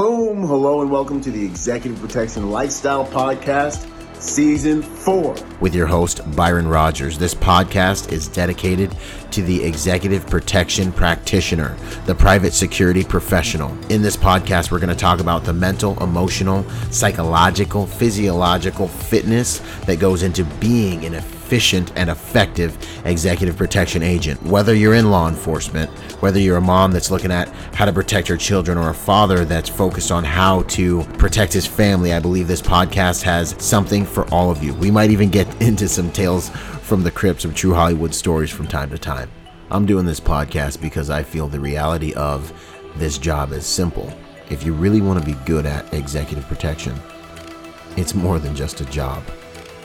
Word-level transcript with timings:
Boom! 0.00 0.44
Hello 0.44 0.80
and 0.80 0.90
welcome 0.90 1.20
to 1.20 1.30
the 1.30 1.44
Executive 1.44 2.00
Protection 2.00 2.50
Lifestyle 2.50 3.04
Podcast, 3.04 3.86
Season 4.18 4.80
4. 4.80 5.34
With 5.60 5.74
your 5.74 5.86
host, 5.86 6.22
Byron 6.34 6.66
Rogers. 6.66 7.18
This 7.18 7.34
podcast 7.34 8.10
is 8.10 8.26
dedicated 8.26 8.96
to 9.30 9.42
the 9.42 9.62
executive 9.62 10.26
protection 10.26 10.90
practitioner, 10.90 11.76
the 12.06 12.14
private 12.14 12.54
security 12.54 13.04
professional. 13.04 13.76
In 13.90 14.00
this 14.00 14.16
podcast, 14.16 14.70
we're 14.70 14.78
going 14.78 14.88
to 14.88 14.96
talk 14.96 15.20
about 15.20 15.44
the 15.44 15.52
mental, 15.52 16.02
emotional, 16.02 16.64
psychological, 16.90 17.86
physiological 17.86 18.88
fitness 18.88 19.58
that 19.84 20.00
goes 20.00 20.22
into 20.22 20.44
being 20.60 21.04
an 21.04 21.16
efficient 21.50 21.90
and 21.96 22.08
effective 22.08 22.78
executive 23.04 23.56
protection 23.56 24.04
agent. 24.04 24.40
Whether 24.44 24.72
you're 24.72 24.94
in 24.94 25.10
law 25.10 25.28
enforcement, 25.28 25.90
whether 26.22 26.38
you're 26.38 26.58
a 26.58 26.60
mom 26.60 26.92
that's 26.92 27.10
looking 27.10 27.32
at 27.32 27.48
how 27.74 27.86
to 27.86 27.92
protect 27.92 28.28
her 28.28 28.36
children, 28.36 28.78
or 28.78 28.90
a 28.90 28.94
father 28.94 29.44
that's 29.44 29.68
focused 29.68 30.12
on 30.12 30.22
how 30.22 30.62
to 30.62 31.02
protect 31.18 31.52
his 31.52 31.66
family, 31.66 32.12
I 32.12 32.20
believe 32.20 32.46
this 32.46 32.62
podcast 32.62 33.22
has 33.22 33.56
something 33.58 34.06
for 34.06 34.32
all 34.32 34.52
of 34.52 34.62
you. 34.62 34.74
We 34.74 34.92
might 34.92 35.10
even 35.10 35.28
get 35.28 35.48
into 35.60 35.88
some 35.88 36.12
tales 36.12 36.50
from 36.50 37.02
the 37.02 37.10
crypts 37.10 37.44
of 37.44 37.56
true 37.56 37.74
Hollywood 37.74 38.14
stories 38.14 38.50
from 38.50 38.68
time 38.68 38.90
to 38.90 38.98
time. 38.98 39.28
I'm 39.72 39.86
doing 39.86 40.06
this 40.06 40.20
podcast 40.20 40.80
because 40.80 41.10
I 41.10 41.24
feel 41.24 41.48
the 41.48 41.58
reality 41.58 42.14
of 42.14 42.52
this 42.94 43.18
job 43.18 43.50
is 43.50 43.66
simple. 43.66 44.12
If 44.50 44.64
you 44.64 44.72
really 44.72 45.00
want 45.00 45.18
to 45.18 45.26
be 45.26 45.36
good 45.46 45.66
at 45.66 45.92
executive 45.92 46.46
protection, 46.46 46.94
it's 47.96 48.14
more 48.14 48.38
than 48.38 48.54
just 48.54 48.80
a 48.80 48.84
job. 48.84 49.24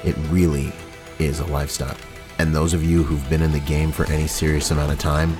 It 0.04 0.16
really 0.29 0.71
is 1.20 1.40
a 1.40 1.46
lifestyle. 1.48 1.96
And 2.40 2.54
those 2.54 2.74
of 2.74 2.84
you 2.84 3.04
who've 3.04 3.28
been 3.30 3.42
in 3.42 3.52
the 3.52 3.60
game 3.62 3.92
for 3.92 4.05
any 4.12 4.28
serious 4.28 4.72
amount 4.72 4.92
of 4.92 5.00
time, 5.00 5.38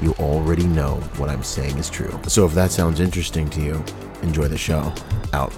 you 0.00 0.12
already 0.14 0.66
know 0.66 0.96
what 1.16 1.28
I'm 1.30 1.42
saying 1.42 1.78
is 1.78 1.88
true. 1.90 2.18
So 2.26 2.44
if 2.46 2.54
that 2.54 2.70
sounds 2.70 3.00
interesting 3.00 3.48
to 3.50 3.60
you, 3.60 3.84
enjoy 4.22 4.48
the 4.48 4.58
show. 4.58 4.92
Out. 5.32 5.52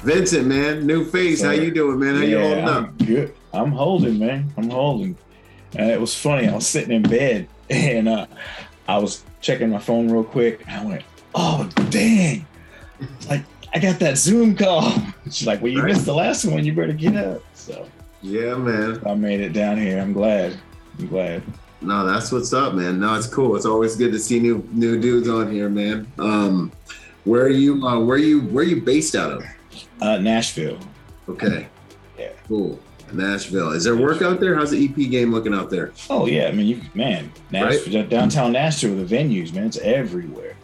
Vincent, 0.00 0.46
man, 0.46 0.86
new 0.86 1.04
face. 1.04 1.42
How 1.42 1.50
you 1.50 1.70
doing, 1.72 1.98
man? 1.98 2.14
How 2.16 2.22
you 2.22 2.38
holding 2.38 2.64
I'm 2.64 2.84
up? 2.84 2.98
Good. 2.98 3.34
I'm 3.52 3.72
holding, 3.72 4.18
man. 4.18 4.50
I'm 4.56 4.70
holding. 4.70 5.16
And 5.74 5.90
it 5.90 6.00
was 6.00 6.14
funny. 6.14 6.48
I 6.48 6.54
was 6.54 6.66
sitting 6.66 6.92
in 6.92 7.02
bed 7.02 7.48
and 7.70 8.08
uh, 8.08 8.26
I 8.86 8.98
was 8.98 9.24
checking 9.40 9.70
my 9.70 9.78
phone 9.78 10.08
real 10.10 10.24
quick. 10.24 10.62
And 10.66 10.80
I 10.80 10.84
went, 10.84 11.02
"Oh, 11.34 11.68
dang! 11.90 12.46
It's 13.00 13.28
like 13.28 13.42
I 13.74 13.78
got 13.78 13.98
that 13.98 14.16
Zoom 14.16 14.56
call." 14.56 14.94
She's 15.30 15.46
like, 15.46 15.60
"Well, 15.60 15.72
you 15.72 15.82
Right. 15.82 15.92
missed 15.92 16.06
the 16.06 16.14
last 16.14 16.44
one. 16.46 16.64
You 16.64 16.72
better 16.72 16.92
get 16.94 17.16
up." 17.16 17.42
So 17.54 17.86
Yeah, 18.22 18.56
man. 18.56 19.00
I 19.06 19.14
made 19.14 19.40
it 19.40 19.52
down 19.52 19.78
here. 19.78 20.00
I'm 20.00 20.12
glad. 20.12 20.58
I'm 20.98 21.06
glad. 21.06 21.42
No, 21.80 22.04
that's 22.04 22.32
what's 22.32 22.52
up, 22.52 22.74
man. 22.74 22.98
No, 22.98 23.14
it's 23.14 23.28
cool. 23.28 23.54
It's 23.54 23.66
always 23.66 23.94
good 23.94 24.12
to 24.12 24.18
see 24.18 24.40
new 24.40 24.66
new 24.72 25.00
dudes 25.00 25.28
on 25.28 25.50
here, 25.50 25.68
man. 25.68 26.10
Um, 26.18 26.72
where 27.24 27.42
are 27.42 27.50
you? 27.50 27.86
Uh, 27.86 28.00
where 28.00 28.16
are 28.16 28.20
you? 28.20 28.40
Where 28.40 28.64
are 28.64 28.68
you 28.68 28.80
based 28.80 29.14
out 29.14 29.32
of? 29.32 29.44
Uh, 30.00 30.18
Nashville. 30.18 30.78
Okay. 31.28 31.68
Yeah. 32.18 32.32
Cool. 32.48 32.80
Nashville. 33.12 33.72
Is 33.72 33.84
there 33.84 33.96
work 33.96 34.22
out 34.22 34.40
there? 34.40 34.54
How's 34.54 34.70
the 34.70 34.84
EP 34.84 34.96
game 35.10 35.32
looking 35.32 35.54
out 35.54 35.70
there? 35.70 35.92
Oh 36.10 36.26
yeah, 36.26 36.48
I 36.48 36.52
mean, 36.52 36.66
you 36.66 36.82
man, 36.94 37.32
Nashville, 37.50 38.06
downtown 38.06 38.52
Nashville, 38.52 38.96
the 38.96 39.04
venues, 39.04 39.52
man, 39.54 39.66
it's 39.66 39.78
everywhere. 39.78 40.56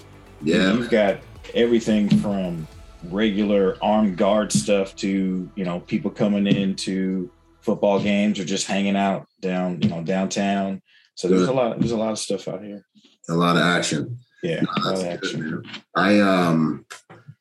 Yeah. 0.43 0.75
You've 0.75 0.91
got 0.91 1.19
everything 1.55 2.09
from 2.19 2.67
regular 3.11 3.77
armed 3.83 4.17
guard 4.17 4.53
stuff 4.53 4.95
to, 4.97 5.49
you 5.55 5.65
know, 5.65 5.81
people 5.81 6.11
coming 6.11 6.47
in 6.47 6.75
to 6.77 7.31
football 7.65 7.99
games 8.01 8.39
or 8.39 8.45
just 8.45 8.67
hanging 8.67 8.97
out 8.97 9.27
down, 9.41 9.81
you 9.81 9.89
know, 9.89 10.03
downtown. 10.03 10.83
So 11.15 11.29
there's 11.29 11.43
Good. 11.47 11.51
a 11.51 11.53
lot, 11.53 11.79
there's 11.79 11.93
a 11.93 11.97
lot 11.97 12.13
of 12.13 12.19
stuff 12.19 12.47
out 12.47 12.63
here. 12.63 12.85
A 13.29 13.35
lot 13.35 13.57
of 13.57 13.63
action. 13.63 14.19
Yeah. 14.43 14.61
No, 14.61 14.71
a 14.77 14.81
lot 14.83 14.85
that's 14.85 15.01
of 15.01 15.05
good, 15.05 15.13
action. 15.13 15.51
man. 15.51 15.63
I 15.97 16.21
um 16.21 16.85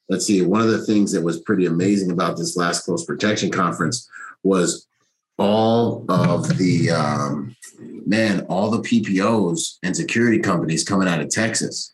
let's 0.10 0.26
see, 0.26 0.42
one 0.42 0.62
of 0.62 0.70
the 0.70 0.86
things 0.86 1.12
that 1.12 1.22
was 1.22 1.42
pretty 1.42 1.66
amazing 1.66 2.12
about 2.12 2.38
this 2.38 2.56
last 2.56 2.86
close 2.86 3.06
protection 3.06 3.52
conference 3.52 4.08
was 4.44 4.88
all 5.38 6.06
of 6.10 6.58
the 6.58 6.92
um 6.92 7.56
man, 8.06 8.42
all 8.48 8.72
the 8.72 8.80
PPOs 8.80 9.78
and 9.84 9.96
security 9.96 10.40
companies 10.40 10.84
coming 10.84 11.08
out 11.08 11.20
of 11.20 11.30
Texas. 11.30 11.94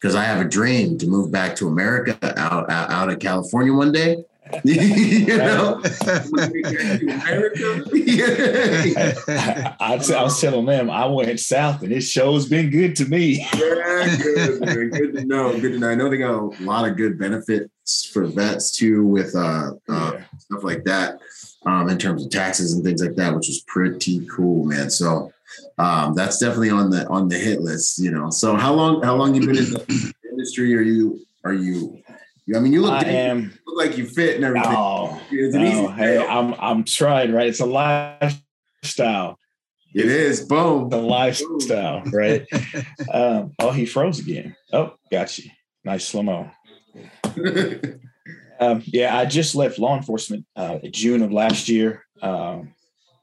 Because 0.00 0.14
I 0.14 0.24
have 0.24 0.40
a 0.44 0.48
dream 0.48 0.96
to 0.98 1.06
move 1.06 1.30
back 1.30 1.54
to 1.56 1.68
America 1.68 2.18
out 2.38 2.70
out, 2.70 2.90
out 2.90 3.10
of 3.10 3.18
California 3.18 3.72
one 3.72 3.92
day. 3.92 4.24
you 4.64 5.36
know, 5.36 5.80
I, 9.28 9.74
I, 9.80 9.94
I 9.94 10.22
was 10.22 10.40
telling 10.40 10.66
them 10.66 10.90
I 10.90 11.06
went 11.06 11.38
south 11.40 11.82
and 11.82 11.92
this 11.92 12.10
show's 12.10 12.48
been 12.48 12.70
good 12.70 12.96
to 12.96 13.06
me. 13.06 13.46
Yeah, 13.54 14.16
good, 14.22 14.60
man. 14.60 14.88
good 14.90 15.14
to 15.16 15.24
know. 15.24 15.58
Good 15.60 15.72
to 15.72 15.78
know. 15.78 15.88
I 15.90 15.94
know 15.94 16.08
they 16.10 16.18
got 16.18 16.34
a 16.34 16.64
lot 16.64 16.88
of 16.88 16.96
good 16.96 17.18
benefits 17.18 18.06
for 18.12 18.26
vets 18.26 18.72
too, 18.72 19.06
with 19.06 19.34
uh, 19.34 19.72
uh 19.88 20.12
Yeah. 20.14 20.24
stuff 20.38 20.64
like 20.64 20.84
that, 20.84 21.18
um, 21.66 21.88
in 21.88 21.98
terms 21.98 22.24
of 22.24 22.30
taxes 22.30 22.72
and 22.72 22.84
things 22.84 23.02
like 23.02 23.14
that, 23.16 23.34
which 23.34 23.48
is 23.48 23.64
pretty 23.66 24.26
cool, 24.26 24.64
man. 24.64 24.90
So 24.90 25.32
um, 25.78 26.14
that's 26.14 26.38
definitely 26.38 26.70
on 26.70 26.90
the 26.90 27.08
on 27.08 27.28
the 27.28 27.38
hit 27.38 27.60
list, 27.60 27.98
you 27.98 28.10
know. 28.10 28.30
So 28.30 28.56
how 28.56 28.72
long 28.74 29.02
how 29.02 29.16
long 29.16 29.34
you 29.34 29.40
been 29.40 29.56
in 29.56 29.70
the 29.70 30.14
industry? 30.30 30.74
Are 30.76 30.82
you 30.82 31.20
are 31.44 31.54
you? 31.54 32.02
I 32.56 32.60
mean, 32.60 32.72
you 32.72 32.82
look, 32.82 32.92
I 32.92 33.32
you 33.32 33.50
look 33.66 33.76
like 33.76 33.96
you 33.98 34.06
fit 34.06 34.36
and 34.36 34.44
everything. 34.44 34.72
Oh, 34.74 35.20
Is 35.30 35.54
it 35.54 35.62
easy? 35.62 35.82
no, 35.82 35.88
hey, 35.88 36.18
I'm 36.18 36.54
I'm 36.58 36.84
trying, 36.84 37.32
right? 37.32 37.46
It's 37.46 37.60
a 37.60 37.66
lifestyle. 37.66 39.38
It 39.94 40.06
is. 40.06 40.40
Boom. 40.42 40.88
the 40.88 40.98
lifestyle, 40.98 42.02
right? 42.12 42.46
um, 43.12 43.52
oh, 43.58 43.70
he 43.72 43.86
froze 43.86 44.20
again. 44.20 44.56
Oh, 44.72 44.94
got 45.10 45.38
you. 45.38 45.50
Nice 45.84 46.06
slow 46.06 46.22
mo. 46.22 46.50
Um, 48.60 48.82
yeah, 48.84 49.16
I 49.16 49.24
just 49.24 49.54
left 49.54 49.78
law 49.78 49.96
enforcement 49.96 50.44
uh, 50.54 50.80
June 50.90 51.22
of 51.22 51.32
last 51.32 51.66
year. 51.70 52.04
Um, 52.20 52.74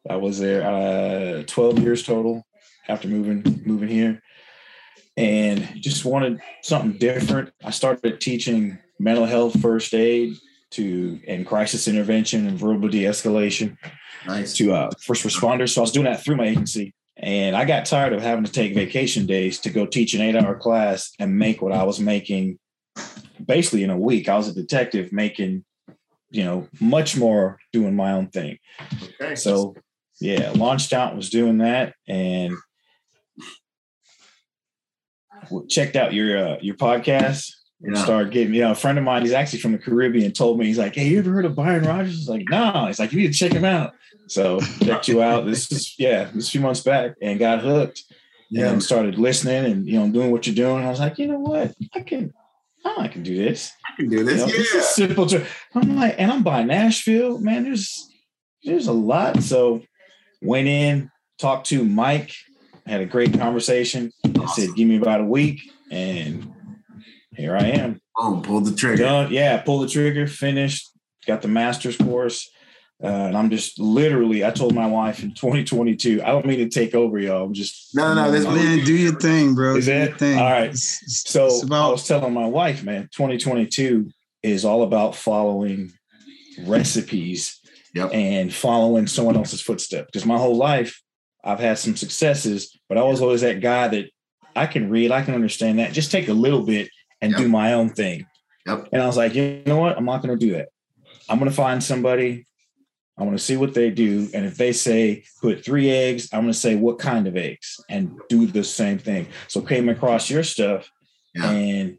I 0.09 0.15
was 0.15 0.39
there 0.39 0.65
uh, 0.65 1.43
12 1.45 1.79
years 1.79 2.01
total 2.01 2.43
after 2.87 3.07
moving 3.07 3.61
moving 3.63 3.87
here, 3.87 4.23
and 5.15 5.61
just 5.75 6.05
wanted 6.05 6.41
something 6.63 6.97
different. 6.97 7.51
I 7.63 7.69
started 7.69 8.19
teaching 8.19 8.79
mental 8.99 9.25
health 9.25 9.59
first 9.61 9.93
aid 9.93 10.35
to 10.71 11.19
and 11.27 11.45
crisis 11.45 11.87
intervention 11.87 12.47
and 12.47 12.59
verbal 12.59 12.89
de-escalation 12.89 13.77
nice. 14.25 14.53
to 14.55 14.73
uh, 14.73 14.89
first 15.01 15.25
responders. 15.25 15.69
So 15.73 15.81
I 15.81 15.83
was 15.83 15.91
doing 15.91 16.05
that 16.05 16.23
through 16.23 16.37
my 16.37 16.47
agency. 16.47 16.93
And 17.19 17.55
I 17.55 17.65
got 17.65 17.85
tired 17.85 18.13
of 18.13 18.21
having 18.21 18.43
to 18.43 18.51
take 18.51 18.75
vacation 18.75 19.25
days 19.25 19.59
to 19.61 19.71
go 19.71 19.85
teach 19.85 20.13
an 20.13 20.21
eight 20.21 20.35
hour 20.35 20.55
class 20.55 21.11
and 21.19 21.37
make 21.37 21.61
what 21.61 21.71
I 21.71 21.83
was 21.83 21.99
making 21.99 22.59
basically 23.43 23.83
in 23.83 23.89
a 23.89 23.97
week. 23.97 24.29
I 24.29 24.37
was 24.37 24.47
a 24.47 24.53
detective 24.53 25.11
making, 25.11 25.65
you 26.29 26.43
know, 26.43 26.67
much 26.79 27.17
more 27.17 27.57
doing 27.73 27.95
my 27.95 28.11
own 28.11 28.27
thing. 28.27 28.59
Okay. 29.19 29.35
So 29.35 29.75
yeah, 30.19 30.51
launched 30.53 30.93
out 30.93 31.15
was 31.15 31.29
doing 31.29 31.59
that 31.59 31.93
and 32.07 32.53
checked 35.69 35.95
out 35.95 36.13
your 36.13 36.37
uh, 36.37 36.57
your 36.61 36.75
podcast 36.75 37.51
Yeah. 37.79 37.93
started 37.93 38.31
getting, 38.31 38.55
you 38.55 38.61
know, 38.61 38.71
a 38.71 38.75
friend 38.75 38.97
of 38.97 39.03
mine, 39.03 39.21
he's 39.21 39.33
actually 39.33 39.59
from 39.59 39.73
the 39.73 39.77
Caribbean, 39.77 40.31
told 40.31 40.57
me, 40.57 40.65
he's 40.65 40.79
like, 40.79 40.95
Hey, 40.95 41.09
you 41.09 41.19
ever 41.19 41.31
heard 41.31 41.45
of 41.45 41.55
Byron 41.55 41.85
Rogers? 41.85 42.17
He's 42.17 42.29
like, 42.29 42.45
No. 42.49 42.85
He's 42.87 42.97
like, 42.99 43.11
You 43.13 43.19
need 43.19 43.33
to 43.33 43.37
check 43.37 43.51
him 43.51 43.65
out. 43.65 43.93
So 44.27 44.59
checked 44.83 45.07
you 45.07 45.21
out. 45.21 45.45
This 45.45 45.71
is 45.71 45.95
yeah, 45.97 46.25
this 46.25 46.35
is 46.35 46.47
a 46.49 46.51
few 46.51 46.61
months 46.61 46.81
back 46.81 47.15
and 47.21 47.39
got 47.39 47.61
hooked 47.61 48.03
yeah. 48.49 48.69
and 48.69 48.83
started 48.83 49.17
listening 49.17 49.71
and 49.71 49.87
you 49.87 49.99
know 49.99 50.09
doing 50.09 50.31
what 50.31 50.45
you're 50.45 50.55
doing. 50.55 50.85
I 50.85 50.89
was 50.89 50.99
like, 50.99 51.17
you 51.17 51.27
know 51.27 51.39
what? 51.39 51.73
I 51.93 52.01
can 52.01 52.33
oh, 52.85 52.95
I 53.01 53.07
can 53.07 53.23
do 53.23 53.35
this. 53.35 53.71
I 53.87 53.95
can 53.95 54.09
do 54.09 54.17
You 54.17 54.23
this. 54.23 54.41
know, 54.41 54.47
this 54.47 54.73
yeah. 54.73 54.79
is 54.81 54.87
simple 54.89 55.25
to 55.27 55.45
I'm 55.75 55.95
like, 55.95 56.15
and 56.17 56.31
I'm 56.31 56.43
by 56.43 56.63
Nashville, 56.63 57.39
man. 57.39 57.63
There's 57.63 58.09
there's 58.63 58.87
a 58.87 58.93
lot. 58.93 59.41
So 59.43 59.81
went 60.41 60.67
in, 60.67 61.09
talked 61.37 61.67
to 61.67 61.83
Mike, 61.83 62.33
had 62.85 63.01
a 63.01 63.05
great 63.05 63.37
conversation. 63.37 64.11
I 64.25 64.45
said, 64.47 64.75
give 64.75 64.87
me 64.87 64.97
about 64.97 65.21
a 65.21 65.25
week, 65.25 65.61
and 65.89 66.53
here 67.37 67.55
I 67.55 67.65
am. 67.67 68.01
Boom. 68.15 68.41
Pull 68.41 68.61
the 68.61 68.75
trigger. 68.75 69.03
Done. 69.03 69.31
Yeah, 69.31 69.57
pull 69.61 69.79
the 69.79 69.87
trigger, 69.87 70.27
finished, 70.27 70.89
got 71.25 71.41
the 71.41 71.47
master's 71.47 71.95
course. 71.97 72.49
Uh, 73.03 73.07
and 73.07 73.37
I'm 73.37 73.51
just 73.51 73.79
literally, 73.79 74.43
I 74.43 74.49
told 74.49 74.73
my 74.73 74.87
wife 74.87 75.21
in 75.21 75.35
2022, 75.35 76.23
I 76.23 76.27
don't 76.29 76.47
mean 76.47 76.57
to 76.57 76.67
take 76.69 76.95
over, 76.95 77.19
y'all. 77.19 77.45
I'm 77.45 77.53
just 77.53 77.95
No, 77.95 78.15
no, 78.15 78.31
this- 78.31 78.43
Man, 78.43 78.83
do 78.83 78.93
your 78.95 79.19
thing, 79.19 79.53
bro. 79.53 79.75
Is 79.75 79.85
do 79.85 79.91
your 79.93 80.01
it? 80.05 80.17
thing. 80.17 80.39
All 80.39 80.49
right. 80.49 80.63
It's- 80.63 80.99
it's- 81.03 81.23
So 81.27 81.45
it's 81.45 81.63
I 81.71 81.87
was 81.89 82.07
telling 82.07 82.33
my 82.33 82.47
wife, 82.47 82.83
man, 82.83 83.07
2022 83.15 84.09
is 84.41 84.65
all 84.65 84.81
about 84.81 85.15
following 85.15 85.91
recipes 86.65 87.59
Yep. 87.93 88.09
and 88.13 88.53
following 88.53 89.05
someone 89.07 89.35
else's 89.37 89.61
footsteps. 89.61 90.07
Because 90.11 90.25
my 90.25 90.37
whole 90.37 90.55
life, 90.55 91.01
I've 91.43 91.59
had 91.59 91.77
some 91.77 91.95
successes, 91.95 92.75
but 92.89 92.97
I 92.97 93.03
was 93.03 93.21
always 93.21 93.41
that 93.41 93.61
guy 93.61 93.87
that 93.89 94.05
I 94.55 94.65
can 94.65 94.89
read, 94.89 95.11
I 95.11 95.21
can 95.21 95.35
understand 95.35 95.77
that. 95.79 95.93
Just 95.93 96.11
take 96.11 96.27
a 96.29 96.33
little 96.33 96.63
bit 96.63 96.89
and 97.21 97.31
Yep. 97.31 97.39
do 97.41 97.47
my 97.47 97.73
own 97.73 97.89
thing. 97.89 98.25
Yep. 98.65 98.89
And 98.91 99.01
I 99.01 99.05
was 99.07 99.17
like, 99.17 99.33
you 99.35 99.63
know 99.65 99.77
what? 99.77 99.97
I'm 99.97 100.05
not 100.05 100.21
going 100.21 100.37
to 100.37 100.45
do 100.45 100.53
that. 100.53 100.69
I'm 101.29 101.39
going 101.39 101.49
to 101.49 101.55
find 101.55 101.83
somebody. 101.83 102.45
I 103.17 103.23
want 103.23 103.37
to 103.37 103.43
see 103.43 103.57
what 103.57 103.73
they 103.73 103.89
do. 103.89 104.29
And 104.33 104.45
if 104.45 104.57
they 104.57 104.71
say 104.71 105.23
put 105.41 105.63
three 105.65 105.89
eggs, 105.89 106.29
I'm 106.31 106.41
going 106.41 106.53
to 106.53 106.57
say 106.59 106.75
what 106.75 106.99
kind 106.99 107.27
of 107.27 107.35
eggs 107.35 107.79
and 107.89 108.19
do 108.29 108.45
the 108.45 108.63
same 108.63 108.99
thing. 108.99 109.27
So 109.47 109.61
came 109.61 109.89
across 109.89 110.29
your 110.29 110.43
stuff 110.43 110.89
Yeah. 111.33 111.49
and 111.51 111.97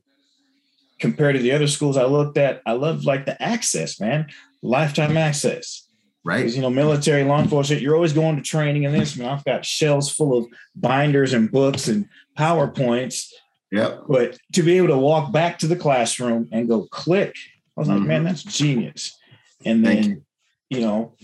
compared 1.00 1.34
to 1.36 1.42
the 1.42 1.52
other 1.52 1.66
schools 1.66 1.96
I 1.96 2.04
looked 2.04 2.38
at, 2.38 2.62
I 2.66 2.72
love 2.72 3.04
like 3.04 3.26
the 3.26 3.40
access, 3.42 3.98
man, 4.00 4.28
lifetime 4.62 5.16
access. 5.16 5.86
Right. 6.24 6.38
Because 6.38 6.56
you 6.56 6.62
know, 6.62 6.70
military 6.70 7.24
law 7.24 7.40
enforcement, 7.40 7.80
you're 7.82 7.94
always 7.94 8.12
going 8.12 8.36
to 8.36 8.42
training 8.42 8.84
and 8.86 8.94
this. 8.94 9.16
Man, 9.16 9.28
I've 9.28 9.44
got 9.44 9.64
shelves 9.64 10.10
full 10.10 10.36
of 10.36 10.46
binders 10.76 11.32
and 11.32 11.50
books 11.50 11.88
and 11.88 12.06
PowerPoints. 12.36 13.28
Yep. 13.70 14.04
But 14.08 14.38
to 14.54 14.62
be 14.62 14.76
able 14.78 14.88
to 14.88 14.98
walk 14.98 15.32
back 15.32 15.58
to 15.58 15.66
the 15.66 15.76
classroom 15.76 16.48
and 16.52 16.68
go 16.68 16.86
click, 16.90 17.34
I 17.76 17.80
was 17.80 17.88
like, 17.88 17.98
Mhm. 18.00 18.06
man, 18.06 18.24
that's 18.24 18.42
genius. 18.42 19.16
And 19.64 19.84
then, 19.84 20.24
you. 20.70 20.80
know, 20.80 21.14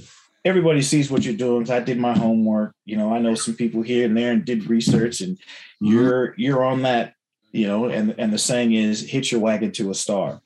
everybody 0.45 0.83
sees 0.83 1.11
what 1.11 1.25
you're 1.25 1.35
doing. 1.37 1.71
I 1.71 1.81
did 1.81 1.99
my 1.99 2.17
homework. 2.17 2.75
You 2.85 2.97
know, 2.97 3.13
I 3.15 3.19
know 3.19 3.35
some 3.35 3.55
people 3.55 3.83
here 3.83 4.05
and 4.07 4.17
there 4.17 4.33
and 4.33 4.45
did 4.45 4.69
research, 4.69 5.21
and 5.21 5.37
Mhm. 5.37 5.91
you're 5.91 6.35
you're 6.37 6.65
on 6.65 6.83
that. 6.83 7.15
You 7.53 7.67
know, 7.69 7.87
and 7.87 8.15
and 8.19 8.33
the 8.33 8.39
saying 8.39 8.73
is, 8.75 9.09
hit 9.09 9.31
your 9.31 9.41
wagon 9.41 9.71
to 9.73 9.91
a 9.91 9.95
star. 9.95 10.41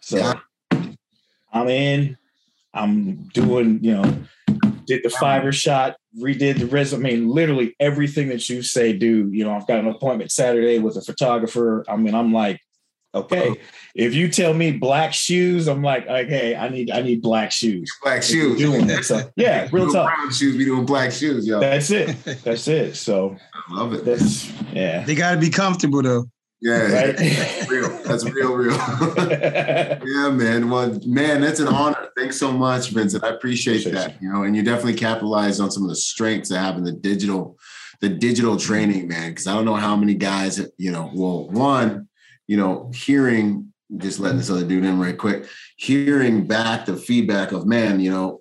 So 0.00 0.18
Yeah. 0.18 0.40
I'm 1.52 1.68
in. 1.68 2.18
I'm 2.74 3.28
doing. 3.34 3.82
You 3.82 3.94
know, 3.94 4.18
did 4.86 5.02
the 5.02 5.10
fiber 5.10 5.50
shot, 5.52 5.96
redid 6.18 6.58
the 6.58 6.66
resume. 6.66 7.08
I 7.08 7.16
mean, 7.16 7.28
literally 7.28 7.74
everything 7.80 8.28
that 8.28 8.48
you 8.48 8.62
say 8.62 8.92
do. 8.92 9.28
You 9.32 9.44
know, 9.44 9.54
I've 9.54 9.66
got 9.66 9.78
an 9.78 9.88
appointment 9.88 10.30
Saturday 10.30 10.78
with 10.78 10.96
a 10.96 11.02
photographer. 11.02 11.84
I 11.88 11.96
mean, 11.96 12.14
I'm 12.14 12.32
like, 12.32 12.60
okay, 13.14 13.48
uh-huh. 13.48 13.54
if 13.94 14.14
you 14.14 14.28
tell 14.28 14.54
me 14.54 14.72
black 14.72 15.12
shoes, 15.12 15.68
I'm 15.68 15.82
like, 15.82 16.06
okay, 16.06 16.54
I 16.54 16.68
need 16.68 16.90
I 16.90 17.02
need 17.02 17.22
black 17.22 17.52
shoes. 17.52 17.90
Black 18.02 18.22
shoes. 18.22 18.58
Doing 18.58 18.88
it. 18.88 19.04
So 19.04 19.30
yeah, 19.36 19.62
real 19.72 19.84
doing 19.84 19.94
tough. 19.94 20.14
Brown 20.14 20.32
shoes. 20.32 20.56
We 20.56 20.64
doing 20.64 20.86
black 20.86 21.12
shoes, 21.12 21.46
yo. 21.46 21.60
That's 21.60 21.90
it. 21.90 22.16
That's 22.44 22.68
it. 22.68 22.96
So 22.96 23.36
I 23.54 23.74
love 23.74 23.92
it. 23.94 24.04
that's 24.04 24.50
yeah. 24.72 25.04
They 25.04 25.14
got 25.14 25.34
to 25.34 25.40
be 25.40 25.50
comfortable 25.50 26.02
though. 26.02 26.26
Yeah. 26.62 26.82
Right. 26.82 27.16
That's 27.16 27.70
real. 27.70 27.88
That's 28.04 28.24
real, 28.24 28.54
real. 28.54 28.76
yeah, 29.16 30.30
man. 30.30 30.70
Well, 30.70 30.96
man, 31.04 31.40
that's 31.40 31.58
an 31.58 31.66
honor. 31.66 32.08
Thanks 32.16 32.38
so 32.38 32.52
much, 32.52 32.90
Vincent. 32.90 33.24
I 33.24 33.30
appreciate 33.30 33.80
Appreciate 33.80 33.92
that. 33.94 34.22
You 34.22 34.32
know, 34.32 34.44
and 34.44 34.54
you 34.54 34.62
definitely 34.62 34.94
capitalized 34.94 35.60
on 35.60 35.72
some 35.72 35.82
of 35.82 35.88
the 35.88 35.96
strengths 35.96 36.50
that 36.50 36.60
have 36.60 36.76
in 36.76 36.84
the 36.84 36.92
digital, 36.92 37.58
the 38.00 38.08
digital 38.08 38.56
training, 38.56 39.08
man. 39.08 39.30
Because 39.30 39.48
I 39.48 39.54
don't 39.54 39.64
know 39.64 39.74
how 39.74 39.96
many 39.96 40.14
guys, 40.14 40.60
you 40.78 40.92
know, 40.92 41.10
well, 41.12 41.50
one, 41.50 42.08
you 42.46 42.56
know, 42.56 42.92
hearing 42.94 43.72
just 43.96 44.20
letting 44.20 44.38
this 44.38 44.50
other 44.50 44.64
dude 44.64 44.84
in 44.84 45.00
right 45.00 45.18
quick, 45.18 45.46
hearing 45.76 46.46
back 46.46 46.86
the 46.86 46.96
feedback 46.96 47.50
of 47.50 47.66
man, 47.66 47.98
you 47.98 48.10
know, 48.10 48.40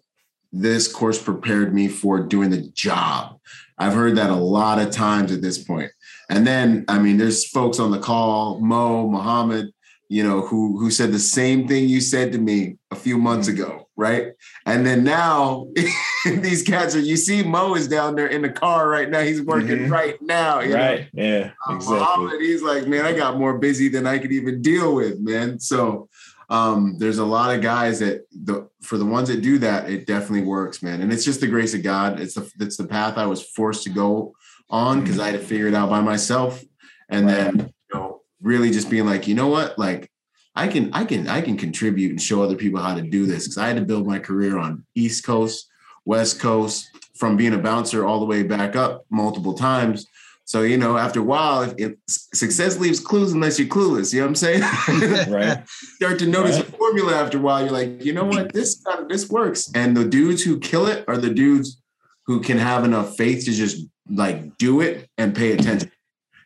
this 0.51 0.87
course 0.91 1.21
prepared 1.21 1.73
me 1.73 1.87
for 1.87 2.19
doing 2.19 2.51
the 2.51 2.69
job. 2.73 3.39
I've 3.77 3.93
heard 3.93 4.17
that 4.17 4.29
a 4.29 4.35
lot 4.35 4.79
of 4.79 4.91
times 4.91 5.31
at 5.31 5.41
this 5.41 5.57
point. 5.57 5.91
And 6.31 6.47
then, 6.47 6.85
I 6.87 6.97
mean, 6.97 7.17
there's 7.17 7.45
folks 7.45 7.77
on 7.77 7.91
the 7.91 7.99
call, 7.99 8.59
Mo, 8.61 9.05
Muhammad, 9.09 9.67
you 10.07 10.23
know, 10.23 10.39
who 10.41 10.79
who 10.79 10.89
said 10.89 11.11
the 11.11 11.19
same 11.19 11.67
thing 11.67 11.89
you 11.89 11.99
said 11.99 12.31
to 12.31 12.37
me 12.37 12.77
a 12.89 12.95
few 12.95 13.17
months 13.17 13.49
ago, 13.49 13.89
right? 13.97 14.27
And 14.65 14.85
then 14.85 15.03
now 15.03 15.67
these 16.25 16.63
cats 16.63 16.95
are. 16.95 16.99
You 17.01 17.17
see, 17.17 17.43
Mo 17.43 17.75
is 17.75 17.87
down 17.89 18.15
there 18.15 18.27
in 18.27 18.41
the 18.41 18.49
car 18.49 18.87
right 18.87 19.09
now. 19.09 19.21
He's 19.21 19.41
working 19.41 19.79
Mhm. 19.87 19.91
right 19.91 20.21
now. 20.21 20.61
You 20.61 20.69
know? 20.69 20.75
right. 20.77 21.09
Yeah. 21.13 21.51
Uh, 21.69 21.75
Exactly. 21.75 21.99
Muhammad, 21.99 22.41
he's 22.41 22.61
like, 22.61 22.87
man, 22.87 23.05
I 23.05 23.13
got 23.13 23.37
more 23.37 23.57
busy 23.57 23.89
than 23.89 24.07
I 24.07 24.17
could 24.17 24.31
even 24.31 24.61
deal 24.61 24.95
with, 24.95 25.19
man. 25.19 25.59
So 25.59 26.07
um, 26.49 26.95
there's 26.97 27.19
a 27.19 27.25
lot 27.25 27.53
of 27.55 27.61
guys 27.61 27.99
that 27.99 28.25
the 28.31 28.69
for 28.81 28.97
the 28.97 29.05
ones 29.05 29.27
that 29.29 29.41
do 29.41 29.57
that, 29.59 29.89
it 29.89 30.07
definitely 30.07 30.45
works, 30.47 30.81
man. 30.81 31.01
And 31.01 31.11
it's 31.11 31.25
just 31.25 31.41
the 31.41 31.47
grace 31.47 31.73
of 31.73 31.83
God. 31.83 32.19
It's 32.21 32.35
the 32.35 32.49
it's 32.59 32.77
the 32.77 32.87
path 32.87 33.17
I 33.17 33.25
was 33.25 33.41
forced 33.41 33.83
to 33.83 33.89
go 33.89 34.33
on 34.71 35.01
because 35.01 35.19
I 35.19 35.27
had 35.31 35.39
to 35.39 35.45
figure 35.45 35.67
it 35.67 35.73
out 35.75 35.89
by 35.89 36.01
myself. 36.01 36.63
And 37.09 37.27
then 37.27 37.57
you 37.59 37.99
know, 37.99 38.21
really 38.41 38.71
just 38.71 38.89
being 38.89 39.05
like, 39.05 39.27
you 39.27 39.35
know 39.35 39.47
what, 39.47 39.77
like 39.77 40.09
I 40.55 40.67
can 40.67 40.93
I 40.93 41.05
can 41.05 41.27
I 41.27 41.41
can 41.41 41.57
contribute 41.57 42.11
and 42.11 42.21
show 42.21 42.41
other 42.41 42.55
people 42.55 42.81
how 42.81 42.95
to 42.95 43.01
do 43.01 43.25
this 43.25 43.45
because 43.45 43.57
I 43.57 43.67
had 43.67 43.75
to 43.77 43.83
build 43.83 44.07
my 44.07 44.19
career 44.19 44.57
on 44.57 44.85
East 44.95 45.25
Coast, 45.25 45.67
West 46.05 46.39
Coast, 46.39 46.89
from 47.15 47.37
being 47.37 47.53
a 47.53 47.57
bouncer 47.57 48.05
all 48.05 48.19
the 48.19 48.25
way 48.25 48.43
back 48.43 48.75
up 48.75 49.05
multiple 49.09 49.53
times. 49.53 50.07
So 50.45 50.63
you 50.63 50.77
know, 50.77 50.97
after 50.97 51.21
a 51.21 51.23
while, 51.23 51.61
if, 51.61 51.73
if 51.77 51.93
success 52.07 52.77
leaves 52.79 52.99
clues 52.99 53.31
unless 53.31 53.57
you're 53.59 53.69
clueless, 53.69 54.13
you 54.13 54.19
know 54.19 54.25
what 54.25 54.29
I'm 54.29 54.35
saying? 54.35 55.29
Right. 55.31 55.63
Start 55.69 56.19
to 56.19 56.27
notice 56.27 56.57
Right. 56.57 56.67
a 56.67 56.71
formula 56.73 57.13
after 57.15 57.37
a 57.37 57.41
while. 57.41 57.61
You're 57.61 57.71
like, 57.71 58.03
you 58.03 58.11
know 58.11 58.25
what, 58.25 58.51
this 58.51 58.81
kind 58.85 58.99
of, 59.03 59.07
this 59.09 59.29
works. 59.29 59.71
And 59.75 59.95
the 59.95 60.03
dudes 60.03 60.41
who 60.43 60.59
kill 60.59 60.87
it 60.87 61.05
are 61.07 61.15
the 61.15 61.29
dudes 61.29 61.81
who 62.25 62.41
can 62.41 62.57
have 62.57 62.83
enough 62.83 63.15
faith 63.15 63.45
to 63.45 63.51
just 63.53 63.85
like 64.13 64.57
do 64.57 64.81
it 64.81 65.09
and 65.17 65.35
pay 65.35 65.53
attention. 65.53 65.89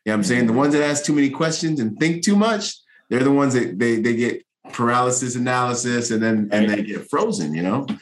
You 0.05 0.11
know 0.11 0.13
what 0.13 0.17
I'm 0.19 0.23
saying? 0.23 0.47
The 0.47 0.53
ones 0.53 0.73
that 0.73 0.83
ask 0.83 1.03
too 1.03 1.13
many 1.13 1.29
questions 1.29 1.79
and 1.79 1.97
think 1.99 2.23
too 2.23 2.35
much, 2.35 2.75
they're 3.09 3.23
the 3.23 3.31
ones 3.31 3.53
that 3.53 3.79
they 3.79 3.97
they 3.97 4.15
get 4.15 4.45
paralysis 4.73 5.35
analysis 5.35 6.11
and 6.11 6.21
then 6.21 6.49
and 6.51 6.69
they 6.69 6.83
get 6.83 7.09
frozen, 7.09 7.53
you 7.53 7.61
know? 7.63 7.85
Um, 7.89 7.99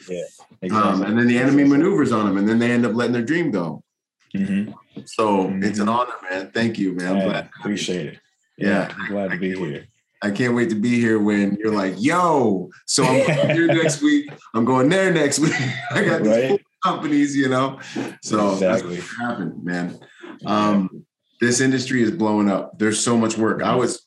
Exactly. 0.62 1.06
and 1.06 1.18
then 1.18 1.26
the 1.26 1.38
enemy 1.38 1.64
maneuvers 1.64 2.10
on 2.12 2.26
them 2.26 2.36
and 2.38 2.48
then 2.48 2.58
they 2.58 2.70
end 2.70 2.86
up 2.86 2.94
letting 2.94 3.12
their 3.12 3.22
dream 3.22 3.50
go. 3.50 3.82
Mhm. 4.34 4.72
So 5.04 5.44
Mhm. 5.48 5.62
it's 5.64 5.78
an 5.78 5.88
honor, 5.88 6.14
man. 6.30 6.50
Thank 6.52 6.78
you, 6.78 6.92
man. 6.94 7.16
I'm 7.16 7.28
glad. 7.28 7.48
appreciate 7.60 8.06
it. 8.06 8.18
Yeah. 8.56 8.68
Yeah, 8.88 8.94
I'm 8.98 9.08
glad 9.12 9.30
to 9.32 9.36
be 9.38 9.54
here. 9.54 9.84
I 10.22 10.30
can't 10.30 10.54
wait 10.54 10.70
to 10.70 10.74
be 10.74 10.98
here 10.98 11.18
when 11.18 11.56
you're 11.60 11.74
like, 11.74 11.94
yo, 11.98 12.70
so 12.86 13.04
I'm 13.04 13.50
here 13.50 13.66
next 13.82 14.00
week. 14.00 14.30
I'm 14.54 14.64
going 14.64 14.88
there 14.88 15.12
next 15.12 15.38
week. 15.38 15.52
I 15.90 16.02
got 16.04 16.22
these 16.22 16.32
Right. 16.50 16.60
Companies, 16.84 17.34
you 17.34 17.48
know. 17.48 17.78
So 18.22 18.52
Exactly. 18.52 18.96
that's 18.96 19.18
what 19.18 19.28
happened, 19.28 19.64
man. 19.64 19.98
Um, 20.46 21.04
this 21.40 21.60
industry 21.60 22.02
is 22.02 22.10
blowing 22.10 22.48
up. 22.48 22.78
There's 22.78 23.00
so 23.00 23.16
much 23.16 23.36
work. 23.36 23.62
I 23.62 23.74
was 23.74 24.06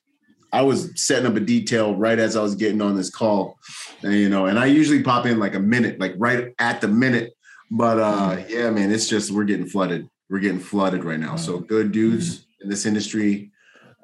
I 0.54 0.62
was 0.62 0.92
setting 0.96 1.26
up 1.26 1.36
a 1.36 1.42
detail 1.42 1.96
right 1.96 2.18
as 2.18 2.38
I 2.38 2.42
was 2.42 2.56
getting 2.56 2.82
on 2.82 2.96
this 2.96 3.10
call. 3.10 3.58
And, 4.02 4.14
you 4.14 4.30
know, 4.30 4.46
and 4.46 4.58
I 4.58 4.68
usually 4.68 5.04
pop 5.04 5.26
in 5.26 5.40
like 5.40 5.56
a 5.56 5.60
minute, 5.60 6.00
like 6.00 6.14
right 6.18 6.54
at 6.60 6.80
the 6.80 6.88
minute. 6.88 7.34
But 7.70 8.00
uh 8.00 8.44
yeah, 8.48 8.70
man, 8.70 8.92
it's 8.92 9.10
just 9.10 9.32
we're 9.32 9.44
getting 9.44 9.68
flooded. 9.68 10.08
We're 10.30 10.40
getting 10.40 10.60
flooded 10.60 11.04
right 11.04 11.20
now. 11.20 11.36
So 11.36 11.60
good 11.60 11.92
dudes 11.92 12.46
in 12.62 12.70
this 12.70 12.86
industry 12.86 13.52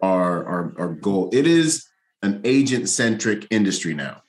are 0.01 0.45
are 0.45 0.73
are 0.77 0.89
goal. 0.89 1.29
It 1.31 1.47
is 1.47 1.85
an 2.23 2.41
agent 2.43 2.89
centric 2.89 3.47
industry 3.51 3.93
now. 3.93 4.21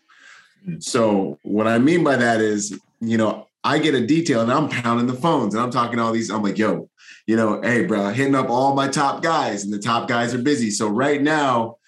So 0.78 1.38
what 1.42 1.66
I 1.66 1.78
mean 1.78 2.02
by 2.04 2.16
that 2.16 2.40
is, 2.40 2.78
you 3.00 3.18
know, 3.18 3.48
I 3.64 3.78
get 3.78 3.94
a 3.94 4.06
detail 4.06 4.42
and 4.42 4.52
I'm 4.52 4.68
pounding 4.68 5.06
the 5.06 5.14
phones 5.14 5.54
and 5.54 5.62
I'm 5.62 5.70
talking 5.70 5.96
to 5.96 6.04
all 6.04 6.12
these. 6.12 6.30
I'm 6.30 6.42
like, 6.42 6.58
yo, 6.58 6.90
you 7.26 7.36
know, 7.36 7.62
hey, 7.62 7.86
bro, 7.86 8.10
hitting 8.10 8.34
up 8.34 8.50
all 8.50 8.74
my 8.74 8.88
top 8.88 9.22
guys, 9.22 9.64
and 9.64 9.72
the 9.72 9.78
top 9.78 10.06
guys 10.06 10.34
are 10.34 10.42
busy. 10.42 10.70
So 10.70 10.88
right 10.88 11.22
now, 11.22 11.78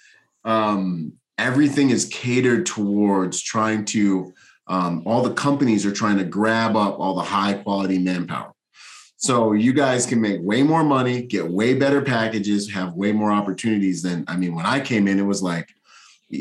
um, 0.44 1.12
everything 1.37 1.90
is 1.90 2.06
catered 2.06 2.67
towards 2.67 3.43
trying 3.43 3.85
to. 3.87 4.33
Um, 4.68 5.04
all 5.06 5.23
the 5.23 5.35
companies 5.35 5.87
are 5.87 5.92
trying 5.92 6.18
to 6.18 6.25
grab 6.25 6.75
up 6.75 6.99
all 6.99 7.14
the 7.14 7.23
high 7.23 7.52
quality 7.52 7.99
manpower. 7.99 8.52
So 9.16 9.52
you 9.52 9.73
guys 9.73 10.06
can 10.06 10.21
make 10.21 10.40
way 10.42 10.64
more 10.64 10.83
money, 10.83 11.23
get 11.23 11.49
way 11.49 11.75
better 11.75 12.02
packages, 12.02 12.73
have 12.73 12.95
way 12.95 13.12
more 13.12 13.30
opportunities 13.30 14.02
than. 14.02 14.25
I 14.26 14.37
mean, 14.37 14.56
when 14.56 14.66
I 14.66 14.80
came 14.80 15.06
in, 15.06 15.21
it 15.21 15.23
was 15.23 15.42
like 15.42 15.68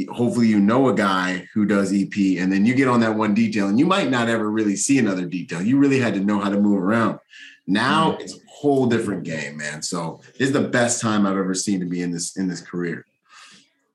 hopefully 0.09 0.47
you 0.47 0.59
know 0.59 0.89
a 0.89 0.95
guy 0.95 1.47
who 1.53 1.65
does 1.65 1.93
EP 1.93 2.15
and 2.39 2.51
then 2.51 2.65
you 2.65 2.73
get 2.73 2.87
on 2.87 2.99
that 3.01 3.15
one 3.15 3.33
detail 3.33 3.67
and 3.67 3.77
you 3.77 3.85
might 3.85 4.09
not 4.09 4.27
ever 4.27 4.49
really 4.49 4.75
see 4.75 4.97
another 4.97 5.25
detail. 5.25 5.61
You 5.61 5.77
really 5.77 5.99
had 5.99 6.15
to 6.15 6.19
know 6.19 6.39
how 6.39 6.49
to 6.49 6.59
move 6.59 6.81
around. 6.81 7.19
Now 7.67 8.17
it's 8.17 8.35
a 8.35 8.39
whole 8.47 8.85
different 8.87 9.23
game, 9.23 9.57
man. 9.57 9.81
So 9.81 10.21
it's 10.39 10.51
the 10.51 10.67
best 10.67 11.01
time 11.01 11.25
I've 11.25 11.37
ever 11.37 11.53
seen 11.53 11.79
to 11.79 11.85
be 11.85 12.01
in 12.01 12.11
this 12.11 12.37
in 12.37 12.47
this 12.47 12.61
career. 12.61 13.05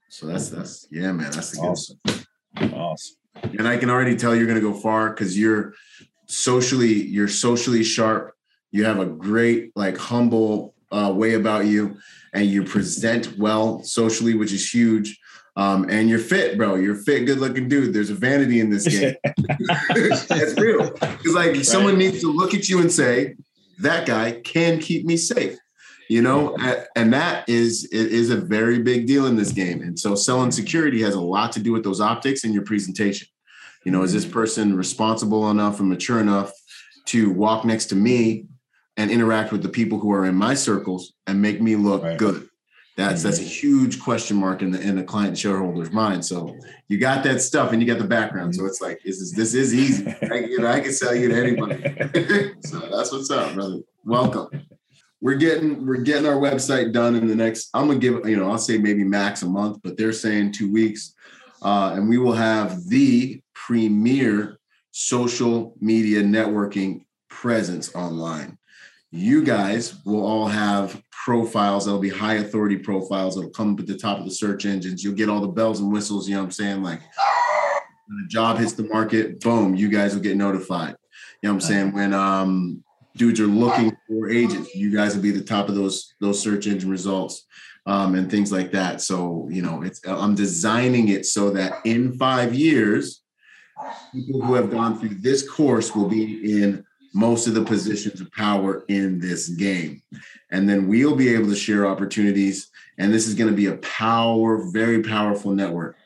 So 0.09 0.26
that's 0.26 0.49
that's 0.49 0.87
yeah, 0.90 1.12
man. 1.12 1.30
That's 1.30 1.52
the 1.52 1.61
good 1.61 1.68
Awesome. 1.68 2.00
Awesome. 2.75 3.16
and 3.42 3.66
I 3.66 3.76
can 3.76 3.90
already 3.90 4.16
tell 4.16 4.35
you're 4.35 4.47
going 4.47 4.61
to 4.61 4.73
go 4.73 4.75
far 4.75 5.11
because 5.11 5.38
you're 5.38 5.75
socially 6.26 6.92
you're 6.92 7.28
socially 7.28 7.85
sharp. 7.85 8.35
You 8.70 8.85
have 8.85 8.99
a 8.99 9.06
great 9.06 9.73
like 9.76 9.97
humble 9.97 10.75
uh, 10.92 11.12
way 11.14 11.35
about 11.35 11.66
you, 11.66 11.97
and 12.32 12.47
you 12.47 12.64
present 12.64 13.38
well 13.38 13.82
socially, 13.82 14.35
which 14.35 14.52
is 14.52 14.73
huge. 14.73 15.18
Um, 15.57 15.88
and 15.90 16.09
you're 16.09 16.19
fit, 16.21 16.57
bro. 16.57 16.76
You're 16.76 16.95
fit, 16.95 17.26
good 17.26 17.38
looking 17.38 17.69
dude. 17.69 17.92
There's 17.92 18.11
a 18.11 18.14
vanity 18.14 18.61
in 18.61 18.71
this 18.71 18.87
game. 18.87 19.14
That's 20.28 20.59
real. 20.59 20.92
It's 21.02 21.35
like 21.35 21.57
someone 21.64 21.99
needs 21.99 22.21
to 22.21 22.33
look 22.33 22.54
at 22.54 22.69
you 22.69 22.80
and 22.80 22.90
say, 22.90 23.37
"That 23.80 24.07
guy 24.07 24.40
can 24.45 24.78
keep 24.78 25.04
me 25.04 25.16
safe." 25.16 25.59
You 26.09 26.23
know, 26.23 26.57
and 26.97 27.12
that 27.12 27.49
is 27.49 27.85
it 27.92 28.12
is 28.12 28.30
a 28.30 28.37
very 28.37 28.80
big 28.80 29.07
deal 29.07 29.26
in 29.26 29.37
this 29.37 29.52
game. 29.52 29.83
And 29.83 29.99
so, 29.99 30.14
selling 30.14 30.50
security 30.50 31.02
has 31.02 31.14
a 31.14 31.21
lot 31.21 31.52
to 31.52 31.61
do 31.61 31.73
with 31.73 31.85
those 31.85 32.00
optics 32.00 32.45
and 32.45 32.52
your 32.54 32.64
presentation. 32.64 33.28
You 33.85 33.92
know, 33.92 34.02
is 34.02 34.12
this 34.12 34.26
person 34.26 34.76
responsible 34.76 35.50
enough 35.50 35.80
and 35.80 35.88
mature 35.88 36.21
enough 36.21 36.52
to 37.07 37.30
walk 37.30 37.64
next 37.64 37.87
to 37.87 37.97
me 37.97 38.47
and 38.97 39.11
interact 39.11 39.52
with 39.52 39.62
the 39.62 39.69
people 39.69 39.99
who 39.99 40.12
are 40.12 40.26
in 40.26 40.35
my 40.35 40.54
circles 40.54 41.12
and 41.26 41.40
make 41.40 41.61
me 41.62 41.76
look 41.76 42.02
Right. 42.02 42.19
good? 42.19 42.50
That's 43.00 43.23
that's 43.23 43.40
a 43.40 43.42
huge 43.42 43.99
question 44.00 44.37
mark 44.37 44.61
in 44.61 44.71
the 44.71 44.80
in 44.80 44.97
the 44.97 45.02
client 45.02 45.37
shareholder's 45.38 45.90
mind. 45.90 46.25
So 46.25 46.54
you 46.88 46.99
got 46.99 47.25
that 47.25 47.40
stuff 47.40 47.73
and 47.73 47.80
you 47.80 47.88
got 47.88 47.99
the 47.99 48.07
background. 48.07 48.54
So 48.54 48.66
it's 48.66 48.80
like 48.83 49.00
this 49.02 49.21
is 49.21 49.33
this 49.33 49.54
is 49.54 49.73
easy. 49.75 50.14
I, 50.30 50.40
you 50.40 50.61
know, 50.61 50.66
I 50.69 50.80
can 50.80 50.92
sell 50.92 51.14
you 51.14 51.28
to 51.28 51.35
anybody. 51.35 51.83
so 52.61 52.78
that's 52.80 53.11
what's 53.11 53.30
up, 53.30 53.54
brother. 53.54 53.78
Welcome. 54.04 54.66
We're 55.23 55.37
getting 55.37 55.87
we're 55.87 56.02
getting 56.02 56.26
our 56.26 56.37
website 56.37 56.92
done 56.92 57.14
in 57.16 57.26
the 57.26 57.35
next. 57.35 57.71
I'm 57.73 57.87
gonna 57.87 57.99
give 57.99 58.28
you 58.28 58.37
know 58.37 58.50
I'll 58.50 58.59
say 58.59 58.76
maybe 58.76 59.02
max 59.04 59.42
a 59.42 59.47
month, 59.47 59.78
but 59.83 59.97
they're 59.97 60.12
saying 60.12 60.52
two 60.52 60.71
weeks. 60.71 61.14
uh, 61.62 61.92
and 61.95 62.09
we 62.09 62.19
will 62.19 62.33
have 62.33 62.87
the 62.88 63.42
premier 63.54 64.59
social 64.90 65.75
media 65.80 66.23
networking 66.23 67.04
presence 67.28 67.95
online. 67.95 68.59
You 69.12 69.45
guys 69.45 70.05
will 70.05 70.25
all 70.25 70.47
have 70.47 71.02
profiles 71.11 71.85
that'll 71.85 72.00
be 72.00 72.09
high 72.09 72.35
authority 72.35 72.76
profiles 72.76 73.35
that'll 73.35 73.50
come 73.50 73.75
up 73.75 73.81
at 73.81 73.87
the 73.87 73.97
top 73.97 74.19
of 74.19 74.25
the 74.25 74.31
search 74.31 74.67
engines. 74.67 75.02
You'll 75.02 75.14
get 75.14 75.29
all 75.29 75.40
the 75.40 75.49
bells 75.49 75.81
and 75.81 75.93
whistles, 75.93 76.29
you 76.29 76.35
know 76.35 76.43
what 76.43 76.47
I'm 76.47 76.52
saying? 76.52 76.83
Like 76.83 77.00
when 78.09 78.25
a 78.25 78.29
job 78.29 78.59
hits 78.59 78.73
the 78.73 78.85
market, 78.85 79.40
boom, 79.40 79.75
you 79.75 79.88
guys 79.88 80.14
will 80.14 80.23
get 80.23 80.37
notified. 80.37 80.97
You 81.43 81.49
know 81.49 81.55
what 81.55 81.62
I'm 81.64 81.69
saying? 81.69 81.93
When 81.93 82.14
um 82.14 82.85
dudes 83.17 83.40
are 83.40 83.47
looking 83.47 83.97
for 84.07 84.31
agents, 84.31 84.75
you 84.75 84.95
guys 84.95 85.14
will 85.14 85.23
be 85.23 85.31
the 85.31 85.43
top 85.43 85.69
of 85.69 85.75
those 85.75 86.14
those 86.21 86.40
search 86.40 86.67
engine 86.67 86.90
results 86.90 87.47
um, 87.87 88.14
and 88.14 88.31
things 88.31 88.52
like 88.52 88.73
that. 88.73 89.00
So 89.00 89.49
you 89.50 89.62
know, 89.62 89.83
it's 89.83 90.00
I'm 90.07 90.35
designing 90.35 91.09
it 91.09 91.26
so 91.26 91.50
that 91.50 91.75
in 91.85 92.17
five 92.17 92.55
years, 92.55 93.23
people 94.12 94.43
who 94.43 94.55
have 94.55 94.71
gone 94.71 94.99
through 94.99 95.17
this 95.21 95.49
course 95.49 95.95
will 95.95 96.09
be 96.09 96.62
in 96.62 96.85
most 97.12 97.47
of 97.47 97.55
the 97.55 97.64
positions 97.64 98.21
of 98.21 98.31
power 98.33 98.85
in 98.88 99.19
this 99.19 99.49
game. 99.49 100.02
And 100.50 100.69
then 100.69 100.88
we'll 100.88 101.17
be 101.17 101.35
able 101.35 101.49
to 101.49 101.57
share 101.57 101.87
opportunities. 101.87 102.71
And 102.99 103.12
this 103.12 103.26
is 103.26 103.35
going 103.35 103.50
to 103.50 103.57
be 103.57 103.67
a 103.67 103.76
power, 103.79 104.71
very 104.71 105.02
powerful 105.02 105.52
network. 105.52 105.97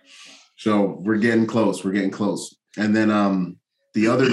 So 0.57 0.99
we're 1.01 1.17
getting 1.17 1.47
close. 1.47 1.85
We're 1.85 1.93
getting 1.93 2.11
close. 2.11 2.57
And 2.77 2.95
then 2.95 3.11
um, 3.11 3.57
the 3.95 4.09
other 4.09 4.29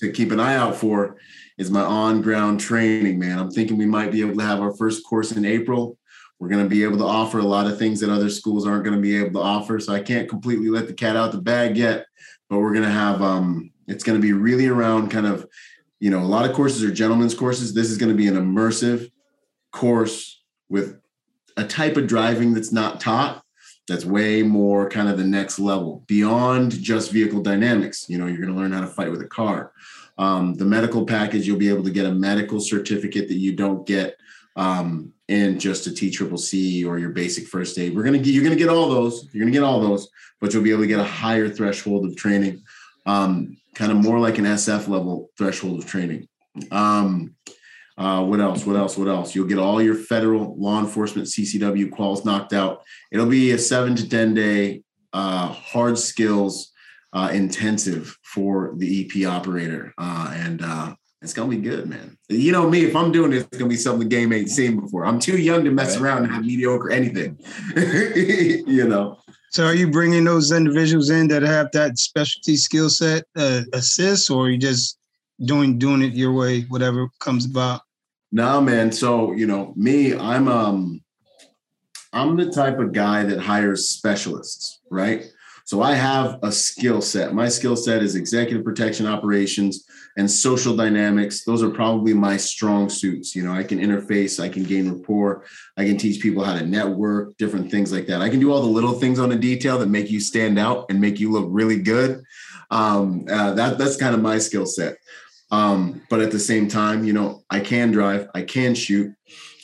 to 0.00 0.12
keep 0.12 0.32
an 0.32 0.40
eye 0.40 0.54
out 0.54 0.76
for 0.76 1.16
is 1.58 1.70
my 1.70 1.82
on 1.82 2.22
ground 2.22 2.60
training, 2.60 3.18
man. 3.18 3.38
I'm 3.38 3.50
thinking 3.50 3.76
we 3.76 3.86
might 3.86 4.12
be 4.12 4.20
able 4.20 4.36
to 4.36 4.44
have 4.44 4.60
our 4.60 4.74
first 4.76 5.04
course 5.04 5.32
in 5.32 5.44
April. 5.44 5.98
We're 6.38 6.48
going 6.48 6.62
to 6.62 6.68
be 6.68 6.84
able 6.84 6.98
to 6.98 7.04
offer 7.04 7.40
a 7.40 7.44
lot 7.44 7.66
of 7.66 7.78
things 7.78 7.98
that 8.00 8.10
other 8.10 8.30
schools 8.30 8.64
aren't 8.64 8.84
going 8.84 8.94
to 8.94 9.02
be 9.02 9.16
able 9.16 9.40
to 9.40 9.46
offer. 9.46 9.80
So 9.80 9.92
I 9.92 10.00
can't 10.00 10.28
completely 10.28 10.68
let 10.68 10.86
the 10.86 10.92
cat 10.92 11.16
out 11.16 11.32
the 11.32 11.40
bag 11.40 11.76
yet, 11.76 12.06
but 12.48 12.58
we're 12.58 12.72
going 12.72 12.84
to 12.84 12.90
have, 12.90 13.22
um, 13.22 13.70
it's 13.88 14.04
going 14.04 14.18
to 14.18 14.22
be 14.22 14.32
really 14.32 14.66
around 14.66 15.10
kind 15.10 15.26
of, 15.26 15.46
you 16.00 16.10
know, 16.10 16.20
a 16.20 16.26
lot 16.26 16.48
of 16.48 16.54
courses 16.54 16.82
are 16.84 16.90
gentlemen's 16.92 17.34
courses. 17.34 17.74
This 17.74 17.90
is 17.90 17.98
going 17.98 18.10
to 18.10 18.16
be 18.16 18.28
an 18.28 18.36
immersive 18.36 19.10
course 19.72 20.42
with 20.68 21.00
a 21.56 21.64
type 21.64 21.96
of 21.96 22.06
driving 22.06 22.54
that's 22.54 22.72
not 22.72 23.00
taught 23.00 23.42
that's 23.88 24.04
way 24.04 24.42
more 24.42 24.88
kind 24.88 25.08
of 25.08 25.16
the 25.16 25.24
next 25.24 25.58
level 25.58 26.04
beyond 26.06 26.72
just 26.72 27.10
vehicle 27.10 27.40
dynamics. 27.40 28.06
You 28.08 28.18
know, 28.18 28.26
you're 28.26 28.40
going 28.40 28.54
to 28.54 28.60
learn 28.60 28.72
how 28.72 28.82
to 28.82 28.86
fight 28.86 29.10
with 29.10 29.22
a 29.22 29.26
car. 29.26 29.72
Um, 30.18 30.54
the 30.54 30.64
medical 30.64 31.06
package, 31.06 31.46
you'll 31.46 31.58
be 31.58 31.70
able 31.70 31.84
to 31.84 31.90
get 31.90 32.04
a 32.04 32.12
medical 32.12 32.60
certificate 32.60 33.28
that 33.28 33.38
you 33.38 33.56
don't 33.56 33.86
get 33.86 34.16
um, 34.56 35.12
in 35.28 35.58
just 35.58 35.86
a 35.86 35.94
T 35.94 36.10
triple 36.10 36.36
C 36.36 36.84
or 36.84 36.98
your 36.98 37.10
basic 37.10 37.46
first 37.46 37.78
aid. 37.78 37.94
We're 37.94 38.02
gonna 38.02 38.18
get 38.18 38.34
you're 38.34 38.42
gonna 38.42 38.56
get 38.56 38.68
all 38.68 38.88
those. 38.88 39.28
You're 39.32 39.42
gonna 39.44 39.52
get 39.52 39.62
all 39.62 39.80
those, 39.80 40.10
but 40.40 40.52
you'll 40.52 40.64
be 40.64 40.72
able 40.72 40.82
to 40.82 40.88
get 40.88 40.98
a 40.98 41.04
higher 41.04 41.48
threshold 41.48 42.04
of 42.04 42.16
training, 42.16 42.62
um, 43.06 43.56
kind 43.78 43.92
of 43.92 43.98
more 43.98 44.18
like 44.18 44.38
an 44.38 44.44
SF 44.44 44.88
level 44.88 45.30
threshold 45.38 45.78
of 45.78 45.86
training. 45.86 46.26
Um, 46.72 47.36
uh, 47.96 48.24
what 48.24 48.40
else? 48.40 48.66
What 48.66 48.74
else? 48.74 48.98
What 48.98 49.06
else? 49.06 49.34
You'll 49.34 49.46
get 49.46 49.58
all 49.58 49.80
your 49.80 49.94
federal 49.94 50.58
law 50.58 50.80
enforcement 50.80 51.28
CCW 51.28 51.88
quals 51.90 52.24
knocked 52.24 52.52
out. 52.52 52.82
It'll 53.12 53.26
be 53.26 53.52
a 53.52 53.58
seven 53.58 53.94
to 53.94 54.08
10 54.08 54.34
day 54.34 54.82
uh, 55.12 55.46
hard 55.48 55.96
skills 55.96 56.72
uh, 57.12 57.30
intensive 57.32 58.16
for 58.22 58.72
the 58.76 59.04
EP 59.04 59.26
operator. 59.28 59.94
Uh, 59.96 60.32
and 60.34 60.62
uh, 60.62 60.94
it's 61.22 61.32
going 61.32 61.48
to 61.48 61.56
be 61.56 61.62
good, 61.62 61.88
man. 61.88 62.18
You 62.28 62.50
know 62.50 62.68
me, 62.68 62.84
if 62.84 62.96
I'm 62.96 63.12
doing 63.12 63.30
this, 63.30 63.44
it's 63.44 63.58
going 63.58 63.70
to 63.70 63.74
be 63.74 63.80
something 63.80 64.08
the 64.08 64.16
game 64.16 64.32
ain't 64.32 64.50
seen 64.50 64.80
before. 64.80 65.06
I'm 65.06 65.20
too 65.20 65.38
young 65.38 65.64
to 65.64 65.70
mess 65.70 65.96
around 65.96 66.24
and 66.24 66.32
have 66.32 66.44
mediocre 66.44 66.90
anything, 66.90 67.38
you 67.76 68.88
know. 68.88 69.18
So 69.50 69.64
are 69.64 69.74
you 69.74 69.90
bringing 69.90 70.24
those 70.24 70.52
individuals 70.52 71.10
in 71.10 71.28
that 71.28 71.42
have 71.42 71.70
that 71.72 71.98
specialty 71.98 72.56
skill 72.56 72.90
set 72.90 73.24
uh, 73.36 73.62
assist, 73.72 74.30
or 74.30 74.46
are 74.46 74.50
you 74.50 74.58
just 74.58 74.98
doing 75.44 75.78
doing 75.78 76.02
it 76.02 76.14
your 76.14 76.32
way, 76.32 76.62
whatever 76.62 77.08
comes 77.18 77.46
about? 77.46 77.82
No, 78.30 78.60
man. 78.60 78.92
So, 78.92 79.32
you 79.32 79.46
know, 79.46 79.72
me, 79.76 80.14
I'm 80.14 80.48
um 80.48 81.02
I'm 82.12 82.36
the 82.36 82.50
type 82.50 82.78
of 82.78 82.92
guy 82.92 83.24
that 83.24 83.38
hires 83.38 83.88
specialists, 83.88 84.80
right? 84.90 85.24
So 85.64 85.82
I 85.82 85.94
have 85.94 86.38
a 86.42 86.50
skill 86.50 87.02
set. 87.02 87.34
My 87.34 87.48
skill 87.48 87.76
set 87.76 88.02
is 88.02 88.16
executive 88.16 88.64
protection 88.64 89.06
operations 89.06 89.84
and 90.18 90.28
social 90.28 90.74
dynamics. 90.74 91.44
Those 91.44 91.62
are 91.62 91.70
probably 91.70 92.12
my 92.12 92.36
strong 92.36 92.88
suits. 92.88 93.36
You 93.36 93.44
know, 93.44 93.52
I 93.52 93.62
can 93.62 93.78
interface, 93.78 94.42
I 94.42 94.48
can 94.48 94.64
gain 94.64 94.90
rapport, 94.90 95.44
I 95.76 95.84
can 95.84 95.96
teach 95.96 96.20
people 96.20 96.42
how 96.42 96.58
to 96.58 96.66
network, 96.66 97.36
different 97.38 97.70
things 97.70 97.92
like 97.92 98.08
that. 98.08 98.20
I 98.20 98.28
can 98.28 98.40
do 98.40 98.52
all 98.52 98.60
the 98.60 98.66
little 98.66 98.94
things 98.94 99.20
on 99.20 99.28
the 99.28 99.36
detail 99.36 99.78
that 99.78 99.88
make 99.88 100.10
you 100.10 100.18
stand 100.20 100.58
out 100.58 100.86
and 100.90 101.00
make 101.00 101.20
you 101.20 101.30
look 101.30 101.46
really 101.48 101.78
good. 101.78 102.20
Um, 102.72 103.26
uh, 103.30 103.54
that 103.54 103.78
that's 103.78 103.96
kind 103.96 104.14
of 104.14 104.20
my 104.20 104.38
skill 104.38 104.66
set. 104.66 104.96
Um, 105.52 106.02
but 106.10 106.20
at 106.20 106.32
the 106.32 106.40
same 106.40 106.68
time, 106.68 107.04
you 107.04 107.12
know, 107.12 107.44
I 107.48 107.60
can 107.60 107.92
drive, 107.92 108.28
I 108.34 108.42
can 108.42 108.74
shoot. 108.74 109.14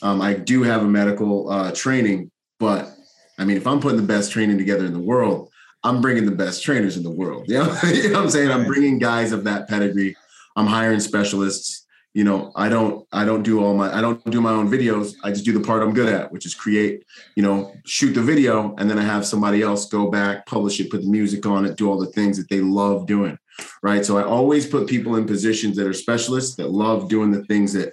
Um, 0.03 0.23
I 0.23 0.35
do 0.35 0.63
have 0.63 0.83
a 0.83 0.89
medical 0.89 1.51
uh, 1.51 1.73
training, 1.73 2.31
but 2.61 2.95
I 3.39 3.45
mean, 3.45 3.57
if 3.57 3.67
I'm 3.67 3.81
putting 3.81 4.01
the 4.01 4.07
best 4.07 4.31
training 4.31 4.59
together 4.59 4.87
in 4.87 4.93
the 4.93 5.01
world, 5.01 5.51
I'm 5.83 6.01
bringing 6.01 6.25
the 6.25 6.31
best 6.31 6.63
trainers 6.63 6.97
in 6.97 7.03
the 7.03 7.11
world. 7.11 7.47
You 7.49 7.59
know, 7.59 7.79
you 7.83 8.09
know 8.09 8.19
what 8.19 8.25
I'm 8.25 8.31
saying? 8.31 8.51
I'm 8.53 8.67
bringing 8.67 9.01
guys 9.01 9.33
of 9.33 9.43
that 9.45 9.69
pedigree. 9.69 10.17
I'm 10.57 10.67
hiring 10.67 11.01
specialists. 11.01 11.87
You 12.13 12.23
know, 12.23 12.53
I 12.55 12.69
don't, 12.69 13.05
I 13.11 13.25
don't 13.25 13.43
do 13.43 13.65
all 13.65 13.75
my, 13.75 13.93
I 13.93 14.01
don't 14.01 14.25
do 14.31 14.41
my 14.41 14.53
own 14.53 14.71
videos. 14.71 15.15
I 15.25 15.31
just 15.31 15.45
do 15.45 15.53
the 15.53 15.67
part 15.67 15.83
I'm 15.83 15.93
good 15.93 16.13
at, 16.13 16.31
which 16.31 16.47
is 16.47 16.55
create, 16.55 17.05
you 17.35 17.43
know, 17.43 17.73
shoot 17.87 18.13
the 18.13 18.23
video, 18.23 18.73
and 18.79 18.89
then 18.89 19.01
I 19.01 19.03
have 19.03 19.27
somebody 19.27 19.63
else 19.63 19.89
go 19.89 20.09
back, 20.11 20.47
publish 20.47 20.79
it, 20.79 20.93
put 20.93 21.03
the 21.03 21.09
music 21.09 21.45
on 21.45 21.67
it, 21.67 21.77
do 21.77 21.91
all 21.91 21.99
the 21.99 22.13
things 22.13 22.39
that 22.39 22.49
they 22.49 22.61
love 22.61 23.07
doing 23.07 23.37
right? 23.83 24.05
So 24.05 24.19
I 24.19 24.25
always 24.25 24.67
put 24.67 24.89
people 24.89 25.17
in 25.17 25.27
positions 25.27 25.77
that 25.77 25.87
are 25.87 25.93
specialists 25.93 26.57
that 26.57 26.71
love 26.71 27.09
doing 27.09 27.31
the 27.31 27.45
things 27.45 27.73
that 27.75 27.93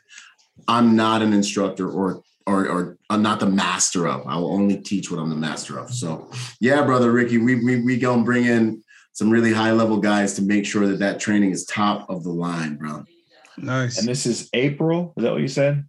I'm 0.67 0.95
not 0.95 1.21
an 1.21 1.33
instructor 1.33 1.89
or 1.89 2.21
or, 2.47 2.67
or 2.67 2.97
I'm 3.09 3.21
not 3.21 3.39
the 3.39 3.45
master 3.45 4.07
of. 4.07 4.25
I 4.25 4.35
will 4.35 4.51
only 4.51 4.77
teach 4.77 5.11
what 5.11 5.19
I'm 5.19 5.29
the 5.29 5.35
master 5.35 5.77
of. 5.77 5.93
So, 5.93 6.31
yeah, 6.59 6.83
brother 6.83 7.11
Ricky, 7.11 7.37
we 7.37 7.63
we 7.63 7.81
we 7.81 7.97
gonna 7.97 8.23
bring 8.23 8.45
in 8.45 8.83
some 9.13 9.29
really 9.29 9.53
high 9.53 9.71
level 9.71 9.97
guys 9.97 10.33
to 10.35 10.41
make 10.41 10.65
sure 10.65 10.87
that 10.87 10.99
that 10.99 11.19
training 11.19 11.51
is 11.51 11.65
top 11.65 12.09
of 12.09 12.23
the 12.23 12.31
line, 12.31 12.75
bro. 12.75 13.03
Nice. 13.57 13.99
And 13.99 14.07
this 14.07 14.25
is 14.25 14.49
April. 14.53 15.13
Is 15.17 15.23
that 15.23 15.31
what 15.31 15.41
you 15.41 15.47
said? 15.47 15.85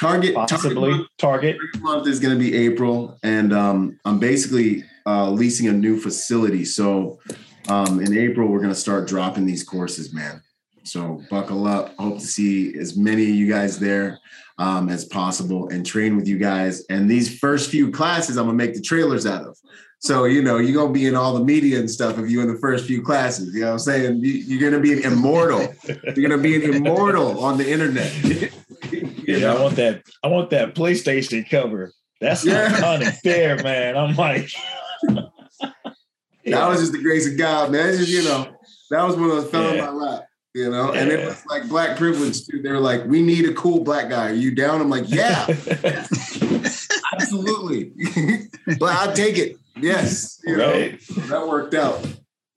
Target 0.00 0.34
possibly 0.34 0.90
target, 0.90 1.06
target. 1.18 1.56
month 1.78 2.08
is 2.08 2.18
going 2.18 2.36
to 2.36 2.38
be 2.38 2.56
April, 2.56 3.16
and 3.22 3.52
um, 3.52 3.98
I'm 4.04 4.18
basically 4.18 4.82
uh, 5.06 5.30
leasing 5.30 5.68
a 5.68 5.72
new 5.72 6.00
facility. 6.00 6.64
So 6.64 7.20
um, 7.68 8.00
in 8.00 8.16
April, 8.16 8.48
we're 8.48 8.58
going 8.58 8.72
to 8.72 8.78
start 8.78 9.06
dropping 9.06 9.46
these 9.46 9.62
courses, 9.62 10.12
man. 10.12 10.42
So 10.82 11.22
buckle 11.30 11.66
up. 11.66 11.94
Hope 11.96 12.18
to 12.18 12.26
see 12.26 12.76
as 12.78 12.96
many 12.96 13.22
of 13.22 13.36
you 13.36 13.48
guys 13.48 13.78
there 13.78 14.18
um, 14.58 14.88
as 14.88 15.04
possible 15.04 15.68
and 15.68 15.84
train 15.84 16.16
with 16.16 16.28
you 16.28 16.38
guys. 16.38 16.84
And 16.90 17.10
these 17.10 17.38
first 17.38 17.70
few 17.70 17.90
classes, 17.90 18.36
I'm 18.36 18.46
gonna 18.46 18.56
make 18.56 18.74
the 18.74 18.80
trailers 18.80 19.26
out 19.26 19.44
of. 19.44 19.56
So 20.04 20.24
you 20.26 20.42
know 20.42 20.58
you're 20.58 20.74
gonna 20.74 20.92
be 20.92 21.06
in 21.06 21.14
all 21.14 21.32
the 21.32 21.42
media 21.42 21.78
and 21.78 21.90
stuff 21.90 22.18
if 22.18 22.30
you 22.30 22.42
in 22.42 22.48
the 22.48 22.58
first 22.58 22.84
few 22.84 23.00
classes. 23.00 23.54
You 23.54 23.62
know 23.62 23.68
what 23.68 23.72
I'm 23.72 23.78
saying? 23.78 24.20
You, 24.22 24.58
are 24.58 24.70
gonna 24.70 24.82
be 24.82 24.92
an 24.92 25.02
immortal. 25.10 25.66
you're 25.88 26.28
gonna 26.28 26.42
be 26.42 26.62
an 26.62 26.74
immortal 26.74 27.42
on 27.42 27.56
the 27.56 27.72
internet. 27.72 28.12
yeah, 29.26 29.38
know? 29.38 29.56
I 29.56 29.62
want 29.62 29.76
that. 29.76 30.02
I 30.22 30.28
want 30.28 30.50
that 30.50 30.74
PlayStation 30.74 31.48
cover. 31.48 31.90
That's 32.20 32.44
yeah. 32.44 32.68
iconic 32.68 33.22
there, 33.22 33.62
man. 33.62 33.96
I'm 33.96 34.14
like. 34.14 34.50
That 36.44 36.68
was 36.68 36.80
just 36.80 36.92
the 36.92 37.02
grace 37.02 37.26
of 37.26 37.38
God, 37.38 37.72
man. 37.72 37.88
It's 37.88 38.00
just, 38.00 38.10
you 38.10 38.24
know, 38.24 38.54
that 38.90 39.02
was 39.04 39.16
one 39.16 39.30
of 39.30 39.36
those 39.36 39.50
fell 39.50 39.74
yeah. 39.74 39.88
in 39.88 39.96
my 39.96 40.06
lap, 40.06 40.26
you 40.54 40.70
know. 40.70 40.92
Yeah. 40.92 41.00
And 41.00 41.12
it 41.12 41.24
was 41.24 41.42
like 41.46 41.66
black 41.66 41.96
privilege 41.96 42.46
too. 42.46 42.60
They 42.60 42.70
were 42.70 42.78
like, 42.78 43.06
"We 43.06 43.22
need 43.22 43.46
a 43.48 43.54
cool 43.54 43.82
black 43.82 44.10
guy. 44.10 44.28
Are 44.28 44.34
you 44.34 44.54
down?" 44.54 44.82
I'm 44.82 44.90
like, 44.90 45.08
"Yeah, 45.08 45.46
absolutely." 47.14 47.92
but 48.78 48.94
I'll 48.94 49.14
take 49.14 49.38
it. 49.38 49.56
Yes, 49.76 50.40
you 50.44 50.56
right. 50.58 51.00
know, 51.16 51.26
that 51.26 51.48
worked 51.48 51.74
out, 51.74 52.06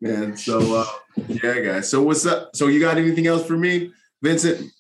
man. 0.02 0.38
So, 0.38 0.82
uh, 0.82 0.86
yeah, 1.28 1.60
guys. 1.60 1.90
So, 1.90 2.04
what's 2.04 2.26
up? 2.26 2.56
So, 2.56 2.68
you 2.68 2.80
got 2.80 2.98
anything 2.98 3.28
else 3.28 3.46
for 3.46 3.58
me, 3.58 3.92
Vincent? 4.22 4.72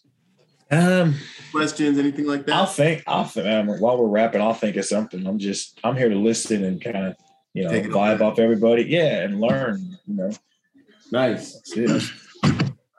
Um, 0.69 1.15
questions, 1.51 1.97
anything 1.97 2.25
like 2.25 2.45
that? 2.45 2.55
I'll 2.55 2.65
think. 2.65 3.03
I'll 3.07 3.23
think. 3.23 3.47
Um, 3.47 3.79
while 3.79 3.97
we're 3.97 4.07
wrapping, 4.07 4.41
I'll 4.41 4.53
think 4.53 4.75
of 4.75 4.85
something. 4.85 5.25
I'm 5.25 5.39
just. 5.39 5.79
I'm 5.83 5.95
here 5.95 6.09
to 6.09 6.15
listen 6.15 6.63
and 6.63 6.81
kind 6.81 6.97
of 6.97 7.15
you 7.53 7.63
know, 7.63 7.71
vibe 7.71 8.21
off 8.21 8.39
everybody. 8.39 8.83
Yeah, 8.83 9.23
and 9.23 9.41
learn, 9.41 9.97
you 10.05 10.15
know. 10.15 10.31
Nice. 11.11 11.59
That's, 11.75 12.11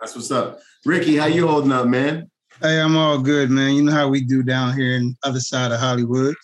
That's 0.01 0.15
what's 0.17 0.31
up. 0.31 0.61
Ricky, 0.85 1.17
how 1.17 1.27
you 1.27 1.47
holding 1.47 1.73
up, 1.73 1.87
man? 1.87 2.31
Hey, 2.61 2.81
I'm 2.81 2.97
all 2.97 3.19
good, 3.19 3.51
man. 3.51 3.75
You 3.75 3.83
know 3.85 3.93
how 3.93 4.09
we 4.09 4.21
do 4.21 4.43
down 4.43 4.77
here 4.77 4.97
in 4.97 5.17
other 5.23 5.39
side 5.39 5.71
of 5.71 5.79
Hollywood. 5.79 6.35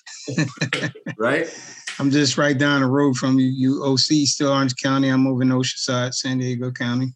right? 1.18 1.48
I'm 1.98 2.10
just 2.10 2.36
right 2.36 2.56
down 2.56 2.80
the 2.80 2.86
road 2.88 3.16
from 3.16 3.38
you. 3.38 3.46
You 3.46 3.84
OC, 3.84 4.26
still 4.26 4.52
Orange 4.52 4.74
County. 4.76 5.08
I'm 5.08 5.26
over 5.26 5.42
in 5.42 5.50
Oceanside, 5.50 6.14
San 6.14 6.38
Diego 6.38 6.70
County. 6.70 7.14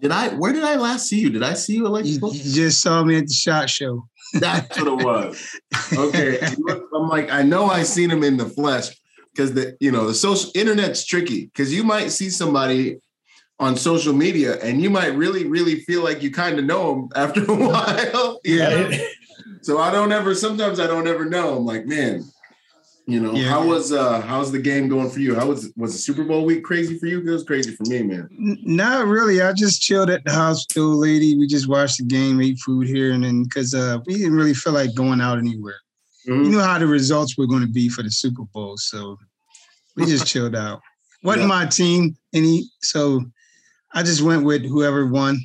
Did 0.00 0.12
I? 0.12 0.28
Where 0.28 0.52
did 0.52 0.64
I 0.64 0.76
last 0.76 1.08
see 1.08 1.20
you? 1.20 1.30
Did 1.30 1.42
I 1.42 1.54
see 1.54 1.76
you 1.76 1.86
at 1.86 1.92
like? 1.92 2.04
You, 2.04 2.20
you 2.32 2.52
just 2.52 2.80
saw 2.80 3.02
me 3.02 3.16
at 3.16 3.26
the 3.26 3.32
shot 3.32 3.68
show. 3.68 4.06
That's 4.34 4.78
what 4.78 4.86
it 4.86 5.04
was. 5.04 5.60
Okay. 5.92 6.38
I'm 6.94 7.08
like, 7.08 7.30
I 7.30 7.42
know 7.42 7.66
I 7.66 7.82
seen 7.82 8.10
him 8.10 8.22
in 8.22 8.36
the 8.36 8.46
flesh 8.46 8.90
because 9.34 9.54
the 9.54 9.76
you 9.80 9.90
know 9.90 10.06
the 10.06 10.14
social 10.14 10.50
internet's 10.54 11.04
tricky 11.04 11.46
because 11.46 11.72
you 11.72 11.84
might 11.84 12.08
see 12.08 12.30
somebody 12.30 12.98
on 13.60 13.76
social 13.76 14.12
media 14.12 14.60
and 14.62 14.80
you 14.80 14.90
might 14.90 15.14
really 15.14 15.46
really 15.46 15.80
feel 15.80 16.04
like 16.04 16.22
you 16.22 16.30
kind 16.30 16.58
of 16.58 16.64
know 16.64 16.94
them 16.94 17.08
after 17.16 17.42
a 17.42 17.54
while. 17.54 18.40
yeah. 18.44 18.90
so 19.62 19.78
I 19.78 19.90
don't 19.90 20.12
ever. 20.12 20.34
Sometimes 20.34 20.78
I 20.78 20.86
don't 20.86 21.08
ever 21.08 21.24
know. 21.24 21.56
I'm 21.56 21.66
like, 21.66 21.86
man, 21.86 22.24
you 23.08 23.20
know, 23.20 23.32
yeah. 23.32 23.48
how 23.48 23.66
was 23.66 23.90
uh 23.90 24.20
how's 24.20 24.52
the 24.52 24.58
game 24.58 24.86
going 24.86 25.08
for 25.08 25.20
you? 25.20 25.34
How 25.34 25.46
was 25.46 25.72
was 25.78 25.94
the 25.94 25.98
Super 25.98 26.24
Bowl 26.24 26.44
week 26.44 26.62
crazy 26.62 26.98
for 26.98 27.06
you? 27.06 27.20
It 27.20 27.30
was 27.30 27.42
crazy 27.42 27.74
for 27.74 27.84
me, 27.84 28.02
man. 28.02 28.28
Not 28.30 29.06
really. 29.06 29.40
I 29.40 29.54
just 29.54 29.80
chilled 29.80 30.10
at 30.10 30.22
the 30.24 30.32
house 30.32 30.66
old 30.76 30.98
lady. 30.98 31.34
We 31.34 31.46
just 31.46 31.70
watched 31.70 31.96
the 31.96 32.04
game, 32.04 32.38
ate 32.42 32.58
food 32.58 32.86
here, 32.86 33.12
and 33.12 33.24
then 33.24 33.44
because 33.44 33.72
uh 33.72 34.00
we 34.06 34.18
didn't 34.18 34.34
really 34.34 34.52
feel 34.52 34.74
like 34.74 34.94
going 34.94 35.22
out 35.22 35.38
anywhere. 35.38 35.78
Mm-hmm. 36.28 36.44
You 36.44 36.50
know 36.50 36.60
how 36.62 36.78
the 36.78 36.86
results 36.86 37.38
were 37.38 37.46
going 37.46 37.62
to 37.62 37.72
be 37.72 37.88
for 37.88 38.02
the 38.02 38.10
Super 38.10 38.42
Bowl, 38.52 38.76
so 38.76 39.16
we 39.96 40.04
just 40.04 40.26
chilled 40.32 40.54
out. 40.54 40.82
Wasn't 41.22 41.44
yeah. 41.44 41.48
my 41.48 41.64
team 41.64 42.14
any, 42.34 42.70
so 42.82 43.24
I 43.94 44.02
just 44.02 44.20
went 44.20 44.44
with 44.44 44.66
whoever 44.66 45.06
won. 45.06 45.40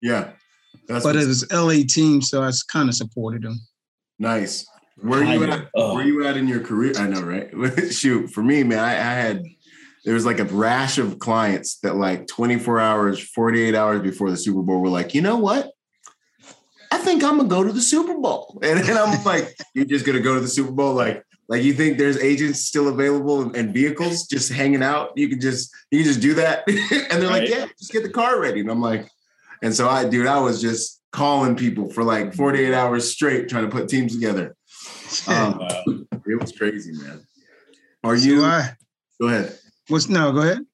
Yeah, 0.00 0.30
but 0.86 1.16
it 1.16 1.26
was 1.26 1.50
LA 1.50 1.82
team, 1.84 2.22
so 2.22 2.44
I 2.44 2.52
kind 2.72 2.88
of 2.88 2.94
supported 2.94 3.42
them. 3.42 3.58
Nice. 4.20 4.64
Where 5.00 5.22
you 5.22 5.44
at? 5.44 5.68
Uh, 5.74 5.92
where 5.92 6.04
you 6.04 6.26
at 6.26 6.36
in 6.36 6.48
your 6.48 6.60
career? 6.60 6.92
I 6.98 7.06
know, 7.06 7.22
right? 7.22 7.48
Shoot, 7.92 8.30
for 8.30 8.42
me, 8.42 8.64
man, 8.64 8.80
I, 8.80 8.92
I 8.92 9.14
had 9.14 9.44
there 10.04 10.14
was 10.14 10.26
like 10.26 10.38
a 10.38 10.44
rash 10.44 10.98
of 10.98 11.18
clients 11.18 11.78
that 11.80 11.96
like 11.96 12.26
24 12.26 12.80
hours, 12.80 13.20
48 13.20 13.74
hours 13.74 14.02
before 14.02 14.30
the 14.30 14.36
Super 14.36 14.62
Bowl 14.62 14.80
were 14.80 14.88
like, 14.88 15.14
you 15.14 15.20
know 15.20 15.36
what? 15.36 15.70
I 16.90 16.98
think 16.98 17.22
I'm 17.22 17.36
gonna 17.36 17.48
go 17.48 17.62
to 17.62 17.72
the 17.72 17.80
Super 17.80 18.14
Bowl. 18.14 18.58
And, 18.62 18.80
and 18.80 18.98
I'm 18.98 19.22
like, 19.24 19.54
you're 19.74 19.84
just 19.84 20.06
gonna 20.06 20.20
go 20.20 20.34
to 20.34 20.40
the 20.40 20.48
Super 20.48 20.72
Bowl? 20.72 20.94
Like, 20.94 21.22
like 21.48 21.62
you 21.62 21.74
think 21.74 21.98
there's 21.98 22.18
agents 22.18 22.60
still 22.60 22.88
available 22.88 23.42
and, 23.42 23.56
and 23.56 23.72
vehicles 23.72 24.26
just 24.26 24.52
hanging 24.52 24.82
out? 24.82 25.12
You 25.16 25.28
can 25.28 25.40
just 25.40 25.74
you 25.90 25.98
can 25.98 26.06
just 26.06 26.20
do 26.20 26.34
that. 26.34 26.64
and 26.68 27.22
they're 27.22 27.30
right. 27.30 27.42
like, 27.42 27.48
yeah, 27.48 27.66
just 27.78 27.92
get 27.92 28.02
the 28.02 28.10
car 28.10 28.40
ready. 28.40 28.60
And 28.60 28.70
I'm 28.70 28.80
like, 28.80 29.08
and 29.62 29.74
so 29.74 29.88
I, 29.88 30.08
dude, 30.08 30.26
I 30.26 30.40
was 30.40 30.60
just 30.60 31.02
calling 31.12 31.56
people 31.56 31.90
for 31.90 32.04
like 32.04 32.34
48 32.34 32.74
hours 32.74 33.10
straight 33.10 33.48
trying 33.48 33.64
to 33.64 33.70
put 33.70 33.88
teams 33.88 34.14
together. 34.14 34.56
Um, 35.28 35.58
wow. 35.58 35.82
It 36.26 36.40
was 36.40 36.52
crazy, 36.52 36.92
man. 36.92 37.26
Are 38.04 38.14
you? 38.14 38.40
So 38.40 38.74
go 39.20 39.28
ahead. 39.28 39.58
What's 39.88 40.08
no? 40.08 40.32
Go 40.32 40.40
ahead. 40.40 40.64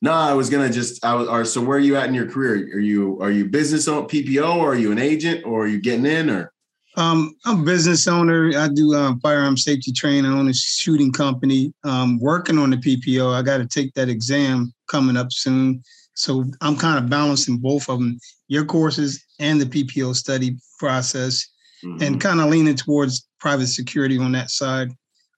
No, 0.00 0.12
I 0.12 0.32
was 0.32 0.48
gonna 0.48 0.70
just. 0.70 1.04
I 1.04 1.14
was. 1.14 1.28
Are, 1.28 1.44
so 1.44 1.60
where 1.60 1.76
are 1.76 1.80
you 1.80 1.96
at 1.96 2.08
in 2.08 2.14
your 2.14 2.28
career? 2.28 2.54
Are 2.76 2.80
you 2.80 3.20
are 3.20 3.30
you 3.30 3.46
business 3.46 3.88
on 3.88 4.08
PPO, 4.08 4.56
or 4.56 4.72
are 4.72 4.76
you 4.76 4.92
an 4.92 4.98
agent, 4.98 5.44
or 5.44 5.64
are 5.64 5.66
you 5.66 5.80
getting 5.80 6.06
in, 6.06 6.30
or? 6.30 6.52
Um, 6.96 7.36
I'm 7.44 7.60
a 7.60 7.64
business 7.64 8.08
owner. 8.08 8.50
I 8.56 8.68
do 8.68 8.94
um, 8.94 9.20
firearm 9.20 9.56
safety 9.56 9.92
training. 9.92 10.26
I 10.26 10.36
own 10.36 10.48
a 10.48 10.54
shooting 10.54 11.12
company. 11.12 11.72
Um, 11.84 12.18
working 12.18 12.58
on 12.58 12.70
the 12.70 12.76
PPO. 12.76 13.34
I 13.34 13.42
got 13.42 13.58
to 13.58 13.66
take 13.66 13.94
that 13.94 14.08
exam 14.08 14.72
coming 14.88 15.16
up 15.16 15.32
soon. 15.32 15.82
So 16.14 16.44
I'm 16.60 16.76
kind 16.76 16.98
of 16.98 17.08
balancing 17.08 17.58
both 17.58 17.88
of 17.88 18.00
them, 18.00 18.18
your 18.48 18.64
courses 18.64 19.24
and 19.38 19.60
the 19.60 19.66
PPO 19.66 20.16
study 20.16 20.56
process, 20.80 21.46
mm-hmm. 21.84 22.02
and 22.02 22.20
kind 22.20 22.40
of 22.40 22.50
leaning 22.50 22.74
towards 22.74 23.27
private 23.40 23.68
security 23.68 24.18
on 24.18 24.32
that 24.32 24.50
side, 24.50 24.90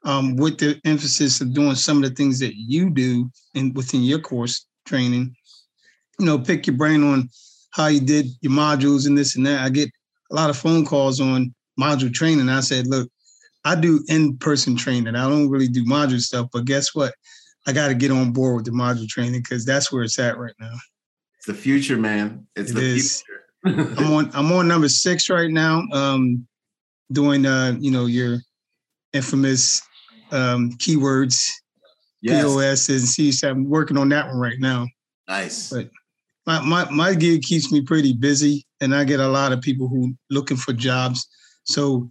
um, 0.04 0.37
with 0.37 0.59
the 0.59 0.80
emphasis 0.85 1.40
of 1.40 1.54
doing 1.54 1.75
some 1.75 2.02
of 2.02 2.09
the 2.09 2.14
things 2.14 2.38
that 2.38 2.54
you 2.57 2.90
do 2.90 3.30
in 3.54 3.73
within 3.75 4.02
your 4.02 4.21
course 4.21 4.66
training. 4.87 5.35
You 6.19 6.26
know, 6.26 6.38
pick 6.38 6.66
your 6.66 6.76
brain 6.76 7.02
on 7.02 7.28
how 7.71 7.87
you 7.87 8.00
did 8.00 8.26
your 8.40 8.52
modules 8.52 9.07
and 9.07 9.16
this 9.16 9.37
and 9.37 9.47
that. 9.47 9.61
I 9.61 9.69
get 9.69 9.90
a 10.30 10.35
lot 10.35 10.50
of 10.50 10.57
phone 10.57 10.85
calls 10.85 11.21
on 11.21 11.54
module 11.78 12.12
training. 12.12 12.49
I 12.49 12.61
said, 12.61 12.87
look, 12.87 13.09
I 13.64 13.75
do 13.75 14.02
in-person 14.09 14.76
training. 14.76 15.14
I 15.14 15.28
don't 15.28 15.49
really 15.49 15.69
do 15.69 15.85
module 15.85 16.21
stuff, 16.21 16.49
but 16.52 16.64
guess 16.64 16.95
what? 16.95 17.14
I 17.66 17.73
got 17.73 17.88
to 17.88 17.95
get 17.95 18.11
on 18.11 18.33
board 18.33 18.57
with 18.57 18.64
the 18.64 18.71
module 18.71 19.09
training 19.09 19.42
because 19.42 19.64
that's 19.64 19.92
where 19.92 20.02
it's 20.02 20.19
at 20.19 20.38
right 20.38 20.54
now. 20.59 20.75
It's 21.36 21.47
the 21.47 21.54
future, 21.54 21.97
man. 21.97 22.47
It's 22.56 22.71
it 22.71 22.75
the 22.75 22.82
is. 22.82 23.23
future. 23.23 23.41
I'm 23.99 24.13
on 24.13 24.30
I'm 24.32 24.52
on 24.52 24.69
number 24.69 24.89
six 24.89 25.28
right 25.28 25.50
now. 25.50 25.82
Um, 25.93 26.47
doing 27.13 27.47
uh, 27.47 27.77
you 27.81 27.91
know, 27.91 28.07
your 28.07 28.39
infamous 29.13 29.83
um, 30.31 30.73
keywords, 30.73 31.51
yes. 32.21 32.43
POS 32.43 32.89
and 32.89 33.01
C. 33.01 33.33
I'm 33.47 33.69
working 33.69 33.97
on 33.97 34.09
that 34.11 34.27
one 34.27 34.39
right 34.39 34.59
now. 34.59 34.87
Nice. 35.29 35.71
But 35.71 35.91
my, 36.47 36.61
my 36.61 36.91
my 36.91 37.15
gig 37.15 37.43
keeps 37.43 37.71
me 37.71 37.81
pretty 37.81 38.13
busy, 38.13 38.65
and 38.81 38.95
I 38.95 39.05
get 39.05 39.21
a 39.21 39.29
lot 39.29 39.53
of 39.53 39.61
people 39.61 39.89
who 39.89 40.15
looking 40.31 40.57
for 40.57 40.73
jobs. 40.73 41.27
So 41.65 42.09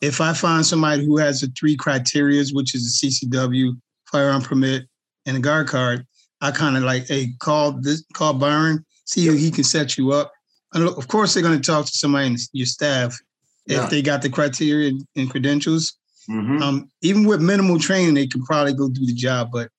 if 0.00 0.20
I 0.20 0.32
find 0.32 0.64
somebody 0.64 1.04
who 1.04 1.16
has 1.18 1.40
the 1.40 1.52
three 1.58 1.76
criterias, 1.76 2.54
which 2.54 2.74
is 2.74 3.02
a 3.02 3.06
CCW, 3.06 3.72
firearm 4.10 4.42
permit, 4.42 4.86
and 5.26 5.36
a 5.36 5.40
guard 5.40 5.68
card, 5.68 6.06
I 6.40 6.50
kind 6.50 6.76
of 6.76 6.82
like, 6.82 7.08
hey, 7.08 7.32
call 7.38 7.72
this, 7.72 8.04
call 8.12 8.34
Byron, 8.34 8.84
see 9.06 9.28
if 9.28 9.34
he 9.34 9.50
can 9.50 9.64
set 9.64 9.96
you 9.96 10.12
up. 10.12 10.32
And 10.74 10.86
of 10.86 11.08
course, 11.08 11.34
they're 11.34 11.42
going 11.42 11.60
to 11.60 11.66
talk 11.66 11.86
to 11.86 11.92
somebody 11.92 12.26
in 12.26 12.36
your 12.52 12.66
staff 12.66 13.18
yeah. 13.66 13.84
if 13.84 13.90
they 13.90 14.02
got 14.02 14.22
the 14.22 14.30
criteria 14.30 14.92
and 15.16 15.30
credentials. 15.30 15.94
Mm-hmm. 16.30 16.62
Um, 16.62 16.90
even 17.02 17.24
with 17.24 17.40
minimal 17.40 17.78
training, 17.78 18.14
they 18.14 18.26
can 18.26 18.42
probably 18.42 18.72
go 18.72 18.88
do 18.88 19.04
the 19.04 19.12
job. 19.12 19.50
But 19.52 19.70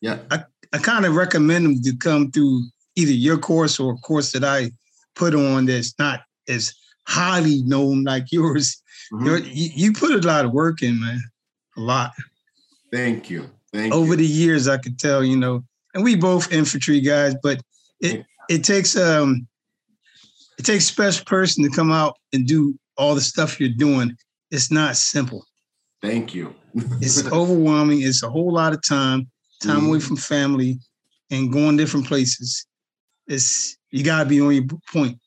yeah, 0.00 0.18
I, 0.30 0.44
I 0.72 0.78
kind 0.78 1.06
of 1.06 1.14
recommend 1.14 1.64
them 1.64 1.82
to 1.82 1.96
come 1.96 2.30
through 2.30 2.64
either 2.96 3.12
your 3.12 3.38
course 3.38 3.80
or 3.80 3.94
a 3.94 3.96
course 3.96 4.32
that 4.32 4.44
I 4.44 4.70
put 5.14 5.34
on 5.34 5.66
that's 5.66 5.94
not 5.98 6.20
as 6.48 6.74
highly 7.06 7.62
known 7.62 8.04
like 8.04 8.30
yours. 8.32 8.82
Mm-hmm. 9.12 9.46
You, 9.46 9.70
you 9.74 9.92
put 9.92 10.12
a 10.12 10.26
lot 10.26 10.44
of 10.44 10.52
work 10.52 10.82
in, 10.82 11.00
man. 11.00 11.22
A 11.76 11.80
lot. 11.80 12.12
Thank 12.92 13.30
you. 13.30 13.50
Thank 13.72 13.92
Over 13.92 14.12
you. 14.12 14.16
the 14.16 14.26
years, 14.26 14.68
I 14.68 14.78
could 14.78 14.98
tell, 14.98 15.24
you 15.24 15.36
know, 15.36 15.64
and 15.94 16.04
we 16.04 16.16
both 16.16 16.52
infantry 16.52 17.00
guys, 17.00 17.34
but 17.42 17.60
it 18.00 18.24
it 18.48 18.62
takes 18.62 18.96
um 18.96 19.46
it 20.58 20.64
takes 20.64 20.84
a 20.84 20.92
special 20.92 21.24
person 21.24 21.64
to 21.64 21.70
come 21.70 21.90
out 21.90 22.16
and 22.32 22.46
do 22.46 22.78
all 22.96 23.14
the 23.14 23.20
stuff 23.20 23.60
you're 23.60 23.68
doing. 23.68 24.16
It's 24.50 24.70
not 24.70 24.96
simple. 24.96 25.46
Thank 26.02 26.34
you. 26.34 26.54
it's 26.74 27.26
overwhelming. 27.26 28.02
It's 28.02 28.22
a 28.22 28.30
whole 28.30 28.52
lot 28.52 28.72
of 28.72 28.86
time, 28.86 29.30
time 29.62 29.82
mm. 29.82 29.88
away 29.88 30.00
from 30.00 30.16
family, 30.16 30.78
and 31.30 31.52
going 31.52 31.76
different 31.76 32.06
places. 32.06 32.66
It's 33.26 33.76
you 33.90 34.04
gotta 34.04 34.28
be 34.28 34.40
on 34.40 34.54
your 34.54 34.64
point. 34.92 35.18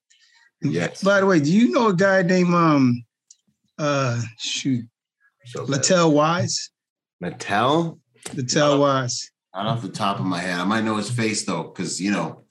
Yes. 0.61 1.03
By 1.03 1.19
the 1.19 1.25
way, 1.25 1.39
do 1.39 1.51
you 1.51 1.71
know 1.71 1.89
a 1.89 1.95
guy 1.95 2.21
named 2.21 2.53
um 2.53 3.03
uh 3.77 4.21
shoot 4.37 4.85
so 5.47 5.65
Latel 5.65 6.13
Wise? 6.13 6.69
Mattel? 7.23 7.99
Latel 8.35 8.79
Wise. 8.79 9.31
Not 9.55 9.65
off 9.65 9.81
the 9.81 9.89
top 9.89 10.19
of 10.19 10.25
my 10.25 10.39
head. 10.39 10.59
I 10.59 10.63
might 10.65 10.83
know 10.83 10.97
his 10.97 11.09
face 11.09 11.45
though, 11.45 11.63
because 11.63 11.99
you 12.01 12.11
know, 12.11 12.43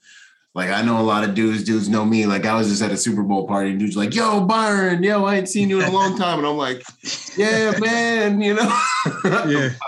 like 0.57 0.71
I 0.71 0.81
know 0.81 0.99
a 0.99 1.03
lot 1.03 1.23
of 1.23 1.35
dudes, 1.35 1.63
dudes 1.63 1.87
know 1.87 2.03
me. 2.03 2.25
Like 2.25 2.47
I 2.47 2.55
was 2.55 2.67
just 2.67 2.81
at 2.81 2.89
a 2.89 2.97
Super 2.97 3.21
Bowl 3.21 3.47
party 3.47 3.69
and 3.69 3.79
dudes 3.79 3.95
like, 3.95 4.15
yo, 4.15 4.41
Byron, 4.41 5.03
yo, 5.03 5.23
I 5.23 5.35
ain't 5.35 5.47
seen 5.47 5.69
you 5.69 5.79
in 5.79 5.87
a 5.87 5.91
long 5.91 6.17
time. 6.17 6.39
And 6.39 6.47
I'm 6.47 6.57
like, 6.57 6.81
yeah, 7.37 7.77
man, 7.79 8.41
you 8.41 8.55
know. 8.55 8.81
yeah. 9.23 9.69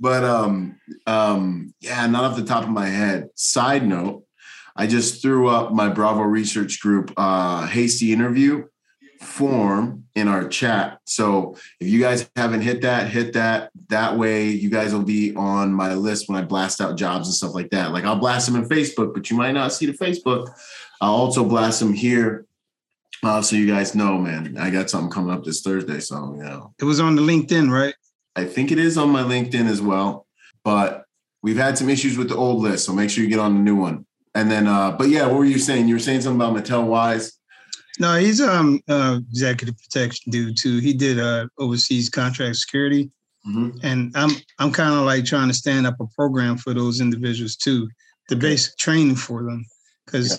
But 0.00 0.24
um, 0.24 0.76
um, 1.06 1.72
yeah, 1.80 2.06
not 2.08 2.24
off 2.24 2.36
the 2.36 2.44
top 2.44 2.64
of 2.64 2.68
my 2.68 2.86
head. 2.86 3.28
Side 3.36 3.86
note, 3.86 4.24
I 4.76 4.86
just 4.86 5.22
threw 5.22 5.48
up 5.48 5.72
my 5.72 5.88
Bravo 5.88 6.20
research 6.20 6.80
group 6.80 7.12
uh 7.16 7.66
hasty 7.66 8.12
interview 8.12 8.64
form 9.24 10.04
in 10.14 10.28
our 10.28 10.48
chat. 10.48 11.00
So 11.04 11.56
if 11.80 11.88
you 11.88 12.00
guys 12.00 12.28
haven't 12.36 12.60
hit 12.60 12.82
that, 12.82 13.08
hit 13.08 13.32
that. 13.32 13.70
That 13.88 14.16
way 14.16 14.48
you 14.48 14.70
guys 14.70 14.92
will 14.92 15.02
be 15.02 15.34
on 15.34 15.72
my 15.72 15.94
list 15.94 16.28
when 16.28 16.38
I 16.38 16.44
blast 16.44 16.80
out 16.80 16.96
jobs 16.96 17.26
and 17.26 17.34
stuff 17.34 17.54
like 17.54 17.70
that. 17.70 17.92
Like 17.92 18.04
I'll 18.04 18.18
blast 18.18 18.46
them 18.46 18.62
in 18.62 18.68
Facebook, 18.68 19.14
but 19.14 19.30
you 19.30 19.36
might 19.36 19.52
not 19.52 19.72
see 19.72 19.86
the 19.86 19.92
Facebook. 19.92 20.48
I'll 21.00 21.14
also 21.14 21.44
blast 21.44 21.80
them 21.80 21.92
here. 21.92 22.46
Uh, 23.22 23.40
so 23.40 23.56
you 23.56 23.66
guys 23.66 23.94
know, 23.94 24.18
man, 24.18 24.56
I 24.58 24.70
got 24.70 24.90
something 24.90 25.10
coming 25.10 25.34
up 25.34 25.44
this 25.44 25.62
Thursday. 25.62 26.00
So, 26.00 26.34
you 26.36 26.42
know. 26.42 26.74
It 26.78 26.84
was 26.84 27.00
on 27.00 27.16
the 27.16 27.22
LinkedIn, 27.22 27.70
right? 27.70 27.94
I 28.36 28.44
think 28.44 28.70
it 28.70 28.78
is 28.78 28.98
on 28.98 29.10
my 29.10 29.22
LinkedIn 29.22 29.66
as 29.66 29.80
well. 29.80 30.26
But 30.62 31.04
we've 31.42 31.56
had 31.56 31.78
some 31.78 31.88
issues 31.88 32.18
with 32.18 32.28
the 32.28 32.36
old 32.36 32.62
list. 32.62 32.84
So 32.84 32.92
make 32.92 33.10
sure 33.10 33.24
you 33.24 33.30
get 33.30 33.38
on 33.38 33.54
the 33.54 33.60
new 33.60 33.76
one. 33.76 34.06
And 34.34 34.50
then, 34.50 34.66
uh, 34.66 34.92
but 34.92 35.08
yeah, 35.08 35.26
what 35.26 35.36
were 35.36 35.44
you 35.44 35.58
saying? 35.58 35.88
You 35.88 35.94
were 35.94 36.00
saying 36.00 36.22
something 36.22 36.40
about 36.40 36.56
Mattel 36.56 36.86
Wise. 36.86 37.38
No, 38.00 38.16
he's 38.16 38.40
um 38.40 38.80
uh, 38.88 39.20
executive 39.30 39.76
protection 39.78 40.32
dude 40.32 40.56
too. 40.56 40.78
He 40.78 40.92
did 40.92 41.20
uh 41.20 41.46
overseas 41.58 42.10
contract 42.10 42.56
security, 42.56 43.10
mm-hmm. 43.46 43.78
and 43.82 44.10
I'm 44.16 44.30
I'm 44.58 44.72
kind 44.72 44.94
of 44.94 45.04
like 45.04 45.24
trying 45.24 45.48
to 45.48 45.54
stand 45.54 45.86
up 45.86 46.00
a 46.00 46.06
program 46.08 46.56
for 46.56 46.74
those 46.74 47.00
individuals 47.00 47.56
too, 47.56 47.88
the 48.28 48.36
okay. 48.36 48.48
basic 48.48 48.76
training 48.78 49.16
for 49.16 49.44
them, 49.44 49.64
because 50.04 50.30
yeah. 50.30 50.36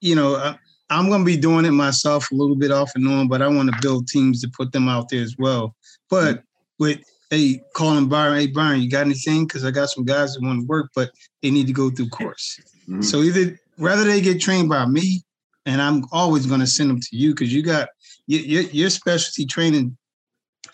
you 0.00 0.14
know 0.14 0.36
I, 0.36 0.56
I'm 0.90 1.08
going 1.08 1.20
to 1.20 1.26
be 1.26 1.36
doing 1.36 1.66
it 1.66 1.72
myself 1.72 2.30
a 2.30 2.34
little 2.34 2.56
bit 2.56 2.70
off 2.70 2.92
and 2.94 3.06
on, 3.06 3.28
but 3.28 3.42
I 3.42 3.48
want 3.48 3.70
to 3.70 3.78
build 3.82 4.08
teams 4.08 4.40
to 4.40 4.50
put 4.56 4.72
them 4.72 4.88
out 4.88 5.10
there 5.10 5.22
as 5.22 5.36
well. 5.38 5.76
But 6.08 6.36
mm-hmm. 6.36 6.40
with 6.78 7.00
hey, 7.30 7.60
calling 7.74 8.08
Byron, 8.08 8.38
hey 8.38 8.46
Byron, 8.46 8.80
you 8.80 8.90
got 8.90 9.04
anything? 9.04 9.46
Because 9.46 9.64
I 9.64 9.70
got 9.70 9.90
some 9.90 10.06
guys 10.06 10.34
that 10.34 10.42
want 10.42 10.62
to 10.62 10.66
work, 10.66 10.90
but 10.94 11.10
they 11.42 11.50
need 11.50 11.66
to 11.66 11.74
go 11.74 11.90
through 11.90 12.08
course. 12.08 12.58
Mm-hmm. 12.88 13.02
So 13.02 13.20
either 13.20 13.58
rather 13.76 14.04
they 14.04 14.22
get 14.22 14.40
trained 14.40 14.70
by 14.70 14.86
me 14.86 15.22
and 15.68 15.82
I'm 15.82 16.04
always 16.12 16.46
going 16.46 16.60
to 16.60 16.66
send 16.66 16.88
them 16.88 17.00
to 17.00 17.08
you 17.16 17.30
because 17.30 17.52
you 17.52 17.62
got 17.62 17.88
your, 18.26 18.40
your, 18.40 18.62
your 18.62 18.90
specialty 18.90 19.44
training 19.44 19.96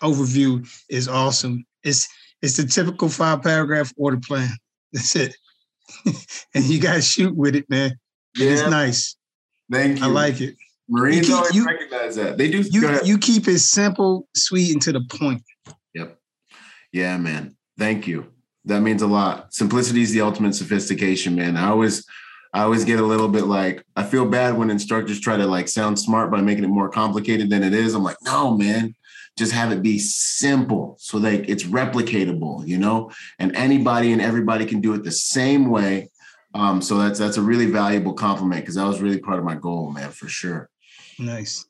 overview 0.01 0.67
is 0.89 1.07
awesome. 1.07 1.65
It's 1.83 2.07
It's 2.41 2.57
the 2.57 2.65
typical 2.65 3.09
five 3.09 3.43
paragraph 3.43 3.91
order 3.97 4.17
plan. 4.17 4.49
That's 4.93 5.15
it. 5.15 5.35
and 6.55 6.63
you 6.63 6.79
guys 6.79 7.09
shoot 7.09 7.35
with 7.35 7.55
it, 7.55 7.69
man. 7.69 7.97
Yeah. 8.37 8.51
It's 8.51 8.69
nice. 8.69 9.17
Thank 9.71 9.99
you. 9.99 10.05
I 10.05 10.07
like 10.07 10.39
it. 10.39 10.55
Marines 10.87 11.27
keep, 11.27 11.35
always 11.35 11.55
you, 11.55 11.65
recognize 11.65 12.15
that. 12.15 12.37
They 12.37 12.49
do. 12.49 12.61
You, 12.61 12.99
you 13.03 13.17
keep 13.17 13.47
it 13.47 13.59
simple, 13.59 14.27
sweet, 14.35 14.71
and 14.71 14.81
to 14.83 14.91
the 14.91 15.01
point. 15.09 15.41
Yep. 15.95 16.17
Yeah, 16.93 17.17
man. 17.17 17.57
Thank 17.77 18.07
you. 18.07 18.31
That 18.65 18.81
means 18.81 19.01
a 19.01 19.07
lot. 19.07 19.53
Simplicity 19.53 20.01
is 20.03 20.11
the 20.11 20.21
ultimate 20.21 20.55
sophistication, 20.55 21.35
man. 21.35 21.57
I 21.57 21.67
always 21.67 22.05
I 22.55 22.61
always 22.61 22.85
get 22.85 23.01
a 23.01 23.05
little 23.05 23.27
bit 23.27 23.47
like 23.47 23.83
I 23.97 24.03
feel 24.03 24.25
bad 24.25 24.57
when 24.57 24.69
instructors 24.69 25.19
try 25.19 25.35
to 25.35 25.45
like 25.45 25.67
sound 25.67 25.99
smart 25.99 26.31
by 26.31 26.39
making 26.39 26.63
it 26.63 26.69
more 26.69 26.87
complicated 26.87 27.49
than 27.49 27.63
it 27.63 27.73
is. 27.73 27.93
I'm 27.93 28.01
like, 28.01 28.15
no, 28.23 28.55
man, 28.55 28.95
just 29.37 29.51
have 29.51 29.73
it 29.73 29.81
be 29.81 29.99
simple 29.99 30.95
so 30.97 31.17
like 31.17 31.49
it's 31.49 31.65
replicatable, 31.65 32.65
you 32.65 32.77
know, 32.77 33.11
and 33.39 33.53
anybody 33.57 34.13
and 34.13 34.21
everybody 34.21 34.65
can 34.65 34.79
do 34.79 34.93
it 34.93 35.03
the 35.03 35.11
same 35.11 35.69
way. 35.69 36.07
Um, 36.53 36.81
so 36.81 36.97
that's 36.97 37.19
that's 37.19 37.35
a 37.35 37.41
really 37.41 37.65
valuable 37.65 38.13
compliment 38.13 38.61
because 38.61 38.75
that 38.75 38.87
was 38.87 39.01
really 39.01 39.19
part 39.19 39.37
of 39.37 39.43
my 39.43 39.55
goal, 39.55 39.91
man, 39.91 40.11
for 40.11 40.29
sure. 40.29 40.69
Nice. 41.19 41.65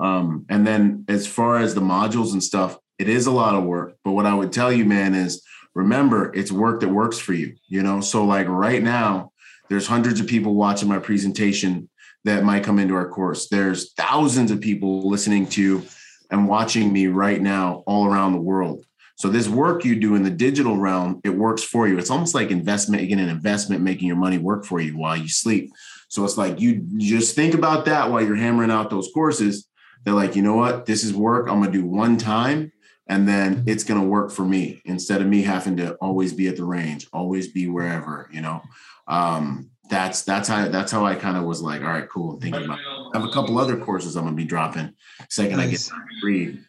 Um, 0.00 0.46
and 0.48 0.66
then 0.66 1.04
as 1.06 1.26
far 1.26 1.58
as 1.58 1.74
the 1.74 1.82
modules 1.82 2.32
and 2.32 2.42
stuff, 2.42 2.78
it 2.98 3.10
is 3.10 3.26
a 3.26 3.30
lot 3.30 3.54
of 3.54 3.64
work. 3.64 3.98
But 4.04 4.12
what 4.12 4.24
I 4.24 4.32
would 4.32 4.52
tell 4.52 4.72
you, 4.72 4.86
man, 4.86 5.14
is 5.14 5.42
remember 5.74 6.32
it's 6.34 6.50
work 6.50 6.80
that 6.80 6.88
works 6.88 7.18
for 7.18 7.34
you, 7.34 7.56
you 7.68 7.82
know. 7.82 8.00
So 8.00 8.24
like 8.24 8.48
right 8.48 8.82
now, 8.82 9.32
there's 9.70 9.86
hundreds 9.86 10.20
of 10.20 10.26
people 10.26 10.54
watching 10.54 10.88
my 10.88 10.98
presentation 10.98 11.88
that 12.24 12.44
might 12.44 12.64
come 12.64 12.78
into 12.78 12.94
our 12.94 13.08
course. 13.08 13.48
There's 13.48 13.92
thousands 13.92 14.50
of 14.50 14.60
people 14.60 15.08
listening 15.08 15.46
to 15.50 15.82
and 16.30 16.48
watching 16.48 16.92
me 16.92 17.06
right 17.06 17.40
now 17.40 17.84
all 17.86 18.04
around 18.06 18.32
the 18.32 18.40
world. 18.40 18.84
So 19.16 19.28
this 19.28 19.48
work 19.48 19.84
you 19.84 19.96
do 19.96 20.16
in 20.16 20.22
the 20.22 20.30
digital 20.30 20.76
realm, 20.76 21.20
it 21.24 21.30
works 21.30 21.62
for 21.62 21.86
you. 21.86 21.98
It's 21.98 22.10
almost 22.10 22.34
like 22.34 22.50
investment, 22.50 23.02
again, 23.02 23.18
an 23.20 23.28
investment 23.28 23.82
making 23.82 24.08
your 24.08 24.16
money 24.16 24.38
work 24.38 24.64
for 24.64 24.80
you 24.80 24.96
while 24.96 25.16
you 25.16 25.28
sleep. 25.28 25.70
So 26.08 26.24
it's 26.24 26.36
like 26.36 26.60
you, 26.60 26.84
just 26.96 27.36
think 27.36 27.54
about 27.54 27.84
that 27.84 28.10
while 28.10 28.22
you're 28.22 28.36
hammering 28.36 28.70
out 28.70 28.90
those 28.90 29.10
courses. 29.14 29.68
They're 30.04 30.14
like, 30.14 30.34
you 30.34 30.42
know 30.42 30.56
what? 30.56 30.86
This 30.86 31.04
is 31.04 31.14
work 31.14 31.48
I'm 31.48 31.60
gonna 31.60 31.70
do 31.70 31.84
one 31.84 32.16
time 32.16 32.72
and 33.06 33.28
then 33.28 33.64
it's 33.66 33.84
gonna 33.84 34.04
work 34.04 34.30
for 34.32 34.44
me 34.44 34.80
instead 34.84 35.20
of 35.20 35.28
me 35.28 35.42
having 35.42 35.76
to 35.76 35.94
always 35.96 36.32
be 36.32 36.48
at 36.48 36.56
the 36.56 36.64
range, 36.64 37.06
always 37.12 37.48
be 37.48 37.68
wherever, 37.68 38.28
you 38.32 38.40
know 38.40 38.62
um, 39.10 39.70
that's 39.90 40.22
that's 40.22 40.48
how 40.48 40.68
that's 40.68 40.92
how 40.92 41.04
I 41.04 41.16
kind 41.16 41.36
of 41.36 41.44
was 41.44 41.60
like, 41.60 41.82
all 41.82 41.88
right, 41.88 42.08
cool. 42.08 42.34
I'm 42.34 42.40
Thinking 42.40 42.64
about 42.64 42.78
I 42.78 43.18
have 43.18 43.28
a 43.28 43.32
couple 43.32 43.58
other 43.58 43.76
courses 43.76 44.16
I'm 44.16 44.24
gonna 44.24 44.36
be 44.36 44.44
dropping 44.44 44.94
second 45.28 45.56
nice. 45.58 45.66
I 45.66 45.70
get 45.70 45.80
to 45.80 46.26
read. 46.26 46.64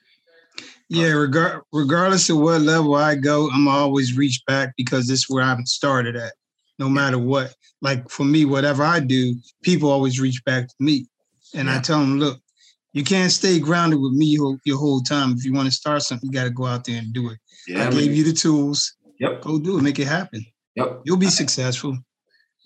Yeah, 0.90 1.12
regard, 1.12 1.62
regardless 1.72 2.30
of 2.30 2.40
what 2.40 2.62
level 2.62 2.96
I 2.96 3.16
go, 3.16 3.50
I'm 3.50 3.70
always 3.70 4.18
reach 4.18 4.42
back 4.46 4.74
because 4.76 5.08
this 5.08 5.20
is 5.20 5.30
where 5.30 5.44
I'm 5.44 5.66
started 5.66 6.18
at. 6.18 6.34
No 6.80 6.90
matter 6.90 7.18
what, 7.18 7.54
like 7.82 8.10
for 8.10 8.26
me, 8.26 8.44
whatever 8.44 8.84
I 8.84 9.00
do, 9.00 9.36
people 9.62 9.90
always 9.90 10.20
reach 10.20 10.44
back 10.44 10.68
to 10.68 10.76
me, 10.80 11.06
and 11.54 11.68
yeah. 11.68 11.78
I 11.78 11.80
tell 11.80 12.00
them, 12.00 12.20
look, 12.20 12.42
you 12.92 13.04
can't 13.04 13.32
stay 13.32 13.60
grounded 13.60 14.02
with 14.02 14.14
me 14.14 14.26
your, 14.26 14.58
your 14.66 14.78
whole 14.78 15.02
time. 15.02 15.32
If 15.32 15.46
you 15.46 15.54
want 15.54 15.68
to 15.68 15.74
start 15.74 16.02
something, 16.02 16.28
you 16.30 16.34
got 16.34 16.46
to 16.46 16.50
go 16.50 16.66
out 16.66 16.84
there 16.84 16.98
and 16.98 17.14
do 17.14 17.30
it. 17.30 17.38
Yeah, 17.68 17.88
I 17.88 17.92
gave 17.92 18.14
you 18.14 18.24
the 18.24 18.34
tools. 18.34 18.96
Yep. 19.20 19.42
Go 19.42 19.60
do 19.60 19.78
it. 19.78 19.84
Make 19.84 20.00
it 20.00 20.08
happen. 20.08 20.44
Yep. 20.76 21.02
You'll 21.06 21.18
be 21.18 21.28
successful. 21.28 21.98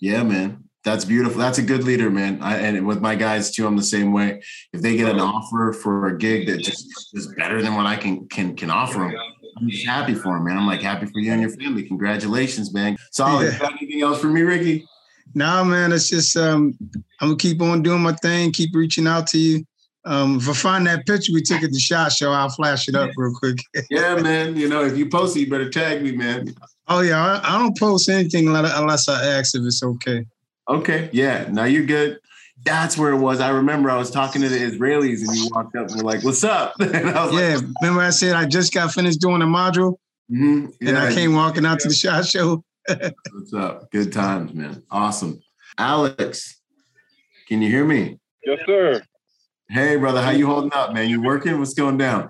Yeah, 0.00 0.22
man. 0.22 0.64
That's 0.84 1.04
beautiful. 1.04 1.40
That's 1.40 1.58
a 1.58 1.62
good 1.62 1.82
leader, 1.82 2.10
man. 2.10 2.40
I, 2.40 2.58
and 2.58 2.86
with 2.86 3.00
my 3.00 3.16
guys 3.16 3.50
too, 3.50 3.66
I'm 3.66 3.76
the 3.76 3.82
same 3.82 4.12
way. 4.12 4.40
If 4.72 4.82
they 4.82 4.96
get 4.96 5.08
an 5.08 5.18
offer 5.18 5.72
for 5.72 6.06
a 6.06 6.16
gig 6.16 6.46
that 6.46 6.58
just 6.58 6.86
is 7.12 7.26
better 7.34 7.60
than 7.60 7.74
what 7.74 7.86
I 7.86 7.96
can 7.96 8.28
can 8.28 8.54
can 8.54 8.70
offer 8.70 9.00
them, 9.00 9.16
I'm 9.58 9.68
just 9.68 9.84
happy 9.84 10.14
for 10.14 10.34
them, 10.34 10.44
man. 10.44 10.58
I'm 10.58 10.66
like 10.66 10.82
happy 10.82 11.06
for 11.06 11.18
you 11.18 11.32
and 11.32 11.40
your 11.40 11.50
family. 11.50 11.82
Congratulations, 11.82 12.72
man. 12.72 12.96
Solid. 13.10 13.52
Yeah. 13.52 13.68
anything 13.80 14.02
else 14.02 14.20
for 14.20 14.28
me, 14.28 14.42
Ricky? 14.42 14.86
Nah, 15.34 15.64
man. 15.64 15.92
It's 15.92 16.08
just 16.08 16.36
um, 16.36 16.78
I'm 17.20 17.28
gonna 17.28 17.36
keep 17.36 17.60
on 17.60 17.82
doing 17.82 18.02
my 18.02 18.12
thing. 18.12 18.52
Keep 18.52 18.74
reaching 18.74 19.08
out 19.08 19.26
to 19.28 19.38
you. 19.38 19.64
Um, 20.04 20.36
if 20.36 20.48
I 20.48 20.52
find 20.52 20.86
that 20.86 21.04
picture 21.04 21.32
we 21.32 21.42
took 21.42 21.64
at 21.64 21.72
the 21.72 21.80
shot 21.80 22.12
show, 22.12 22.30
I'll 22.30 22.48
flash 22.48 22.88
it 22.88 22.94
up 22.94 23.10
real 23.16 23.34
quick. 23.34 23.58
yeah, 23.90 24.14
man. 24.22 24.56
You 24.56 24.68
know, 24.68 24.84
if 24.84 24.96
you 24.96 25.08
post 25.08 25.36
it, 25.36 25.40
you 25.40 25.50
better 25.50 25.68
tag 25.68 26.02
me, 26.02 26.12
man. 26.12 26.54
Oh 26.88 27.00
yeah, 27.00 27.40
I, 27.42 27.54
I 27.54 27.58
don't 27.58 27.76
post 27.76 28.08
anything 28.08 28.48
unless 28.48 29.08
I 29.08 29.24
ask 29.24 29.54
if 29.54 29.62
it's 29.64 29.82
okay. 29.82 30.24
Okay, 30.68 31.10
yeah. 31.12 31.48
Now 31.50 31.64
you're 31.64 31.84
good. 31.84 32.20
That's 32.64 32.96
where 32.96 33.12
it 33.12 33.18
was. 33.18 33.40
I 33.40 33.50
remember 33.50 33.90
I 33.90 33.96
was 33.96 34.10
talking 34.10 34.42
to 34.42 34.48
the 34.48 34.58
Israelis 34.58 35.20
and 35.26 35.36
you 35.36 35.48
walked 35.52 35.76
up 35.76 35.88
and 35.88 35.96
were 35.96 36.02
like, 36.02 36.22
"What's 36.22 36.44
up?" 36.44 36.74
yeah. 36.80 37.24
Like, 37.24 37.64
remember 37.82 38.02
I 38.02 38.10
said 38.10 38.34
I 38.34 38.46
just 38.46 38.72
got 38.72 38.92
finished 38.92 39.20
doing 39.20 39.42
a 39.42 39.46
module, 39.46 39.96
mm-hmm. 40.30 40.66
yeah, 40.80 40.88
and 40.88 40.98
I 40.98 41.12
came 41.12 41.34
walking 41.34 41.66
out 41.66 41.72
yeah. 41.72 41.76
to 41.78 41.88
the 41.88 41.94
shot 41.94 42.26
show. 42.26 42.64
What's 42.88 43.52
up? 43.52 43.90
Good 43.90 44.12
times, 44.12 44.54
man. 44.54 44.82
Awesome. 44.90 45.40
Alex, 45.78 46.60
can 47.48 47.62
you 47.62 47.70
hear 47.70 47.84
me? 47.84 48.18
Yes, 48.44 48.58
sir. 48.64 49.02
Hey, 49.68 49.96
brother, 49.96 50.22
how 50.22 50.30
you 50.30 50.46
holding 50.46 50.72
up, 50.72 50.92
man? 50.92 51.10
You 51.10 51.20
working? 51.20 51.58
What's 51.58 51.74
going 51.74 51.98
down? 51.98 52.28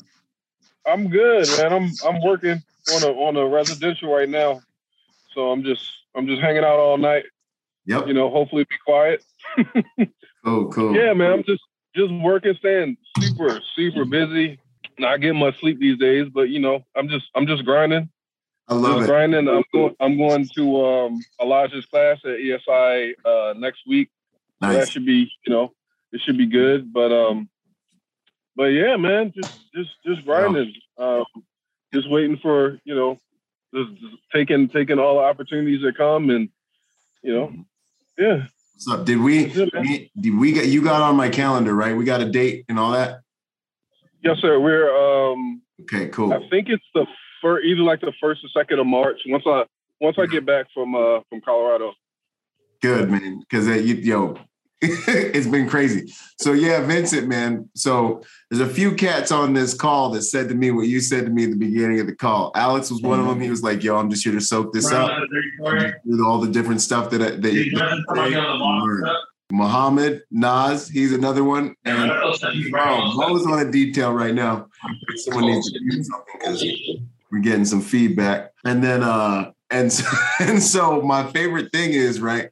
I'm 0.87 1.09
good, 1.09 1.47
man. 1.59 1.73
I'm 1.73 1.90
I'm 2.07 2.23
working 2.23 2.62
on 2.94 3.03
a 3.03 3.09
on 3.09 3.37
a 3.37 3.46
residential 3.46 4.12
right 4.12 4.29
now, 4.29 4.61
so 5.35 5.51
I'm 5.51 5.62
just 5.62 5.83
I'm 6.14 6.27
just 6.27 6.40
hanging 6.40 6.64
out 6.64 6.79
all 6.79 6.99
night. 6.99 7.25
Yep. 7.87 8.09
You 8.09 8.14
know, 8.14 8.31
hopefully 8.31 8.64
be 8.68 8.77
quiet. 8.85 9.25
oh, 10.44 10.66
cool. 10.72 10.94
Yeah, 10.94 11.12
man. 11.12 11.33
I'm 11.33 11.44
just 11.44 11.62
just 11.94 12.12
working, 12.12 12.55
staying 12.59 12.96
super 13.20 13.61
super 13.75 14.05
busy. 14.05 14.59
Not 14.99 15.20
getting 15.20 15.38
much 15.38 15.61
sleep 15.61 15.79
these 15.79 15.99
days, 15.99 16.29
but 16.33 16.49
you 16.49 16.59
know, 16.59 16.85
I'm 16.96 17.09
just 17.09 17.27
I'm 17.35 17.46
just 17.46 17.64
grinding. 17.64 18.09
I 18.68 18.75
love 18.75 18.96
just 18.96 19.05
it. 19.05 19.12
Grinding. 19.12 19.49
I'm 19.49 19.64
going 19.72 19.94
I'm 20.01 20.18
going 20.18 20.49
to 20.57 20.85
um, 20.85 21.20
Elijah's 21.40 21.87
class 21.87 22.18
at 22.25 22.38
ESI 22.38 23.12
uh, 23.25 23.55
next 23.57 23.83
week. 23.87 24.11
Nice. 24.61 24.72
So 24.72 24.79
that 24.79 24.88
should 24.88 25.07
be 25.07 25.31
you 25.46 25.53
know 25.53 25.72
it 26.12 26.20
should 26.20 26.38
be 26.38 26.46
good. 26.46 26.92
But 26.92 27.12
um, 27.12 27.49
but 28.57 28.66
yeah, 28.66 28.96
man, 28.96 29.33
just 29.35 29.61
just 29.75 29.90
just 30.05 30.25
grinding. 30.25 30.72
Um, 30.99 31.25
just 31.97 32.11
waiting 32.11 32.39
for 32.43 32.79
you 32.85 32.95
know, 32.95 33.19
just, 33.75 34.01
just 34.01 34.17
taking 34.33 34.69
taking 34.69 34.99
all 34.99 35.17
the 35.17 35.23
opportunities 35.23 35.83
that 35.83 35.97
come, 35.97 36.31
and 36.31 36.49
you 37.23 37.35
know, 37.35 37.53
yeah. 38.19 38.47
What's 38.75 38.89
up? 38.89 39.07
Did 39.07 39.21
we, 39.21 39.47
we 39.81 40.11
did 40.21 40.39
we 40.39 40.53
get 40.53 40.67
you 40.67 40.83
got 40.83 41.01
on 41.01 41.17
my 41.17 41.31
calendar 41.31 41.75
right? 41.75 41.97
We 41.97 42.05
got 42.05 42.21
a 42.21 42.31
date 42.31 42.67
and 42.69 42.79
all 42.79 42.93
that. 42.93 43.21
Yes, 44.23 44.37
sir. 44.41 44.61
We're 44.61 44.91
um. 45.33 45.63
Okay, 45.83 46.09
cool. 46.09 46.33
I 46.33 46.47
think 46.51 46.69
it's 46.69 46.85
the 46.95 47.07
first, 47.43 47.65
either 47.65 47.83
like 47.83 48.01
the 48.01 48.13
first 48.21 48.43
or 48.45 48.49
second 48.49 48.79
of 48.79 48.87
March. 48.87 49.21
Once 49.27 49.45
I 49.47 49.65
once 50.01 50.17
I 50.19 50.27
get 50.27 50.45
back 50.45 50.67
from 50.75 50.95
uh 50.95 51.21
from 51.31 51.41
Colorado. 51.41 51.95
Good 52.83 53.11
man, 53.11 53.41
because 53.41 53.67
uh, 53.67 53.73
you 53.73 53.95
yo 53.95 54.37
it's 54.83 55.47
been 55.47 55.69
crazy. 55.69 56.12
So 56.39 56.53
yeah, 56.53 56.85
Vincent, 56.85 57.29
man. 57.29 57.69
So 57.75 58.23
there's 58.51 58.61
a 58.61 58.73
few 58.73 58.95
cats 58.95 59.33
on 59.33 59.55
this 59.55 59.73
call 59.73 60.11
that 60.11 60.23
said 60.23 60.51
to 60.51 60.55
me 60.55 60.71
what 60.71 60.87
you 60.87 61.01
said 61.01 61.25
to 61.25 61.31
me 61.31 61.45
at 61.45 61.51
the 61.51 61.57
beginning 61.57 61.99
of 62.01 62.07
the 62.07 62.15
call. 62.15 62.53
Alex 62.55 62.91
was 62.91 63.01
one 63.01 63.19
of 63.19 63.27
them. 63.27 63.41
He 63.41 63.49
was 63.49 63.62
like, 63.62 63.83
"Yo, 63.83 63.97
I'm 63.97 64.11
just 64.11 64.23
here 64.23 64.35
to 64.35 64.41
soak 64.41 64.75
this 64.75 64.93
up, 64.93 65.19
with 66.05 66.21
all 66.21 66.39
the 66.39 66.51
different 66.51 66.83
stuff 66.83 67.09
that 67.11 67.23
I, 67.23 67.31
that, 67.31 67.41
that 67.41 69.17
Muhammad 69.51 70.23
Nas, 70.31 70.89
he's 70.89 71.12
another 71.12 71.45
one, 71.45 71.75
and 71.85 72.11
oh, 72.11 73.12
Mo's 73.15 73.47
on 73.47 73.67
a 73.67 73.71
detail 73.71 74.12
right 74.12 74.35
now. 74.35 74.67
Someone 75.17 75.47
needs 75.47 75.73
to 75.73 75.79
do 75.79 76.03
something 76.03 76.35
because 76.39 76.65
we're 77.31 77.39
getting 77.39 77.65
some 77.65 77.81
feedback, 77.81 78.53
and 78.65 78.85
then 78.85 79.03
uh, 79.03 79.53
and 79.71 79.91
so, 79.93 80.05
and 80.41 80.62
so 80.62 81.01
my 81.01 81.25
favorite 81.33 81.73
thing 81.73 81.93
is 81.93 82.21
right 82.21 82.51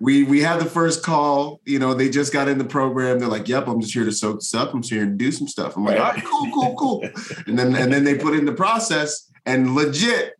we 0.00 0.22
we 0.22 0.40
had 0.40 0.60
the 0.60 0.64
first 0.64 1.02
call. 1.02 1.60
You 1.64 1.78
know, 1.78 1.94
they 1.94 2.08
just 2.08 2.32
got 2.32 2.48
in 2.48 2.58
the 2.58 2.64
program. 2.64 3.18
They're 3.18 3.28
like, 3.28 3.48
"Yep, 3.48 3.66
I'm 3.66 3.80
just 3.80 3.92
here 3.92 4.04
to 4.04 4.12
soak 4.12 4.36
this 4.36 4.54
up. 4.54 4.72
I'm 4.72 4.82
just 4.82 4.92
here 4.92 5.04
to 5.04 5.10
do 5.10 5.32
some 5.32 5.48
stuff." 5.48 5.76
I'm 5.76 5.84
like, 5.84 5.98
"All 5.98 6.12
right, 6.12 6.24
cool, 6.24 6.50
cool, 6.52 6.74
cool." 6.76 7.10
and 7.46 7.58
then 7.58 7.74
and 7.74 7.92
then 7.92 8.04
they 8.04 8.16
put 8.16 8.34
in 8.34 8.44
the 8.44 8.52
process, 8.52 9.30
and 9.44 9.74
legit 9.74 10.34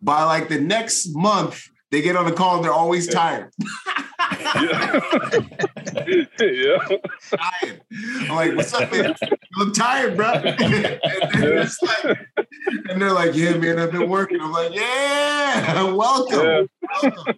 by 0.00 0.24
like 0.24 0.48
the 0.48 0.60
next 0.60 1.14
month, 1.14 1.68
they 1.90 2.00
get 2.00 2.16
on 2.16 2.24
the 2.24 2.32
call 2.32 2.56
and 2.56 2.64
they're 2.64 2.72
always 2.72 3.06
tired. 3.06 3.52
yeah. 4.54 5.00
yeah. 6.40 6.88
Tired. 7.30 7.82
I'm 8.20 8.36
like, 8.36 8.56
"What's 8.56 8.72
up, 8.72 8.90
man? 8.92 9.14
I'm 9.60 9.72
tired, 9.72 10.16
bro." 10.16 10.32
and, 10.32 10.54
they're 11.42 11.64
like, 11.66 12.18
and 12.88 13.02
they're 13.02 13.12
like, 13.12 13.34
"Yeah, 13.34 13.56
man, 13.58 13.78
I've 13.78 13.92
been 13.92 14.08
working." 14.08 14.40
I'm 14.40 14.52
like, 14.52 14.72
"Yeah, 14.74 15.82
welcome." 15.92 16.68
Yeah. 17.02 17.02
welcome. 17.02 17.34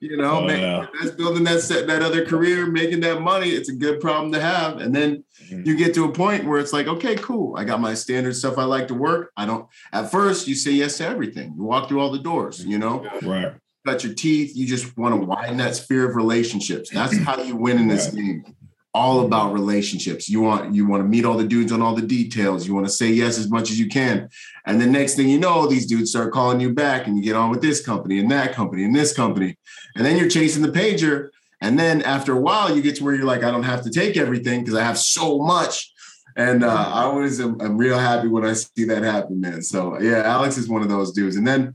You 0.00 0.16
know, 0.16 0.38
oh, 0.38 0.46
man, 0.46 0.60
yeah. 0.60 0.86
that's 0.98 1.14
building 1.14 1.44
that 1.44 1.60
set, 1.60 1.86
that 1.86 2.00
other 2.00 2.24
career, 2.24 2.66
making 2.66 3.00
that 3.00 3.20
money. 3.20 3.50
It's 3.50 3.68
a 3.68 3.74
good 3.74 4.00
problem 4.00 4.32
to 4.32 4.40
have. 4.40 4.78
And 4.78 4.94
then 4.94 5.24
mm-hmm. 5.44 5.62
you 5.66 5.76
get 5.76 5.92
to 5.94 6.06
a 6.06 6.12
point 6.12 6.46
where 6.46 6.58
it's 6.58 6.72
like, 6.72 6.86
okay, 6.86 7.16
cool. 7.16 7.54
I 7.58 7.64
got 7.64 7.82
my 7.82 7.92
standard 7.92 8.34
stuff 8.34 8.56
I 8.56 8.64
like 8.64 8.88
to 8.88 8.94
work. 8.94 9.30
I 9.36 9.44
don't. 9.44 9.68
At 9.92 10.10
first, 10.10 10.48
you 10.48 10.54
say 10.54 10.70
yes 10.70 10.96
to 10.98 11.06
everything. 11.06 11.52
You 11.54 11.64
walk 11.64 11.88
through 11.88 12.00
all 12.00 12.10
the 12.10 12.18
doors. 12.18 12.64
You 12.64 12.78
know, 12.78 13.06
right. 13.20 13.52
Cut 13.86 14.02
your 14.02 14.14
teeth. 14.14 14.56
You 14.56 14.66
just 14.66 14.96
want 14.96 15.14
to 15.14 15.26
widen 15.26 15.58
that 15.58 15.76
sphere 15.76 16.08
of 16.08 16.16
relationships. 16.16 16.90
That's 16.90 17.16
how 17.18 17.42
you 17.42 17.56
win 17.56 17.78
in 17.78 17.88
this 17.88 18.06
right. 18.06 18.16
game. 18.16 18.44
All 18.92 19.24
about 19.24 19.52
relationships. 19.52 20.28
You 20.28 20.40
want 20.40 20.74
you 20.74 20.86
want 20.86 21.02
to 21.02 21.08
meet 21.08 21.24
all 21.24 21.36
the 21.36 21.46
dudes 21.46 21.70
on 21.72 21.80
all 21.80 21.94
the 21.94 22.02
details. 22.02 22.66
You 22.66 22.74
want 22.74 22.86
to 22.86 22.92
say 22.92 23.08
yes 23.08 23.38
as 23.38 23.48
much 23.48 23.70
as 23.70 23.78
you 23.78 23.88
can. 23.88 24.28
And 24.66 24.80
the 24.80 24.86
next 24.86 25.14
thing 25.14 25.28
you 25.28 25.38
know, 25.38 25.66
these 25.66 25.86
dudes 25.86 26.10
start 26.10 26.32
calling 26.32 26.60
you 26.60 26.72
back 26.74 27.06
and 27.06 27.16
you 27.16 27.22
get 27.22 27.36
on 27.36 27.50
with 27.50 27.62
this 27.62 27.84
company 27.84 28.18
and 28.18 28.30
that 28.30 28.52
company 28.52 28.84
and 28.84 28.94
this 28.94 29.12
company. 29.12 29.56
And 29.94 30.04
then 30.04 30.16
you're 30.16 30.28
chasing 30.28 30.62
the 30.62 30.72
pager. 30.72 31.28
And 31.60 31.78
then 31.78 32.02
after 32.02 32.32
a 32.32 32.40
while, 32.40 32.74
you 32.74 32.82
get 32.82 32.96
to 32.96 33.04
where 33.04 33.14
you're 33.14 33.26
like, 33.26 33.44
I 33.44 33.50
don't 33.50 33.64
have 33.64 33.82
to 33.82 33.90
take 33.90 34.16
everything 34.16 34.60
because 34.60 34.74
I 34.74 34.82
have 34.82 34.98
so 34.98 35.38
much. 35.38 35.92
And 36.36 36.64
uh, 36.64 36.90
I 36.92 37.02
always 37.02 37.40
am 37.40 37.60
I'm 37.60 37.76
real 37.76 37.98
happy 37.98 38.28
when 38.28 38.44
I 38.44 38.54
see 38.54 38.84
that 38.84 39.02
happen, 39.02 39.40
man. 39.40 39.62
So 39.62 40.00
yeah, 40.00 40.22
Alex 40.22 40.56
is 40.56 40.68
one 40.68 40.82
of 40.82 40.88
those 40.88 41.12
dudes. 41.12 41.36
And 41.36 41.46
then 41.46 41.74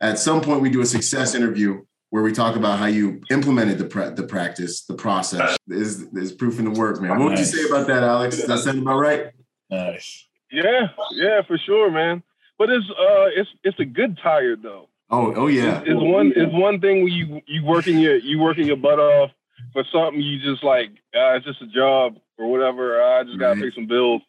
at 0.00 0.18
some 0.18 0.40
point 0.40 0.62
we 0.62 0.70
do 0.70 0.80
a 0.80 0.86
success 0.86 1.34
interview 1.34 1.82
where 2.10 2.22
we 2.22 2.32
talk 2.32 2.56
about 2.56 2.78
how 2.78 2.86
you 2.86 3.22
implemented 3.30 3.78
the 3.78 3.84
pre- 3.84 4.10
the 4.10 4.24
practice, 4.24 4.82
the 4.82 4.94
process 4.94 5.56
is 5.68 6.02
is 6.12 6.32
proof 6.32 6.58
in 6.58 6.64
the 6.64 6.78
work, 6.78 7.00
man. 7.00 7.18
What 7.18 7.30
would 7.30 7.38
you 7.38 7.44
say 7.44 7.66
about 7.68 7.86
that, 7.86 8.02
Alex? 8.02 8.36
Does 8.36 8.46
that 8.46 8.58
sound 8.58 8.80
about 8.80 8.98
right? 8.98 9.32
Nice. 9.70 10.26
Yeah, 10.50 10.88
yeah, 11.12 11.42
for 11.42 11.56
sure, 11.58 11.90
man. 11.90 12.22
But 12.58 12.70
it's 12.70 12.88
uh, 12.90 13.28
it's 13.34 13.50
it's 13.64 13.78
a 13.80 13.84
good 13.84 14.18
tire 14.22 14.56
though. 14.56 14.88
Oh, 15.08 15.34
oh 15.34 15.46
yeah. 15.46 15.78
It's, 15.80 15.90
it's 15.90 16.00
one 16.00 16.32
it's 16.36 16.52
one 16.52 16.80
thing 16.80 17.04
when 17.04 17.12
you 17.12 17.40
you 17.46 17.64
working 17.64 17.98
your 17.98 18.16
you 18.16 18.38
working 18.38 18.66
your 18.66 18.76
butt 18.76 18.98
off 18.98 19.30
for 19.72 19.84
something 19.92 20.20
you 20.20 20.40
just 20.40 20.62
like 20.62 20.90
uh, 21.14 21.34
it's 21.34 21.46
just 21.46 21.62
a 21.62 21.66
job 21.66 22.16
or 22.38 22.50
whatever. 22.50 23.02
I 23.02 23.24
just 23.24 23.38
gotta 23.38 23.60
right. 23.60 23.70
pay 23.70 23.74
some 23.74 23.86
bills. 23.86 24.22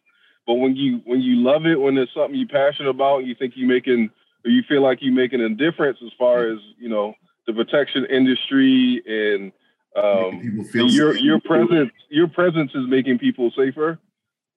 But 0.45 0.55
when 0.55 0.75
you 0.75 1.01
when 1.05 1.21
you 1.21 1.37
love 1.37 1.65
it, 1.65 1.79
when 1.79 1.97
it's 1.97 2.13
something 2.13 2.35
you're 2.35 2.47
passionate 2.47 2.89
about, 2.89 3.25
you 3.25 3.35
think 3.35 3.53
you 3.55 3.67
making 3.67 4.09
or 4.45 4.51
you 4.51 4.63
feel 4.67 4.81
like 4.81 4.99
you're 5.01 5.13
making 5.13 5.41
a 5.41 5.49
difference 5.49 5.99
as 6.03 6.11
far 6.17 6.47
as 6.47 6.59
you 6.79 6.89
know 6.89 7.13
the 7.47 7.53
protection 7.53 8.05
industry 8.05 9.01
and 9.07 9.51
um, 9.95 10.65
your 10.73 11.15
your 11.17 11.39
presence 11.41 11.91
your 12.09 12.27
presence 12.27 12.71
is 12.73 12.87
making 12.87 13.19
people 13.19 13.51
safer. 13.57 13.99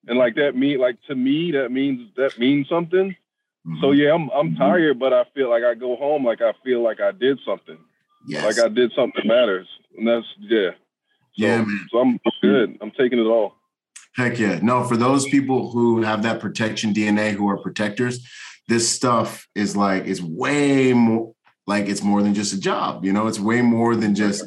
And 0.07 0.19
like 0.19 0.35
that 0.37 0.55
mean 0.55 0.79
like 0.79 0.99
to 1.09 1.15
me 1.15 1.53
that 1.53 1.73
means 1.73 2.11
that 2.17 2.39
means 2.39 2.69
something. 2.69 3.17
Mm-hmm. 3.67 3.81
so 3.81 3.93
yeah 3.93 4.13
i'm 4.13 4.29
i'm 4.31 4.51
mm-hmm. 4.51 4.59
tired 4.59 4.99
but 4.99 5.15
i 5.15 5.25
feel 5.35 5.49
like 5.49 5.63
i 5.63 5.73
go 5.73 5.97
home 5.97 6.23
like 6.23 6.43
i 6.43 6.53
feel 6.63 6.83
like 6.83 7.01
i 7.01 7.13
did 7.13 7.39
something. 7.47 7.79
Yes. 8.27 8.45
like 8.45 8.65
i 8.65 8.69
did 8.69 8.93
something 8.95 9.23
that 9.23 9.27
matters. 9.27 9.67
And 9.97 10.07
that's 10.07 10.27
yeah. 10.39 10.71
So, 10.71 10.77
yeah 11.37 11.57
man. 11.63 11.87
so 11.91 11.99
i'm 11.99 12.21
good. 12.43 12.77
I'm 12.83 12.91
taking 12.91 13.19
it 13.19 13.23
all. 13.27 13.55
Heck 14.17 14.39
yeah. 14.39 14.61
No 14.63 14.85
for 14.85 14.97
those 14.97 15.25
people 15.25 15.71
who 15.71 16.03
have 16.03 16.23
that 16.25 16.41
protection 16.41 16.93
dna 16.93 17.33
who 17.33 17.49
are 17.49 17.57
protectors 17.57 18.25
this 18.69 18.89
stuff 18.89 19.49
is 19.55 19.77
like 19.77 20.05
is 20.05 20.23
way 20.23 20.93
more 20.93 21.34
like 21.67 21.89
it's 21.89 22.03
more 22.03 22.23
than 22.23 22.35
just 22.35 22.53
a 22.53 22.61
job. 22.61 23.05
You 23.05 23.13
know, 23.13 23.27
it's 23.27 23.41
way 23.41 23.63
more 23.63 23.97
than 23.97 24.15
just 24.15 24.45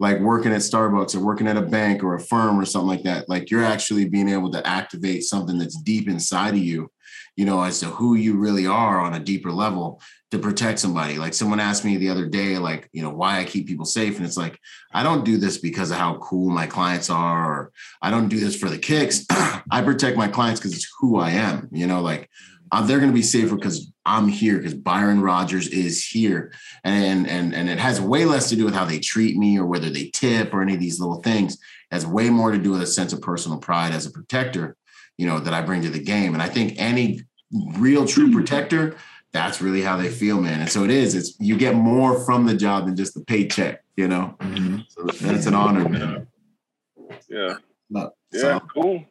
like 0.00 0.20
working 0.20 0.52
at 0.52 0.60
Starbucks 0.60 1.14
or 1.16 1.24
working 1.24 1.48
at 1.48 1.56
a 1.56 1.62
bank 1.62 2.02
or 2.02 2.14
a 2.14 2.20
firm 2.20 2.58
or 2.58 2.64
something 2.64 2.88
like 2.88 3.02
that. 3.02 3.28
Like 3.28 3.50
you're 3.50 3.64
actually 3.64 4.08
being 4.08 4.28
able 4.28 4.50
to 4.52 4.66
activate 4.66 5.24
something 5.24 5.58
that's 5.58 5.80
deep 5.80 6.08
inside 6.08 6.54
of 6.54 6.60
you, 6.60 6.90
you 7.36 7.44
know, 7.44 7.62
as 7.62 7.80
to 7.80 7.86
who 7.86 8.14
you 8.14 8.36
really 8.36 8.66
are 8.66 9.00
on 9.00 9.14
a 9.14 9.20
deeper 9.20 9.50
level 9.50 10.00
to 10.30 10.38
protect 10.38 10.78
somebody. 10.78 11.18
Like 11.18 11.34
someone 11.34 11.58
asked 11.58 11.84
me 11.84 11.96
the 11.96 12.10
other 12.10 12.26
day, 12.26 12.58
like, 12.58 12.88
you 12.92 13.02
know, 13.02 13.10
why 13.10 13.40
I 13.40 13.44
keep 13.44 13.66
people 13.66 13.86
safe. 13.86 14.18
And 14.18 14.26
it's 14.26 14.36
like, 14.36 14.58
I 14.92 15.02
don't 15.02 15.24
do 15.24 15.36
this 15.36 15.58
because 15.58 15.90
of 15.90 15.96
how 15.96 16.18
cool 16.18 16.50
my 16.50 16.66
clients 16.66 17.10
are, 17.10 17.52
or 17.52 17.72
I 18.02 18.10
don't 18.10 18.28
do 18.28 18.38
this 18.38 18.54
for 18.54 18.68
the 18.68 18.78
kicks. 18.78 19.24
I 19.30 19.82
protect 19.82 20.16
my 20.16 20.28
clients 20.28 20.60
because 20.60 20.74
it's 20.74 20.88
who 21.00 21.18
I 21.18 21.30
am, 21.30 21.68
you 21.72 21.86
know, 21.86 22.02
like 22.02 22.28
uh, 22.70 22.86
they're 22.86 22.98
going 22.98 23.10
to 23.10 23.14
be 23.14 23.22
safer 23.22 23.56
because 23.56 23.90
I'm 24.08 24.28
here 24.28 24.56
because 24.56 24.74
Byron 24.74 25.20
Rogers 25.20 25.68
is 25.68 26.04
here, 26.04 26.52
and 26.82 27.28
and 27.28 27.54
and 27.54 27.68
it 27.68 27.78
has 27.78 28.00
way 28.00 28.24
less 28.24 28.48
to 28.48 28.56
do 28.56 28.64
with 28.64 28.74
how 28.74 28.84
they 28.84 28.98
treat 28.98 29.36
me 29.36 29.58
or 29.58 29.66
whether 29.66 29.90
they 29.90 30.10
tip 30.10 30.54
or 30.54 30.62
any 30.62 30.74
of 30.74 30.80
these 30.80 30.98
little 30.98 31.22
things. 31.22 31.54
It 31.54 31.60
has 31.94 32.06
way 32.06 32.30
more 32.30 32.50
to 32.50 32.58
do 32.58 32.70
with 32.70 32.82
a 32.82 32.86
sense 32.86 33.12
of 33.12 33.20
personal 33.20 33.58
pride 33.58 33.92
as 33.92 34.06
a 34.06 34.10
protector, 34.10 34.76
you 35.16 35.26
know, 35.26 35.38
that 35.40 35.54
I 35.54 35.60
bring 35.60 35.82
to 35.82 35.90
the 35.90 36.02
game. 36.02 36.34
And 36.34 36.42
I 36.42 36.48
think 36.48 36.74
any 36.76 37.20
real 37.76 38.06
true 38.06 38.32
protector, 38.32 38.96
that's 39.32 39.60
really 39.60 39.82
how 39.82 39.96
they 39.96 40.08
feel, 40.08 40.40
man. 40.40 40.60
And 40.60 40.70
so 40.70 40.84
it 40.84 40.90
is. 40.90 41.14
It's 41.14 41.38
you 41.38 41.56
get 41.56 41.74
more 41.74 42.18
from 42.24 42.46
the 42.46 42.54
job 42.54 42.86
than 42.86 42.96
just 42.96 43.14
the 43.14 43.24
paycheck, 43.24 43.82
you 43.96 44.08
know. 44.08 44.36
Mm-hmm. 44.40 44.78
So 44.88 45.04
that's 45.26 45.46
an 45.46 45.54
honor, 45.54 45.88
man. 45.88 46.26
Yeah. 47.28 47.56
yeah. 47.90 48.08
So, 48.32 48.60
cool 48.74 49.04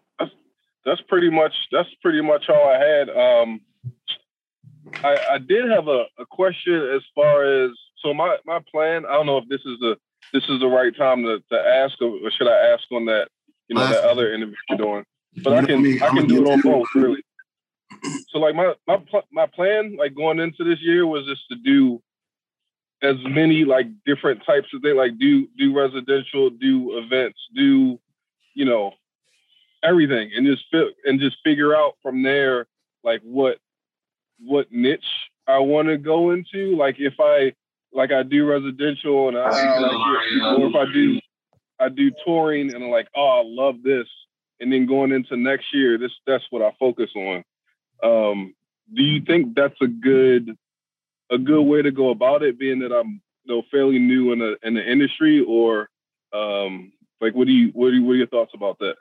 that's 0.88 1.02
pretty 1.10 1.30
much 1.30 1.54
that's 1.72 1.90
pretty 2.02 2.22
much 2.22 2.50
all 2.50 2.70
I 2.70 2.80
had. 2.80 3.10
Um, 3.10 3.62
I, 5.04 5.18
I 5.34 5.38
did 5.38 5.70
have 5.70 5.88
a, 5.88 6.06
a 6.20 6.26
question 6.26 6.74
as 6.96 7.02
far 7.14 7.44
as 7.44 7.72
so 8.04 8.14
my 8.14 8.38
my 8.46 8.60
plan. 8.72 9.06
I 9.06 9.14
don't 9.14 9.26
know 9.26 9.38
if 9.38 9.48
this 9.50 9.62
is 9.62 9.80
the 9.80 9.98
this 10.34 10.44
is 10.50 10.60
the 10.60 10.68
right 10.68 10.96
time 10.96 11.24
to, 11.24 11.40
to 11.52 11.60
ask 11.60 12.02
or 12.02 12.32
should 12.32 12.48
I 12.48 12.74
ask 12.74 12.84
on 12.92 13.06
that 13.06 13.30
you 13.68 13.76
know 13.76 13.88
that 13.88 14.04
other 14.04 14.34
interview 14.34 14.56
you're 14.70 14.78
doing. 14.78 15.06
But 15.44 15.54
I 15.54 15.66
can 15.66 15.86
I 16.02 16.10
can 16.10 16.28
do 16.28 16.46
it 16.46 16.52
on 16.52 16.62
both 16.62 16.88
really. 16.96 17.24
So 18.30 18.40
like 18.40 18.56
my 18.56 18.74
my 18.88 19.02
my 19.32 19.46
plan 19.48 19.96
like 19.98 20.16
going 20.16 20.40
into 20.40 20.64
this 20.64 20.80
year 20.82 21.06
was 21.06 21.26
just 21.26 21.48
to 21.50 21.56
do 21.56 22.02
as 23.02 23.16
many 23.24 23.64
like 23.64 23.88
different 24.06 24.44
types 24.46 24.68
of 24.74 24.82
things 24.82 24.96
like 24.96 25.18
do 25.18 25.48
do 25.58 25.76
residential, 25.76 26.50
do 26.50 26.98
events, 26.98 27.40
do 27.56 28.00
you 28.54 28.66
know 28.66 28.92
everything 29.84 30.32
and 30.36 30.46
just 30.46 30.66
and 31.06 31.20
just 31.20 31.38
figure 31.44 31.76
out 31.76 31.94
from 32.02 32.24
there 32.24 32.66
like 33.04 33.22
what 33.24 33.58
what 34.40 34.72
niche 34.72 35.00
I 35.48 35.60
want 35.60 35.88
to 35.88 35.98
go 35.98 36.32
into. 36.32 36.76
Like 36.76 36.96
if 37.00 37.16
I 37.20 37.54
like 37.94 38.12
I 38.12 38.24
do 38.24 38.46
residential 38.46 39.30
and 39.30 39.38
I, 39.38 39.42
I 39.42 39.80
like 39.80 40.60
or 40.60 40.68
if 40.68 40.76
I 40.76 40.92
do 40.92 41.20
I 41.80 41.90
do 41.90 42.12
touring 42.26 42.74
and 42.74 42.84
I'm 42.84 42.90
like, 42.90 43.08
oh, 43.16 43.42
I 43.42 43.44
love 43.46 43.84
this. 43.84 44.08
And 44.60 44.74
then 44.74 44.88
going 44.88 45.12
into 45.12 45.38
next 45.38 45.66
year, 45.74 45.98
this 45.98 46.12
that's 46.26 46.44
what 46.50 46.62
I 46.62 46.72
focus 46.80 47.12
on. 47.16 47.44
Um, 48.04 48.56
do 48.94 49.04
you 49.04 49.22
think 49.22 49.56
that's 49.56 49.80
a 49.82 49.88
good 49.88 50.58
a 51.32 51.38
good 51.38 51.64
way 51.64 51.82
to 51.82 51.92
go 51.92 52.10
about 52.10 52.44
it, 52.44 52.58
being 52.58 52.80
that 52.80 52.92
I'm 52.92 53.22
you 53.44 53.56
know 53.56 53.64
fairly 53.70 54.00
new 54.00 54.32
in 54.34 54.40
the 54.40 54.58
in 54.64 54.74
the 54.74 54.92
industry, 54.92 55.44
or 55.48 55.90
um, 56.34 56.92
like 57.22 57.36
what 57.36 57.48
do 57.48 57.54
you 57.54 57.70
what, 57.74 57.90
do 57.90 57.98
you, 57.98 58.04
what 58.04 58.14
are 58.14 58.18
your 58.18 58.28
thoughts 58.28 58.52
about 58.56 58.80
that? 58.80 58.96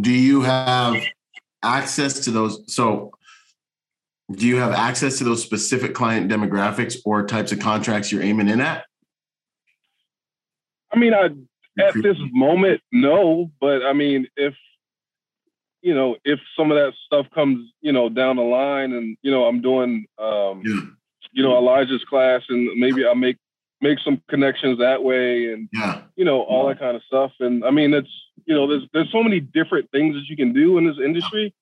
do 0.00 0.12
you 0.12 0.42
have 0.42 0.96
access 1.62 2.20
to 2.20 2.30
those? 2.30 2.62
So, 2.72 3.12
do 4.30 4.46
you 4.46 4.56
have 4.56 4.72
access 4.72 5.18
to 5.18 5.24
those 5.24 5.42
specific 5.42 5.94
client 5.94 6.30
demographics 6.30 6.96
or 7.04 7.26
types 7.26 7.52
of 7.52 7.60
contracts 7.60 8.12
you're 8.12 8.22
aiming 8.22 8.48
in 8.48 8.60
at? 8.60 8.84
I 10.92 10.98
mean, 10.98 11.14
I 11.14 11.30
at 11.80 11.94
this 11.94 12.16
moment, 12.32 12.80
no, 12.92 13.50
but 13.60 13.84
I 13.84 13.92
mean, 13.92 14.26
if 14.36 14.54
you 15.80 15.94
know, 15.94 16.16
if 16.24 16.40
some 16.56 16.70
of 16.70 16.76
that 16.76 16.92
stuff 17.06 17.26
comes, 17.34 17.70
you 17.80 17.92
know, 17.92 18.08
down 18.08 18.36
the 18.36 18.42
line, 18.42 18.92
and 18.92 19.16
you 19.22 19.30
know, 19.30 19.44
I'm 19.44 19.60
doing, 19.60 20.06
um, 20.18 20.62
yeah. 20.64 20.80
you 21.32 21.42
know, 21.42 21.56
Elijah's 21.56 22.04
class, 22.04 22.42
and 22.48 22.78
maybe 22.78 23.06
I 23.06 23.14
make 23.14 23.36
make 23.80 23.98
some 24.00 24.20
connections 24.28 24.78
that 24.78 25.02
way 25.02 25.52
and 25.52 25.68
yeah. 25.72 26.02
you 26.16 26.24
know 26.24 26.42
all 26.42 26.66
that 26.66 26.78
kind 26.78 26.96
of 26.96 27.02
stuff 27.04 27.30
and 27.40 27.64
i 27.64 27.70
mean 27.70 27.94
it's 27.94 28.10
you 28.44 28.54
know 28.54 28.66
there's 28.66 28.82
there's 28.92 29.10
so 29.12 29.22
many 29.22 29.40
different 29.40 29.88
things 29.92 30.14
that 30.14 30.24
you 30.28 30.36
can 30.36 30.52
do 30.52 30.78
in 30.78 30.86
this 30.86 30.96
industry 30.98 31.54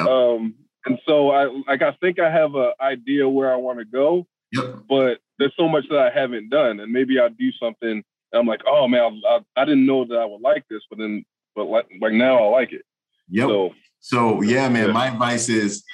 um 0.00 0.54
and 0.86 0.98
so 1.06 1.30
i 1.30 1.46
like 1.66 1.82
i 1.82 1.92
think 2.00 2.18
i 2.18 2.30
have 2.30 2.54
an 2.54 2.72
idea 2.80 3.28
where 3.28 3.52
i 3.52 3.56
want 3.56 3.78
to 3.78 3.84
go 3.84 4.26
yep. 4.52 4.76
but 4.88 5.18
there's 5.38 5.52
so 5.56 5.68
much 5.68 5.84
that 5.88 5.98
i 5.98 6.10
haven't 6.10 6.48
done 6.50 6.80
and 6.80 6.92
maybe 6.92 7.18
i'll 7.18 7.30
do 7.30 7.50
something 7.52 8.02
i'm 8.32 8.46
like 8.46 8.60
oh 8.66 8.88
man 8.88 9.20
I, 9.28 9.40
I, 9.56 9.64
didn't 9.64 9.86
know 9.86 10.04
that 10.04 10.16
i 10.16 10.24
would 10.24 10.40
like 10.40 10.64
this 10.68 10.82
but 10.88 10.98
then 10.98 11.24
but 11.54 11.64
like, 11.64 11.86
like 12.00 12.12
now 12.12 12.44
i 12.44 12.48
like 12.48 12.72
it 12.72 12.82
yep 13.28 13.48
so, 13.48 13.74
so 14.00 14.42
yeah 14.42 14.68
man 14.68 14.88
yeah. 14.88 14.92
my 14.92 15.08
advice 15.08 15.48
is 15.48 15.84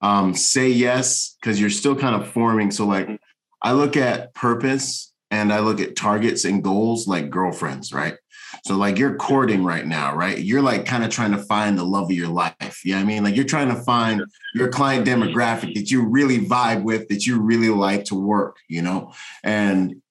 um 0.00 0.34
say 0.34 0.68
yes 0.68 1.36
because 1.40 1.60
you're 1.60 1.70
still 1.70 1.96
kind 1.96 2.20
of 2.20 2.28
forming 2.28 2.70
so 2.70 2.86
like 2.86 3.06
mm-hmm. 3.06 3.16
i 3.62 3.72
look 3.72 3.96
at 3.96 4.34
purpose 4.34 5.12
and 5.30 5.52
I 5.52 5.60
look 5.60 5.80
at 5.80 5.96
targets 5.96 6.44
and 6.44 6.62
goals 6.62 7.08
like 7.08 7.30
girlfriends, 7.30 7.92
right? 7.92 8.14
So 8.64 8.76
like 8.76 8.98
you're 8.98 9.16
courting 9.16 9.64
right 9.64 9.86
now, 9.86 10.14
right? 10.14 10.38
You're 10.38 10.62
like 10.62 10.84
kind 10.84 11.04
of 11.04 11.10
trying 11.10 11.32
to 11.32 11.38
find 11.38 11.78
the 11.78 11.84
love 11.84 12.04
of 12.04 12.16
your 12.16 12.28
life. 12.28 12.54
Yeah, 12.60 12.70
you 12.84 12.94
know 12.94 13.00
I 13.00 13.04
mean, 13.04 13.24
like 13.24 13.36
you're 13.36 13.44
trying 13.44 13.68
to 13.68 13.82
find 13.82 14.22
your 14.54 14.68
client 14.68 15.06
demographic 15.06 15.74
that 15.74 15.90
you 15.90 16.06
really 16.06 16.38
vibe 16.38 16.82
with, 16.82 17.08
that 17.08 17.26
you 17.26 17.40
really 17.40 17.68
like 17.68 18.04
to 18.06 18.14
work, 18.14 18.56
you 18.68 18.82
know. 18.82 19.12
And 19.44 20.02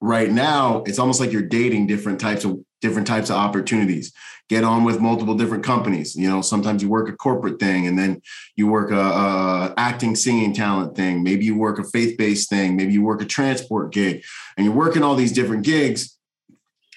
right 0.00 0.30
now, 0.30 0.82
it's 0.86 0.98
almost 0.98 1.20
like 1.20 1.32
you're 1.32 1.42
dating 1.42 1.86
different 1.86 2.20
types 2.20 2.44
of 2.44 2.62
different 2.80 3.06
types 3.06 3.30
of 3.30 3.36
opportunities 3.36 4.12
get 4.48 4.64
on 4.64 4.84
with 4.84 5.00
multiple 5.00 5.34
different 5.34 5.64
companies 5.64 6.14
you 6.14 6.28
know 6.28 6.42
sometimes 6.42 6.82
you 6.82 6.88
work 6.88 7.08
a 7.08 7.12
corporate 7.12 7.58
thing 7.58 7.86
and 7.86 7.98
then 7.98 8.20
you 8.56 8.66
work 8.66 8.90
a, 8.90 9.00
a 9.00 9.74
acting 9.78 10.14
singing 10.14 10.52
talent 10.52 10.94
thing 10.94 11.22
maybe 11.22 11.44
you 11.44 11.56
work 11.56 11.78
a 11.78 11.84
faith-based 11.84 12.50
thing 12.50 12.76
maybe 12.76 12.92
you 12.92 13.02
work 13.02 13.22
a 13.22 13.24
transport 13.24 13.92
gig 13.92 14.22
and 14.56 14.66
you're 14.66 14.74
working 14.74 15.02
all 15.02 15.14
these 15.14 15.32
different 15.32 15.64
gigs 15.64 16.18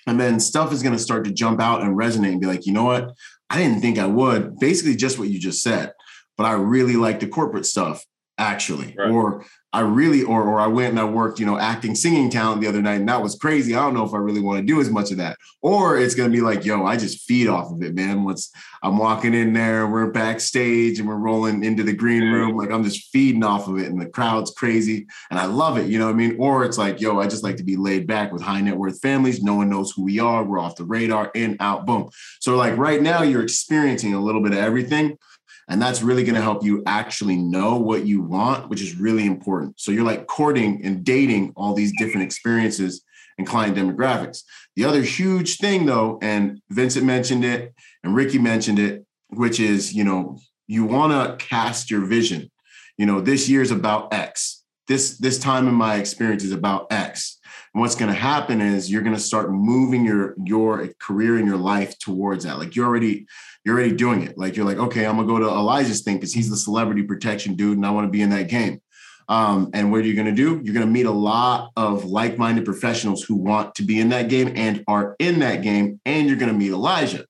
and 0.07 0.19
then 0.19 0.39
stuff 0.39 0.71
is 0.71 0.83
going 0.83 0.95
to 0.95 1.01
start 1.01 1.25
to 1.25 1.31
jump 1.31 1.59
out 1.59 1.81
and 1.81 1.97
resonate 1.97 2.31
and 2.31 2.41
be 2.41 2.47
like 2.47 2.65
you 2.65 2.73
know 2.73 2.85
what? 2.85 3.13
I 3.49 3.57
didn't 3.59 3.81
think 3.81 3.99
i 3.99 4.07
would. 4.07 4.59
Basically 4.59 4.95
just 4.95 5.19
what 5.19 5.29
you 5.29 5.39
just 5.39 5.61
said 5.61 5.93
but 6.37 6.45
i 6.45 6.53
really 6.53 6.95
like 6.95 7.19
the 7.19 7.27
corporate 7.27 7.65
stuff 7.65 8.05
actually. 8.37 8.93
Right. 8.97 9.09
or 9.09 9.45
I 9.75 9.81
really, 9.81 10.23
or 10.23 10.41
or 10.41 10.61
I 10.61 10.67
went 10.67 10.91
and 10.91 10.99
I 11.01 11.03
worked, 11.03 11.37
you 11.37 11.45
know, 11.45 11.57
acting, 11.57 11.95
singing 11.95 12.29
talent 12.29 12.61
the 12.61 12.67
other 12.67 12.81
night, 12.81 13.01
and 13.01 13.09
that 13.09 13.21
was 13.21 13.35
crazy. 13.35 13.75
I 13.75 13.81
don't 13.81 13.93
know 13.93 14.05
if 14.05 14.13
I 14.13 14.19
really 14.19 14.39
want 14.39 14.57
to 14.57 14.65
do 14.65 14.79
as 14.79 14.89
much 14.89 15.11
of 15.11 15.17
that. 15.17 15.37
Or 15.61 15.97
it's 15.97 16.15
gonna 16.15 16.29
be 16.29 16.39
like, 16.39 16.63
yo, 16.63 16.85
I 16.85 16.95
just 16.95 17.25
feed 17.25 17.49
off 17.49 17.73
of 17.73 17.83
it, 17.83 17.93
man. 17.93 18.23
Once 18.23 18.53
I'm 18.81 18.97
walking 18.97 19.33
in 19.33 19.51
there, 19.51 19.85
we're 19.85 20.11
backstage 20.11 20.99
and 20.99 21.09
we're 21.09 21.17
rolling 21.17 21.61
into 21.65 21.83
the 21.83 21.91
green 21.91 22.23
room, 22.23 22.55
like 22.55 22.71
I'm 22.71 22.85
just 22.85 23.09
feeding 23.11 23.43
off 23.43 23.67
of 23.67 23.77
it, 23.77 23.87
and 23.87 23.99
the 23.99 24.05
crowd's 24.05 24.51
crazy, 24.51 25.07
and 25.29 25.37
I 25.37 25.43
love 25.43 25.77
it. 25.77 25.87
You 25.87 25.99
know 25.99 26.05
what 26.05 26.13
I 26.13 26.19
mean? 26.19 26.37
Or 26.39 26.63
it's 26.63 26.77
like, 26.77 27.01
yo, 27.01 27.19
I 27.19 27.27
just 27.27 27.43
like 27.43 27.57
to 27.57 27.63
be 27.65 27.75
laid 27.75 28.07
back 28.07 28.31
with 28.31 28.41
high 28.41 28.61
net 28.61 28.77
worth 28.77 29.01
families. 29.01 29.43
No 29.43 29.55
one 29.55 29.69
knows 29.69 29.91
who 29.91 30.05
we 30.05 30.19
are. 30.19 30.45
We're 30.45 30.59
off 30.59 30.77
the 30.77 30.85
radar, 30.85 31.31
in, 31.35 31.57
out, 31.59 31.85
boom. 31.85 32.09
So 32.39 32.55
like 32.55 32.77
right 32.77 33.01
now, 33.01 33.23
you're 33.23 33.43
experiencing 33.43 34.13
a 34.13 34.21
little 34.21 34.41
bit 34.41 34.53
of 34.53 34.59
everything 34.59 35.17
and 35.67 35.81
that's 35.81 36.01
really 36.01 36.23
going 36.23 36.35
to 36.35 36.41
help 36.41 36.63
you 36.63 36.83
actually 36.85 37.37
know 37.37 37.77
what 37.77 38.05
you 38.05 38.21
want, 38.21 38.69
which 38.69 38.81
is 38.81 38.95
really 38.95 39.25
important. 39.25 39.79
So 39.79 39.91
you're 39.91 40.03
like 40.03 40.27
courting 40.27 40.81
and 40.83 41.03
dating 41.03 41.53
all 41.55 41.73
these 41.73 41.91
different 41.97 42.25
experiences 42.25 43.03
and 43.37 43.47
client 43.47 43.75
demographics. 43.75 44.43
The 44.75 44.85
other 44.85 45.01
huge 45.01 45.57
thing, 45.57 45.85
though, 45.85 46.19
and 46.21 46.61
Vincent 46.69 47.05
mentioned 47.05 47.43
it 47.43 47.73
and 48.03 48.15
Ricky 48.15 48.37
mentioned 48.37 48.79
it, 48.79 49.05
which 49.29 49.59
is, 49.59 49.93
you 49.93 50.03
know, 50.03 50.37
you 50.67 50.85
want 50.85 51.11
to 51.11 51.45
cast 51.45 51.89
your 51.89 52.05
vision. 52.05 52.51
You 52.97 53.05
know, 53.05 53.19
this 53.19 53.49
year 53.49 53.61
is 53.61 53.71
about 53.71 54.13
X. 54.13 54.63
This 54.87 55.17
this 55.17 55.39
time 55.39 55.67
in 55.67 55.73
my 55.73 55.95
experience 55.95 56.43
is 56.43 56.51
about 56.51 56.87
X. 56.91 57.39
And 57.73 57.81
what's 57.81 57.95
going 57.95 58.11
to 58.13 58.17
happen 58.17 58.61
is 58.61 58.89
you're 58.89 59.01
going 59.01 59.15
to 59.15 59.21
start 59.21 59.51
moving 59.51 60.05
your 60.05 60.35
your 60.45 60.89
career 60.99 61.37
and 61.37 61.47
your 61.47 61.57
life 61.57 61.97
towards 61.99 62.45
that. 62.45 62.59
Like 62.59 62.75
you're 62.75 62.85
already 62.85 63.27
you're 63.65 63.75
already 63.75 63.95
doing 63.95 64.21
it. 64.21 64.37
Like 64.37 64.55
you're 64.55 64.65
like, 64.65 64.77
okay, 64.77 65.05
I'm 65.05 65.15
gonna 65.17 65.27
go 65.27 65.39
to 65.39 65.47
Elijah's 65.47 66.01
thing 66.01 66.17
because 66.17 66.33
he's 66.33 66.49
the 66.49 66.57
celebrity 66.57 67.03
protection 67.03 67.55
dude, 67.55 67.77
and 67.77 67.85
I 67.85 67.91
want 67.91 68.07
to 68.07 68.11
be 68.11 68.21
in 68.21 68.29
that 68.29 68.47
game. 68.47 68.81
Um, 69.27 69.71
and 69.73 69.91
what 69.91 70.01
are 70.01 70.03
you 70.03 70.15
gonna 70.15 70.31
do? 70.31 70.61
You're 70.63 70.75
gonna 70.75 70.85
meet 70.85 71.07
a 71.07 71.11
lot 71.11 71.71
of 71.75 72.05
like-minded 72.05 72.63
professionals 72.63 73.23
who 73.23 73.35
want 73.35 73.75
to 73.75 73.83
be 73.83 73.99
in 73.99 74.09
that 74.09 74.29
game 74.29 74.53
and 74.55 74.83
are 74.87 75.15
in 75.19 75.39
that 75.39 75.63
game, 75.63 75.99
and 76.05 76.27
you're 76.27 76.37
gonna 76.37 76.53
meet 76.53 76.71
Elijah. 76.71 77.25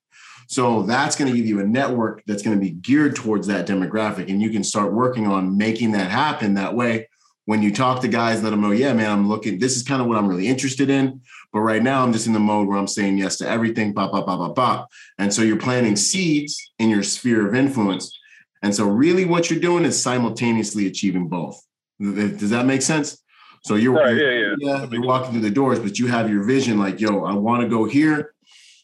So 0.48 0.82
that's 0.82 1.16
going 1.16 1.30
to 1.30 1.36
give 1.36 1.46
you 1.46 1.58
a 1.60 1.66
network 1.66 2.22
that's 2.26 2.42
going 2.42 2.56
to 2.56 2.60
be 2.64 2.70
geared 2.70 3.16
towards 3.16 3.48
that 3.48 3.66
demographic, 3.66 4.30
and 4.30 4.40
you 4.40 4.50
can 4.50 4.62
start 4.62 4.92
working 4.92 5.26
on 5.26 5.58
making 5.58 5.92
that 5.92 6.10
happen. 6.10 6.54
That 6.54 6.74
way, 6.74 7.08
when 7.46 7.62
you 7.62 7.72
talk 7.72 8.00
to 8.02 8.08
guys, 8.08 8.42
let 8.42 8.50
them 8.50 8.60
know, 8.60 8.70
yeah, 8.70 8.92
man, 8.92 9.10
I'm 9.10 9.28
looking. 9.28 9.58
This 9.58 9.76
is 9.76 9.82
kind 9.82 10.00
of 10.00 10.08
what 10.08 10.16
I'm 10.16 10.28
really 10.28 10.46
interested 10.46 10.90
in. 10.90 11.20
But 11.52 11.60
right 11.60 11.82
now, 11.82 12.02
I'm 12.02 12.12
just 12.12 12.26
in 12.26 12.32
the 12.32 12.40
mode 12.40 12.68
where 12.68 12.78
I'm 12.78 12.86
saying 12.86 13.18
yes 13.18 13.36
to 13.38 13.48
everything, 13.48 13.94
pop, 13.94 14.12
pop, 14.12 14.26
pop, 14.26 14.38
pop, 14.38 14.56
pop. 14.56 14.90
And 15.18 15.32
so 15.32 15.42
you're 15.42 15.56
planting 15.56 15.96
seeds 15.96 16.72
in 16.78 16.90
your 16.90 17.02
sphere 17.02 17.46
of 17.46 17.54
influence. 17.54 18.16
And 18.62 18.74
so, 18.74 18.86
really, 18.86 19.24
what 19.24 19.50
you're 19.50 19.60
doing 19.60 19.84
is 19.84 20.00
simultaneously 20.00 20.86
achieving 20.86 21.28
both. 21.28 21.60
Does 22.00 22.50
that 22.50 22.66
make 22.66 22.82
sense? 22.82 23.22
So 23.64 23.74
you're, 23.74 23.94
right, 23.94 24.16
yeah, 24.16 24.30
yeah. 24.30 24.54
yeah, 24.58 24.86
you're 24.90 25.02
walking 25.02 25.32
through 25.32 25.40
the 25.40 25.50
doors, 25.50 25.80
but 25.80 25.98
you 25.98 26.06
have 26.06 26.30
your 26.30 26.44
vision 26.44 26.78
like, 26.78 27.00
yo, 27.00 27.24
I 27.24 27.32
want 27.34 27.62
to 27.62 27.68
go 27.68 27.84
here. 27.84 28.32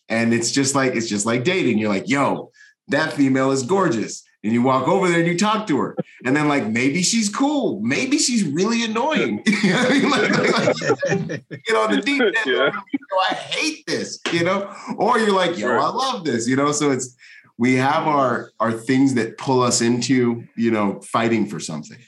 And 0.09 0.35
it's 0.35 0.51
just 0.51 0.75
like 0.75 0.95
it's 0.95 1.09
just 1.09 1.25
like 1.25 1.45
dating. 1.45 1.79
You're 1.79 1.89
like, 1.89 2.09
yo, 2.09 2.51
that 2.89 3.13
female 3.13 3.53
is 3.53 3.63
gorgeous 3.63 4.25
and 4.45 4.53
you 4.53 4.63
walk 4.63 4.89
over 4.89 5.09
there 5.09 5.21
and 5.21 5.29
you 5.29 5.39
talk 5.39 5.67
to 5.69 5.79
her. 5.79 5.97
And 6.25 6.37
then 6.37 6.49
like 6.49 6.67
maybe 6.67 7.03
she's 7.03 7.29
cool. 7.29 7.81
Maybe 7.81 8.19
she's 8.19 8.45
really 8.45 8.85
annoying. 8.85 9.43
You 9.63 9.73
know 9.73 9.79
I 9.79 9.89
mean? 9.91 10.11
like, 10.11 10.31
like, 10.31 11.65
get 11.65 11.77
on 11.77 11.95
the 11.95 12.03
deep 12.05 12.21
end 12.21 12.35
yeah. 12.47 12.71
i 13.31 13.35
hate 13.35 13.87
this 13.87 14.19
you 14.33 14.43
know? 14.43 14.75
Or 14.97 15.19
you're 15.19 15.33
like 15.33 15.57
yo 15.57 15.71
i 15.71 15.89
love 15.89 16.25
this 16.25 16.49
you 16.49 16.57
know? 16.57 16.73
So 16.73 16.91
it's 16.91 17.15
we 17.59 17.77
have 17.77 18.09
our 18.09 18.51
our 18.59 18.73
things 18.73 19.15
that 19.15 19.39
pull 19.39 19.63
us 19.63 19.81
into 19.81 20.45
you 20.57 20.71
know 20.71 21.01
fighting 21.03 21.47
for 21.47 21.61
something 21.61 21.99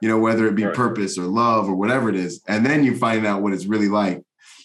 you 0.00 0.08
know 0.08 0.18
whether 0.18 0.46
it 0.46 0.54
be 0.54 0.64
right. 0.64 0.74
purpose 0.74 1.16
or 1.18 1.24
love 1.24 1.68
or 1.68 1.74
whatever 1.74 2.08
it 2.08 2.16
is. 2.16 2.42
And 2.48 2.64
then 2.66 2.84
you 2.84 2.96
find 2.96 3.26
out 3.26 3.42
what 3.42 3.52
it's 3.52 3.66
really 3.66 3.88
like. 3.88 4.22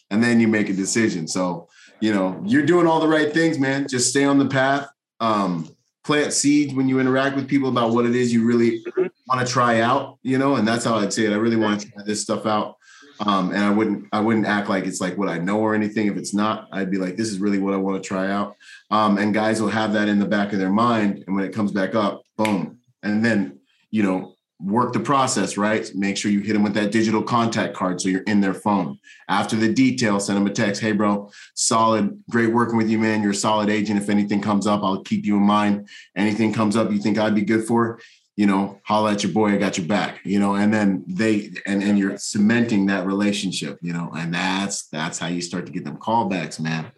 And 0.10 0.24
then 0.24 0.40
you 0.40 0.48
make 0.48 0.70
a 0.70 0.74
decision. 0.74 1.28
So 1.28 1.68
you 2.00 2.14
know 2.14 2.42
you're 2.46 2.66
doing 2.66 2.88
all 2.88 3.00
the 3.00 3.08
right 3.08 3.32
things 3.32 3.60
man. 3.60 3.88
Just 3.88 4.10
stay 4.10 4.24
on 4.24 4.40
the 4.40 4.48
path. 4.48 4.90
Um 5.20 5.70
plant 6.04 6.34
seeds 6.34 6.74
when 6.74 6.88
you 6.88 7.00
interact 7.00 7.36
with 7.36 7.48
people 7.48 7.70
about 7.70 7.92
what 7.92 8.06
it 8.06 8.16
is 8.16 8.34
you 8.34 8.46
really 8.46 8.84
want 9.28 9.46
to 9.46 9.52
try 9.52 9.82
out, 9.82 10.18
you 10.24 10.38
know, 10.38 10.56
and 10.56 10.68
that's 10.68 10.86
how 10.86 10.96
I'd 10.96 11.14
say 11.14 11.26
it. 11.26 11.32
I 11.32 11.36
really 11.36 11.56
want 11.56 11.82
to 11.82 11.92
try 11.92 12.04
this 12.04 12.22
stuff 12.22 12.46
out. 12.46 12.78
Um, 13.26 13.52
and 13.52 13.64
I 13.64 13.70
wouldn't, 13.70 14.08
I 14.12 14.20
wouldn't 14.20 14.48
act 14.48 14.68
like 14.68 14.86
it's 14.86 15.00
like 15.00 15.16
what 15.16 15.30
I 15.30 15.38
know 15.38 15.60
or 15.60 15.76
anything. 15.76 16.08
If 16.08 16.18
it's 16.18 16.34
not, 16.34 16.68
I'd 16.72 16.90
be 16.90 16.98
like, 16.98 17.18
this 17.18 17.30
is 17.30 17.38
really 17.38 17.60
what 17.60 17.76
I 17.76 17.78
want 17.78 18.02
to 18.02 18.08
try 18.08 18.32
out. 18.32 18.56
Um, 18.90 19.20
and 19.20 19.32
guys 19.32 19.62
will 19.62 19.70
have 19.70 19.94
that 19.94 20.08
in 20.08 20.18
the 20.18 20.26
back 20.26 20.54
of 20.54 20.60
their 20.60 20.72
mind. 20.72 21.24
And 21.28 21.36
when 21.36 21.46
it 21.46 21.54
comes 21.54 21.72
back 21.72 21.94
up, 21.94 22.24
boom. 22.36 22.80
And 23.04 23.24
then, 23.24 23.60
you 23.92 24.02
know, 24.02 24.31
work 24.64 24.94
the 24.94 25.00
process, 25.00 25.58
right? 25.58 25.90
Make 25.96 26.18
sure 26.18 26.30
you 26.30 26.42
hit 26.42 26.54
them 26.54 26.64
with 26.64 26.76
that 26.76 26.92
digital 26.92 27.24
contact 27.24 27.74
card 27.74 28.00
so 28.00 28.10
you're 28.10 28.22
in 28.22 28.42
their 28.42 28.54
phone. 28.54 29.00
After 29.28 29.56
the 29.56 29.74
detail, 29.74 30.20
send 30.20 30.38
them 30.38 30.46
a 30.46 30.54
text. 30.54 30.82
Hey, 30.82 30.92
bro, 30.92 31.32
solid, 31.56 32.24
great 32.30 32.54
working 32.54 32.78
with 32.78 32.90
you, 32.90 33.00
man. 33.00 33.24
You're 33.24 33.32
a 33.32 33.36
solid 33.36 33.70
agent. 33.70 34.00
If 34.00 34.10
anything 34.10 34.42
comes 34.42 34.68
up, 34.68 34.84
I'll 34.84 35.02
keep 35.02 35.26
you 35.26 35.38
in 35.38 35.44
mind. 35.44 35.88
Anything 36.16 36.54
comes 36.54 36.76
up 36.76 36.92
you 36.92 37.00
think 37.00 37.18
I'd 37.18 37.36
be 37.36 37.42
good 37.42 37.66
for, 37.66 38.00
you 38.36 38.46
know, 38.46 38.80
holla 38.86 39.14
at 39.14 39.24
your 39.24 39.32
boy, 39.32 39.54
I 39.54 39.58
got 39.58 39.78
your 39.78 39.88
back, 39.88 40.20
you 40.24 40.40
know, 40.40 40.56
and 40.56 40.74
then 40.74 41.04
they 41.08 41.52
and 41.66 41.84
and 41.84 41.98
you're 41.98 42.18
cementing 42.18 42.86
that 42.88 43.06
relationship, 43.06 43.78
you 43.82 43.94
know, 43.94 44.12
and 44.16 44.34
that's 44.34 44.88
that's 44.88 45.20
how 45.20 45.28
you 45.28 45.42
start 45.42 45.66
to 45.66 45.72
get 45.72 45.84
them 45.84 45.98
callbacks, 45.98 46.60
man. 46.60 46.92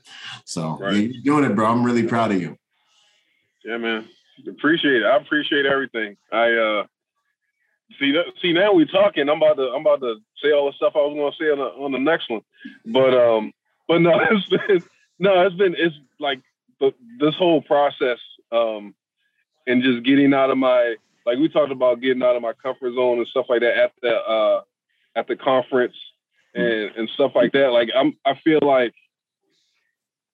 So 0.45 0.77
right. 0.79 0.95
you're 0.95 1.23
doing 1.23 1.49
it, 1.49 1.55
bro. 1.55 1.67
I'm 1.67 1.83
really 1.83 2.03
proud 2.03 2.31
of 2.31 2.41
you. 2.41 2.57
Yeah, 3.63 3.77
man. 3.77 4.07
Appreciate 4.47 5.01
it. 5.01 5.05
I 5.05 5.17
appreciate 5.17 5.65
everything. 5.65 6.17
I 6.31 6.51
uh 6.51 6.83
See 7.99 8.11
that? 8.13 8.25
See 8.41 8.53
now 8.53 8.73
we 8.73 8.85
talking. 8.85 9.29
I'm 9.29 9.37
about 9.37 9.57
to 9.57 9.69
I'm 9.69 9.81
about 9.81 10.01
to 10.01 10.15
say 10.41 10.51
all 10.51 10.67
the 10.67 10.75
stuff 10.75 10.93
I 10.95 10.99
was 10.99 11.15
going 11.15 11.31
to 11.31 11.37
say 11.37 11.51
on 11.51 11.57
the 11.57 11.83
on 11.83 11.91
the 11.91 11.99
next 11.99 12.29
one, 12.29 12.41
but 12.85 13.13
um, 13.13 13.53
but 13.87 13.99
no, 13.99 14.19
it's 14.31 14.47
been 14.47 14.83
no, 15.19 15.45
it's 15.45 15.55
been 15.55 15.75
it's 15.77 15.95
like 16.19 16.41
the, 16.79 16.93
this 17.19 17.35
whole 17.35 17.61
process 17.61 18.19
um, 18.51 18.95
and 19.67 19.83
just 19.83 20.03
getting 20.03 20.33
out 20.33 20.49
of 20.49 20.57
my 20.57 20.95
like 21.25 21.37
we 21.37 21.49
talked 21.49 21.71
about 21.71 22.01
getting 22.01 22.23
out 22.23 22.35
of 22.35 22.41
my 22.41 22.53
comfort 22.53 22.93
zone 22.95 23.19
and 23.19 23.27
stuff 23.27 23.45
like 23.49 23.61
that 23.61 23.77
at 23.77 23.91
the 24.01 24.15
uh 24.15 24.61
at 25.15 25.27
the 25.27 25.35
conference 25.35 25.95
and 26.55 26.91
and 26.95 27.09
stuff 27.13 27.33
like 27.35 27.51
that. 27.53 27.71
Like 27.71 27.89
I'm 27.95 28.17
I 28.25 28.33
feel 28.43 28.59
like 28.61 28.93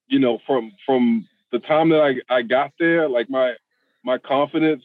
you 0.07 0.19
know 0.19 0.39
from 0.45 0.71
from 0.85 1.27
the 1.51 1.59
time 1.59 1.89
that 1.89 2.01
I 2.01 2.35
I 2.37 2.41
got 2.43 2.71
there, 2.79 3.09
like 3.09 3.29
my 3.29 3.53
my 4.03 4.17
confidence 4.17 4.83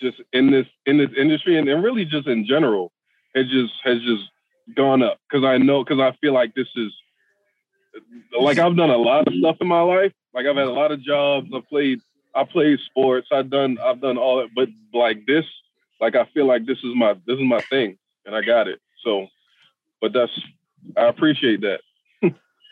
just 0.00 0.20
in 0.32 0.50
this 0.50 0.66
in 0.86 0.98
this 0.98 1.10
industry 1.16 1.58
and, 1.58 1.68
and 1.68 1.82
really 1.82 2.04
just 2.04 2.26
in 2.26 2.46
general 2.46 2.92
it 3.34 3.48
just 3.48 3.74
has 3.84 4.00
just 4.02 4.24
gone 4.76 5.02
up 5.02 5.18
because 5.28 5.44
I 5.44 5.58
know 5.58 5.84
because 5.84 6.00
I 6.00 6.16
feel 6.20 6.32
like 6.32 6.54
this 6.54 6.68
is 6.76 6.92
like 8.38 8.58
I've 8.58 8.76
done 8.76 8.90
a 8.90 8.96
lot 8.96 9.26
of 9.28 9.34
stuff 9.34 9.56
in 9.60 9.68
my 9.68 9.80
life. 9.80 10.12
Like 10.32 10.46
I've 10.46 10.56
had 10.56 10.66
a 10.66 10.72
lot 10.72 10.92
of 10.92 11.02
jobs. 11.02 11.48
I've 11.54 11.66
played 11.68 12.00
I 12.34 12.44
played 12.44 12.78
sports. 12.86 13.28
I've 13.32 13.50
done 13.50 13.78
I've 13.82 14.00
done 14.00 14.18
all 14.18 14.38
that. 14.38 14.48
But 14.54 14.68
like 14.92 15.26
this, 15.26 15.44
like 16.00 16.16
I 16.16 16.24
feel 16.34 16.46
like 16.46 16.66
this 16.66 16.78
is 16.78 16.94
my 16.94 17.14
this 17.26 17.38
is 17.38 17.44
my 17.44 17.60
thing, 17.70 17.98
and 18.26 18.34
I 18.34 18.42
got 18.42 18.68
it. 18.68 18.80
So, 19.04 19.26
but 20.00 20.12
that's 20.12 20.32
I 20.96 21.04
appreciate 21.04 21.60
that. 21.62 21.80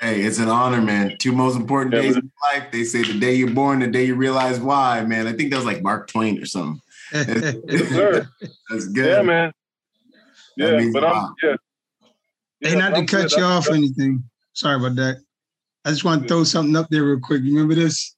Hey, 0.01 0.23
it's 0.23 0.41
an 0.41 0.49
honor, 0.49 0.81
man. 0.81 1.17
Two 1.19 1.31
most 1.31 1.55
important 1.55 1.95
days 1.95 2.17
of 2.17 2.25
life. 2.53 2.73
They 2.73 2.83
say 2.83 3.05
the 3.05 3.21
day 3.21 3.35
you're 3.35 3.51
born, 3.51 3.79
the 3.79 3.87
day 3.87 4.07
you 4.07 4.17
realize 4.17 4.59
why, 4.59 5.05
man. 5.05 5.29
I 5.29 5.33
think 5.33 5.51
that 5.51 5.57
was 5.57 5.65
like 5.65 5.81
Mark 5.81 6.09
Twain 6.09 6.43
or 6.43 6.47
something. 6.47 6.81
Yes, 7.13 8.27
That's 8.71 8.89
good. 8.89 9.07
Yeah, 9.07 9.23
man. 9.23 9.53
Yeah, 10.57 10.91
but 10.93 11.05
I'm 11.05 11.35
yeah. 11.43 11.57
Hey, 12.61 12.77
not 12.77 12.95
to 12.95 13.05
cut 13.07 13.37
you 13.37 13.43
off 13.43 13.69
or 13.69 13.75
anything. 13.75 14.23
Sorry 14.53 14.77
about 14.77 14.97
that. 14.97 15.17
I 15.85 15.91
just 15.91 16.05
want 16.05 16.23
to 16.23 16.29
throw 16.29 16.45
something 16.45 16.77
up 16.77 16.89
there 16.91 17.05
real 17.05 17.21
quick. 17.21 17.43
You 17.43 17.55
remember 17.55 17.75
this? 17.75 18.15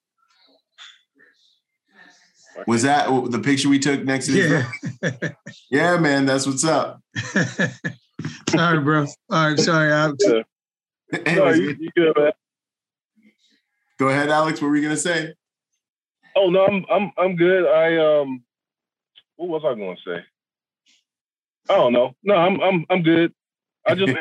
Was 2.66 2.82
that 2.82 3.08
the 3.30 3.38
picture 3.38 3.68
we 3.68 3.78
took 3.78 4.04
next 4.04 4.26
to 4.26 4.32
Yeah. 4.32 5.30
yeah, 5.70 5.96
man. 5.98 6.26
That's 6.26 6.46
what's 6.46 6.64
up. 6.64 7.00
sorry, 8.50 8.80
bro. 8.80 9.06
All 9.30 9.48
right, 9.48 9.58
sorry. 9.58 9.92
I, 9.92 10.12
yeah. 10.20 10.42
Hey, 11.24 11.36
no, 11.36 11.50
you, 11.50 11.76
you 11.78 11.90
good, 11.96 12.12
man. 12.16 12.32
Go 13.98 14.08
ahead, 14.08 14.28
Alex. 14.28 14.60
What 14.60 14.68
were 14.68 14.76
you 14.76 14.82
gonna 14.82 14.96
say? 14.96 15.34
Oh 16.36 16.50
no, 16.50 16.66
I'm 16.66 16.84
I'm 16.90 17.12
I'm 17.16 17.36
good. 17.36 17.66
I 17.66 18.20
um 18.20 18.42
what 19.36 19.48
was 19.48 19.62
I 19.66 19.74
going 19.78 19.96
to 19.96 20.02
say? 20.06 20.24
I 21.70 21.76
don't 21.76 21.92
know. 21.92 22.14
No, 22.22 22.34
I'm 22.34 22.60
I'm 22.60 22.86
I'm 22.90 23.02
good. 23.02 23.32
I 23.86 23.94
just 23.94 24.12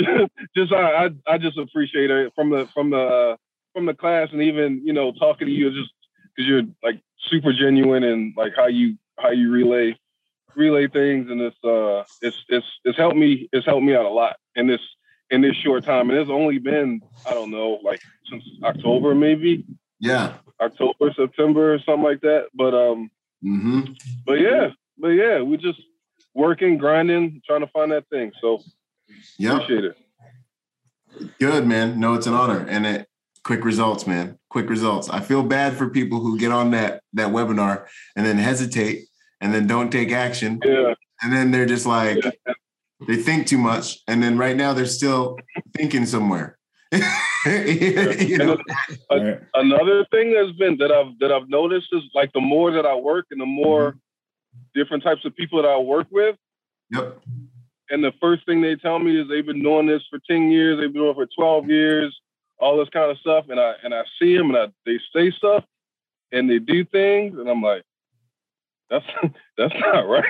just, 0.00 0.10
just 0.56 0.72
I, 0.72 1.06
I, 1.06 1.10
I 1.34 1.38
just 1.38 1.58
appreciate 1.58 2.10
it 2.10 2.32
from 2.34 2.50
the 2.50 2.68
from 2.74 2.90
the 2.90 2.98
uh, 2.98 3.36
from 3.74 3.86
the 3.86 3.94
class 3.94 4.28
and 4.32 4.42
even 4.42 4.82
you 4.84 4.92
know 4.92 5.12
talking 5.12 5.48
to 5.48 5.52
you 5.52 5.70
just 5.70 5.90
because 6.36 6.48
you're 6.48 6.62
like 6.82 7.00
super 7.30 7.52
genuine 7.52 8.04
and 8.04 8.34
like 8.36 8.52
how 8.56 8.66
you 8.68 8.96
how 9.18 9.30
you 9.30 9.50
relay 9.50 9.96
relay 10.56 10.88
things 10.88 11.30
and 11.30 11.40
it's 11.40 11.64
uh 11.64 12.04
it's 12.22 12.36
it's 12.48 12.66
it's 12.84 12.98
helped 12.98 13.16
me 13.16 13.48
it's 13.52 13.66
helped 13.66 13.84
me 13.84 13.94
out 13.94 14.06
a 14.06 14.10
lot 14.10 14.36
in 14.56 14.66
this 14.66 14.80
in 15.30 15.42
this 15.42 15.56
short 15.56 15.84
time 15.84 16.10
and 16.10 16.18
it's 16.18 16.30
only 16.30 16.58
been 16.58 17.00
I 17.26 17.34
don't 17.34 17.50
know 17.50 17.78
like 17.84 18.00
since 18.30 18.44
October 18.64 19.14
maybe 19.14 19.64
yeah 20.00 20.34
October 20.60 21.12
September 21.16 21.74
or 21.74 21.78
something 21.80 22.04
like 22.04 22.22
that 22.22 22.46
but 22.54 22.74
um 22.74 23.10
Mm-hmm. 23.46 23.92
But 24.24 24.40
yeah, 24.40 24.70
but 24.98 25.08
yeah, 25.08 25.40
we're 25.40 25.56
just 25.56 25.80
working, 26.34 26.78
grinding, 26.78 27.42
trying 27.46 27.60
to 27.60 27.68
find 27.68 27.92
that 27.92 28.08
thing. 28.08 28.32
So 28.40 28.62
yeah, 29.38 29.54
appreciate 29.54 29.84
it. 29.84 29.96
Good 31.38 31.66
man. 31.66 31.98
No, 32.00 32.14
it's 32.14 32.26
an 32.26 32.34
honor, 32.34 32.66
and 32.68 32.84
it 32.86 33.08
quick 33.44 33.64
results, 33.64 34.06
man. 34.06 34.38
Quick 34.50 34.68
results. 34.68 35.08
I 35.08 35.20
feel 35.20 35.42
bad 35.42 35.76
for 35.76 35.88
people 35.88 36.20
who 36.20 36.38
get 36.38 36.50
on 36.50 36.72
that 36.72 37.02
that 37.12 37.28
webinar 37.28 37.86
and 38.16 38.26
then 38.26 38.38
hesitate 38.38 39.06
and 39.40 39.54
then 39.54 39.66
don't 39.66 39.90
take 39.90 40.10
action. 40.10 40.60
Yeah. 40.64 40.94
And 41.22 41.32
then 41.32 41.50
they're 41.50 41.66
just 41.66 41.86
like 41.86 42.22
yeah. 42.24 42.54
they 43.06 43.16
think 43.16 43.46
too 43.46 43.58
much, 43.58 43.98
and 44.08 44.22
then 44.22 44.36
right 44.36 44.56
now 44.56 44.72
they're 44.72 44.86
still 44.86 45.38
thinking 45.74 46.04
somewhere. 46.04 46.58
you 47.46 48.38
know? 48.38 48.58
Another 49.54 50.06
thing 50.10 50.32
that's 50.32 50.56
been 50.58 50.76
that 50.78 50.92
I've 50.92 51.18
that 51.20 51.32
I've 51.32 51.48
noticed 51.48 51.88
is 51.92 52.02
like 52.14 52.32
the 52.32 52.40
more 52.40 52.70
that 52.72 52.86
I 52.86 52.94
work 52.94 53.26
and 53.30 53.40
the 53.40 53.46
more 53.46 53.92
mm-hmm. 53.92 54.80
different 54.80 55.02
types 55.02 55.24
of 55.24 55.34
people 55.36 55.62
that 55.62 55.68
I 55.68 55.78
work 55.78 56.06
with. 56.10 56.36
Yep. 56.90 57.22
And 57.90 58.02
the 58.02 58.12
first 58.20 58.44
thing 58.46 58.60
they 58.60 58.76
tell 58.76 58.98
me 58.98 59.20
is 59.20 59.28
they've 59.28 59.46
been 59.46 59.62
doing 59.62 59.86
this 59.86 60.02
for 60.10 60.18
10 60.28 60.50
years, 60.50 60.78
they've 60.78 60.92
been 60.92 61.02
doing 61.02 61.10
it 61.10 61.14
for 61.14 61.28
12 61.36 61.68
years, 61.68 62.16
all 62.58 62.76
this 62.76 62.88
kind 62.88 63.10
of 63.10 63.18
stuff. 63.18 63.46
And 63.48 63.60
I 63.60 63.74
and 63.82 63.94
I 63.94 64.02
see 64.20 64.36
them 64.36 64.50
and 64.50 64.58
I, 64.58 64.66
they 64.84 64.98
say 65.14 65.30
stuff 65.30 65.64
and 66.32 66.50
they 66.50 66.58
do 66.58 66.84
things, 66.84 67.38
and 67.38 67.48
I'm 67.48 67.62
like, 67.62 67.82
that's 68.90 69.04
that's 69.58 69.74
not 69.78 70.08
right. 70.08 70.24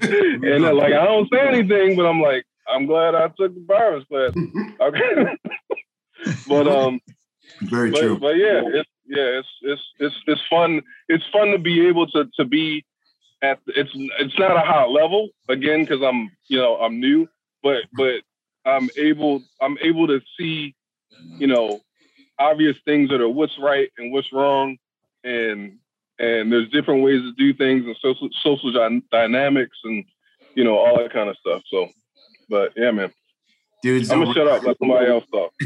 and 0.00 0.64
like 0.76 0.92
I 0.92 1.04
don't 1.04 1.28
say 1.32 1.40
anything, 1.40 1.96
but 1.96 2.06
I'm 2.06 2.20
like, 2.20 2.44
I'm 2.68 2.86
glad 2.86 3.14
I 3.14 3.28
took 3.28 3.54
the 3.54 3.64
Byron's 3.66 4.04
class. 4.06 4.32
Okay. 4.80 5.36
but 6.48 6.68
um 6.68 7.00
very 7.62 7.90
but, 7.90 8.00
true. 8.00 8.18
But 8.18 8.36
yeah, 8.36 8.62
it's 8.64 8.88
yeah, 9.06 9.40
it's 9.40 9.48
it's 9.62 9.82
it's 9.98 10.14
it's 10.26 10.42
fun. 10.50 10.82
It's 11.08 11.24
fun 11.32 11.48
to 11.48 11.58
be 11.58 11.86
able 11.86 12.06
to 12.08 12.28
to 12.36 12.44
be 12.44 12.84
at 13.42 13.58
it's 13.68 13.90
it's 13.94 14.38
not 14.38 14.56
a 14.56 14.60
high 14.60 14.86
level 14.86 15.30
again 15.48 15.82
because 15.82 16.02
I'm 16.02 16.30
you 16.48 16.58
know 16.58 16.76
I'm 16.76 17.00
new, 17.00 17.28
but 17.62 17.84
but 17.94 18.22
I'm 18.64 18.88
able 18.96 19.42
I'm 19.60 19.78
able 19.82 20.06
to 20.08 20.20
see 20.38 20.74
you 21.38 21.46
know 21.46 21.80
obvious 22.38 22.76
things 22.84 23.10
that 23.10 23.20
are 23.20 23.28
what's 23.28 23.58
right 23.58 23.90
and 23.98 24.12
what's 24.12 24.32
wrong, 24.32 24.76
and 25.24 25.78
and 26.18 26.52
there's 26.52 26.68
different 26.70 27.02
ways 27.02 27.22
to 27.22 27.32
do 27.32 27.54
things 27.54 27.84
and 27.86 27.96
social 28.02 28.28
social 28.42 29.00
dynamics 29.10 29.78
and 29.84 30.04
you 30.54 30.64
know 30.64 30.76
all 30.76 30.98
that 30.98 31.12
kind 31.12 31.28
of 31.28 31.36
stuff. 31.36 31.62
So, 31.70 31.88
but 32.48 32.72
yeah, 32.76 32.90
man. 32.90 33.12
Dude, 33.82 34.10
I'm 34.10 34.20
gonna 34.20 34.34
shut 34.34 34.48
up. 34.48 34.64
Let 34.64 34.78
somebody 34.78 35.06
else 35.06 35.24
talk. 35.32 35.52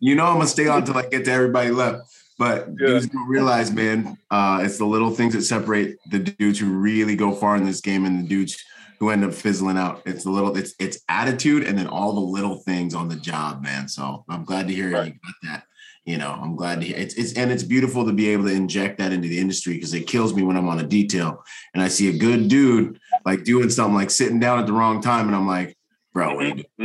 you 0.00 0.14
know 0.14 0.26
I'm 0.26 0.34
gonna 0.34 0.46
stay 0.46 0.68
on 0.68 0.78
until 0.78 0.96
I 0.96 1.06
get 1.08 1.24
to 1.24 1.32
everybody 1.32 1.70
left. 1.70 2.02
But 2.38 2.68
yeah. 2.68 2.86
dudes 2.86 3.06
don't 3.08 3.28
realize, 3.28 3.72
man, 3.72 4.16
uh, 4.30 4.60
it's 4.62 4.78
the 4.78 4.84
little 4.84 5.10
things 5.10 5.34
that 5.34 5.42
separate 5.42 5.98
the 6.10 6.18
dudes 6.20 6.58
who 6.58 6.72
really 6.72 7.16
go 7.16 7.32
far 7.32 7.56
in 7.56 7.64
this 7.64 7.80
game 7.80 8.04
and 8.04 8.24
the 8.24 8.28
dudes 8.28 8.56
who 8.98 9.10
end 9.10 9.24
up 9.24 9.34
fizzling 9.34 9.76
out. 9.76 10.02
It's 10.06 10.24
the 10.24 10.30
little, 10.30 10.56
it's 10.56 10.74
it's 10.78 11.00
attitude 11.08 11.64
and 11.64 11.76
then 11.76 11.86
all 11.86 12.12
the 12.12 12.20
little 12.20 12.58
things 12.58 12.94
on 12.94 13.08
the 13.08 13.16
job, 13.16 13.62
man. 13.62 13.88
So 13.88 14.24
I'm 14.28 14.44
glad 14.44 14.68
to 14.68 14.74
hear 14.74 14.90
right. 14.90 15.06
you 15.06 15.12
got 15.12 15.34
that. 15.42 15.64
You 16.04 16.18
know, 16.18 16.30
I'm 16.30 16.54
glad 16.54 16.80
to 16.80 16.86
hear 16.86 16.98
it's 16.98 17.14
it's 17.14 17.32
and 17.32 17.50
it's 17.50 17.62
beautiful 17.62 18.04
to 18.04 18.12
be 18.12 18.28
able 18.28 18.44
to 18.44 18.52
inject 18.52 18.98
that 18.98 19.12
into 19.12 19.26
the 19.26 19.38
industry 19.38 19.74
because 19.74 19.94
it 19.94 20.06
kills 20.06 20.34
me 20.34 20.42
when 20.42 20.56
I'm 20.56 20.68
on 20.68 20.78
a 20.78 20.86
detail 20.86 21.42
and 21.72 21.82
I 21.82 21.88
see 21.88 22.08
a 22.08 22.18
good 22.18 22.48
dude 22.48 23.00
like 23.24 23.44
doing 23.44 23.70
something 23.70 23.94
like 23.94 24.10
sitting 24.10 24.38
down 24.38 24.58
at 24.58 24.66
the 24.66 24.74
wrong 24.74 25.00
time 25.00 25.28
and 25.28 25.34
I'm 25.34 25.46
like, 25.46 25.78
bro, 26.12 26.36
wait. 26.36 26.66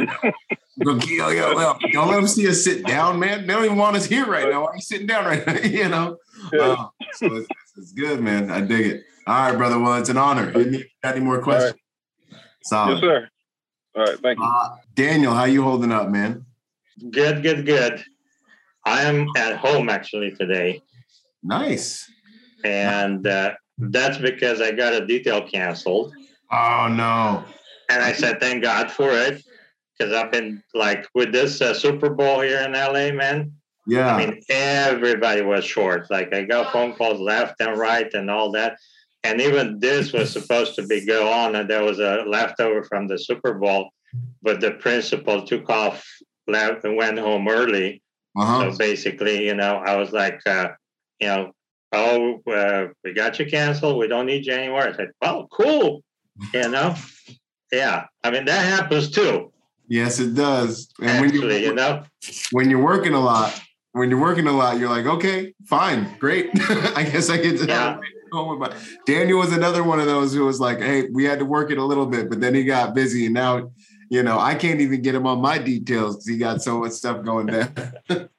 Don't 0.80 2.08
let 2.08 2.16
them 2.16 2.28
see 2.28 2.48
us 2.48 2.64
sit 2.64 2.86
down, 2.86 3.20
man. 3.20 3.46
They 3.46 3.54
don't 3.54 3.66
even 3.66 3.78
want 3.78 3.98
us 3.98 4.06
here 4.06 4.26
right 4.26 4.50
now. 4.50 4.62
Why 4.62 4.68
are 4.68 4.76
you 4.76 4.82
sitting 4.82 5.08
down 5.08 5.26
right 5.26 5.46
now? 5.46 5.60
you 5.64 5.90
know? 5.90 6.18
Uh, 6.54 6.88
so 7.14 7.26
it's, 7.36 7.48
it's, 7.76 7.92
good, 7.92 8.22
man. 8.22 8.50
I 8.50 8.62
dig 8.62 8.88
it. 8.88 9.04
All 9.28 9.50
right, 9.50 9.58
brother. 9.58 9.78
Well, 9.78 10.00
it's 10.00 10.08
an 10.08 10.18
honor. 10.18 10.52
Any, 10.56 10.86
got 11.04 11.16
any 11.16 11.26
more 11.26 11.42
questions? 11.42 11.76
Right. 12.32 12.42
Solid. 12.64 12.94
Yes, 12.94 13.02
sir. 13.02 13.30
All 13.96 14.04
right, 14.06 14.20
thank 14.20 14.40
you. 14.40 14.46
Uh, 14.46 14.76
Daniel, 14.96 15.34
how 15.34 15.44
you 15.44 15.64
holding 15.64 15.92
up, 15.92 16.08
man? 16.08 16.46
Good, 17.12 17.44
good, 17.44 17.66
good. 17.66 18.02
I 18.86 19.04
am 19.04 19.28
at 19.38 19.58
home 19.58 19.90
actually 19.90 20.32
today. 20.32 20.82
Nice. 21.44 22.10
And 22.64 23.26
uh, 23.26 23.54
that's 23.78 24.18
because 24.18 24.62
I 24.62 24.72
got 24.72 24.94
a 24.94 25.06
detail 25.06 25.48
canceled. 25.48 26.14
Oh 26.52 26.88
no. 26.90 27.44
And 27.90 28.04
I 28.04 28.14
said, 28.14 28.40
thank 28.40 28.64
God 28.64 28.92
for 28.92 29.10
it 29.12 29.44
because 29.98 30.14
I've 30.14 30.32
been 30.32 30.64
like 30.74 31.08
with 31.14 31.32
this 31.32 31.62
uh, 31.62 31.74
Super 31.74 32.10
Bowl 32.10 32.42
here 32.42 32.62
in 32.62 32.74
LA, 32.74 33.12
man. 33.12 33.54
Yeah. 33.86 34.16
I 34.16 34.26
mean, 34.26 34.42
everybody 34.50 35.42
was 35.42 35.66
short. 35.66 36.10
Like 36.10 36.34
I 36.34 36.44
got 36.44 36.72
phone 36.72 36.94
calls 36.94 37.20
left 37.20 37.56
and 37.60 37.78
right 37.78 38.12
and 38.14 38.30
all 38.30 38.52
that. 38.52 38.78
And 39.24 39.42
even 39.42 39.80
this 39.80 40.14
was 40.14 40.32
supposed 40.32 40.76
to 40.76 40.88
be 40.88 41.06
go 41.06 41.30
on, 41.30 41.56
and 41.56 41.70
there 41.70 41.84
was 41.84 42.00
a 42.00 42.24
leftover 42.26 42.84
from 42.84 43.08
the 43.08 43.18
Super 43.18 43.54
Bowl, 43.56 43.90
but 44.42 44.62
the 44.62 44.72
principal 44.72 45.46
took 45.46 45.70
off, 45.70 46.06
left, 46.48 46.86
and 46.86 46.96
went 46.96 47.20
home 47.20 47.50
early. 47.50 48.02
Uh-huh. 48.38 48.72
So 48.72 48.78
basically, 48.78 49.46
you 49.46 49.56
know, 49.56 49.76
I 49.76 49.96
was 49.96 50.12
like, 50.12 50.40
uh, 50.46 50.70
you 51.20 51.28
know, 51.28 51.52
oh, 51.92 52.42
uh, 52.52 52.88
we 53.04 53.14
got 53.14 53.40
you 53.40 53.46
canceled. 53.46 53.98
We 53.98 54.08
don't 54.08 54.26
need 54.26 54.46
you 54.46 54.54
anymore. 54.54 54.88
I 54.88 54.96
said, 54.96 55.10
well, 55.22 55.48
cool. 55.52 56.04
You 56.54 56.70
know, 56.70 56.96
yeah. 57.72 58.06
I 58.24 58.32
mean, 58.32 58.46
that 58.46 58.66
happens 58.66 59.12
too. 59.12 59.52
Yes, 59.88 60.20
it 60.20 60.36
does. 60.36 60.90
And 61.02 61.10
Actually, 61.10 61.40
when 61.40 61.50
you, 61.50 61.68
you 61.70 61.74
know, 61.74 62.04
when 62.52 62.70
you're 62.70 62.84
working 62.84 63.14
a 63.14 63.20
lot, 63.20 63.60
when 63.94 64.10
you're 64.10 64.22
working 64.22 64.48
a 64.48 64.52
lot, 64.52 64.78
you're 64.78 64.90
like, 64.90 65.06
okay, 65.06 65.54
fine, 65.66 66.16
great. 66.20 66.50
I 66.96 67.04
guess 67.04 67.30
I 67.30 67.38
get 67.38 67.58
to 67.60 67.66
yeah. 67.66 68.00
my. 68.32 68.76
Daniel 69.08 69.40
was 69.40 69.52
another 69.52 69.84
one 69.84 70.00
of 70.00 70.06
those 70.06 70.34
who 70.34 70.46
was 70.46 70.60
like, 70.60 70.80
hey, 70.80 71.08
we 71.12 71.24
had 71.24 71.40
to 71.40 71.46
work 71.46 71.72
it 71.72 71.80
a 71.80 71.84
little 71.84 72.06
bit, 72.06 72.30
but 72.30 72.40
then 72.40 72.54
he 72.54 72.64
got 72.64 72.94
busy, 72.94 73.26
and 73.26 73.34
now, 73.34 73.72
you 74.10 74.24
know, 74.24 74.40
I 74.40 74.56
can't 74.56 74.82
even 74.82 75.02
get 75.02 75.16
him 75.16 75.28
on 75.28 75.40
my 75.40 75.58
details 75.58 76.16
because 76.16 76.28
he 76.28 76.38
got 76.38 76.62
so 76.62 76.80
much 76.80 76.94
stuff 76.94 77.24
going 77.24 77.46
there. 77.46 77.72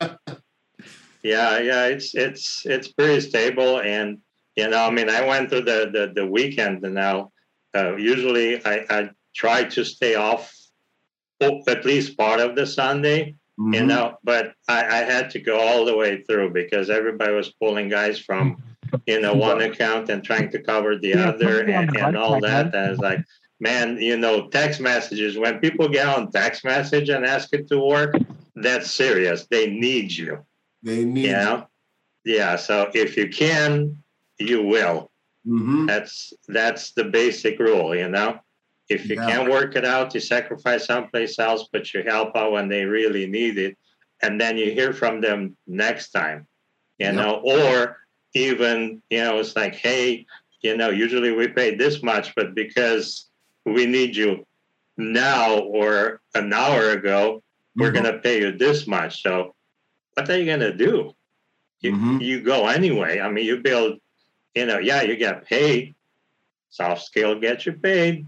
yeah, 1.23 1.59
yeah, 1.59 1.87
it's 1.87 2.15
it's 2.15 2.67
it's 2.67 2.89
pretty 2.89 3.21
stable, 3.21 3.81
and 3.81 4.19
you 4.57 4.69
know, 4.69 4.85
I 4.85 4.91
mean, 4.91 5.09
I 5.09 5.25
went 5.25 5.49
through 5.49 5.63
the 5.63 5.91
the, 5.93 6.13
the 6.15 6.27
weekend, 6.27 6.85
and 6.85 6.95
now 6.95 7.31
uh, 7.75 7.97
usually 7.97 8.65
I, 8.67 8.85
I 8.91 9.11
try 9.35 9.65
to 9.65 9.85
stay 9.85 10.17
off 10.17 10.53
at 11.41 11.85
least 11.85 12.19
part 12.19 12.41
of 12.41 12.55
the 12.55 12.67
Sunday, 12.67 13.35
mm-hmm. 13.59 13.75
you 13.75 13.87
know, 13.87 14.19
but 14.25 14.53
I, 14.69 14.85
I, 14.85 14.97
had 15.05 15.31
to 15.31 15.41
go 15.41 15.59
all 15.59 15.87
the 15.87 15.97
way 15.97 16.23
through 16.23 16.51
because 16.53 16.91
everybody 16.91 17.33
was 17.33 17.51
pulling 17.53 17.89
guys 17.89 18.19
from, 18.19 18.63
you 19.07 19.21
know, 19.21 19.33
one 19.33 19.63
account 19.63 20.11
and 20.11 20.23
trying 20.23 20.51
to 20.51 20.61
cover 20.61 20.99
the 20.99 21.15
other 21.15 21.63
and, 21.63 21.97
and 21.97 22.17
all 22.17 22.41
that. 22.41 22.75
And 22.75 22.93
it's 22.93 23.01
like, 23.01 23.25
man, 23.61 23.99
you 23.99 24.17
know, 24.17 24.49
text 24.49 24.81
messages, 24.81 25.39
when 25.39 25.59
people 25.59 25.89
get 25.89 26.09
on 26.09 26.33
text 26.33 26.65
message 26.65 27.11
and 27.11 27.25
ask 27.25 27.53
it 27.53 27.69
to 27.69 27.79
work, 27.79 28.15
that's 28.57 28.91
serious. 28.91 29.47
They 29.47 29.71
need 29.71 30.13
you. 30.13 30.45
They 30.83 31.05
need 31.05 31.27
you. 31.27 31.33
Know? 31.33 31.67
Yeah. 32.25 32.57
So 32.57 32.91
if 32.95 33.17
you 33.17 33.29
can, 33.29 34.03
you 34.39 34.63
will. 34.63 35.11
Mm-hmm. 35.47 35.87
That's 35.87 36.33
that's 36.49 36.93
the 36.93 37.05
basic 37.05 37.59
rule, 37.59 37.95
you 37.95 38.09
know. 38.09 38.41
If 38.89 39.09
you 39.09 39.17
yeah. 39.17 39.27
can't 39.27 39.51
work 39.51 39.77
it 39.77 39.85
out, 39.85 40.13
you 40.15 40.21
sacrifice 40.21 40.87
someplace 40.87 41.39
else, 41.39 41.69
but 41.73 41.95
you 41.95 42.03
help 42.03 42.37
out 42.37 42.53
when 42.53 42.69
they 42.69 42.85
really 42.85 43.27
need 43.27 43.57
it. 43.57 43.79
And 44.21 44.41
then 44.41 44.59
you 44.59 44.73
hear 44.73 44.93
from 44.93 45.21
them 45.21 45.57
next 45.67 46.11
time, 46.11 46.47
you 46.99 47.07
yeah. 47.07 47.13
know, 47.13 47.41
or 47.45 47.99
even, 48.35 49.01
you 49.09 49.19
know, 49.19 49.39
it's 49.39 49.57
like, 49.57 49.75
hey, 49.77 50.27
you 50.61 50.77
know, 50.77 50.91
usually 50.91 51.33
we 51.33 51.49
pay 51.49 51.75
this 51.75 52.03
much, 52.03 52.35
but 52.35 52.55
because 52.55 53.30
we 53.73 53.87
need 53.87 54.17
you 54.17 54.47
now 54.97 55.59
or 55.59 56.21
an 56.35 56.53
hour 56.53 56.91
ago, 56.91 57.43
mm-hmm. 57.43 57.81
we're 57.81 57.93
going 57.93 58.05
to 58.05 58.19
pay 58.19 58.41
you 58.41 58.53
this 58.53 58.87
much. 58.87 59.23
So 59.23 59.55
what 60.15 60.29
are 60.29 60.39
you 60.39 60.47
going 60.47 60.61
to 60.61 60.77
do? 60.77 61.15
You, 61.81 61.93
mm-hmm. 61.93 62.21
you 62.21 62.43
go 62.43 62.67
anyway. 62.67 63.21
I 63.21 63.31
mean, 63.31 63.47
you 63.47 63.59
build, 63.59 63.99
you 64.55 64.67
know, 64.67 64.79
yeah, 64.79 65.03
you 65.03 65.17
get 65.17 65.47
paid. 65.47 65.95
Soft 66.69 67.03
skill 67.03 67.41
gets 67.41 67.67
you 67.67 67.73
paid 67.73 68.27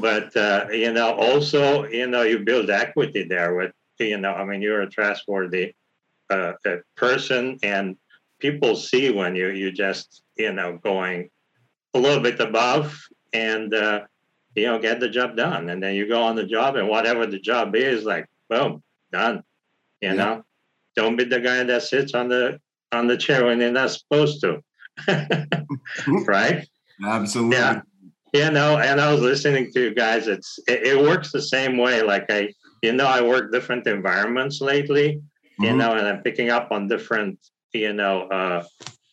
but 0.00 0.34
uh, 0.36 0.66
you 0.70 0.92
know, 0.92 1.14
also 1.14 1.84
you 1.84 2.06
know, 2.06 2.22
you 2.22 2.40
build 2.40 2.70
equity 2.70 3.24
there 3.24 3.54
with 3.54 3.72
you 3.98 4.18
know, 4.18 4.32
I 4.32 4.44
mean, 4.44 4.62
you're 4.62 4.82
a 4.82 4.90
trustworthy 4.90 5.74
uh, 6.30 6.52
person, 6.96 7.58
and 7.62 7.96
people 8.38 8.76
see 8.76 9.10
when 9.10 9.36
you 9.36 9.48
you 9.48 9.70
just 9.70 10.22
you 10.36 10.52
know 10.52 10.78
going 10.82 11.30
a 11.94 11.98
little 11.98 12.22
bit 12.22 12.40
above 12.40 12.98
and 13.32 13.74
uh, 13.74 14.00
you 14.54 14.66
know 14.66 14.78
get 14.78 15.00
the 15.00 15.08
job 15.08 15.36
done, 15.36 15.70
and 15.70 15.82
then 15.82 15.94
you 15.94 16.06
go 16.08 16.22
on 16.22 16.36
the 16.36 16.44
job, 16.44 16.76
and 16.76 16.88
whatever 16.88 17.26
the 17.26 17.38
job 17.38 17.74
is, 17.74 18.04
like 18.04 18.26
boom, 18.48 18.82
done. 19.10 19.42
You 20.00 20.10
yeah. 20.10 20.14
know, 20.14 20.44
don't 20.96 21.16
be 21.16 21.24
the 21.24 21.40
guy 21.40 21.62
that 21.62 21.82
sits 21.82 22.14
on 22.14 22.28
the 22.28 22.60
on 22.92 23.06
the 23.06 23.16
chair 23.16 23.46
when 23.46 23.60
you're 23.60 23.72
not 23.72 23.90
supposed 23.90 24.42
to, 24.42 24.62
right? 26.26 26.66
Absolutely. 27.04 27.56
Yeah. 27.56 27.80
You 28.34 28.50
know, 28.50 28.78
and 28.78 29.00
I 29.00 29.12
was 29.12 29.20
listening 29.20 29.70
to 29.72 29.80
you 29.80 29.94
guys. 29.94 30.26
It's 30.26 30.58
it, 30.66 30.86
it, 30.86 30.98
works 30.98 31.32
the 31.32 31.42
same 31.42 31.76
way. 31.76 32.02
Like 32.02 32.26
I, 32.30 32.52
you 32.82 32.92
know, 32.92 33.06
I 33.06 33.20
work 33.20 33.52
different 33.52 33.86
environments 33.86 34.60
lately. 34.62 35.20
Mm-hmm. 35.60 35.64
You 35.64 35.76
know, 35.76 35.92
and 35.92 36.06
I'm 36.08 36.22
picking 36.22 36.48
up 36.48 36.72
on 36.72 36.88
different, 36.88 37.38
you 37.74 37.92
know, 37.92 38.22
uh, 38.28 38.64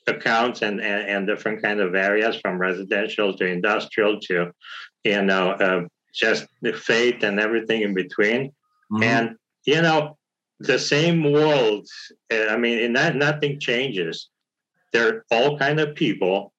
accounts 0.08 0.62
and, 0.62 0.80
and, 0.80 1.10
and 1.10 1.28
different 1.28 1.62
kind 1.62 1.82
of 1.82 1.96
areas 1.96 2.38
from 2.38 2.60
residential 2.60 3.36
to 3.36 3.46
industrial 3.46 4.20
to 4.22 4.52
you 5.14 5.22
know 5.22 5.46
uh, 5.52 5.82
just 6.14 6.48
the 6.62 6.74
faith 6.74 7.24
and 7.24 7.40
everything 7.40 7.82
in 7.82 7.94
between. 7.94 8.42
Mm-hmm. 8.92 9.04
and 9.04 9.26
you 9.66 9.82
know 9.84 10.18
the 10.60 10.80
same 10.80 11.32
world 11.32 11.86
uh, 12.34 12.48
i 12.50 12.58
mean 12.58 12.80
in 12.80 12.94
that 12.94 13.16
nothing 13.16 13.60
changes. 13.60 14.30
They're 14.92 15.24
all 15.30 15.60
kind 15.60 15.80
of 15.80 15.94
people 15.94 16.52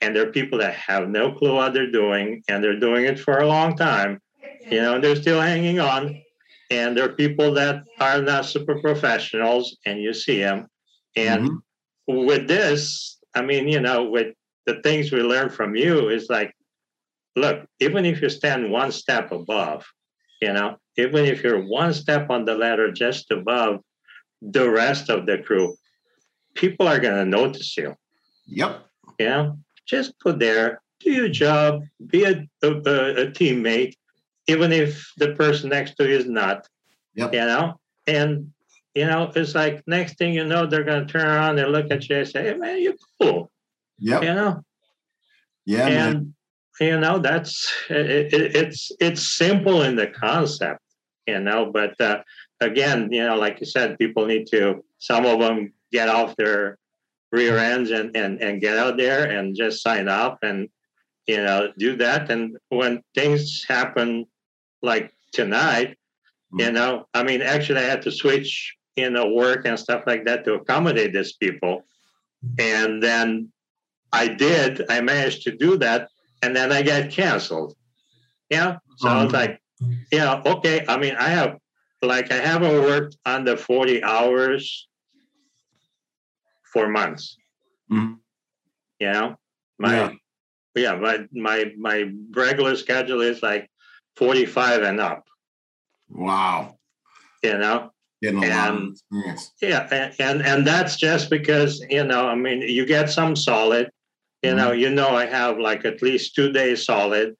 and 0.00 0.14
they're 0.14 0.30
people 0.30 0.58
that 0.58 0.74
have 0.74 1.08
no 1.08 1.32
clue 1.32 1.56
what 1.56 1.74
they're 1.74 1.90
doing 1.90 2.44
and 2.48 2.62
they're 2.62 2.78
doing 2.78 3.06
it 3.06 3.18
for 3.18 3.38
a 3.38 3.48
long 3.48 3.76
time. 3.76 4.20
You 4.70 4.80
know 4.82 5.00
they're 5.00 5.22
still 5.24 5.40
hanging 5.40 5.80
on. 5.80 6.02
And 6.70 6.96
there 6.96 7.06
are 7.08 7.16
people 7.24 7.52
that 7.54 7.82
are 8.00 8.22
not 8.22 8.46
super 8.46 8.76
professionals 8.80 9.76
and 9.84 10.00
you 10.00 10.14
see 10.14 10.38
them 10.38 10.68
and 11.16 11.48
mm-hmm. 11.48 12.26
with 12.26 12.48
this 12.48 13.18
i 13.34 13.42
mean 13.42 13.68
you 13.68 13.80
know 13.80 14.04
with 14.04 14.34
the 14.66 14.80
things 14.82 15.12
we 15.12 15.22
learn 15.22 15.50
from 15.50 15.76
you 15.76 16.08
is 16.08 16.28
like 16.30 16.54
look 17.36 17.66
even 17.80 18.04
if 18.04 18.22
you 18.22 18.28
stand 18.28 18.70
one 18.70 18.92
step 18.92 19.32
above 19.32 19.84
you 20.40 20.52
know 20.52 20.76
even 20.96 21.24
if 21.24 21.42
you're 21.42 21.64
one 21.66 21.92
step 21.92 22.30
on 22.30 22.44
the 22.44 22.54
ladder 22.54 22.92
just 22.92 23.30
above 23.30 23.80
the 24.42 24.68
rest 24.68 25.10
of 25.10 25.26
the 25.26 25.38
crew 25.38 25.74
people 26.54 26.86
are 26.86 27.00
going 27.00 27.16
to 27.16 27.24
notice 27.24 27.76
you 27.76 27.94
yep 28.46 28.86
you 29.18 29.26
know 29.26 29.58
just 29.86 30.18
put 30.20 30.38
there 30.38 30.80
do 31.00 31.10
your 31.10 31.28
job 31.28 31.82
be 32.06 32.24
a, 32.24 32.46
a, 32.62 32.68
a 32.68 33.26
teammate 33.30 33.94
even 34.46 34.72
if 34.72 35.12
the 35.16 35.34
person 35.34 35.70
next 35.70 35.94
to 35.96 36.08
you 36.08 36.16
is 36.16 36.26
not. 36.26 36.66
Yep. 37.14 37.32
You 37.32 37.40
know, 37.40 37.80
and 38.06 38.52
you 38.94 39.06
know, 39.06 39.30
it's 39.34 39.54
like 39.54 39.82
next 39.86 40.18
thing 40.18 40.34
you 40.34 40.44
know, 40.44 40.66
they're 40.66 40.84
gonna 40.84 41.06
turn 41.06 41.26
around 41.26 41.58
and 41.58 41.72
look 41.72 41.90
at 41.90 42.08
you 42.08 42.16
and 42.16 42.28
say, 42.28 42.42
"Hey, 42.42 42.54
man, 42.54 42.82
you're 42.82 42.94
cool." 43.20 43.50
Yeah. 43.98 44.20
You 44.20 44.34
know. 44.34 44.64
Yeah. 45.64 45.86
And 45.86 46.14
man. 46.14 46.33
You 46.80 46.98
know, 46.98 47.18
that's 47.18 47.72
it, 47.88 48.32
it, 48.34 48.56
it's 48.56 48.90
it's 49.00 49.36
simple 49.36 49.82
in 49.82 49.96
the 49.96 50.08
concept, 50.08 50.80
you 51.26 51.40
know, 51.40 51.70
but 51.72 52.00
uh, 52.00 52.22
again, 52.60 53.08
you 53.12 53.24
know, 53.24 53.36
like 53.36 53.60
you 53.60 53.66
said, 53.66 53.98
people 53.98 54.26
need 54.26 54.46
to. 54.48 54.84
Some 54.98 55.26
of 55.26 55.38
them 55.38 55.72
get 55.92 56.08
off 56.08 56.34
their 56.36 56.78
rear 57.32 57.58
ends 57.58 57.90
and 57.90 58.16
and 58.16 58.40
and 58.42 58.60
get 58.60 58.78
out 58.78 58.96
there 58.96 59.30
and 59.30 59.56
just 59.56 59.82
sign 59.82 60.08
up 60.08 60.38
and 60.42 60.68
you 61.26 61.38
know 61.38 61.72
do 61.78 61.96
that 61.96 62.30
and 62.30 62.56
when 62.68 63.02
things 63.14 63.64
happen 63.68 64.26
like 64.84 65.12
tonight, 65.32 65.98
mm. 66.52 66.64
you 66.64 66.72
know, 66.72 67.06
I 67.12 67.22
mean, 67.24 67.42
actually, 67.42 67.80
I 67.80 67.90
had 67.90 68.02
to 68.02 68.12
switch, 68.12 68.74
you 68.96 69.10
know, 69.10 69.28
work 69.28 69.66
and 69.66 69.78
stuff 69.78 70.04
like 70.06 70.24
that 70.24 70.44
to 70.44 70.54
accommodate 70.54 71.12
these 71.12 71.32
people. 71.34 71.84
And 72.58 73.02
then 73.02 73.50
I 74.12 74.28
did, 74.28 74.84
I 74.88 75.00
managed 75.00 75.42
to 75.42 75.56
do 75.56 75.76
that. 75.78 76.08
And 76.44 76.54
then 76.54 76.72
I 76.72 76.82
got 76.82 77.10
canceled. 77.10 77.74
Yeah. 78.50 78.76
So 78.98 79.08
um, 79.08 79.16
I 79.16 79.24
was 79.24 79.32
mm. 79.32 79.36
like, 79.36 79.60
yeah, 80.12 80.42
okay. 80.44 80.84
I 80.86 80.98
mean, 80.98 81.16
I 81.16 81.28
have, 81.30 81.56
like, 82.02 82.30
I 82.30 82.36
haven't 82.36 82.82
worked 82.82 83.16
under 83.24 83.56
40 83.56 84.04
hours 84.04 84.88
for 86.70 86.86
months. 86.88 87.38
Mm. 87.90 88.18
You 89.00 89.12
know, 89.12 89.36
my, 89.78 89.94
yeah. 89.94 90.10
yeah, 90.74 90.96
my, 90.96 91.26
my, 91.32 91.72
my 91.78 92.10
regular 92.36 92.76
schedule 92.76 93.22
is 93.22 93.42
like 93.42 93.70
45 94.16 94.82
and 94.82 95.00
up. 95.00 95.24
Wow. 96.10 96.76
You 97.42 97.56
know? 97.56 97.90
And, 98.42 98.96
Yeah, 99.60 99.88
and, 99.90 100.14
and 100.18 100.42
and 100.42 100.66
that's 100.66 100.96
just 100.96 101.30
because, 101.30 101.84
you 101.90 102.04
know, 102.04 102.26
I 102.26 102.34
mean, 102.34 102.62
you 102.62 102.86
get 102.86 103.10
some 103.10 103.36
solid, 103.36 103.90
you 104.44 104.50
mm-hmm. 104.50 104.58
know, 104.58 104.72
you 104.72 104.90
know 104.90 105.08
I 105.08 105.26
have 105.26 105.58
like 105.58 105.84
at 105.84 106.02
least 106.02 106.34
two 106.34 106.52
days 106.52 106.84
solid, 106.84 107.34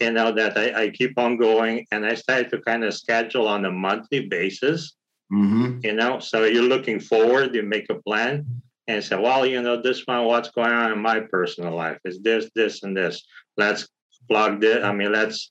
you 0.00 0.12
know, 0.12 0.32
that 0.32 0.56
I, 0.56 0.84
I 0.84 0.90
keep 0.90 1.18
on 1.18 1.36
going 1.36 1.86
and 1.90 2.06
I 2.06 2.14
started 2.14 2.50
to 2.50 2.60
kind 2.62 2.84
of 2.84 2.94
schedule 2.94 3.48
on 3.48 3.64
a 3.64 3.70
monthly 3.70 4.26
basis. 4.28 4.94
Mm-hmm. 5.32 5.80
You 5.82 5.92
know, 5.92 6.20
so 6.20 6.44
you're 6.44 6.62
looking 6.62 7.00
forward, 7.00 7.54
you 7.54 7.62
make 7.62 7.90
a 7.90 8.00
plan 8.02 8.46
and 8.86 9.04
say, 9.04 9.16
well, 9.16 9.44
you 9.44 9.60
know, 9.60 9.82
this 9.82 10.06
one, 10.06 10.24
what's 10.24 10.50
going 10.50 10.72
on 10.72 10.92
in 10.92 11.00
my 11.00 11.20
personal 11.20 11.74
life 11.74 11.98
is 12.06 12.20
this, 12.20 12.48
this, 12.54 12.82
and 12.82 12.96
this. 12.96 13.22
Let's 13.58 13.86
plug 14.26 14.62
this. 14.62 14.82
I 14.82 14.92
mean, 14.92 15.12
let's 15.12 15.50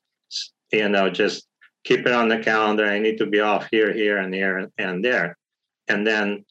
you 0.72 0.90
know, 0.90 1.10
just 1.10 1.48
keep 1.84 2.02
it 2.02 2.12
on 2.12 2.28
the 2.28 2.40
calendar. 2.40 2.86
I 2.86 3.00
need 3.00 3.18
to 3.20 3.26
be 3.26 3.40
off 3.40 3.68
here, 3.72 3.94
here, 3.94 4.18
and 4.18 4.34
here, 4.34 4.70
and 4.78 5.04
there. 5.04 5.38
And 5.88 6.06
then 6.06 6.46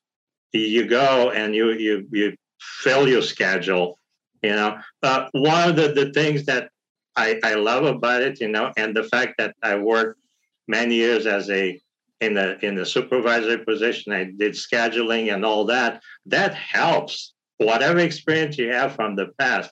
you 0.53 0.87
go 0.87 1.31
and 1.31 1.55
you 1.55 1.73
you 1.73 2.09
you 2.11 2.37
fill 2.61 3.07
your 3.09 3.23
schedule. 3.23 3.99
You 4.43 4.51
know, 4.51 4.79
uh, 5.03 5.29
one 5.33 5.71
of 5.71 5.77
the, 5.77 5.89
the 5.89 6.13
things 6.13 6.45
that 6.47 6.71
I, 7.17 7.41
I 7.43 7.55
love 7.55 7.85
about 7.85 8.23
it, 8.23 8.41
you 8.41 8.49
know, 8.49 8.73
and 8.77 8.95
the 8.95 9.05
fact 9.05 9.35
that 9.39 9.55
I 9.63 9.77
worked 9.77 10.21
many 10.69 10.97
years 10.97 11.27
as 11.27 11.49
a 11.51 11.81
in 12.21 12.35
the 12.35 12.65
in 12.65 12.75
the 12.75 12.87
supervisory 12.87 13.65
position, 13.65 14.13
I 14.13 14.25
did 14.25 14.53
scheduling 14.53 15.33
and 15.33 15.45
all 15.45 15.65
that. 15.67 16.03
That 16.27 16.55
helps. 16.55 17.33
Whatever 17.59 18.01
experience 18.01 18.59
you 18.59 18.71
have 18.71 18.95
from 18.95 19.17
the 19.17 19.29
past, 19.39 19.71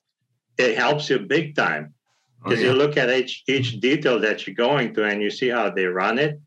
it 0.57 0.79
helps 0.79 1.11
you 1.11 1.19
big 1.19 1.55
time 1.55 1.93
because 2.45 2.61
oh, 2.61 2.63
yeah. 2.63 2.71
you 2.71 2.77
look 2.77 2.97
at 2.97 3.11
each 3.11 3.43
each 3.49 3.81
detail 3.81 4.21
that 4.21 4.47
you're 4.47 4.55
going 4.55 4.95
to 4.95 5.05
and 5.05 5.23
you 5.23 5.31
see 5.31 5.49
how 5.49 5.71
they 5.71 5.87
run 5.87 6.19
it 6.19 6.41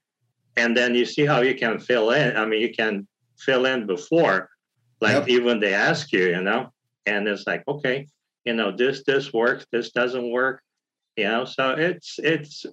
and 0.56 0.76
then 0.78 0.96
you 0.96 1.06
see 1.06 1.26
how 1.26 1.42
you 1.42 1.56
can 1.56 1.80
fill 1.80 2.12
in 2.12 2.36
i 2.38 2.46
mean 2.46 2.62
you 2.62 2.74
can 2.74 3.08
fill 3.38 3.66
in 3.66 3.86
before 3.86 4.50
like 5.02 5.14
yep. 5.14 5.30
even 5.30 5.60
they 5.60 5.74
ask 5.74 6.12
you 6.12 6.28
you 6.28 6.42
know 6.42 6.72
and 7.08 7.28
it's 7.28 7.48
like 7.48 7.64
okay 7.68 8.08
you 8.46 8.54
know 8.54 8.72
this 8.72 9.04
this 9.06 9.34
works 9.34 9.66
this 9.72 9.92
doesn't 9.92 10.32
work 10.32 10.62
you 11.16 11.24
know 11.24 11.46
so 11.46 11.72
it's 11.72 12.20
it's 12.20 12.66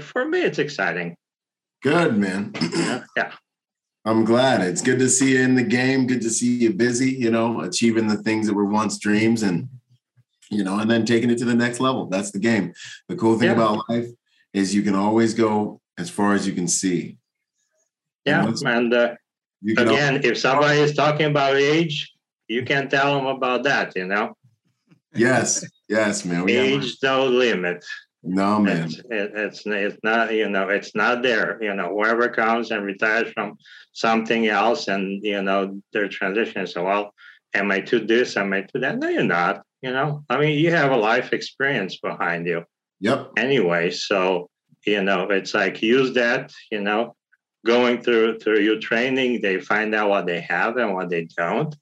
for 0.00 0.24
me 0.24 0.40
it's 0.40 0.58
exciting 0.58 1.16
good 1.82 2.16
man 2.16 2.52
yeah 3.16 3.32
i'm 4.06 4.24
glad 4.24 4.62
it's 4.62 4.80
good 4.80 4.98
to 4.98 5.08
see 5.08 5.32
you 5.32 5.40
in 5.40 5.54
the 5.54 5.62
game 5.62 6.06
good 6.06 6.22
to 6.22 6.30
see 6.30 6.56
you 6.56 6.72
busy 6.72 7.10
you 7.10 7.30
know 7.30 7.60
achieving 7.60 8.06
the 8.06 8.16
things 8.22 8.46
that 8.46 8.54
were 8.54 8.64
once 8.64 8.98
dreams 8.98 9.42
and 9.42 9.68
you 10.50 10.64
know, 10.64 10.80
and 10.80 10.90
then 10.90 11.06
taking 11.06 11.30
it 11.30 11.38
to 11.38 11.44
the 11.44 11.54
next 11.54 11.80
level. 11.80 12.06
That's 12.06 12.32
the 12.32 12.38
game. 12.38 12.74
The 13.08 13.16
cool 13.16 13.38
thing 13.38 13.48
yeah. 13.48 13.54
about 13.54 13.88
life 13.88 14.08
is 14.52 14.74
you 14.74 14.82
can 14.82 14.94
always 14.94 15.32
go 15.32 15.80
as 15.96 16.10
far 16.10 16.34
as 16.34 16.46
you 16.46 16.52
can 16.52 16.66
see. 16.66 17.16
Yeah, 18.24 18.46
and, 18.46 18.62
and 18.66 18.94
uh, 18.94 19.14
again, 19.78 20.16
always- 20.16 20.24
if 20.24 20.38
somebody 20.38 20.80
is 20.80 20.94
talking 20.94 21.26
about 21.26 21.56
age, 21.56 22.12
you 22.50 22.64
can 22.64 22.88
tell 22.88 23.14
them 23.14 23.26
about 23.26 23.62
that. 23.64 23.94
You 23.96 24.06
know. 24.06 24.36
Yes, 25.14 25.64
yes, 25.88 26.24
man. 26.24 26.44
We 26.44 26.56
age 26.56 26.96
no 27.02 27.26
limit. 27.26 27.84
No 28.22 28.60
man, 28.60 28.84
it's, 28.84 28.98
it, 28.98 29.32
it's 29.34 29.62
it's 29.64 29.96
not 30.04 30.34
you 30.34 30.48
know 30.50 30.68
it's 30.68 30.94
not 30.94 31.22
there. 31.22 31.58
You 31.62 31.74
know, 31.74 31.88
whoever 31.88 32.28
comes 32.28 32.70
and 32.70 32.84
retires 32.84 33.32
from 33.32 33.56
something 33.92 34.46
else, 34.48 34.88
and 34.88 35.24
you 35.24 35.40
know 35.40 35.80
their 35.94 36.08
transition. 36.08 36.66
So, 36.66 36.84
well, 36.84 37.14
am 37.54 37.70
I 37.70 37.80
to 37.80 37.98
this? 37.98 38.36
Am 38.36 38.52
I 38.52 38.62
to 38.62 38.78
that? 38.80 38.98
No, 38.98 39.08
you're 39.08 39.22
not. 39.22 39.62
You 39.80 39.92
know, 39.92 40.24
I 40.28 40.38
mean, 40.38 40.58
you 40.58 40.70
have 40.70 40.92
a 40.92 40.96
life 40.96 41.32
experience 41.32 41.98
behind 41.98 42.46
you. 42.46 42.64
Yep. 43.00 43.32
Anyway, 43.38 43.90
so 43.90 44.50
you 44.84 45.02
know, 45.02 45.22
it's 45.30 45.54
like 45.54 45.80
use 45.80 46.12
that. 46.12 46.52
You 46.70 46.82
know, 46.82 47.16
going 47.64 48.02
through 48.02 48.40
through 48.40 48.60
your 48.60 48.80
training, 48.80 49.40
they 49.40 49.60
find 49.60 49.94
out 49.94 50.10
what 50.10 50.26
they 50.26 50.40
have 50.42 50.76
and 50.76 50.92
what 50.92 51.08
they 51.08 51.26
don't, 51.38 51.74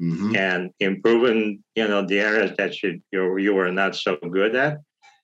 mm-hmm. 0.00 0.36
and 0.36 0.70
improving. 0.80 1.62
You 1.74 1.88
know, 1.88 2.06
the 2.06 2.20
areas 2.20 2.56
that 2.58 2.82
you 2.82 3.00
you 3.12 3.36
you 3.38 3.54
were 3.54 3.72
not 3.72 3.96
so 3.96 4.16
good 4.16 4.54
at, 4.56 4.78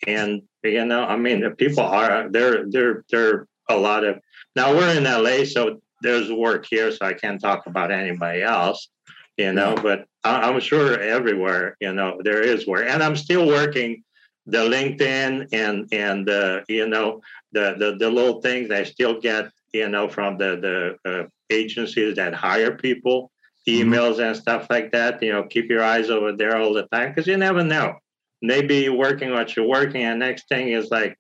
and 0.07 0.43
you 0.63 0.85
know, 0.85 1.05
I 1.05 1.17
mean, 1.17 1.49
people 1.57 1.85
are 1.85 2.29
there. 2.31 2.65
There 2.69 3.05
there 3.11 3.47
a 3.69 3.77
lot 3.77 4.05
of 4.05 4.21
now 4.57 4.73
we're 4.75 4.97
in 4.97 5.05
LA, 5.05 5.45
so 5.45 5.81
there's 6.03 6.31
work 6.33 6.67
here, 6.69 6.91
so 6.91 7.07
I 7.07 7.15
can't 7.15 7.41
talk 7.41 7.67
about 7.67 7.93
anybody 7.93 8.43
else 8.43 8.89
you 9.37 9.53
know, 9.53 9.75
but 9.75 10.07
I'm 10.25 10.61
sure 10.61 11.01
everywhere, 11.01 11.77
you 11.81 11.93
know, 11.93 12.21
there 12.23 12.43
is 12.43 12.67
work. 12.67 12.87
And 12.89 13.03
I'm 13.03 13.17
still 13.17 13.47
working 13.47 14.05
the 14.47 14.59
LinkedIn 14.59 15.49
and, 15.53 15.89
and, 15.93 16.29
uh, 16.29 16.61
you 16.69 16.87
know, 16.87 17.23
the, 17.53 17.75
the, 17.79 17.97
the 17.99 18.11
little 18.11 18.41
things 18.41 18.71
I 18.71 18.85
still 18.85 19.21
get, 19.21 19.51
you 19.73 19.89
know, 19.89 20.09
from 20.09 20.39
the, 20.39 20.97
the 21.05 21.11
uh, 21.11 21.27
agencies 21.51 22.17
that 22.17 22.35
hire 22.35 22.77
people, 22.77 23.19
mm-hmm. 23.23 23.32
Emails 23.69 24.15
mm-hmm. 24.15 24.23
and 24.23 24.37
stuff 24.37 24.67
like 24.71 24.93
that. 24.93 25.23
You 25.23 25.33
know, 25.33 25.45
keep 25.45 25.71
your 25.71 25.83
eyes 25.83 26.11
over 26.11 26.33
there 26.33 26.57
all 26.57 26.75
the 26.75 26.87
time 26.93 27.11
because 27.11 27.27
you 27.27 27.37
never 27.37 27.65
know. 27.65 27.97
Maybe 28.41 28.77
you're 28.79 28.97
working 28.97 29.31
what 29.31 29.55
you're 29.55 29.69
working, 29.69 30.03
and 30.03 30.19
next 30.19 30.49
thing 30.49 30.69
is 30.69 30.91
like 30.91 31.17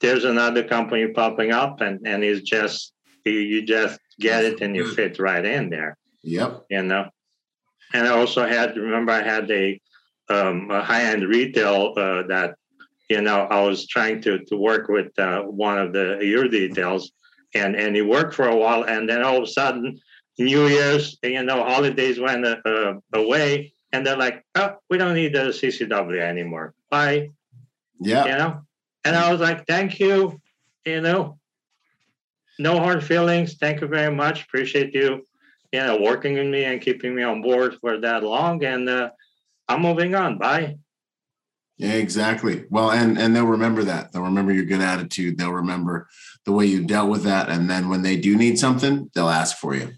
there's 0.00 0.24
another 0.24 0.62
company 0.62 1.08
popping 1.08 1.52
up, 1.52 1.80
and 1.80 2.00
and 2.06 2.22
it's 2.22 2.42
just 2.42 2.92
you, 3.24 3.32
you 3.32 3.66
just 3.66 3.98
get 4.20 4.44
it 4.44 4.60
and 4.60 4.76
you 4.76 4.92
fit 4.94 5.18
right 5.18 5.44
in 5.44 5.70
there. 5.70 5.96
Yep. 6.22 6.66
You 6.70 6.82
know 6.82 7.08
and 7.92 8.06
I 8.06 8.10
also 8.10 8.46
had 8.46 8.76
remember 8.76 9.12
I 9.12 9.22
had 9.22 9.50
a, 9.50 9.80
um, 10.28 10.70
a 10.70 10.82
high 10.82 11.04
end 11.04 11.24
retail 11.24 11.94
uh, 11.96 12.22
that 12.28 12.56
you 13.08 13.20
know 13.20 13.42
I 13.42 13.60
was 13.62 13.86
trying 13.86 14.22
to 14.22 14.38
to 14.46 14.56
work 14.56 14.88
with 14.88 15.16
uh, 15.18 15.42
one 15.42 15.78
of 15.78 15.92
the 15.92 16.18
your 16.22 16.48
details, 16.48 17.12
and 17.54 17.76
and 17.76 17.94
he 17.94 18.02
worked 18.02 18.34
for 18.34 18.48
a 18.48 18.56
while, 18.56 18.84
and 18.84 19.08
then 19.08 19.22
all 19.22 19.38
of 19.38 19.44
a 19.44 19.46
sudden 19.46 20.00
New 20.38 20.66
Year's 20.66 21.18
you 21.22 21.42
know 21.42 21.62
holidays 21.64 22.18
went 22.18 22.46
uh, 22.46 22.56
uh 22.64 22.94
away, 23.12 23.74
and 23.92 24.06
they're 24.06 24.16
like, 24.16 24.44
"Oh, 24.54 24.76
we 24.88 24.98
don't 24.98 25.14
need 25.14 25.34
the 25.34 25.52
CCW 25.52 26.20
anymore. 26.20 26.74
Bye." 26.90 27.30
Yeah. 28.00 28.24
You 28.24 28.32
know, 28.32 28.60
and 29.04 29.16
I 29.16 29.30
was 29.30 29.40
like, 29.40 29.66
"Thank 29.66 30.00
you." 30.00 30.40
You 30.84 31.00
know, 31.00 31.38
no 32.58 32.78
hard 32.78 33.04
feelings. 33.04 33.54
Thank 33.54 33.80
you 33.80 33.86
very 33.86 34.14
much. 34.14 34.44
Appreciate 34.44 34.94
you, 34.94 35.26
you 35.72 35.80
know, 35.80 36.00
working 36.00 36.34
with 36.34 36.46
me 36.46 36.64
and 36.64 36.80
keeping 36.80 37.14
me 37.14 37.22
on 37.22 37.42
board 37.42 37.76
for 37.80 37.98
that 37.98 38.22
long. 38.22 38.64
And 38.64 38.88
uh, 38.88 39.10
I'm 39.68 39.82
moving 39.82 40.14
on. 40.14 40.38
Bye. 40.38 40.76
Yeah, 41.78 41.94
exactly. 41.94 42.64
Well, 42.70 42.90
and 42.90 43.18
and 43.18 43.34
they'll 43.34 43.46
remember 43.46 43.82
that. 43.84 44.12
They'll 44.12 44.22
remember 44.22 44.52
your 44.52 44.64
good 44.64 44.80
attitude. 44.80 45.38
They'll 45.38 45.52
remember 45.52 46.08
the 46.44 46.52
way 46.52 46.66
you 46.66 46.84
dealt 46.84 47.10
with 47.10 47.24
that. 47.24 47.48
And 47.48 47.68
then 47.68 47.88
when 47.88 48.02
they 48.02 48.16
do 48.16 48.36
need 48.36 48.58
something, 48.58 49.10
they'll 49.14 49.28
ask 49.28 49.56
for 49.56 49.74
you. 49.74 49.92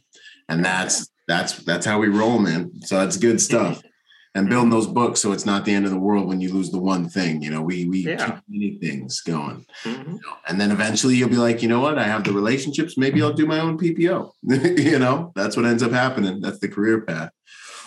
And 0.48 0.64
that's 0.64 1.10
that's 1.26 1.58
that's 1.64 1.86
how 1.86 1.98
we 1.98 2.08
roll, 2.08 2.38
man. 2.38 2.72
So 2.82 2.98
that's 2.98 3.16
good 3.16 3.40
stuff. 3.40 3.82
And 4.36 4.48
building 4.48 4.70
those 4.70 4.88
books 4.88 5.20
so 5.20 5.30
it's 5.30 5.46
not 5.46 5.64
the 5.64 5.72
end 5.72 5.84
of 5.84 5.92
the 5.92 5.98
world 5.98 6.26
when 6.26 6.40
you 6.40 6.52
lose 6.52 6.70
the 6.70 6.80
one 6.80 7.08
thing. 7.08 7.40
You 7.40 7.50
know, 7.50 7.62
we 7.62 7.86
we 7.88 8.00
yeah. 8.00 8.26
keep 8.26 8.34
many 8.48 8.78
things 8.78 9.20
going. 9.20 9.64
Mm-hmm. 9.84 10.16
And 10.48 10.60
then 10.60 10.72
eventually 10.72 11.14
you'll 11.14 11.28
be 11.28 11.36
like, 11.36 11.62
you 11.62 11.68
know 11.68 11.80
what? 11.80 11.98
I 11.98 12.04
have 12.04 12.24
the 12.24 12.32
relationships. 12.32 12.98
Maybe 12.98 13.22
I'll 13.22 13.32
do 13.32 13.46
my 13.46 13.60
own 13.60 13.78
PPO. 13.78 14.32
you 14.78 14.98
know, 14.98 15.32
that's 15.36 15.56
what 15.56 15.66
ends 15.66 15.84
up 15.84 15.92
happening. 15.92 16.40
That's 16.40 16.58
the 16.58 16.68
career 16.68 17.02
path. 17.02 17.30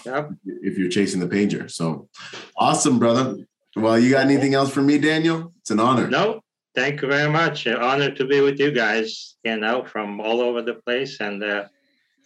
Yep. 0.05 0.29
If 0.45 0.77
you're 0.77 0.89
chasing 0.89 1.19
the 1.19 1.27
pager. 1.27 1.69
So 1.69 2.07
awesome, 2.55 2.97
brother. 2.97 3.37
Well, 3.75 3.99
you 3.99 4.09
got 4.09 4.25
anything 4.25 4.53
else 4.53 4.71
for 4.71 4.81
me, 4.81 4.97
Daniel? 4.97 5.53
It's 5.59 5.69
an 5.69 5.79
honor. 5.79 6.07
No, 6.07 6.41
thank 6.75 7.01
you 7.01 7.09
very 7.09 7.29
much. 7.29 7.65
An 7.65 7.75
honor 7.75 8.09
to 8.11 8.25
be 8.25 8.39
with 8.41 8.57
you 8.57 8.71
guys. 8.71 9.35
You 9.43 9.57
know, 9.57 9.83
from 9.83 10.19
all 10.21 10.39
over 10.41 10.61
the 10.61 10.75
place, 10.75 11.19
and 11.19 11.43
uh, 11.43 11.65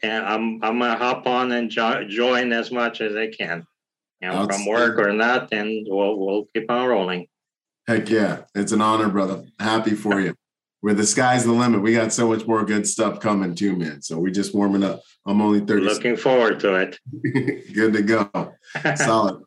and 0.03 0.25
I'm 0.25 0.63
I'm 0.63 0.79
gonna 0.79 0.97
hop 0.97 1.27
on 1.27 1.51
and 1.51 1.69
jo- 1.69 2.05
join 2.07 2.51
as 2.53 2.71
much 2.71 3.01
as 3.01 3.15
I 3.15 3.27
can. 3.27 3.65
You 4.21 4.29
know, 4.29 4.45
from 4.45 4.65
work 4.67 4.99
or 4.99 5.13
not, 5.13 5.51
and 5.51 5.87
we'll 5.89 6.17
we'll 6.19 6.45
keep 6.53 6.69
on 6.69 6.87
rolling. 6.87 7.27
Heck 7.87 8.09
yeah, 8.09 8.43
it's 8.53 8.71
an 8.71 8.81
honor, 8.81 9.09
brother. 9.09 9.45
Happy 9.59 9.95
for 9.95 10.19
you. 10.19 10.35
Where 10.81 10.93
the 10.93 11.05
sky's 11.05 11.43
the 11.43 11.51
limit. 11.51 11.81
We 11.81 11.93
got 11.93 12.13
so 12.13 12.27
much 12.27 12.45
more 12.45 12.63
good 12.63 12.87
stuff 12.87 13.19
coming 13.19 13.55
too, 13.55 13.75
man. 13.75 14.01
So 14.01 14.19
we're 14.19 14.31
just 14.31 14.53
warming 14.53 14.83
up. 14.83 15.01
I'm 15.27 15.41
only 15.41 15.59
30. 15.59 15.85
Looking 15.85 16.17
forward 16.17 16.59
to 16.61 16.75
it. 16.75 16.99
good 17.73 17.93
to 17.93 18.01
go. 18.01 18.29
Solid. 18.95 19.43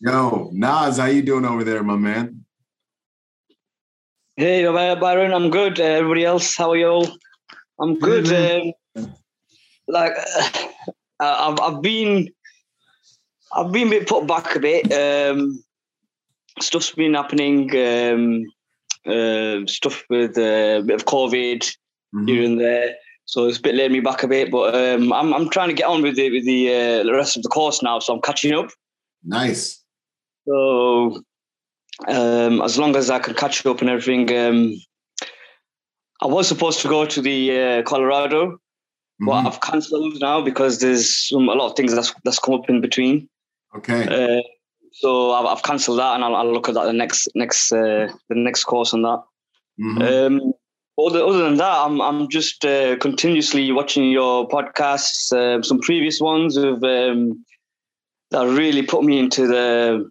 Yo, 0.00 0.50
Nas, 0.52 0.98
how 0.98 1.06
you 1.06 1.22
doing 1.22 1.44
over 1.44 1.64
there, 1.64 1.82
my 1.82 1.96
man? 1.96 2.44
Hey, 4.36 4.64
Byron, 4.64 5.32
I'm 5.32 5.50
good. 5.50 5.78
Uh, 5.78 5.84
everybody 5.84 6.24
else, 6.24 6.56
how 6.56 6.70
are 6.70 6.76
you 6.76 6.86
all? 6.86 7.08
I'm 7.80 7.98
good. 7.98 8.74
Um, 8.96 9.14
like, 9.88 10.12
uh, 10.36 10.92
I've, 11.20 11.60
I've 11.60 11.82
been, 11.82 12.28
I've 13.54 13.72
been 13.72 13.88
a 13.88 13.90
bit 13.90 14.08
put 14.08 14.26
back 14.26 14.54
a 14.56 14.60
bit. 14.60 14.92
Um, 14.92 15.62
stuff's 16.60 16.92
been 16.92 17.14
happening. 17.14 17.70
Um, 17.76 18.46
uh, 19.06 19.66
stuff 19.66 20.04
with 20.08 20.38
uh, 20.38 20.78
a 20.78 20.82
bit 20.82 20.94
of 20.94 21.06
COVID 21.06 21.58
mm-hmm. 22.14 22.26
here 22.26 22.44
and 22.44 22.60
there. 22.60 22.94
So 23.24 23.46
it's 23.46 23.58
a 23.58 23.62
bit 23.62 23.74
laid 23.74 23.92
me 23.92 24.00
back 24.00 24.22
a 24.22 24.28
bit, 24.28 24.50
but 24.50 24.74
um, 24.74 25.12
I'm 25.12 25.32
I'm 25.32 25.48
trying 25.48 25.68
to 25.68 25.74
get 25.74 25.86
on 25.86 26.02
with 26.02 26.16
the 26.16 26.30
with 26.30 26.44
the, 26.44 26.68
uh, 26.68 27.04
the 27.04 27.12
rest 27.12 27.36
of 27.36 27.42
the 27.42 27.48
course 27.48 27.82
now, 27.82 27.98
so 27.98 28.14
I'm 28.14 28.20
catching 28.20 28.52
up. 28.52 28.70
Nice. 29.24 29.82
So 30.46 31.22
um, 32.08 32.60
as 32.62 32.78
long 32.78 32.96
as 32.96 33.10
I 33.10 33.20
can 33.20 33.34
catch 33.34 33.64
up 33.64 33.80
and 33.80 33.88
everything, 33.88 34.36
um, 34.36 34.76
I 36.20 36.26
was 36.26 36.48
supposed 36.48 36.80
to 36.80 36.88
go 36.88 37.06
to 37.06 37.22
the 37.22 37.50
uh, 37.50 37.82
Colorado, 39.20 39.48
mm-hmm. 39.48 39.54
I've 39.54 39.60
cancelled 39.60 40.20
now 40.20 40.40
because 40.42 40.78
there's 40.80 41.28
some, 41.28 41.48
a 41.48 41.54
lot 41.54 41.70
of 41.70 41.76
things 41.76 41.94
that's 41.94 42.14
that's 42.24 42.38
come 42.38 42.54
up 42.54 42.68
in 42.68 42.80
between. 42.80 43.28
Okay. 43.76 44.38
Uh, 44.38 44.42
so 44.92 45.32
I've, 45.32 45.46
I've 45.46 45.62
cancelled 45.62 45.98
that, 45.98 46.14
and 46.14 46.24
I'll, 46.24 46.34
I'll, 46.34 46.52
look 46.52 46.68
at 46.68 46.74
that 46.74 46.84
the 46.84 46.92
next 46.92 47.28
next 47.34 47.72
uh, 47.72 48.08
the 48.28 48.34
next 48.34 48.64
course 48.64 48.92
on 48.92 49.02
that. 49.02 49.22
Mm-hmm. 49.80 50.02
Um, 50.02 50.52
other, 50.98 51.24
other 51.24 51.42
than 51.44 51.56
that, 51.56 51.78
I'm 51.84 52.00
I'm 52.00 52.28
just 52.28 52.64
uh, 52.64 52.96
continuously 52.96 53.72
watching 53.72 54.10
your 54.10 54.48
podcasts, 54.48 55.32
uh, 55.32 55.62
some 55.62 55.80
previous 55.80 56.20
ones 56.20 56.56
of 56.56 56.82
um, 56.84 57.44
that 58.30 58.46
really 58.46 58.82
put 58.82 59.04
me 59.04 59.18
into 59.18 59.46
the 59.46 60.10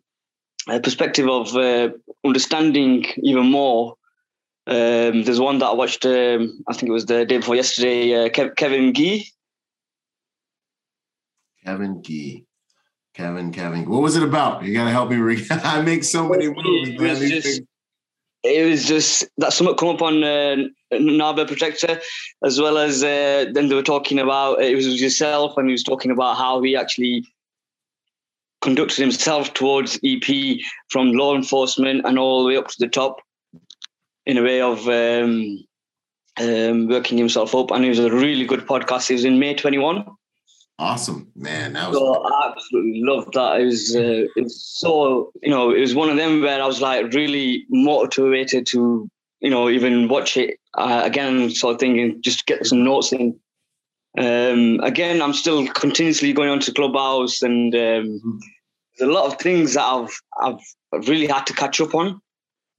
a 0.69 0.79
perspective 0.79 1.27
of 1.27 1.55
uh, 1.55 1.89
understanding 2.25 3.05
even 3.23 3.45
more. 3.51 3.95
Um, 4.71 5.23
there's 5.23 5.39
one 5.39 5.59
that 5.59 5.65
I 5.65 5.73
watched. 5.73 6.05
Um, 6.05 6.63
I 6.69 6.73
think 6.73 6.89
it 6.89 6.93
was 6.93 7.05
the 7.05 7.25
day 7.25 7.37
before 7.37 7.55
yesterday. 7.55 8.13
Uh, 8.13 8.29
Kev- 8.29 8.55
Kevin 8.55 8.93
Gee. 8.93 9.27
Kevin 11.65 12.01
Gee. 12.01 12.45
Kevin, 13.13 13.51
Kevin. 13.51 13.89
What 13.89 14.01
was 14.01 14.15
it 14.15 14.23
about? 14.23 14.63
You 14.63 14.73
gotta 14.73 14.91
help 14.91 15.09
me. 15.09 15.17
Re- 15.17 15.45
I 15.51 15.81
make 15.81 16.05
so 16.05 16.29
many 16.29 16.47
moves. 16.47 16.89
It 16.89 17.01
was, 17.01 17.19
just, 17.19 17.61
it 18.43 18.69
was 18.69 18.85
just 18.85 19.25
that 19.39 19.51
something 19.51 19.75
come 19.75 19.89
up 19.89 20.01
on 20.01 20.23
uh, 20.23 20.55
Narva 20.93 21.45
Protector, 21.45 21.99
as 22.45 22.61
well 22.61 22.77
as 22.77 23.03
uh, 23.03 23.47
then 23.51 23.67
they 23.67 23.75
were 23.75 23.83
talking 23.83 24.19
about 24.19 24.61
it 24.61 24.73
was 24.73 25.01
yourself, 25.01 25.57
and 25.57 25.67
he 25.67 25.73
was 25.73 25.83
talking 25.83 26.11
about 26.11 26.37
how 26.37 26.61
he 26.61 26.77
actually 26.77 27.25
conducted 28.61 29.01
himself 29.01 29.53
towards 29.53 29.99
EP 30.05 30.57
from 30.87 31.11
law 31.11 31.35
enforcement 31.35 32.05
and 32.05 32.17
all 32.17 32.41
the 32.41 32.47
way 32.47 32.55
up 32.55 32.69
to 32.69 32.75
the 32.79 32.87
top 32.87 33.17
in 34.31 34.37
a 34.37 34.43
way 34.43 34.61
of 34.61 34.87
um, 34.87 35.63
um, 36.39 36.87
working 36.87 37.17
himself 37.17 37.53
up. 37.53 37.71
And 37.71 37.83
it 37.85 37.89
was 37.89 37.99
a 37.99 38.09
really 38.09 38.45
good 38.45 38.61
podcast. 38.61 39.09
It 39.09 39.15
was 39.15 39.25
in 39.25 39.39
May 39.39 39.53
21. 39.53 40.05
Awesome, 40.79 41.31
man. 41.35 41.73
That 41.73 41.89
was 41.89 41.97
so 41.97 42.23
I 42.25 42.51
absolutely 42.51 43.01
loved 43.03 43.33
that. 43.33 43.59
It 43.59 43.65
was, 43.65 43.95
uh, 43.95 44.25
it 44.35 44.43
was 44.43 44.63
so, 44.65 45.31
you 45.43 45.51
know, 45.51 45.71
it 45.71 45.81
was 45.81 45.93
one 45.93 46.09
of 46.09 46.15
them 46.15 46.41
where 46.41 46.61
I 46.61 46.65
was 46.65 46.81
like 46.81 47.13
really 47.13 47.65
motivated 47.69 48.65
to, 48.67 49.07
you 49.41 49.49
know, 49.49 49.69
even 49.69 50.07
watch 50.07 50.37
it 50.37 50.57
uh, 50.75 51.01
again, 51.03 51.51
sort 51.51 51.75
of 51.75 51.79
thinking, 51.79 52.21
just 52.21 52.45
get 52.45 52.65
some 52.65 52.83
notes 52.83 53.11
in. 53.11 53.37
Um, 54.17 54.79
again, 54.81 55.21
I'm 55.21 55.33
still 55.33 55.67
continuously 55.67 56.33
going 56.33 56.49
on 56.49 56.59
to 56.61 56.73
Clubhouse, 56.73 57.41
and 57.41 57.73
um, 57.75 58.39
there's 58.97 59.09
a 59.09 59.13
lot 59.13 59.31
of 59.31 59.39
things 59.39 59.75
that 59.75 59.83
I've 59.83 60.21
I've 60.41 61.07
really 61.07 61.27
had 61.27 61.45
to 61.47 61.53
catch 61.53 61.79
up 61.79 61.95
on. 61.95 62.21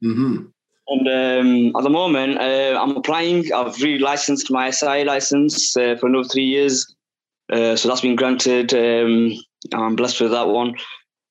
Mm-hmm. 0.05 0.47
And 0.93 1.09
um, 1.09 1.77
at 1.77 1.85
the 1.85 1.91
moment, 1.91 2.39
uh, 2.39 2.79
I'm 2.81 2.97
applying. 2.97 3.51
I've 3.53 3.81
re-licensed 3.81 4.51
my 4.51 4.71
SI 4.71 5.05
license 5.05 5.75
uh, 5.77 5.97
for 5.99 6.07
another 6.07 6.29
three 6.29 6.45
years, 6.45 6.95
uh, 7.51 7.77
so 7.77 7.89
that's 7.89 8.03
been 8.03 8.17
granted. 8.17 8.75
Um, 8.75 9.33
I'm 9.73 9.97
blessed 9.97 10.21
with 10.21 10.33
that 10.33 10.49
one. 10.49 10.77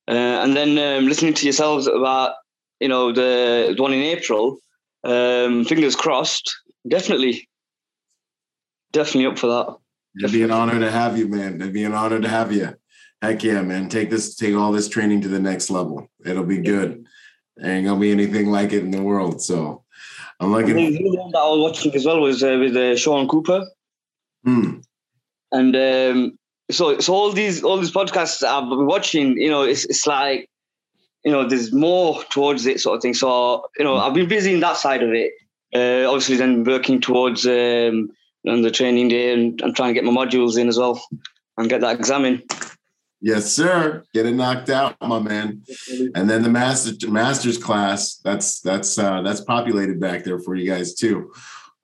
Uh, 0.08 0.42
and 0.42 0.56
then 0.56 0.78
um, 0.78 1.06
listening 1.06 1.34
to 1.34 1.44
yourselves 1.44 1.86
about 1.86 2.32
you 2.80 2.88
know 2.88 3.12
the, 3.12 3.74
the 3.76 3.82
one 3.82 3.92
in 3.92 4.02
April. 4.02 4.58
Um, 5.04 5.64
fingers 5.64 5.94
crossed. 5.94 6.52
Definitely, 6.88 7.48
definitely 8.90 9.26
up 9.26 9.38
for 9.38 9.46
that. 9.46 9.76
It'd 10.18 10.32
be 10.32 10.42
an 10.42 10.50
honor 10.50 10.80
to 10.80 10.90
have 10.90 11.16
you, 11.16 11.28
man. 11.28 11.60
It'd 11.60 11.72
be 11.72 11.84
an 11.84 11.94
honor 11.94 12.20
to 12.20 12.28
have 12.28 12.52
you. 12.52 12.74
Heck 13.22 13.44
yeah, 13.44 13.62
man. 13.62 13.88
Take 13.88 14.10
this, 14.10 14.34
take 14.34 14.56
all 14.56 14.72
this 14.72 14.88
training 14.88 15.20
to 15.20 15.28
the 15.28 15.38
next 15.38 15.70
level. 15.70 16.10
It'll 16.26 16.44
be 16.44 16.58
good. 16.58 17.06
There 17.56 17.70
ain't 17.70 17.86
gonna 17.86 18.00
be 18.00 18.10
anything 18.10 18.50
like 18.50 18.72
it 18.72 18.82
in 18.82 18.90
the 18.90 19.02
world. 19.02 19.42
So 19.42 19.82
I'm 20.40 20.52
looking. 20.52 20.74
the 20.74 21.18
one 21.18 21.30
that 21.32 21.38
I 21.38 21.48
was 21.48 21.60
watching 21.60 21.94
as 21.94 22.04
well 22.04 22.20
was 22.20 22.42
uh, 22.42 22.58
with 22.58 22.76
uh, 22.76 22.96
Sean 22.96 23.28
Cooper. 23.28 23.66
Hmm. 24.44 24.80
And 25.52 25.76
um, 25.76 26.38
so, 26.70 26.98
so 26.98 27.14
all 27.14 27.32
these 27.32 27.62
all 27.62 27.76
these 27.76 27.92
podcasts 27.92 28.42
I've 28.42 28.68
been 28.68 28.86
watching, 28.86 29.36
you 29.36 29.50
know, 29.50 29.62
it's 29.62 29.84
it's 29.84 30.06
like, 30.06 30.48
you 31.24 31.30
know, 31.30 31.46
there's 31.46 31.72
more 31.72 32.22
towards 32.30 32.66
it 32.66 32.80
sort 32.80 32.96
of 32.96 33.02
thing. 33.02 33.14
So, 33.14 33.66
you 33.78 33.84
know, 33.84 33.96
I've 33.96 34.14
been 34.14 34.28
busy 34.28 34.54
in 34.54 34.60
that 34.60 34.76
side 34.76 35.02
of 35.02 35.10
it. 35.12 35.32
Uh, 35.74 36.08
obviously, 36.08 36.36
then 36.36 36.64
working 36.64 37.00
towards 37.00 37.46
um, 37.46 38.10
on 38.48 38.62
the 38.62 38.70
training 38.70 39.08
day 39.08 39.32
and, 39.32 39.60
and 39.60 39.76
trying 39.76 39.94
to 39.94 39.94
get 39.94 40.04
my 40.04 40.12
modules 40.12 40.58
in 40.58 40.68
as 40.68 40.78
well 40.78 41.02
and 41.56 41.68
get 41.68 41.82
that 41.82 41.98
exam 41.98 42.24
in. 42.24 42.42
Yes, 43.24 43.52
sir. 43.52 44.02
Get 44.12 44.26
it 44.26 44.34
knocked 44.34 44.68
out, 44.68 44.96
my 45.00 45.20
man. 45.20 45.62
And 46.16 46.28
then 46.28 46.42
the 46.42 46.50
master 46.50 47.08
master's 47.08 47.56
class. 47.56 48.16
That's 48.16 48.60
that's 48.60 48.98
uh, 48.98 49.22
that's 49.22 49.40
populated 49.40 50.00
back 50.00 50.24
there 50.24 50.40
for 50.40 50.56
you 50.56 50.68
guys 50.68 50.94
too. 50.94 51.32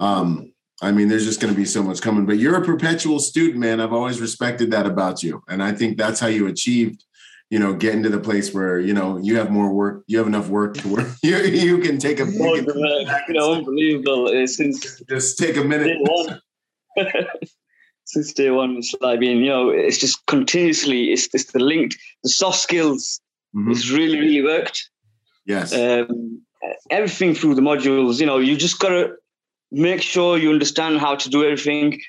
Um, 0.00 0.52
I 0.82 0.90
mean, 0.90 1.08
there's 1.08 1.24
just 1.24 1.40
going 1.40 1.52
to 1.52 1.56
be 1.58 1.64
so 1.64 1.82
much 1.82 2.02
coming. 2.02 2.26
But 2.26 2.38
you're 2.38 2.60
a 2.60 2.64
perpetual 2.64 3.20
student, 3.20 3.58
man. 3.58 3.80
I've 3.80 3.92
always 3.92 4.20
respected 4.20 4.72
that 4.72 4.86
about 4.86 5.22
you, 5.22 5.42
and 5.48 5.62
I 5.62 5.72
think 5.72 5.96
that's 5.96 6.18
how 6.18 6.26
you 6.26 6.48
achieved 6.48 7.04
you 7.50 7.58
know, 7.58 7.72
getting 7.72 8.02
to 8.02 8.10
the 8.10 8.20
place 8.20 8.52
where 8.52 8.78
you 8.78 8.92
know 8.92 9.16
you 9.16 9.36
have 9.36 9.50
more 9.50 9.72
work, 9.72 10.04
you 10.06 10.18
have 10.18 10.26
enough 10.26 10.48
work 10.48 10.76
to 10.78 10.88
work. 10.88 11.08
You, 11.22 11.38
you 11.38 11.78
can 11.78 11.98
take 11.98 12.20
a 12.20 12.26
you, 12.26 12.64
can, 12.64 12.78
you 13.28 13.34
know, 13.34 13.54
unbelievable. 13.54 14.28
Since 14.46 15.00
just 15.08 15.38
take 15.38 15.56
a 15.56 15.64
minute. 15.64 15.96
since 18.08 18.32
day 18.32 18.50
one. 18.50 18.76
It's 18.78 18.94
like 19.00 19.20
you 19.20 19.46
know, 19.46 19.70
it's 19.70 19.98
just 19.98 20.24
continuously, 20.26 21.12
it's, 21.12 21.28
it's 21.34 21.52
the 21.52 21.60
linked, 21.60 21.96
the 22.22 22.30
soft 22.30 22.58
skills. 22.58 23.20
Mm-hmm. 23.54 23.70
It's 23.70 23.90
really, 23.90 24.18
really 24.18 24.42
worked. 24.42 24.90
Yes. 25.46 25.74
Um, 25.74 26.42
everything 26.90 27.34
through 27.34 27.54
the 27.54 27.62
modules, 27.62 28.20
you 28.20 28.26
know, 28.26 28.38
you 28.38 28.56
just 28.56 28.78
got 28.78 28.90
to 28.90 29.14
make 29.70 30.02
sure 30.02 30.38
you 30.38 30.50
understand 30.50 30.98
how 30.98 31.14
to 31.16 31.28
do 31.30 31.44
everything 31.44 32.00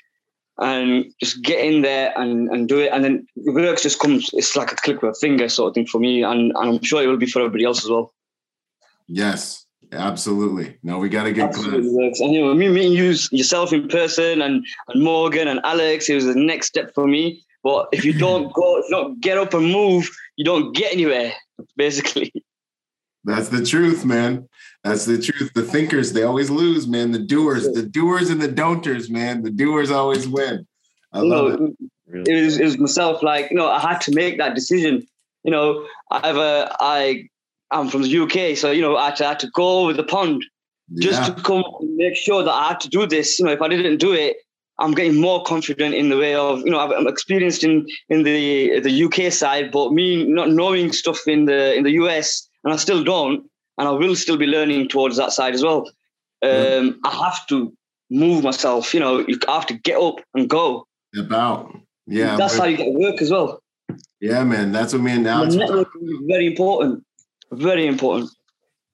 and 0.58 1.06
just 1.20 1.42
get 1.42 1.64
in 1.64 1.82
there 1.82 2.12
and, 2.16 2.48
and 2.50 2.68
do 2.68 2.78
it. 2.80 2.90
And 2.92 3.02
then 3.04 3.26
the 3.36 3.52
work 3.52 3.80
just 3.80 3.98
comes, 3.98 4.30
it's 4.34 4.56
like 4.56 4.72
a 4.72 4.76
click 4.76 5.02
of 5.02 5.10
a 5.10 5.14
finger 5.14 5.48
sort 5.48 5.68
of 5.68 5.74
thing 5.74 5.86
for 5.86 5.98
me. 5.98 6.22
And, 6.22 6.52
and 6.54 6.76
I'm 6.76 6.82
sure 6.82 7.02
it 7.02 7.06
will 7.06 7.16
be 7.16 7.26
for 7.26 7.40
everybody 7.40 7.64
else 7.64 7.82
as 7.84 7.90
well. 7.90 8.12
Yes, 9.06 9.66
absolutely. 9.92 10.78
No, 10.82 10.98
we 10.98 11.08
got 11.08 11.24
to 11.24 11.32
get 11.32 11.48
absolutely 11.48 12.12
And 12.20 12.32
you 12.32 12.40
know, 12.40 12.54
me 12.54 12.68
meeting 12.68 12.92
you 12.92 13.14
yourself 13.30 13.72
in 13.72 13.88
person 13.88 14.42
and, 14.42 14.64
and 14.88 15.02
Morgan 15.02 15.48
and 15.48 15.60
Alex, 15.64 16.08
it 16.08 16.14
was 16.14 16.26
the 16.26 16.34
next 16.34 16.66
step 16.66 16.94
for 16.94 17.06
me. 17.06 17.44
But 17.62 17.88
if 17.92 18.04
you 18.04 18.12
don't 18.12 18.52
go, 18.54 18.78
if 18.78 18.86
you 18.88 18.96
don't 18.96 19.20
get 19.20 19.38
up 19.38 19.54
and 19.54 19.70
move, 19.70 20.08
you 20.36 20.44
don't 20.44 20.74
get 20.74 20.92
anywhere, 20.92 21.32
basically. 21.76 22.32
That's 23.24 23.48
the 23.48 23.64
truth, 23.64 24.04
man. 24.04 24.48
That's 24.82 25.04
the 25.04 25.20
truth. 25.20 25.52
The 25.54 25.62
thinkers, 25.62 26.12
they 26.12 26.22
always 26.22 26.48
lose, 26.48 26.88
man. 26.88 27.12
The 27.12 27.18
doers, 27.18 27.70
the 27.70 27.82
doers 27.82 28.30
and 28.30 28.40
the 28.40 28.48
don'ters, 28.48 29.10
man. 29.10 29.42
The 29.42 29.50
doers 29.50 29.90
always 29.90 30.26
win. 30.26 30.66
I 31.12 31.20
love 31.20 31.60
it. 31.60 31.76
It 32.26 32.44
was, 32.44 32.58
it 32.58 32.64
was 32.64 32.78
myself, 32.78 33.22
like, 33.22 33.50
you 33.50 33.56
know, 33.56 33.68
I 33.68 33.78
had 33.78 34.00
to 34.02 34.14
make 34.14 34.38
that 34.38 34.54
decision. 34.54 35.06
You 35.44 35.50
know, 35.50 35.86
I've 36.10 36.36
uh, 36.36 36.74
I 36.80 37.28
I'm 37.72 37.88
from 37.88 38.02
the 38.02 38.18
UK, 38.18 38.56
so 38.56 38.70
you 38.70 38.82
know, 38.82 38.96
I 38.96 39.06
had 39.06 39.16
to, 39.16 39.26
I 39.26 39.28
had 39.30 39.40
to 39.40 39.50
go 39.50 39.80
over 39.80 39.92
the 39.92 40.04
pond 40.04 40.44
just 40.98 41.22
yeah. 41.22 41.34
to 41.34 41.42
come 41.42 41.64
make 41.80 42.16
sure 42.16 42.42
that 42.42 42.52
I 42.52 42.68
had 42.68 42.80
to 42.80 42.88
do 42.88 43.06
this. 43.06 43.38
You 43.38 43.46
know, 43.46 43.52
if 43.52 43.62
I 43.62 43.68
didn't 43.68 43.98
do 43.98 44.12
it, 44.12 44.36
I'm 44.78 44.92
getting 44.92 45.20
more 45.20 45.42
confident 45.44 45.94
in 45.94 46.08
the 46.08 46.16
way 46.16 46.34
of, 46.34 46.60
you 46.60 46.70
know, 46.70 46.80
I'm 46.80 47.06
experienced 47.06 47.62
in 47.62 47.86
in 48.08 48.22
the 48.22 48.80
the 48.80 49.04
UK 49.04 49.32
side, 49.32 49.70
but 49.70 49.92
me 49.92 50.24
not 50.24 50.50
knowing 50.50 50.92
stuff 50.92 51.28
in 51.28 51.44
the 51.44 51.74
in 51.74 51.84
the 51.84 51.92
US, 52.02 52.48
and 52.64 52.72
I 52.72 52.76
still 52.76 53.04
don't, 53.04 53.48
and 53.78 53.88
I 53.88 53.92
will 53.92 54.16
still 54.16 54.36
be 54.36 54.46
learning 54.46 54.88
towards 54.88 55.16
that 55.16 55.32
side 55.32 55.54
as 55.54 55.62
well. 55.62 55.90
Um, 56.42 56.98
I 57.04 57.14
have 57.24 57.46
to 57.48 57.72
move 58.10 58.42
myself. 58.42 58.94
You 58.94 59.00
know, 59.00 59.18
you 59.18 59.38
have 59.46 59.66
to 59.66 59.74
get 59.74 60.00
up 60.00 60.20
and 60.34 60.48
go. 60.48 60.86
About 61.16 61.72
yeah, 62.06 62.36
that's 62.36 62.56
how 62.56 62.64
you 62.64 62.76
get 62.76 62.92
work 62.92 63.20
as 63.20 63.30
well. 63.30 63.62
Yeah, 64.20 64.44
man, 64.44 64.72
that's 64.72 64.92
what 64.92 65.02
me 65.02 65.12
and 65.12 65.26
Alex. 65.26 65.54
Networking 65.54 66.04
is 66.04 66.20
very 66.26 66.46
important. 66.46 67.04
Very 67.52 67.86
important. 67.86 68.30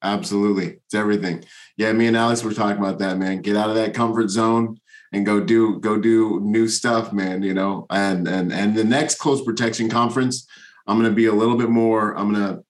Absolutely, 0.03 0.79
it's 0.85 0.95
everything. 0.95 1.45
Yeah, 1.77 1.93
me 1.93 2.07
and 2.07 2.17
Alex 2.17 2.43
were 2.43 2.53
talking 2.53 2.83
about 2.83 2.99
that, 2.99 3.19
man. 3.19 3.43
Get 3.43 3.57
out 3.57 3.71
of 3.71 3.77
that 3.77 3.95
comfort 3.95 4.29
zone 4.29 4.79
and 5.13 5.25
go 5.25 5.41
do 5.41 5.81
go 5.81 5.99
do 5.99 6.41
new 6.41 6.69
stuff, 6.69 7.13
man. 7.13 7.43
You 7.43 7.55
know, 7.55 7.87
and 7.91 8.29
and 8.29 8.53
and 8.53 8.77
the 8.77 8.85
next 8.85 9.17
close 9.17 9.43
protection 9.43 9.89
conference, 9.89 10.47
I'm 10.87 10.97
gonna 10.97 11.15
be 11.15 11.27
a 11.27 11.33
little 11.33 11.57
bit 11.57 11.71
more. 11.71 12.17
I'm 12.17 12.33
gonna 12.33 12.61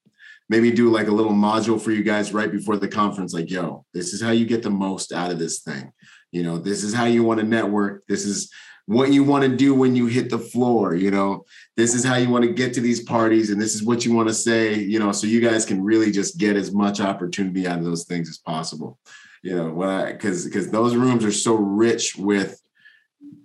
maybe 0.49 0.71
do 0.71 0.91
like 0.91 1.09
a 1.09 1.13
little 1.13 1.33
module 1.33 1.81
for 1.81 1.91
you 1.91 2.03
guys 2.03 2.33
right 2.33 2.51
before 2.51 2.77
the 2.77 2.89
conference. 2.89 3.35
Like, 3.35 3.51
yo, 3.51 3.85
this 3.93 4.13
is 4.13 4.23
how 4.23 4.31
you 4.31 4.47
get 4.47 4.63
the 4.63 4.71
most 4.71 5.13
out 5.13 5.31
of 5.31 5.39
this 5.39 5.61
thing. 5.61 5.93
You 6.31 6.43
know, 6.43 6.59
this 6.59 6.85
is 6.85 6.95
how 6.95 7.07
you 7.07 7.25
want 7.25 7.41
to 7.41 7.47
network. 7.47 8.05
This 8.07 8.25
is 8.25 8.51
what 8.87 9.13
you 9.13 9.25
want 9.25 9.43
to 9.43 9.57
do 9.57 9.75
when 9.75 9.97
you 9.97 10.07
hit 10.07 10.31
the 10.31 10.39
floor 10.39 10.95
you 10.95 11.11
know 11.11 11.45
this 11.77 11.95
is 11.95 12.05
how 12.05 12.17
you 12.17 12.31
want 12.31 12.45
to 12.45 12.53
get 12.53 12.73
to 12.75 12.81
these 12.81 13.03
parties 13.03 13.51
and 13.51 13.61
this 13.61 13.75
is 13.75 13.83
what 13.83 14.05
you 14.05 14.15
want 14.15 14.29
to 14.29 14.35
say 14.35 14.75
you 14.75 14.99
know 14.99 15.13
so 15.13 15.27
you 15.27 15.41
guys 15.41 15.65
can 15.65 15.83
really 15.83 16.11
just 16.11 16.39
get 16.39 16.57
as 16.57 16.73
much 16.73 17.01
opportunity 17.01 17.67
out 17.67 17.79
of 17.79 17.85
those 17.85 18.05
things 18.05 18.29
as 18.29 18.39
possible. 18.39 18.99
You 19.43 19.57
know 19.57 19.71
when 19.71 19.89
i 19.89 20.13
because 20.13 20.45
because 20.45 20.71
those 20.71 20.97
rooms 20.97 21.25
are 21.25 21.33
so 21.33 21.55
rich 21.55 22.17
with 22.17 22.61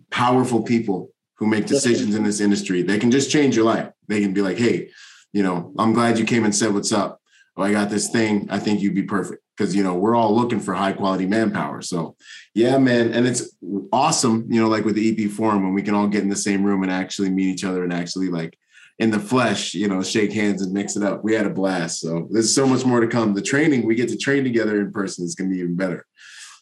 powerful 0.09 0.63
people 0.63 1.11
who 1.35 1.47
make 1.47 1.65
decisions 1.65 2.15
in 2.15 2.23
this 2.23 2.39
industry. 2.39 2.81
They 2.81 2.99
can 2.99 3.11
just 3.11 3.31
change 3.31 3.55
your 3.55 3.65
life. 3.65 3.91
They 4.07 4.21
can 4.21 4.33
be 4.33 4.41
like 4.41 4.57
hey 4.57 4.89
you 5.33 5.43
know 5.43 5.73
i'm 5.77 5.93
glad 5.93 6.19
you 6.19 6.25
came 6.25 6.43
and 6.43 6.55
said 6.55 6.73
what's 6.73 6.91
up. 6.91 7.21
Oh 7.57 7.63
i 7.63 7.71
got 7.71 7.89
this 7.89 8.09
thing. 8.09 8.47
I 8.49 8.59
think 8.59 8.81
you'd 8.81 8.95
be 8.95 9.03
perfect 9.03 9.40
because 9.61 9.75
you 9.75 9.83
know 9.83 9.93
we're 9.93 10.15
all 10.15 10.35
looking 10.35 10.59
for 10.59 10.73
high 10.73 10.91
quality 10.91 11.27
manpower. 11.27 11.83
So 11.83 12.15
yeah, 12.55 12.79
man, 12.79 13.13
and 13.13 13.27
it's 13.27 13.55
awesome, 13.93 14.47
you 14.49 14.59
know, 14.59 14.67
like 14.67 14.85
with 14.85 14.95
the 14.95 15.25
EP 15.25 15.29
forum 15.29 15.63
when 15.63 15.73
we 15.73 15.83
can 15.83 15.93
all 15.93 16.07
get 16.07 16.23
in 16.23 16.29
the 16.29 16.35
same 16.35 16.63
room 16.63 16.81
and 16.81 16.91
actually 16.91 17.29
meet 17.29 17.53
each 17.53 17.63
other 17.63 17.83
and 17.83 17.93
actually 17.93 18.29
like 18.29 18.57
in 18.97 19.11
the 19.11 19.19
flesh, 19.19 19.75
you 19.75 19.87
know, 19.87 20.01
shake 20.01 20.33
hands 20.33 20.63
and 20.63 20.73
mix 20.73 20.95
it 20.95 21.03
up. 21.03 21.23
We 21.23 21.35
had 21.35 21.45
a 21.45 21.51
blast. 21.51 22.01
So 22.01 22.27
there's 22.31 22.53
so 22.53 22.65
much 22.65 22.85
more 22.85 23.01
to 23.01 23.07
come. 23.07 23.35
The 23.35 23.41
training 23.41 23.85
we 23.85 23.93
get 23.93 24.09
to 24.09 24.17
train 24.17 24.43
together 24.43 24.81
in 24.81 24.91
person 24.91 25.25
is 25.25 25.35
going 25.35 25.49
to 25.49 25.53
be 25.53 25.61
even 25.61 25.75
better. 25.75 26.05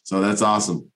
So 0.04 0.20
that's 0.20 0.42
awesome. 0.42 0.92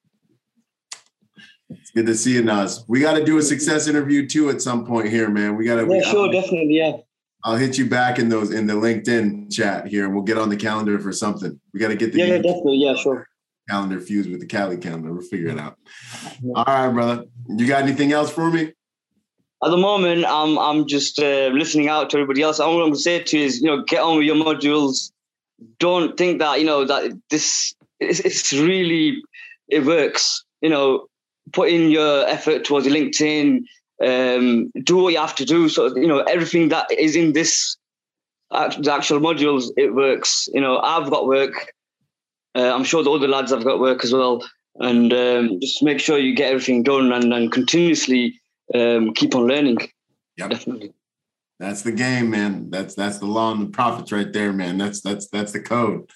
It's 1.70 1.90
good 1.90 2.06
to 2.06 2.14
see 2.14 2.34
you, 2.34 2.42
Nas. 2.42 2.84
We 2.86 3.00
got 3.00 3.14
to 3.14 3.24
do 3.24 3.38
a 3.38 3.42
success 3.42 3.88
interview 3.88 4.28
too 4.28 4.50
at 4.50 4.60
some 4.60 4.84
point 4.84 5.08
here, 5.08 5.30
man. 5.30 5.56
We 5.56 5.64
got 5.64 5.76
to. 5.76 5.86
Yeah, 5.88 6.02
sure, 6.02 6.30
definitely, 6.30 6.76
yeah. 6.76 6.98
I'll 7.44 7.56
hit 7.56 7.76
you 7.76 7.86
back 7.86 8.18
in 8.18 8.30
those 8.30 8.50
in 8.50 8.66
the 8.66 8.72
LinkedIn 8.72 9.52
chat 9.52 9.86
here, 9.86 10.06
and 10.06 10.14
we'll 10.14 10.24
get 10.24 10.38
on 10.38 10.48
the 10.48 10.56
calendar 10.56 10.98
for 10.98 11.12
something. 11.12 11.60
We 11.74 11.80
got 11.80 11.88
to 11.88 11.96
get 11.96 12.12
the 12.12 12.18
yeah, 12.18 12.26
yeah, 12.26 12.36
definitely, 12.38 12.78
yeah, 12.78 12.94
sure. 12.96 13.28
Calendar 13.68 14.00
fused 14.00 14.30
with 14.30 14.40
the 14.40 14.46
Cali 14.46 14.78
calendar. 14.78 15.12
We'll 15.12 15.22
figure 15.22 15.48
it 15.48 15.58
out. 15.58 15.78
Yeah. 16.42 16.52
All 16.56 16.64
right, 16.64 16.88
brother. 16.88 17.24
You 17.48 17.66
got 17.66 17.82
anything 17.82 18.12
else 18.12 18.30
for 18.30 18.50
me? 18.50 18.72
At 19.62 19.70
the 19.70 19.76
moment, 19.76 20.24
I'm 20.26 20.58
I'm 20.58 20.86
just 20.86 21.18
uh, 21.18 21.48
listening 21.52 21.88
out 21.88 22.10
to 22.10 22.16
everybody 22.16 22.42
else. 22.42 22.60
All 22.60 22.72
I'm 22.72 22.80
going 22.80 22.92
to 22.92 22.98
say 22.98 23.22
to 23.22 23.38
you 23.38 23.44
is, 23.44 23.60
you 23.60 23.66
know, 23.66 23.82
get 23.82 24.02
on 24.02 24.16
with 24.16 24.26
your 24.26 24.36
modules. 24.36 25.12
Don't 25.78 26.16
think 26.16 26.40
that 26.40 26.60
you 26.60 26.66
know 26.66 26.84
that 26.86 27.12
this 27.30 27.74
it's, 28.00 28.20
it's 28.20 28.52
really 28.52 29.22
it 29.68 29.84
works. 29.84 30.44
You 30.60 30.70
know, 30.70 31.06
put 31.52 31.68
in 31.68 31.90
your 31.90 32.26
effort 32.26 32.64
towards 32.64 32.86
your 32.86 32.94
LinkedIn, 32.96 33.64
um, 34.04 34.70
do 34.82 34.96
what 34.96 35.12
you 35.12 35.18
have 35.18 35.34
to 35.36 35.44
do. 35.44 35.68
So 35.68 35.96
you 35.96 36.06
know 36.06 36.20
everything 36.20 36.68
that 36.68 36.90
is 36.92 37.16
in 37.16 37.32
this 37.32 37.76
the 38.50 38.92
actual 38.92 39.20
modules, 39.20 39.70
it 39.76 39.94
works. 39.94 40.48
You 40.52 40.60
know, 40.60 40.78
I've 40.78 41.10
got 41.10 41.26
work. 41.26 41.72
Uh, 42.54 42.72
I'm 42.72 42.84
sure 42.84 43.02
the 43.02 43.10
other 43.10 43.28
lads 43.28 43.50
have 43.50 43.64
got 43.64 43.80
work 43.80 44.04
as 44.04 44.12
well. 44.12 44.46
And 44.76 45.12
um, 45.12 45.60
just 45.60 45.82
make 45.82 46.00
sure 46.00 46.18
you 46.18 46.34
get 46.34 46.50
everything 46.50 46.82
done 46.82 47.12
and, 47.12 47.32
and 47.32 47.50
continuously 47.50 48.40
um, 48.74 49.12
keep 49.14 49.34
on 49.34 49.46
learning. 49.46 49.78
Yep. 50.36 50.50
Definitely. 50.50 50.92
That's 51.60 51.82
the 51.82 51.92
game, 51.92 52.30
man. 52.30 52.70
That's 52.70 52.94
that's 52.94 53.18
the 53.18 53.26
law 53.26 53.52
and 53.52 53.62
the 53.62 53.70
prophets 53.70 54.10
right 54.10 54.32
there, 54.32 54.52
man. 54.52 54.78
That's 54.78 55.00
that's 55.00 55.28
that's 55.28 55.52
the 55.52 55.60
code. 55.60 56.10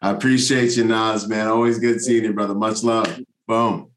I 0.00 0.10
appreciate 0.10 0.76
you, 0.76 0.84
Nas, 0.84 1.26
man. 1.26 1.48
Always 1.48 1.78
good 1.78 2.00
seeing 2.00 2.24
you, 2.24 2.32
brother. 2.32 2.54
Much 2.54 2.84
love. 2.84 3.20
Boom. 3.48 3.90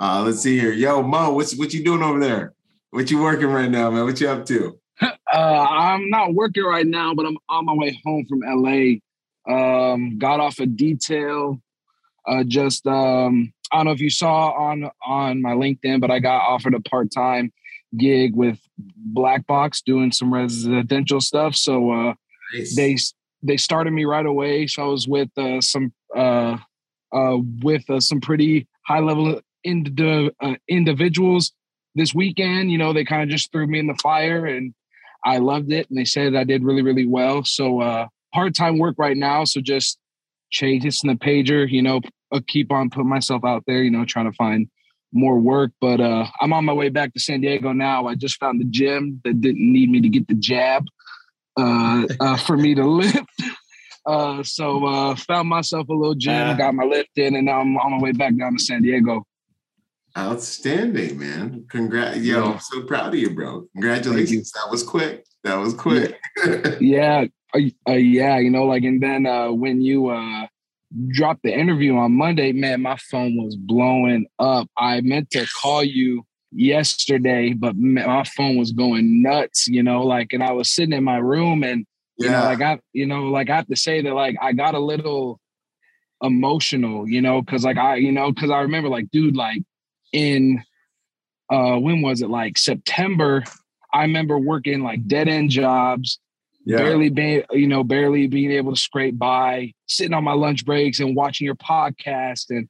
Uh, 0.00 0.22
let's 0.24 0.40
see 0.40 0.58
here. 0.58 0.72
Yo, 0.72 1.02
Mo, 1.02 1.34
what's 1.34 1.54
what 1.56 1.74
you 1.74 1.84
doing 1.84 2.02
over 2.02 2.18
there? 2.18 2.54
What 2.90 3.10
you 3.10 3.20
working 3.20 3.48
right 3.48 3.70
now, 3.70 3.90
man? 3.90 4.04
What 4.04 4.20
you 4.20 4.28
up 4.28 4.46
to? 4.46 4.78
Uh, 5.32 5.64
I'm 5.70 6.10
not 6.10 6.34
working 6.34 6.64
right 6.64 6.86
now, 6.86 7.14
but 7.14 7.24
I'm 7.24 7.36
on 7.48 7.64
my 7.64 7.72
way 7.72 7.96
home 8.04 8.26
from 8.28 8.40
LA. 8.40 8.96
Um, 9.48 10.18
got 10.18 10.40
off 10.40 10.58
a 10.58 10.66
detail. 10.66 11.62
Uh, 12.26 12.42
just 12.42 12.84
um, 12.84 13.52
I 13.70 13.76
don't 13.76 13.86
know 13.86 13.92
if 13.92 14.00
you 14.00 14.10
saw 14.10 14.50
on 14.50 14.90
on 15.06 15.40
my 15.40 15.52
LinkedIn, 15.52 16.00
but 16.00 16.10
I 16.10 16.18
got 16.18 16.42
offered 16.42 16.74
a 16.74 16.80
part 16.80 17.12
time 17.12 17.52
gig 17.96 18.34
with 18.34 18.58
Black 18.96 19.46
Box 19.46 19.82
doing 19.82 20.10
some 20.10 20.34
residential 20.34 21.20
stuff. 21.20 21.54
So 21.54 21.92
uh, 21.92 22.14
nice. 22.52 22.74
they 22.74 22.96
they 23.44 23.56
started 23.56 23.92
me 23.92 24.06
right 24.06 24.26
away. 24.26 24.66
So 24.66 24.82
I 24.82 24.86
was 24.86 25.06
with 25.06 25.30
uh, 25.38 25.60
some 25.60 25.92
uh, 26.14 26.56
uh, 27.12 27.38
with 27.62 27.88
uh, 27.88 28.00
some 28.00 28.20
pretty 28.20 28.66
high 28.84 28.98
level 28.98 29.40
into 29.64 30.32
uh, 30.40 30.54
individuals 30.68 31.52
this 31.94 32.14
weekend. 32.14 32.70
You 32.70 32.78
know, 32.78 32.92
they 32.92 33.04
kind 33.04 33.22
of 33.22 33.28
just 33.28 33.52
threw 33.52 33.66
me 33.66 33.78
in 33.78 33.86
the 33.86 33.98
fire 34.02 34.46
and 34.46 34.74
I 35.24 35.38
loved 35.38 35.72
it. 35.72 35.88
And 35.88 35.98
they 35.98 36.04
said 36.04 36.34
I 36.34 36.44
did 36.44 36.64
really, 36.64 36.82
really 36.82 37.06
well. 37.06 37.44
So, 37.44 37.80
uh, 37.80 38.06
part 38.32 38.54
time 38.54 38.78
work 38.78 38.96
right 38.98 39.16
now. 39.16 39.44
So, 39.44 39.60
just 39.60 39.98
chasing 40.50 41.08
the 41.08 41.16
pager, 41.16 41.68
you 41.70 41.82
know, 41.82 42.00
uh, 42.32 42.40
keep 42.46 42.72
on 42.72 42.90
putting 42.90 43.08
myself 43.08 43.44
out 43.44 43.64
there, 43.66 43.82
you 43.82 43.90
know, 43.90 44.04
trying 44.04 44.30
to 44.30 44.36
find 44.36 44.68
more 45.12 45.38
work. 45.38 45.72
But 45.80 46.00
uh, 46.00 46.26
I'm 46.40 46.52
on 46.52 46.64
my 46.64 46.72
way 46.72 46.88
back 46.88 47.12
to 47.14 47.20
San 47.20 47.40
Diego 47.40 47.72
now. 47.72 48.06
I 48.06 48.14
just 48.14 48.38
found 48.38 48.60
the 48.60 48.64
gym 48.64 49.20
that 49.24 49.40
didn't 49.40 49.72
need 49.72 49.90
me 49.90 50.00
to 50.00 50.08
get 50.08 50.28
the 50.28 50.34
jab 50.34 50.84
uh, 51.56 52.06
uh, 52.20 52.36
for 52.36 52.56
me 52.56 52.74
to 52.74 52.84
lift. 52.84 53.18
Uh, 54.06 54.42
so 54.42 54.86
uh, 54.86 55.14
found 55.14 55.48
myself 55.48 55.88
a 55.88 55.92
little 55.92 56.14
gym, 56.14 56.56
got 56.56 56.74
my 56.74 56.84
lift 56.84 57.10
in, 57.16 57.36
and 57.36 57.46
now 57.46 57.60
I'm 57.60 57.76
on 57.76 57.92
my 57.92 57.98
way 57.98 58.12
back 58.12 58.36
down 58.36 58.56
to 58.56 58.62
San 58.62 58.82
Diego. 58.82 59.26
Outstanding, 60.18 61.18
man. 61.18 61.66
Congrats. 61.68 62.18
Yo, 62.18 62.52
I'm 62.52 62.60
so 62.60 62.82
proud 62.82 63.14
of 63.14 63.20
you, 63.20 63.34
bro. 63.34 63.66
Congratulations. 63.74 64.50
That 64.52 64.68
was 64.70 64.82
quick. 64.82 65.24
That 65.44 65.56
was 65.56 65.74
quick. 65.74 66.18
yeah. 66.80 67.26
Uh, 67.54 67.60
uh, 67.88 67.92
yeah, 67.92 68.38
you 68.38 68.50
know, 68.50 68.64
like, 68.64 68.82
and 68.82 69.02
then 69.02 69.26
uh, 69.26 69.50
when 69.50 69.80
you 69.80 70.08
uh, 70.08 70.46
dropped 71.08 71.42
the 71.42 71.52
interview 71.52 71.96
on 71.96 72.12
Monday, 72.12 72.52
man, 72.52 72.82
my 72.82 72.96
phone 72.96 73.36
was 73.36 73.56
blowing 73.56 74.26
up. 74.38 74.68
I 74.76 75.00
meant 75.00 75.30
to 75.32 75.46
call 75.60 75.82
you 75.82 76.24
yesterday, 76.52 77.52
but 77.52 77.76
my 77.76 78.24
phone 78.24 78.56
was 78.56 78.72
going 78.72 79.22
nuts, 79.22 79.68
you 79.68 79.82
know, 79.82 80.02
like, 80.02 80.32
and 80.32 80.42
I 80.42 80.52
was 80.52 80.72
sitting 80.72 80.92
in 80.92 81.04
my 81.04 81.18
room 81.18 81.62
and, 81.62 81.86
you 82.18 82.28
yeah. 82.28 82.40
know, 82.40 82.44
like 82.46 82.60
I, 82.60 82.80
you 82.92 83.06
know, 83.06 83.24
like 83.24 83.50
I 83.50 83.56
have 83.56 83.68
to 83.68 83.76
say 83.76 84.02
that, 84.02 84.14
like, 84.14 84.36
I 84.40 84.52
got 84.52 84.74
a 84.74 84.80
little 84.80 85.40
emotional, 86.22 87.08
you 87.08 87.20
know, 87.20 87.42
cause 87.42 87.64
like 87.64 87.78
I, 87.78 87.96
you 87.96 88.12
know, 88.12 88.32
cause 88.32 88.50
I 88.50 88.60
remember 88.60 88.88
like, 88.88 89.10
dude, 89.10 89.36
like 89.36 89.62
in 90.12 90.62
uh 91.50 91.76
when 91.76 92.02
was 92.02 92.22
it 92.22 92.30
like 92.30 92.58
September? 92.58 93.44
I 93.92 94.02
remember 94.02 94.38
working 94.38 94.82
like 94.82 95.06
dead 95.06 95.28
end 95.28 95.50
jobs, 95.50 96.20
yeah. 96.64 96.78
barely 96.78 97.10
being 97.10 97.42
you 97.50 97.66
know 97.66 97.84
barely 97.84 98.26
being 98.26 98.52
able 98.52 98.74
to 98.74 98.80
scrape 98.80 99.18
by, 99.18 99.72
sitting 99.86 100.14
on 100.14 100.24
my 100.24 100.34
lunch 100.34 100.64
breaks 100.64 101.00
and 101.00 101.16
watching 101.16 101.44
your 101.44 101.56
podcast 101.56 102.50
and 102.50 102.68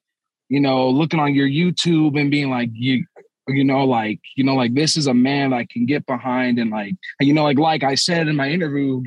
you 0.49 0.61
know 0.61 0.89
looking 0.89 1.21
on 1.21 1.35
your 1.35 1.49
YouTube 1.49 2.19
and 2.19 2.31
being 2.31 2.51
like 2.51 2.71
you 2.73 3.05
you 3.55 3.65
know, 3.65 3.85
like, 3.85 4.21
you 4.37 4.45
know, 4.45 4.55
like 4.55 4.75
this 4.75 4.97
is 4.97 5.07
a 5.07 5.15
man 5.15 5.53
I 5.53 5.67
can 5.71 5.87
get 5.87 6.07
behind 6.07 6.59
and 6.59 6.71
like, 6.71 6.95
you 7.21 7.33
know, 7.33 7.45
like, 7.45 7.59
like 7.59 7.83
I 7.83 7.95
said 7.95 8.29
in 8.29 8.37
my 8.37 8.51
interview, 8.51 9.03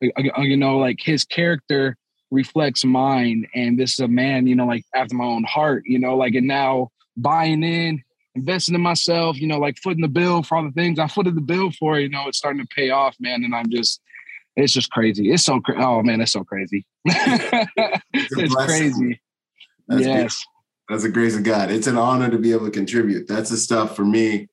you 0.00 0.56
know, 0.56 0.78
like 0.78 0.98
his 1.00 1.24
character 1.24 1.96
reflects 2.30 2.84
mine. 2.84 3.46
And 3.54 3.78
this 3.78 3.94
is 3.94 4.00
a 4.00 4.08
man, 4.08 4.46
you 4.46 4.54
know, 4.54 4.66
like 4.66 4.84
after 4.94 5.14
my 5.14 5.24
own 5.24 5.44
heart, 5.44 5.84
you 5.86 5.98
know, 5.98 6.16
like, 6.16 6.34
and 6.34 6.46
now 6.46 6.90
buying 7.18 7.62
in, 7.62 8.02
investing 8.34 8.74
in 8.74 8.80
myself, 8.80 9.38
you 9.40 9.46
know, 9.46 9.58
like 9.58 9.78
footing 9.78 10.02
the 10.02 10.08
bill 10.08 10.42
for 10.42 10.56
all 10.56 10.64
the 10.64 10.72
things 10.72 10.98
I 10.98 11.08
footed 11.08 11.36
the 11.36 11.40
bill 11.40 11.70
for, 11.72 11.98
you 11.98 12.08
know, 12.08 12.28
it's 12.28 12.38
starting 12.38 12.62
to 12.62 12.74
pay 12.74 12.90
off, 12.90 13.16
man. 13.20 13.44
And 13.44 13.54
I'm 13.54 13.68
just, 13.70 14.00
it's 14.56 14.72
just 14.72 14.90
crazy. 14.90 15.30
It's 15.30 15.44
so, 15.44 15.60
cra- 15.60 15.84
oh 15.84 16.02
man, 16.02 16.20
it's 16.20 16.32
so 16.32 16.44
crazy. 16.44 16.86
it's 17.04 18.54
crazy. 18.54 19.20
That's 19.88 20.04
yes. 20.04 20.44
Good. 20.88 20.94
That's 20.94 21.02
the 21.02 21.10
grace 21.10 21.36
of 21.36 21.42
God. 21.42 21.70
It's 21.70 21.86
an 21.86 21.98
honor 21.98 22.30
to 22.30 22.38
be 22.38 22.52
able 22.52 22.64
to 22.64 22.70
contribute. 22.70 23.28
That's 23.28 23.50
the 23.50 23.58
stuff 23.58 23.94
for 23.94 24.04
me 24.04 24.48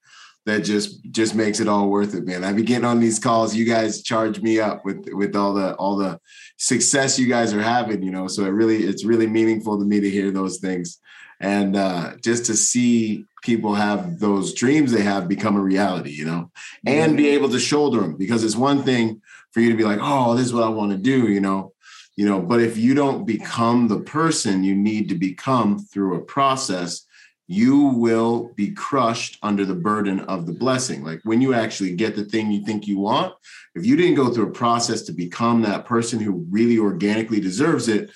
that 0.45 0.59
just 0.59 1.03
just 1.11 1.33
makes 1.33 1.59
it 1.59 1.67
all 1.67 1.89
worth 1.89 2.13
it, 2.13 2.25
man. 2.25 2.43
I 2.43 2.53
be 2.53 2.61
getting 2.61 2.85
on 2.85 2.99
these 2.99 3.19
calls. 3.19 3.55
You 3.55 3.65
guys 3.65 4.03
charge 4.03 4.41
me 4.41 4.59
up 4.59 4.85
with 4.85 5.07
with 5.11 5.35
all 5.35 5.53
the 5.53 5.73
all 5.75 5.95
the 5.95 6.19
success 6.57 7.17
you 7.17 7.27
guys 7.27 7.53
are 7.53 7.61
having, 7.61 8.03
you 8.03 8.11
know. 8.11 8.27
So 8.27 8.43
it 8.43 8.49
really 8.49 8.83
it's 8.83 9.05
really 9.05 9.27
meaningful 9.27 9.79
to 9.79 9.85
me 9.85 9.99
to 9.99 10.09
hear 10.09 10.29
those 10.31 10.59
things, 10.59 10.99
and 11.39 11.75
uh, 11.75 12.13
just 12.23 12.45
to 12.45 12.55
see 12.55 13.25
people 13.43 13.75
have 13.75 14.19
those 14.19 14.53
dreams 14.53 14.91
they 14.91 15.03
have 15.03 15.27
become 15.27 15.55
a 15.55 15.61
reality, 15.61 16.11
you 16.11 16.25
know, 16.25 16.51
and 16.85 17.17
be 17.17 17.29
able 17.29 17.49
to 17.49 17.59
shoulder 17.59 18.01
them 18.01 18.17
because 18.17 18.43
it's 18.43 18.55
one 18.55 18.83
thing 18.83 19.21
for 19.51 19.59
you 19.59 19.69
to 19.69 19.77
be 19.77 19.83
like, 19.83 19.99
oh, 20.01 20.35
this 20.35 20.47
is 20.47 20.53
what 20.53 20.63
I 20.63 20.69
want 20.69 20.91
to 20.91 20.97
do, 20.97 21.27
you 21.27 21.39
know, 21.39 21.73
you 22.15 22.25
know. 22.25 22.41
But 22.41 22.61
if 22.61 22.77
you 22.77 22.93
don't 22.93 23.25
become 23.25 23.87
the 23.87 23.99
person 23.99 24.63
you 24.63 24.75
need 24.75 25.09
to 25.09 25.15
become 25.15 25.79
through 25.79 26.15
a 26.15 26.21
process 26.21 27.05
you 27.47 27.77
will 27.77 28.51
be 28.55 28.71
crushed 28.71 29.37
under 29.43 29.65
the 29.65 29.75
burden 29.75 30.21
of 30.21 30.45
the 30.45 30.53
blessing. 30.53 31.03
Like 31.03 31.21
when 31.23 31.41
you 31.41 31.53
actually 31.53 31.95
get 31.95 32.15
the 32.15 32.25
thing 32.25 32.51
you 32.51 32.65
think 32.65 32.87
you 32.87 32.97
want, 32.97 33.33
if 33.75 33.85
you 33.85 33.95
didn't 33.95 34.15
go 34.15 34.31
through 34.31 34.47
a 34.47 34.51
process 34.51 35.03
to 35.03 35.11
become 35.11 35.61
that 35.61 35.85
person 35.85 36.19
who 36.19 36.45
really 36.49 36.79
organically 36.79 37.39
deserves 37.39 37.87
it, 37.87 38.09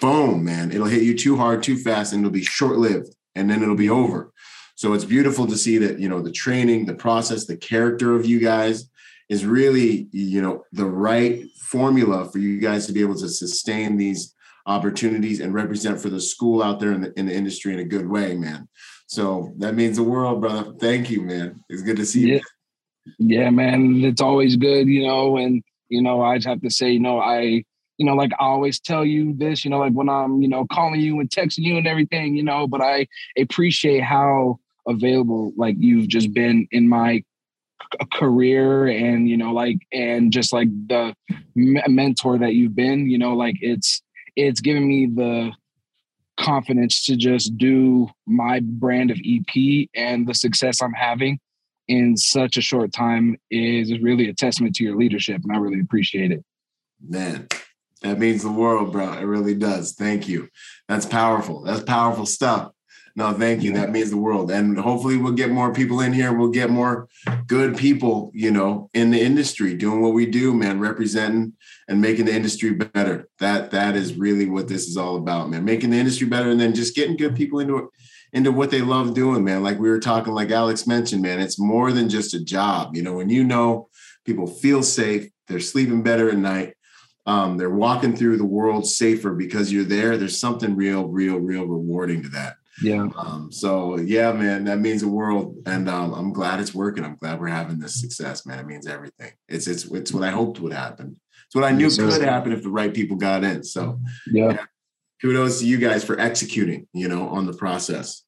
boom, 0.00 0.44
man, 0.44 0.72
it'll 0.72 0.86
hit 0.86 1.02
you 1.02 1.16
too 1.16 1.36
hard, 1.36 1.62
too 1.62 1.76
fast, 1.76 2.12
and 2.12 2.20
it'll 2.20 2.32
be 2.32 2.44
short 2.44 2.76
lived 2.76 3.14
and 3.34 3.50
then 3.50 3.62
it'll 3.62 3.76
be 3.76 3.90
over. 3.90 4.32
So 4.74 4.92
it's 4.92 5.04
beautiful 5.04 5.46
to 5.46 5.56
see 5.56 5.78
that, 5.78 5.98
you 5.98 6.08
know, 6.08 6.20
the 6.20 6.32
training, 6.32 6.86
the 6.86 6.94
process, 6.94 7.46
the 7.46 7.56
character 7.56 8.14
of 8.14 8.26
you 8.26 8.40
guys 8.40 8.88
is 9.28 9.44
really, 9.44 10.08
you 10.12 10.42
know, 10.42 10.64
the 10.72 10.84
right 10.84 11.44
formula 11.60 12.30
for 12.30 12.38
you 12.38 12.60
guys 12.60 12.86
to 12.86 12.92
be 12.92 13.00
able 13.00 13.16
to 13.16 13.28
sustain 13.28 13.96
these 13.96 14.34
opportunities 14.66 15.40
and 15.40 15.54
represent 15.54 16.00
for 16.00 16.10
the 16.10 16.20
school 16.20 16.62
out 16.62 16.80
there 16.80 16.92
in 16.92 17.00
the, 17.00 17.18
in 17.18 17.26
the 17.26 17.34
industry 17.34 17.72
in 17.72 17.78
a 17.78 17.84
good 17.84 18.08
way, 18.08 18.36
man. 18.36 18.68
So 19.06 19.54
that 19.58 19.74
means 19.74 19.96
the 19.96 20.02
world, 20.02 20.40
brother. 20.40 20.72
Thank 20.78 21.10
you, 21.10 21.22
man. 21.22 21.64
It's 21.68 21.82
good 21.82 21.96
to 21.96 22.06
see 22.06 22.28
yeah. 22.28 22.34
you. 22.34 22.40
Yeah, 23.18 23.50
man. 23.50 24.04
It's 24.04 24.20
always 24.20 24.56
good, 24.56 24.88
you 24.88 25.06
know, 25.06 25.36
and 25.36 25.62
you 25.88 26.02
know, 26.02 26.22
I 26.22 26.36
just 26.36 26.48
have 26.48 26.60
to 26.62 26.70
say, 26.70 26.90
you 26.90 27.00
know, 27.00 27.20
I 27.20 27.64
you 27.98 28.06
know, 28.06 28.14
like 28.14 28.32
I 28.38 28.44
always 28.44 28.78
tell 28.78 29.04
you 29.04 29.34
this, 29.34 29.64
you 29.64 29.70
know, 29.70 29.78
like 29.78 29.92
when 29.92 30.08
I'm, 30.08 30.42
you 30.42 30.48
know, 30.48 30.66
calling 30.70 31.00
you 31.00 31.20
and 31.20 31.30
texting 31.30 31.64
you 31.64 31.76
and 31.76 31.86
everything, 31.86 32.36
you 32.36 32.42
know, 32.42 32.66
but 32.66 32.80
I 32.80 33.06
appreciate 33.38 34.02
how 34.02 34.58
available 34.86 35.52
like 35.56 35.76
you've 35.78 36.08
just 36.08 36.32
been 36.32 36.68
in 36.70 36.88
my 36.88 37.22
career 38.12 38.86
and 38.86 39.28
you 39.28 39.36
know 39.36 39.52
like 39.52 39.78
and 39.92 40.32
just 40.32 40.52
like 40.52 40.68
the 40.88 41.14
mentor 41.54 42.38
that 42.38 42.54
you've 42.54 42.74
been 42.74 43.08
you 43.08 43.18
know 43.18 43.34
like 43.34 43.56
it's 43.60 44.02
it's 44.34 44.60
given 44.60 44.86
me 44.86 45.06
the 45.06 45.52
confidence 46.36 47.04
to 47.04 47.16
just 47.16 47.56
do 47.56 48.08
my 48.26 48.60
brand 48.60 49.10
of 49.10 49.18
EP 49.24 49.88
and 49.94 50.26
the 50.26 50.34
success 50.34 50.82
I'm 50.82 50.92
having 50.92 51.38
in 51.88 52.16
such 52.16 52.56
a 52.56 52.60
short 52.60 52.92
time 52.92 53.36
is 53.50 53.98
really 54.00 54.28
a 54.28 54.34
testament 54.34 54.74
to 54.76 54.84
your 54.84 54.96
leadership 54.96 55.40
and 55.42 55.56
I 55.56 55.58
really 55.58 55.80
appreciate 55.80 56.32
it. 56.32 56.44
Man, 57.06 57.46
that 58.02 58.18
means 58.18 58.42
the 58.42 58.50
world, 58.50 58.92
bro. 58.92 59.12
It 59.14 59.24
really 59.24 59.54
does. 59.54 59.92
Thank 59.92 60.28
you. 60.28 60.48
That's 60.88 61.06
powerful. 61.06 61.62
That's 61.62 61.82
powerful 61.82 62.26
stuff. 62.26 62.72
No, 63.16 63.32
thank 63.32 63.62
you. 63.62 63.72
That 63.72 63.92
means 63.92 64.10
the 64.10 64.18
world. 64.18 64.50
And 64.50 64.78
hopefully 64.78 65.16
we'll 65.16 65.32
get 65.32 65.50
more 65.50 65.72
people 65.72 66.00
in 66.00 66.12
here. 66.12 66.34
We'll 66.34 66.50
get 66.50 66.68
more 66.68 67.08
good 67.46 67.78
people, 67.78 68.30
you 68.34 68.50
know, 68.50 68.90
in 68.92 69.10
the 69.10 69.20
industry 69.20 69.72
doing 69.74 70.02
what 70.02 70.12
we 70.12 70.26
do, 70.26 70.52
man, 70.52 70.80
representing 70.80 71.54
and 71.88 72.02
making 72.02 72.26
the 72.26 72.34
industry 72.34 72.74
better. 72.74 73.26
That 73.38 73.70
that 73.70 73.96
is 73.96 74.18
really 74.18 74.50
what 74.50 74.68
this 74.68 74.86
is 74.86 74.98
all 74.98 75.16
about, 75.16 75.48
man. 75.48 75.64
Making 75.64 75.90
the 75.90 75.98
industry 75.98 76.26
better 76.26 76.50
and 76.50 76.60
then 76.60 76.74
just 76.74 76.94
getting 76.94 77.16
good 77.16 77.34
people 77.34 77.58
into 77.58 77.78
it 77.78 77.84
into 78.34 78.52
what 78.52 78.70
they 78.70 78.82
love 78.82 79.14
doing, 79.14 79.42
man. 79.44 79.62
Like 79.62 79.78
we 79.78 79.88
were 79.88 79.98
talking, 79.98 80.34
like 80.34 80.50
Alex 80.50 80.86
mentioned, 80.86 81.22
man, 81.22 81.40
it's 81.40 81.58
more 81.58 81.92
than 81.92 82.10
just 82.10 82.34
a 82.34 82.44
job. 82.44 82.94
You 82.94 83.02
know, 83.02 83.14
when 83.14 83.30
you 83.30 83.44
know 83.44 83.88
people 84.26 84.46
feel 84.46 84.82
safe, 84.82 85.30
they're 85.48 85.58
sleeping 85.58 86.02
better 86.02 86.28
at 86.28 86.36
night, 86.36 86.74
um, 87.26 87.56
they're 87.56 87.70
walking 87.70 88.16
through 88.16 88.36
the 88.36 88.44
world 88.44 88.86
safer 88.86 89.34
because 89.34 89.72
you're 89.72 89.84
there. 89.84 90.16
There's 90.16 90.38
something 90.38 90.76
real, 90.76 91.08
real, 91.08 91.38
real 91.38 91.64
rewarding 91.64 92.22
to 92.22 92.28
that. 92.30 92.56
Yeah. 92.82 93.08
Um, 93.16 93.50
so 93.50 93.96
yeah, 93.98 94.32
man, 94.32 94.64
that 94.64 94.78
means 94.78 95.00
the 95.00 95.08
world, 95.08 95.56
and 95.66 95.88
um, 95.88 96.12
I'm 96.12 96.32
glad 96.32 96.60
it's 96.60 96.74
working. 96.74 97.04
I'm 97.04 97.16
glad 97.16 97.40
we're 97.40 97.48
having 97.48 97.78
this 97.78 98.00
success, 98.00 98.44
man. 98.44 98.58
It 98.58 98.66
means 98.66 98.86
everything. 98.86 99.32
It's 99.48 99.66
it's 99.66 99.84
it's 99.86 100.12
what 100.12 100.22
I 100.22 100.30
hoped 100.30 100.60
would 100.60 100.74
happen. 100.74 101.18
It's 101.46 101.54
what 101.54 101.64
I 101.64 101.70
knew 101.70 101.84
yes, 101.84 101.96
could 101.96 102.22
happen 102.22 102.52
if 102.52 102.62
the 102.62 102.68
right 102.68 102.92
people 102.92 103.16
got 103.16 103.44
in. 103.44 103.64
So 103.64 103.98
yeah. 104.30 104.50
yeah. 104.50 104.64
kudos 105.22 105.60
to 105.60 105.66
you 105.66 105.78
guys 105.78 106.04
for 106.04 106.20
executing, 106.20 106.86
you 106.92 107.08
know, 107.08 107.28
on 107.28 107.46
the 107.46 107.54
process. 107.54 108.24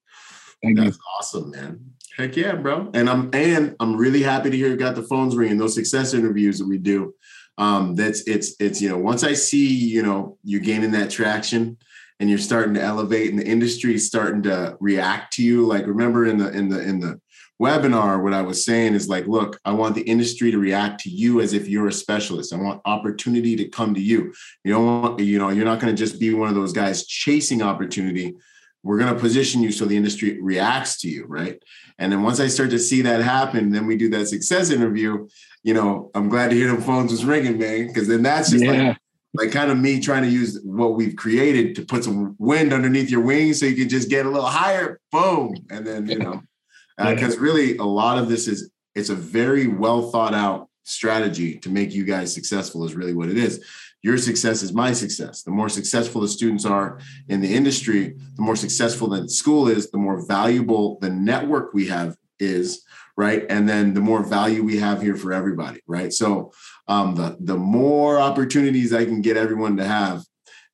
Thank 0.62 0.78
That's 0.78 0.96
you. 0.96 1.02
awesome, 1.18 1.50
man. 1.50 1.80
Heck 2.16 2.36
yeah, 2.36 2.54
bro. 2.54 2.90
And 2.94 3.08
I'm 3.08 3.30
and 3.32 3.76
I'm 3.78 3.96
really 3.96 4.22
happy 4.22 4.50
to 4.50 4.56
hear 4.56 4.68
you 4.68 4.76
got 4.76 4.94
the 4.94 5.02
phones 5.02 5.36
ringing. 5.36 5.58
Those 5.58 5.74
success 5.74 6.14
interviews 6.14 6.58
that 6.58 6.66
we 6.66 6.78
do. 6.78 7.14
Um, 7.58 7.94
that's 7.96 8.22
it's 8.26 8.54
it's 8.60 8.80
you 8.80 8.88
know 8.88 8.98
once 8.98 9.24
I 9.24 9.34
see 9.34 9.66
you 9.66 10.02
know 10.02 10.38
you're 10.44 10.60
gaining 10.60 10.92
that 10.92 11.10
traction 11.10 11.76
and 12.20 12.28
you're 12.28 12.38
starting 12.38 12.74
to 12.74 12.82
elevate 12.82 13.30
and 13.30 13.38
the 13.38 13.46
industry 13.46 13.94
is 13.94 14.06
starting 14.06 14.42
to 14.42 14.76
react 14.80 15.32
to 15.34 15.42
you 15.42 15.66
like 15.66 15.86
remember 15.86 16.26
in 16.26 16.38
the 16.38 16.50
in 16.50 16.68
the 16.68 16.80
in 16.80 17.00
the 17.00 17.20
webinar 17.60 18.22
what 18.22 18.32
i 18.32 18.42
was 18.42 18.64
saying 18.64 18.94
is 18.94 19.08
like 19.08 19.26
look 19.26 19.58
i 19.64 19.72
want 19.72 19.94
the 19.94 20.02
industry 20.02 20.50
to 20.50 20.58
react 20.58 21.00
to 21.00 21.10
you 21.10 21.40
as 21.40 21.52
if 21.52 21.68
you're 21.68 21.88
a 21.88 21.92
specialist. 21.92 22.52
I 22.52 22.56
want 22.56 22.80
opportunity 22.84 23.56
to 23.56 23.68
come 23.68 23.94
to 23.94 24.00
you. 24.00 24.32
You 24.64 24.72
don't 24.72 25.02
want 25.02 25.20
you 25.20 25.38
know 25.38 25.50
you're 25.50 25.64
not 25.64 25.80
going 25.80 25.94
to 25.94 25.98
just 25.98 26.20
be 26.20 26.32
one 26.34 26.48
of 26.48 26.54
those 26.54 26.72
guys 26.72 27.06
chasing 27.06 27.62
opportunity 27.62 28.34
we're 28.82 28.98
going 28.98 29.12
to 29.12 29.20
position 29.20 29.62
you 29.62 29.72
so 29.72 29.84
the 29.84 29.96
industry 29.96 30.40
reacts 30.40 31.00
to 31.00 31.08
you 31.08 31.24
right? 31.26 31.62
And 31.98 32.12
then 32.12 32.22
once 32.22 32.38
i 32.40 32.46
start 32.46 32.70
to 32.70 32.78
see 32.78 33.02
that 33.02 33.20
happen 33.22 33.70
then 33.70 33.86
we 33.86 33.96
do 33.96 34.08
that 34.10 34.28
success 34.28 34.70
interview 34.70 35.26
you 35.62 35.74
know 35.74 36.10
i'm 36.14 36.28
glad 36.28 36.50
to 36.50 36.56
hear 36.56 36.74
the 36.74 36.80
phones 36.80 37.10
was 37.10 37.24
ringing 37.24 37.58
man 37.58 37.88
because 37.88 38.06
then 38.08 38.22
that's 38.22 38.50
just 38.50 38.64
yeah. 38.64 38.88
like 38.88 38.98
like 39.34 39.52
kind 39.52 39.70
of 39.70 39.78
me 39.78 40.00
trying 40.00 40.22
to 40.22 40.28
use 40.28 40.60
what 40.64 40.94
we've 40.94 41.16
created 41.16 41.74
to 41.76 41.84
put 41.84 42.04
some 42.04 42.34
wind 42.38 42.72
underneath 42.72 43.10
your 43.10 43.20
wings 43.20 43.60
so 43.60 43.66
you 43.66 43.76
can 43.76 43.88
just 43.88 44.08
get 44.08 44.26
a 44.26 44.28
little 44.28 44.48
higher 44.48 45.00
boom 45.12 45.54
and 45.70 45.86
then 45.86 46.08
you 46.08 46.18
know 46.18 46.42
because 46.98 47.36
uh, 47.36 47.40
really 47.40 47.76
a 47.76 47.84
lot 47.84 48.18
of 48.18 48.28
this 48.28 48.48
is 48.48 48.70
it's 48.94 49.10
a 49.10 49.14
very 49.14 49.66
well 49.66 50.10
thought 50.10 50.34
out 50.34 50.68
strategy 50.84 51.58
to 51.58 51.68
make 51.68 51.92
you 51.92 52.04
guys 52.04 52.32
successful 52.32 52.84
is 52.84 52.94
really 52.94 53.14
what 53.14 53.28
it 53.28 53.36
is 53.36 53.64
your 54.02 54.18
success 54.18 54.62
is 54.62 54.72
my 54.72 54.92
success. 54.92 55.42
The 55.42 55.50
more 55.50 55.68
successful 55.68 56.20
the 56.20 56.28
students 56.28 56.64
are 56.64 57.00
in 57.28 57.40
the 57.40 57.54
industry 57.54 58.16
the 58.36 58.42
more 58.42 58.56
successful 58.56 59.08
the 59.08 59.28
school 59.28 59.68
is 59.68 59.90
the 59.90 59.98
more 59.98 60.26
valuable 60.26 60.98
the 61.00 61.10
network 61.10 61.74
we 61.74 61.88
have 61.88 62.16
is 62.38 62.84
right? 63.16 63.44
And 63.50 63.68
then 63.68 63.94
the 63.94 64.00
more 64.00 64.22
value 64.22 64.62
we 64.62 64.78
have 64.78 65.02
here 65.02 65.16
for 65.16 65.32
everybody 65.32 65.80
right? 65.86 66.12
So 66.12 66.52
um, 66.86 67.14
the 67.14 67.36
the 67.40 67.56
more 67.56 68.20
opportunities 68.20 68.92
I 68.92 69.04
can 69.04 69.20
get 69.20 69.36
everyone 69.36 69.76
to 69.78 69.84
have, 69.84 70.22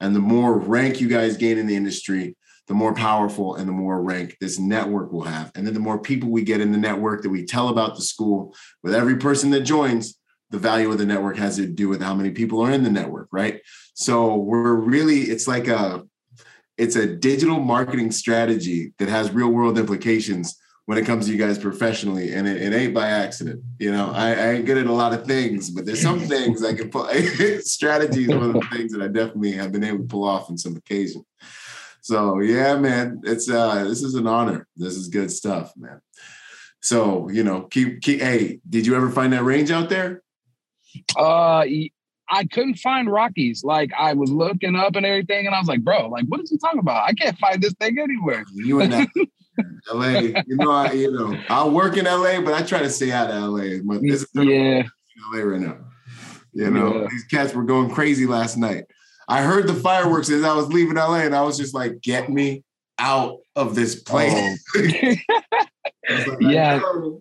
and 0.00 0.14
the 0.14 0.20
more 0.20 0.58
rank 0.58 1.00
you 1.00 1.08
guys 1.08 1.36
gain 1.36 1.58
in 1.58 1.66
the 1.66 1.76
industry, 1.76 2.36
the 2.66 2.74
more 2.74 2.94
powerful 2.94 3.56
and 3.56 3.68
the 3.68 3.72
more 3.72 4.02
rank 4.02 4.36
this 4.40 4.58
network 4.58 5.12
will 5.12 5.24
have. 5.24 5.50
And 5.54 5.66
then 5.66 5.74
the 5.74 5.80
more 5.80 5.98
people 5.98 6.30
we 6.30 6.42
get 6.42 6.60
in 6.60 6.72
the 6.72 6.78
network 6.78 7.22
that 7.22 7.30
we 7.30 7.44
tell 7.44 7.68
about 7.68 7.96
the 7.96 8.02
school, 8.02 8.54
with 8.82 8.94
every 8.94 9.16
person 9.16 9.50
that 9.50 9.62
joins, 9.62 10.18
the 10.54 10.60
value 10.60 10.88
of 10.92 10.98
the 10.98 11.04
network 11.04 11.36
has 11.36 11.56
to 11.56 11.66
do 11.66 11.88
with 11.88 12.00
how 12.00 12.14
many 12.14 12.30
people 12.30 12.60
are 12.60 12.70
in 12.70 12.84
the 12.84 12.90
network, 12.90 13.26
right? 13.32 13.60
So 13.94 14.36
we're 14.36 14.74
really, 14.74 15.22
it's 15.22 15.48
like 15.48 15.66
a, 15.66 16.04
it's 16.78 16.94
a 16.94 17.06
digital 17.06 17.58
marketing 17.58 18.12
strategy 18.12 18.92
that 18.98 19.08
has 19.08 19.32
real 19.32 19.48
world 19.48 19.78
implications 19.78 20.56
when 20.86 20.96
it 20.96 21.06
comes 21.06 21.26
to 21.26 21.32
you 21.32 21.38
guys 21.38 21.58
professionally, 21.58 22.34
and 22.34 22.46
it, 22.46 22.62
it 22.62 22.72
ain't 22.72 22.94
by 22.94 23.08
accident. 23.08 23.62
You 23.80 23.90
know, 23.90 24.12
I, 24.12 24.28
I, 24.28 24.50
ain't 24.52 24.66
good 24.66 24.76
at 24.76 24.86
a 24.86 24.92
lot 24.92 25.12
of 25.12 25.26
things, 25.26 25.70
but 25.70 25.86
there's 25.86 26.02
some 26.02 26.20
things 26.20 26.62
I 26.62 26.74
can 26.74 26.90
pull. 26.90 27.08
strategy 27.60 28.24
is 28.24 28.28
one 28.28 28.42
of 28.42 28.52
the 28.52 28.68
things 28.70 28.92
that 28.92 29.02
I 29.02 29.08
definitely 29.08 29.52
have 29.52 29.72
been 29.72 29.82
able 29.82 29.98
to 29.98 30.04
pull 30.04 30.24
off 30.24 30.50
on 30.50 30.58
some 30.58 30.76
occasions. 30.76 31.24
So 32.00 32.40
yeah, 32.40 32.76
man, 32.76 33.22
it's 33.24 33.50
uh, 33.50 33.84
this 33.84 34.02
is 34.02 34.14
an 34.14 34.26
honor. 34.26 34.68
This 34.76 34.94
is 34.94 35.08
good 35.08 35.32
stuff, 35.32 35.72
man. 35.76 36.00
So 36.80 37.28
you 37.30 37.42
know, 37.42 37.62
keep 37.62 38.02
keep. 38.02 38.20
Hey, 38.20 38.60
did 38.68 38.86
you 38.86 38.94
ever 38.94 39.10
find 39.10 39.32
that 39.32 39.42
range 39.42 39.70
out 39.70 39.88
there? 39.88 40.22
Uh, 41.16 41.64
I 42.28 42.44
couldn't 42.50 42.76
find 42.76 43.10
Rockies. 43.10 43.62
Like 43.64 43.90
I 43.98 44.14
was 44.14 44.30
looking 44.30 44.76
up 44.76 44.96
and 44.96 45.04
everything, 45.04 45.46
and 45.46 45.54
I 45.54 45.58
was 45.58 45.68
like, 45.68 45.82
bro, 45.82 46.08
like 46.08 46.24
what 46.28 46.40
is 46.40 46.50
he 46.50 46.58
talking 46.58 46.80
about? 46.80 47.08
I 47.08 47.12
can't 47.12 47.38
find 47.38 47.62
this 47.62 47.74
thing 47.74 47.98
anywhere. 47.98 48.44
You 48.54 48.80
and. 48.80 49.08
LA, 49.92 50.08
you 50.46 50.56
know, 50.56 50.70
I, 50.70 50.92
you 50.92 51.12
know, 51.12 51.38
I 51.48 51.66
work 51.68 51.96
in 51.96 52.06
LA, 52.06 52.40
but 52.40 52.54
I 52.54 52.62
try 52.62 52.80
to 52.80 52.90
stay 52.90 53.12
out 53.12 53.30
of 53.30 53.40
LA. 53.40 53.78
But 53.84 54.02
this 54.02 54.26
yeah, 54.34 54.82
LA 55.32 55.42
right 55.42 55.60
now. 55.60 55.76
You 56.52 56.70
know, 56.70 57.02
yeah. 57.02 57.06
these 57.10 57.24
cats 57.24 57.54
were 57.54 57.64
going 57.64 57.90
crazy 57.90 58.26
last 58.26 58.56
night. 58.56 58.84
I 59.28 59.42
heard 59.42 59.66
the 59.66 59.74
fireworks 59.74 60.30
as 60.30 60.44
I 60.44 60.54
was 60.54 60.68
leaving 60.68 60.96
LA, 60.96 61.20
and 61.20 61.34
I 61.34 61.42
was 61.42 61.56
just 61.56 61.74
like, 61.74 62.00
"Get 62.00 62.28
me 62.28 62.64
out 62.98 63.38
of 63.56 63.74
this 63.74 63.94
place!" 63.96 64.64
Oh. 64.76 64.80
like, 66.10 66.40
yeah, 66.40 66.80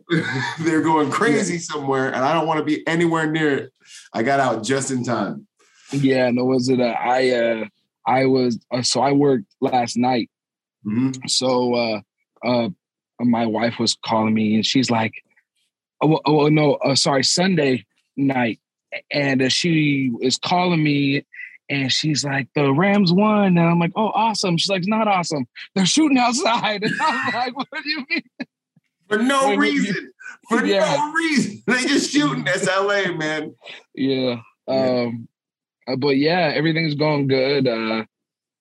they're 0.59 0.81
going 0.81 1.11
crazy 1.11 1.57
somewhere, 1.57 2.07
and 2.07 2.17
I 2.17 2.33
don't 2.33 2.47
want 2.47 2.59
to 2.59 2.65
be 2.65 2.85
anywhere 2.87 3.29
near 3.29 3.53
it. 3.55 3.73
I 4.13 4.23
got 4.23 4.39
out 4.39 4.63
just 4.63 4.91
in 4.91 5.03
time. 5.03 5.47
Yeah, 5.91 6.31
no, 6.31 6.45
was 6.45 6.69
it? 6.69 6.79
A, 6.79 6.89
I 6.99 7.29
uh, 7.29 7.65
I 8.05 8.25
was 8.25 8.59
uh, 8.71 8.81
so 8.81 9.01
I 9.01 9.11
worked 9.11 9.45
last 9.61 9.97
night. 9.97 10.29
Mm-hmm. 10.85 11.27
So 11.27 11.75
uh, 11.75 12.01
uh, 12.43 12.69
my 13.19 13.45
wife 13.45 13.79
was 13.79 13.97
calling 14.05 14.33
me, 14.33 14.55
and 14.55 14.65
she's 14.65 14.91
like, 14.91 15.13
"Oh, 16.01 16.19
oh 16.25 16.49
no, 16.49 16.75
uh, 16.75 16.95
sorry, 16.95 17.23
Sunday 17.23 17.85
night," 18.17 18.59
and 19.11 19.41
uh, 19.41 19.49
she 19.49 20.11
is 20.21 20.37
calling 20.37 20.83
me. 20.83 21.25
And 21.69 21.91
she's 21.91 22.25
like, 22.25 22.49
the 22.55 22.73
Rams 22.73 23.13
won. 23.13 23.57
And 23.57 23.59
I'm 23.59 23.79
like, 23.79 23.93
oh, 23.95 24.09
awesome. 24.09 24.57
She's 24.57 24.69
like, 24.69 24.79
it's 24.79 24.87
not 24.87 25.07
awesome. 25.07 25.47
They're 25.75 25.85
shooting 25.85 26.17
outside. 26.17 26.83
And 26.83 26.93
I'm 27.01 27.33
like, 27.33 27.57
what 27.57 27.67
do 27.71 27.89
you 27.89 28.05
mean? 28.09 28.23
For 29.07 29.17
no 29.17 29.55
reason. 29.55 30.11
For 30.49 30.65
yeah. 30.65 30.95
no 30.95 31.13
reason. 31.13 31.63
They 31.67 31.85
just 31.85 32.11
shooting. 32.11 32.43
That's 32.43 32.67
LA, 32.67 33.13
man. 33.13 33.55
Yeah. 33.95 34.41
Um, 34.67 35.27
uh, 35.87 35.95
but 35.95 36.17
yeah, 36.17 36.51
everything's 36.53 36.95
going 36.95 37.27
good. 37.27 37.67
Uh, 37.67 38.03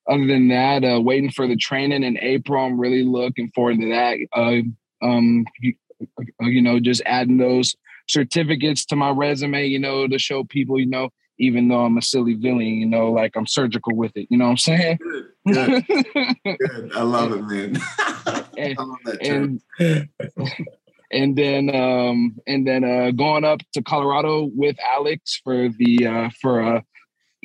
other 0.09 0.26
than 0.26 0.48
that, 0.48 0.84
uh, 0.84 1.00
waiting 1.00 1.30
for 1.30 1.46
the 1.46 1.57
training 1.57 2.03
in 2.03 2.18
April. 2.18 2.64
I'm 2.64 2.78
really 2.78 3.05
looking 3.05 3.50
forward 3.55 3.80
to 3.80 3.88
that. 3.90 4.18
Uh, 4.32 5.07
um, 5.07 5.44
you, 5.61 5.74
uh, 6.18 6.46
you, 6.46 6.62
know, 6.62 6.80
just 6.80 7.03
adding 7.07 7.38
those 7.38 7.76
certificates 8.09 8.84
to 8.86 8.96
my 8.96 9.11
resume, 9.11 9.66
you 9.66 9.78
know, 9.78 10.09
to 10.09 10.18
show 10.18 10.44
people, 10.44 10.78
you 10.78 10.86
know, 10.86 11.11
even 11.38 11.68
though 11.68 11.84
I'm 11.84 11.98
a 11.98 12.02
silly 12.02 12.34
villain, 12.34 12.66
you 12.66 12.86
know, 12.86 13.10
like 13.10 13.36
I'm 13.36 13.46
surgical 13.46 13.94
with 13.96 14.12
it. 14.16 14.26
You 14.30 14.38
know 14.38 14.44
what 14.44 14.50
I'm 14.52 14.56
saying? 14.58 14.98
Good. 14.98 15.26
Good. 15.54 15.86
Good. 16.44 16.92
I 16.94 17.02
love 17.02 17.32
it, 17.32 17.42
man. 17.42 17.76
and, 18.58 18.78
I 18.78 18.82
love 18.82 18.98
that 19.04 19.24
term. 19.24 19.60
And, 19.78 20.08
and 21.12 21.36
then 21.36 21.74
um 21.74 22.40
and 22.46 22.66
then 22.66 22.84
uh 22.84 23.10
going 23.10 23.44
up 23.44 23.60
to 23.74 23.82
Colorado 23.82 24.48
with 24.54 24.76
Alex 24.80 25.40
for 25.44 25.68
the 25.68 26.06
uh 26.06 26.30
for 26.40 26.62
uh 26.62 26.80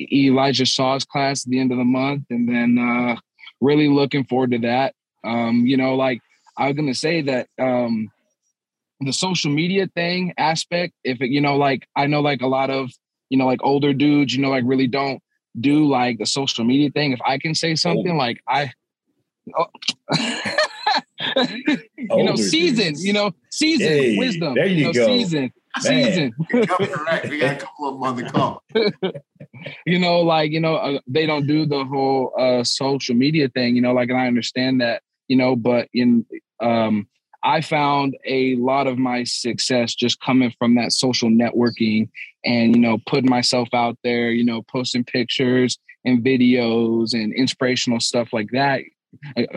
Elijah 0.00 0.64
Shaw's 0.64 1.04
class 1.04 1.44
at 1.44 1.50
the 1.50 1.60
end 1.60 1.72
of 1.72 1.78
the 1.78 1.84
month, 1.84 2.24
and 2.30 2.48
then 2.48 2.78
uh, 2.78 3.16
really 3.60 3.88
looking 3.88 4.24
forward 4.24 4.52
to 4.52 4.58
that. 4.60 4.94
Um, 5.24 5.66
you 5.66 5.76
know, 5.76 5.96
like 5.96 6.20
I 6.56 6.68
was 6.68 6.76
gonna 6.76 6.94
say 6.94 7.22
that 7.22 7.48
um, 7.58 8.08
the 9.00 9.12
social 9.12 9.50
media 9.50 9.88
thing 9.94 10.34
aspect. 10.38 10.94
If 11.04 11.20
it, 11.20 11.30
you 11.30 11.40
know, 11.40 11.56
like 11.56 11.86
I 11.96 12.06
know, 12.06 12.20
like 12.20 12.42
a 12.42 12.46
lot 12.46 12.70
of 12.70 12.90
you 13.30 13.38
know, 13.38 13.46
like 13.46 13.60
older 13.62 13.92
dudes, 13.92 14.34
you 14.34 14.42
know, 14.42 14.50
like 14.50 14.64
really 14.66 14.86
don't 14.86 15.22
do 15.58 15.86
like 15.86 16.18
the 16.18 16.26
social 16.26 16.64
media 16.64 16.90
thing. 16.90 17.12
If 17.12 17.20
I 17.24 17.38
can 17.38 17.54
say 17.54 17.74
something, 17.74 18.16
like 18.16 18.42
I. 18.48 18.72
Oh, 19.56 19.66
you 21.96 22.24
know, 22.24 22.36
season, 22.36 22.94
you 22.98 23.12
know, 23.12 23.32
season, 23.50 23.86
hey, 23.86 24.18
wisdom, 24.18 24.54
there 24.54 24.66
you, 24.66 24.76
you 24.76 24.84
know, 24.84 24.92
go. 24.92 25.06
season, 25.06 25.52
season. 25.80 26.32
correct. 26.50 27.28
We 27.28 27.38
got 27.38 27.56
a 27.56 27.56
couple 27.56 27.88
of 27.88 27.94
them 27.94 28.02
on 28.02 28.16
the 28.16 28.24
call. 28.24 28.62
you 29.86 29.98
know, 29.98 30.20
like 30.20 30.50
you 30.50 30.60
know, 30.60 30.76
uh, 30.76 31.00
they 31.06 31.26
don't 31.26 31.46
do 31.46 31.66
the 31.66 31.84
whole 31.84 32.34
uh, 32.38 32.62
social 32.64 33.14
media 33.14 33.48
thing. 33.48 33.74
You 33.74 33.82
know, 33.82 33.92
like, 33.92 34.10
and 34.10 34.18
I 34.18 34.26
understand 34.26 34.80
that. 34.80 35.02
You 35.28 35.36
know, 35.36 35.56
but 35.56 35.88
in 35.92 36.26
um, 36.60 37.08
I 37.42 37.60
found 37.60 38.16
a 38.24 38.56
lot 38.56 38.86
of 38.86 38.98
my 38.98 39.24
success 39.24 39.94
just 39.94 40.20
coming 40.20 40.52
from 40.58 40.74
that 40.76 40.92
social 40.92 41.28
networking 41.28 42.10
and 42.44 42.74
you 42.74 42.80
know, 42.80 42.98
putting 43.06 43.30
myself 43.30 43.68
out 43.72 43.98
there. 44.02 44.30
You 44.30 44.44
know, 44.44 44.62
posting 44.62 45.04
pictures 45.04 45.78
and 46.04 46.24
videos 46.24 47.12
and 47.12 47.32
inspirational 47.32 48.00
stuff 48.00 48.32
like 48.32 48.50
that. 48.52 48.82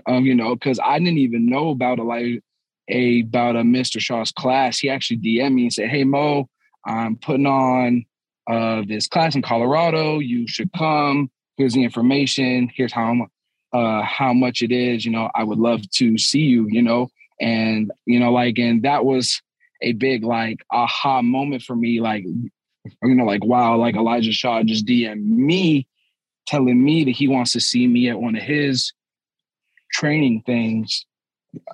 Um, 0.08 0.26
you 0.26 0.36
know, 0.36 0.56
because 0.56 0.80
I 0.84 0.98
didn't 1.00 1.18
even 1.18 1.46
know 1.46 1.70
about 1.70 2.00
a 2.00 2.04
like 2.04 2.42
a 2.88 3.22
about 3.22 3.56
a 3.56 3.62
Mr. 3.62 4.00
Shaw's 4.00 4.32
class. 4.32 4.80
He 4.80 4.90
actually 4.90 5.18
DM'd 5.18 5.54
me 5.54 5.64
and 5.64 5.74
said, 5.74 5.90
"Hey 5.90 6.04
Mo, 6.04 6.48
I'm 6.86 7.18
putting 7.18 7.46
on 7.46 8.06
uh, 8.50 8.84
this 8.88 9.08
class 9.08 9.36
in 9.36 9.42
Colorado. 9.42 10.20
You 10.20 10.48
should 10.48 10.72
come. 10.74 11.30
Here's 11.58 11.74
the 11.74 11.84
information. 11.84 12.70
Here's 12.74 12.94
how 12.94 13.28
uh, 13.74 14.02
how 14.04 14.34
much 14.34 14.62
it 14.62 14.72
is. 14.72 15.06
You 15.06 15.12
know, 15.12 15.30
I 15.36 15.44
would 15.44 15.60
love 15.60 15.90
to 15.92 16.18
see 16.18 16.40
you. 16.40 16.68
You 16.70 16.82
know, 16.82 17.10
and 17.40 17.92
you 18.06 18.20
know, 18.20 18.32
like, 18.32 18.58
and 18.58 18.84
that 18.84 19.06
was 19.06 19.42
a 19.82 19.94
big 19.94 20.24
like 20.24 20.64
aha 20.72 21.22
moment 21.22 21.64
for 21.64 21.76
me. 21.76 22.02
Like, 22.02 22.26
you 22.86 23.16
know, 23.16 23.26
like 23.26 23.44
wow, 23.44 23.78
like 23.78 23.96
Elijah 23.96 24.32
Shaw 24.32 24.64
just 24.64 24.86
DM 24.86 25.24
me, 25.24 25.88
telling 26.48 26.84
me 26.84 27.04
that 27.06 27.12
he 27.12 27.28
wants 27.28 27.52
to 27.54 27.60
see 27.60 27.88
me 27.88 28.10
at 28.10 28.20
one 28.20 28.36
of 28.36 28.44
his 28.44 28.94
training 29.92 30.44
things, 30.46 31.06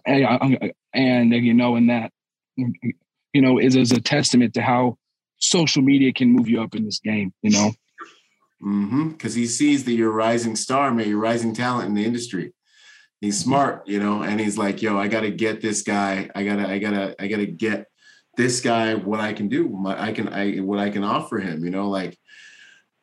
and, 0.06 0.74
and 0.94 1.34
you 1.34 1.54
know, 1.54 1.76
and 1.76 1.90
that 1.90 2.12
you 2.56 3.42
know 3.42 3.60
is 3.60 3.76
as 3.76 3.92
a 3.92 4.02
testament 4.02 4.54
to 4.56 4.62
how 4.62 4.98
social 5.40 5.82
media 5.82 6.12
can 6.14 6.32
move 6.32 6.48
you 6.48 6.62
up 6.62 6.76
in 6.76 6.86
this 6.86 7.00
game, 7.00 7.34
you 7.42 7.52
know? 7.52 7.72
Mm-hmm. 8.64 9.10
Because 9.10 9.36
he 9.36 9.46
sees 9.46 9.84
that 9.86 9.94
you're 9.94 10.12
a 10.12 10.16
rising 10.16 10.56
star, 10.56 10.92
man, 10.92 11.08
you're 11.08 11.20
rising 11.20 11.54
talent 11.54 11.90
in 11.90 11.94
the 11.94 12.06
industry. 12.06 12.54
He's 13.22 13.40
smart, 13.40 13.88
you 13.88 14.00
know, 14.00 14.22
and 14.22 14.40
he's 14.40 14.58
like, 14.58 14.82
yo, 14.82 14.98
I 14.98 15.08
gotta 15.08 15.32
get 15.32 15.62
this 15.62 15.82
guy. 15.82 16.30
I 16.36 16.44
gotta, 16.44 16.68
I 16.68 16.78
gotta, 16.78 17.16
I 17.20 17.28
gotta 17.28 17.48
get 17.48 17.88
this 18.38 18.62
guy 18.62 18.96
what 18.96 19.20
I 19.20 19.34
can 19.34 19.50
do. 19.50 19.68
My, 19.68 20.02
I 20.02 20.14
can, 20.14 20.30
I 20.30 20.58
what 20.58 20.80
I 20.80 20.90
can 20.90 21.04
offer 21.04 21.40
him, 21.40 21.66
you 21.66 21.72
know, 21.72 21.90
like 21.90 22.18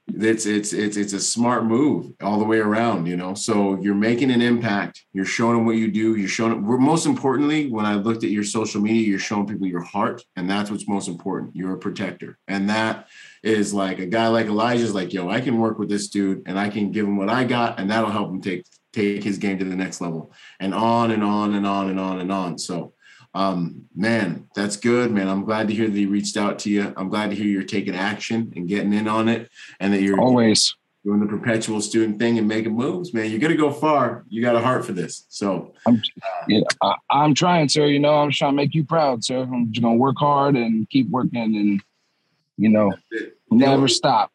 it's 0.06 0.44
it's 0.44 0.72
it's 0.74 0.96
it's 0.98 1.14
a 1.14 1.20
smart 1.20 1.64
move 1.64 2.12
all 2.22 2.38
the 2.38 2.44
way 2.44 2.58
around 2.58 3.06
you 3.06 3.16
know? 3.16 3.32
So 3.32 3.78
you're 3.80 3.94
making 3.94 4.30
an 4.30 4.42
impact 4.42 5.02
you're 5.14 5.24
showing 5.24 5.56
them 5.56 5.64
what 5.64 5.76
you 5.76 5.90
do 5.90 6.14
you're 6.16 6.28
showing 6.28 6.52
them 6.52 6.82
most 6.82 7.06
importantly 7.06 7.70
when 7.70 7.86
i 7.86 7.94
looked 7.94 8.22
at 8.22 8.28
your 8.28 8.44
social 8.44 8.82
media 8.82 9.08
you're 9.08 9.18
showing 9.18 9.46
people 9.46 9.66
your 9.66 9.82
heart 9.82 10.22
and 10.36 10.48
that's 10.48 10.70
what's 10.70 10.86
most 10.86 11.08
important 11.08 11.56
you're 11.56 11.72
a 11.72 11.78
protector. 11.78 12.38
And 12.48 12.68
that 12.68 13.08
is 13.42 13.72
like 13.72 13.98
a 13.98 14.04
guy 14.04 14.28
like 14.28 14.46
elijah's 14.46 14.94
like 14.94 15.14
yo 15.14 15.30
i 15.30 15.40
can 15.40 15.58
work 15.58 15.78
with 15.78 15.88
this 15.88 16.08
dude 16.08 16.42
and 16.44 16.58
i 16.58 16.68
can 16.68 16.92
give 16.92 17.06
him 17.06 17.16
what 17.16 17.30
i 17.30 17.44
got 17.44 17.80
and 17.80 17.90
that'll 17.90 18.10
help 18.10 18.30
him 18.30 18.42
take 18.42 18.64
take 18.94 19.24
his 19.24 19.38
game 19.38 19.58
to 19.58 19.64
the 19.64 19.76
next 19.76 20.00
level. 20.00 20.32
And 20.60 20.72
on 20.72 21.10
and 21.10 21.22
on 21.22 21.54
and 21.54 21.66
on 21.66 21.90
and 21.90 22.00
on 22.00 22.20
and 22.20 22.32
on. 22.32 22.58
So 22.58 22.93
um, 23.34 23.86
man, 23.94 24.48
that's 24.54 24.76
good, 24.76 25.10
man. 25.10 25.28
I'm 25.28 25.44
glad 25.44 25.68
to 25.68 25.74
hear 25.74 25.88
that 25.88 25.96
he 25.96 26.06
reached 26.06 26.36
out 26.36 26.58
to 26.60 26.70
you. 26.70 26.92
I'm 26.96 27.08
glad 27.08 27.30
to 27.30 27.36
hear 27.36 27.46
you're 27.46 27.64
taking 27.64 27.94
action 27.94 28.52
and 28.54 28.68
getting 28.68 28.92
in 28.92 29.08
on 29.08 29.28
it, 29.28 29.50
and 29.80 29.92
that 29.92 30.02
you're 30.02 30.20
always 30.20 30.74
doing 31.04 31.20
the 31.20 31.26
perpetual 31.26 31.80
student 31.80 32.18
thing 32.18 32.38
and 32.38 32.46
making 32.46 32.74
moves, 32.74 33.12
man. 33.12 33.30
You're 33.30 33.40
gonna 33.40 33.56
go 33.56 33.72
far. 33.72 34.24
You 34.28 34.40
got 34.40 34.54
a 34.54 34.60
heart 34.60 34.86
for 34.86 34.92
this. 34.92 35.26
So 35.28 35.74
I'm, 35.86 36.00
yeah, 36.48 36.60
I, 36.80 36.94
am 37.10 37.34
trying, 37.34 37.68
sir. 37.68 37.86
You 37.86 37.98
know, 37.98 38.14
I'm 38.14 38.30
trying 38.30 38.52
to 38.52 38.56
make 38.56 38.74
you 38.74 38.84
proud, 38.84 39.24
sir. 39.24 39.42
I'm 39.42 39.72
just 39.72 39.82
gonna 39.82 39.96
work 39.96 40.16
hard 40.18 40.56
and 40.56 40.88
keep 40.88 41.10
working, 41.10 41.56
and 41.56 41.82
you 42.56 42.68
know, 42.68 42.92
never 43.50 43.88
stop. 43.88 44.30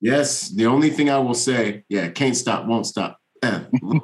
Yes, 0.00 0.48
the 0.48 0.66
only 0.66 0.90
thing 0.90 1.10
I 1.10 1.18
will 1.18 1.34
say, 1.34 1.84
yeah, 1.88 2.08
can't 2.08 2.36
stop, 2.36 2.66
won't 2.66 2.86
stop. 2.86 3.18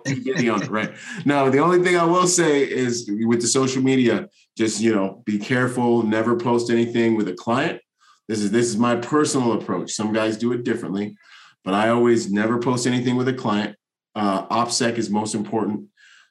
Getting 0.05 0.51
on 0.51 0.63
it, 0.63 0.71
right? 0.71 0.93
No, 1.25 1.51
the 1.51 1.59
only 1.59 1.83
thing 1.83 1.97
I 1.97 2.05
will 2.05 2.27
say 2.27 2.63
is 2.63 3.09
with 3.09 3.41
the 3.41 3.49
social 3.49 3.83
media, 3.83 4.29
just 4.57 4.81
you 4.81 4.95
know, 4.95 5.23
be 5.25 5.39
careful. 5.39 6.03
Never 6.03 6.37
post 6.37 6.71
anything 6.71 7.17
with 7.17 7.29
a 7.29 7.35
client. 7.35 7.81
This 8.29 8.41
is 8.41 8.51
this 8.51 8.67
is 8.67 8.77
my 8.77 8.97
personal 8.97 9.53
approach. 9.53 9.93
Some 9.93 10.13
guys 10.13 10.37
do 10.37 10.53
it 10.53 10.65
differently, 10.65 11.17
but 11.65 11.75
I 11.75 11.89
always 11.91 12.33
never 12.33 12.59
post 12.59 12.87
anything 12.87 13.17
with 13.17 13.29
a 13.29 13.35
client. 13.35 13.77
Uh, 14.15 14.47
OPSEC 14.47 14.97
is 14.97 15.11
most 15.11 15.35
important. 15.35 15.89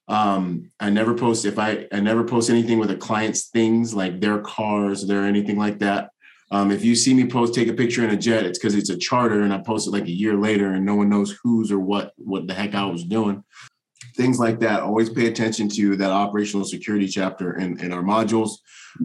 Um, 0.07 0.71
I 0.79 0.89
never 0.89 1.13
post 1.13 1.45
if 1.45 1.59
I 1.59 1.87
I 1.91 1.99
never 1.99 2.23
post 2.23 2.49
anything 2.49 2.79
with 2.79 2.91
a 2.91 2.95
client's 2.95 3.49
things 3.49 3.93
like 3.93 4.19
their 4.19 4.39
cars, 4.39 5.05
their 5.05 5.25
anything 5.25 5.57
like 5.57 5.79
that. 5.79 6.09
Um, 6.51 6.71
if 6.71 6.83
you 6.83 6.95
see 6.95 7.13
me 7.13 7.25
post 7.27 7.53
take 7.53 7.67
a 7.67 7.73
picture 7.73 8.03
in 8.03 8.11
a 8.11 8.17
jet, 8.17 8.45
it's 8.45 8.59
because 8.59 8.75
it's 8.75 8.89
a 8.89 8.97
charter 8.97 9.41
and 9.41 9.53
I 9.53 9.59
posted 9.59 9.93
like 9.93 10.05
a 10.05 10.11
year 10.11 10.35
later 10.35 10.73
and 10.73 10.85
no 10.85 10.95
one 10.95 11.09
knows 11.09 11.37
who's 11.43 11.71
or 11.71 11.79
what 11.79 12.13
what 12.17 12.47
the 12.47 12.53
heck 12.53 12.75
I 12.75 12.85
was 12.85 13.03
doing. 13.03 13.43
Things 14.15 14.37
like 14.39 14.59
that. 14.59 14.81
Always 14.81 15.09
pay 15.09 15.27
attention 15.27 15.69
to 15.69 15.95
that 15.95 16.11
operational 16.11 16.65
security 16.65 17.07
chapter 17.07 17.57
in, 17.57 17.79
in 17.79 17.91
our 17.91 18.03
modules 18.03 18.51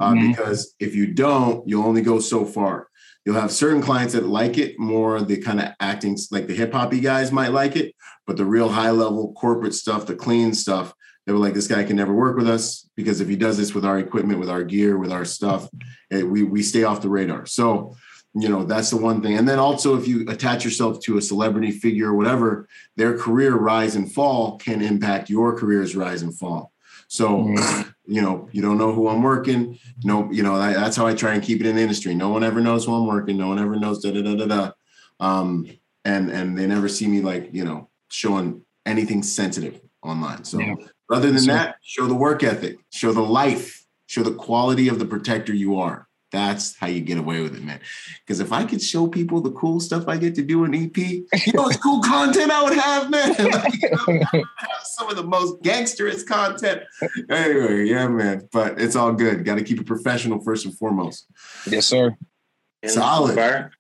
uh, 0.01 0.12
mm-hmm. 0.12 0.28
because 0.28 0.74
if 0.78 0.95
you 0.95 1.14
don't, 1.14 1.66
you'll 1.66 1.86
only 1.86 2.03
go 2.03 2.20
so 2.20 2.45
far. 2.45 2.89
You'll 3.24 3.41
have 3.41 3.53
certain 3.53 3.82
clients 3.82 4.14
that 4.14 4.26
like 4.26 4.59
it 4.59 4.78
more, 4.78 5.20
the 5.20 5.39
kind 5.39 5.61
of 5.61 5.68
acting 5.80 6.18
like 6.30 6.47
the 6.47 6.55
hip 6.55 6.72
hoppy 6.72 7.01
guys 7.01 7.32
might 7.32 7.53
like 7.53 7.76
it, 7.76 7.95
but 8.26 8.36
the 8.36 8.45
real 8.45 8.68
high 8.68 8.91
level 8.91 9.32
corporate 9.34 9.74
stuff, 9.74 10.07
the 10.07 10.14
clean 10.14 10.55
stuff, 10.55 10.95
they 11.28 11.34
were 11.34 11.38
like, 11.38 11.52
this 11.52 11.66
guy 11.66 11.84
can 11.84 11.96
never 11.96 12.14
work 12.14 12.38
with 12.38 12.48
us 12.48 12.88
because 12.96 13.20
if 13.20 13.28
he 13.28 13.36
does 13.36 13.58
this 13.58 13.74
with 13.74 13.84
our 13.84 13.98
equipment, 13.98 14.40
with 14.40 14.48
our 14.48 14.64
gear, 14.64 14.96
with 14.96 15.12
our 15.12 15.26
stuff, 15.26 15.68
it, 16.10 16.26
we, 16.26 16.42
we 16.42 16.62
stay 16.62 16.84
off 16.84 17.02
the 17.02 17.10
radar. 17.10 17.44
So, 17.44 17.94
you 18.32 18.48
know, 18.48 18.64
that's 18.64 18.88
the 18.88 18.96
one 18.96 19.20
thing. 19.20 19.36
And 19.36 19.46
then 19.46 19.58
also, 19.58 19.94
if 19.98 20.08
you 20.08 20.24
attach 20.30 20.64
yourself 20.64 21.00
to 21.00 21.18
a 21.18 21.22
celebrity 21.22 21.70
figure 21.70 22.08
or 22.08 22.14
whatever, 22.14 22.66
their 22.96 23.18
career 23.18 23.56
rise 23.56 23.94
and 23.94 24.10
fall 24.10 24.56
can 24.56 24.80
impact 24.80 25.28
your 25.28 25.54
career's 25.54 25.94
rise 25.94 26.22
and 26.22 26.34
fall. 26.34 26.72
So, 27.08 27.28
mm-hmm. 27.28 27.90
you 28.06 28.22
know, 28.22 28.48
you 28.52 28.62
don't 28.62 28.78
know 28.78 28.94
who 28.94 29.08
I'm 29.08 29.22
working. 29.22 29.78
No, 30.04 30.32
you 30.32 30.42
know, 30.42 30.58
that's 30.58 30.96
how 30.96 31.06
I 31.06 31.12
try 31.12 31.34
and 31.34 31.42
keep 31.42 31.60
it 31.60 31.66
in 31.66 31.76
the 31.76 31.82
industry. 31.82 32.14
No 32.14 32.30
one 32.30 32.42
ever 32.42 32.62
knows 32.62 32.86
who 32.86 32.94
I'm 32.94 33.06
working. 33.06 33.36
No 33.36 33.48
one 33.48 33.58
ever 33.58 33.76
knows 33.76 34.02
da 34.02 34.12
da 34.12 34.22
da 34.22 34.34
da 34.34 34.46
da. 34.46 34.70
Um, 35.20 35.66
and 36.06 36.30
and 36.30 36.56
they 36.56 36.66
never 36.66 36.88
see 36.88 37.06
me 37.06 37.20
like 37.20 37.50
you 37.52 37.66
know 37.66 37.90
showing 38.08 38.62
anything 38.86 39.22
sensitive 39.22 39.78
online. 40.02 40.44
So, 40.44 40.58
yeah. 40.60 40.74
Other 41.11 41.30
than 41.30 41.46
that, 41.46 41.76
show 41.82 42.06
the 42.06 42.14
work 42.14 42.42
ethic, 42.42 42.78
show 42.90 43.12
the 43.12 43.22
life, 43.22 43.86
show 44.06 44.22
the 44.22 44.34
quality 44.34 44.88
of 44.88 44.98
the 44.98 45.06
protector 45.06 45.54
you 45.54 45.78
are. 45.78 46.09
That's 46.30 46.76
how 46.76 46.88
you 46.88 47.00
get 47.00 47.16
away 47.16 47.40
with 47.40 47.56
it, 47.56 47.62
man. 47.62 47.80
Because 48.20 48.40
if 48.40 48.52
I 48.52 48.64
could 48.64 48.82
show 48.82 49.06
people 49.09 49.40
the 49.40 49.52
cool 49.52 49.80
stuff 49.80 50.09
I 50.09 50.18
get 50.18 50.34
to 50.34 50.42
do 50.42 50.64
in 50.64 50.74
EP, 50.74 50.96
you 50.98 51.24
know 51.54 51.62
what 51.62 51.80
cool 51.82 52.02
content 52.02 52.50
I 52.50 52.62
would 52.62 52.76
have, 52.78 53.11
man. 53.11 53.30
like, 53.38 53.72
you 53.82 54.18
know, 54.20 54.44
have 54.56 54.82
some 54.82 55.09
of 55.09 55.16
the 55.16 55.22
most 55.22 55.62
gangsterous 55.62 56.26
content. 56.26 56.82
Anyway, 57.30 57.86
yeah, 57.86 58.09
man. 58.09 58.46
But 58.52 58.78
it's 58.78 58.94
all 58.94 59.12
good. 59.12 59.44
Got 59.46 59.54
to 59.54 59.64
keep 59.64 59.80
it 59.80 59.86
professional 59.86 60.42
first 60.42 60.66
and 60.66 60.76
foremost. 60.76 61.26
Yes, 61.66 61.86
sir. 61.86 62.14
Solid. 62.84 63.34
Byron, 63.34 63.70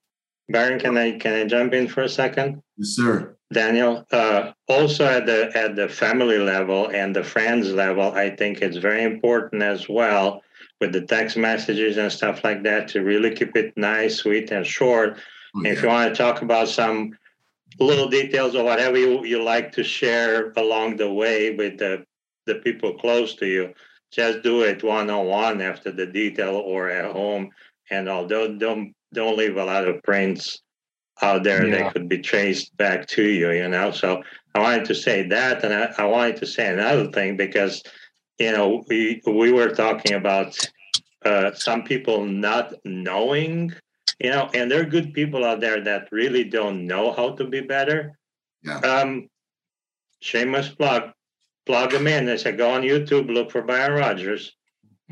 Byron, 0.48 0.80
can 0.80 0.96
I 0.96 1.18
can 1.18 1.34
I 1.34 1.44
jump 1.44 1.74
in 1.74 1.86
for 1.86 2.02
a 2.02 2.08
second? 2.08 2.62
Yes, 2.78 2.88
sir. 2.90 3.36
Daniel, 3.52 4.06
uh, 4.12 4.52
also 4.68 5.06
at 5.06 5.24
the 5.24 5.50
at 5.56 5.74
the 5.74 5.88
family 5.88 6.38
level 6.38 6.88
and 6.88 7.16
the 7.16 7.24
friends 7.24 7.72
level, 7.72 8.12
I 8.12 8.36
think 8.36 8.60
it's 8.60 8.76
very 8.76 9.04
important 9.04 9.62
as 9.62 9.88
well 9.88 10.42
with 10.80 10.92
the 10.92 11.02
text 11.02 11.36
messages 11.36 11.96
and 11.96 12.12
stuff 12.12 12.44
like 12.44 12.62
that 12.64 12.88
to 12.88 13.00
really 13.00 13.34
keep 13.34 13.56
it 13.56 13.72
nice, 13.76 14.16
sweet, 14.16 14.50
and 14.50 14.66
short. 14.66 15.18
Oh, 15.56 15.62
yeah. 15.62 15.72
If 15.72 15.82
you 15.82 15.88
want 15.88 16.14
to 16.14 16.22
talk 16.22 16.42
about 16.42 16.68
some 16.68 17.16
little 17.80 18.08
details 18.08 18.54
or 18.54 18.64
whatever 18.64 18.98
you, 18.98 19.24
you 19.24 19.42
like 19.42 19.72
to 19.72 19.84
share 19.84 20.52
along 20.56 20.96
the 20.96 21.12
way 21.12 21.54
with 21.54 21.78
the, 21.78 22.04
the 22.46 22.56
people 22.56 22.94
close 22.94 23.34
to 23.36 23.46
you, 23.46 23.72
just 24.10 24.42
do 24.42 24.62
it 24.62 24.82
one 24.82 25.10
on 25.10 25.26
one 25.26 25.60
after 25.60 25.90
the 25.90 26.06
detail 26.06 26.56
or 26.56 26.90
at 26.90 27.12
home. 27.12 27.50
And 27.90 28.08
although 28.08 28.56
don't 28.56 28.94
don't 29.14 29.38
leave 29.38 29.56
a 29.56 29.64
lot 29.64 29.88
of 29.88 30.02
prints 30.02 30.60
out 31.22 31.42
there 31.44 31.66
yeah. 31.66 31.76
that 31.76 31.92
could 31.92 32.08
be 32.08 32.18
traced 32.18 32.76
back 32.76 33.06
to 33.08 33.22
you, 33.22 33.50
you 33.50 33.68
know. 33.68 33.90
So 33.90 34.22
I 34.54 34.60
wanted 34.60 34.84
to 34.86 34.94
say 34.94 35.26
that, 35.28 35.64
and 35.64 35.74
I, 35.74 35.94
I 35.98 36.04
wanted 36.04 36.36
to 36.36 36.46
say 36.46 36.72
another 36.72 37.10
thing 37.10 37.36
because 37.36 37.82
you 38.38 38.52
know, 38.52 38.84
we 38.88 39.20
we 39.26 39.52
were 39.52 39.70
talking 39.70 40.14
about 40.14 40.56
uh, 41.24 41.52
some 41.52 41.82
people 41.82 42.24
not 42.24 42.72
knowing, 42.84 43.72
you 44.20 44.30
know, 44.30 44.48
and 44.54 44.70
there 44.70 44.80
are 44.80 44.84
good 44.84 45.12
people 45.12 45.44
out 45.44 45.60
there 45.60 45.82
that 45.82 46.08
really 46.12 46.44
don't 46.44 46.86
know 46.86 47.12
how 47.12 47.34
to 47.34 47.44
be 47.44 47.60
better. 47.60 48.16
Yeah. 48.62 48.78
Um, 48.78 49.28
shameless 50.20 50.68
plug, 50.68 51.10
plug 51.66 51.90
them 51.90 52.06
in. 52.06 52.28
I 52.28 52.36
said, 52.36 52.58
go 52.58 52.70
on 52.70 52.82
YouTube, 52.82 53.32
look 53.32 53.50
for 53.50 53.62
Byron 53.62 53.98
Rogers, 53.98 54.54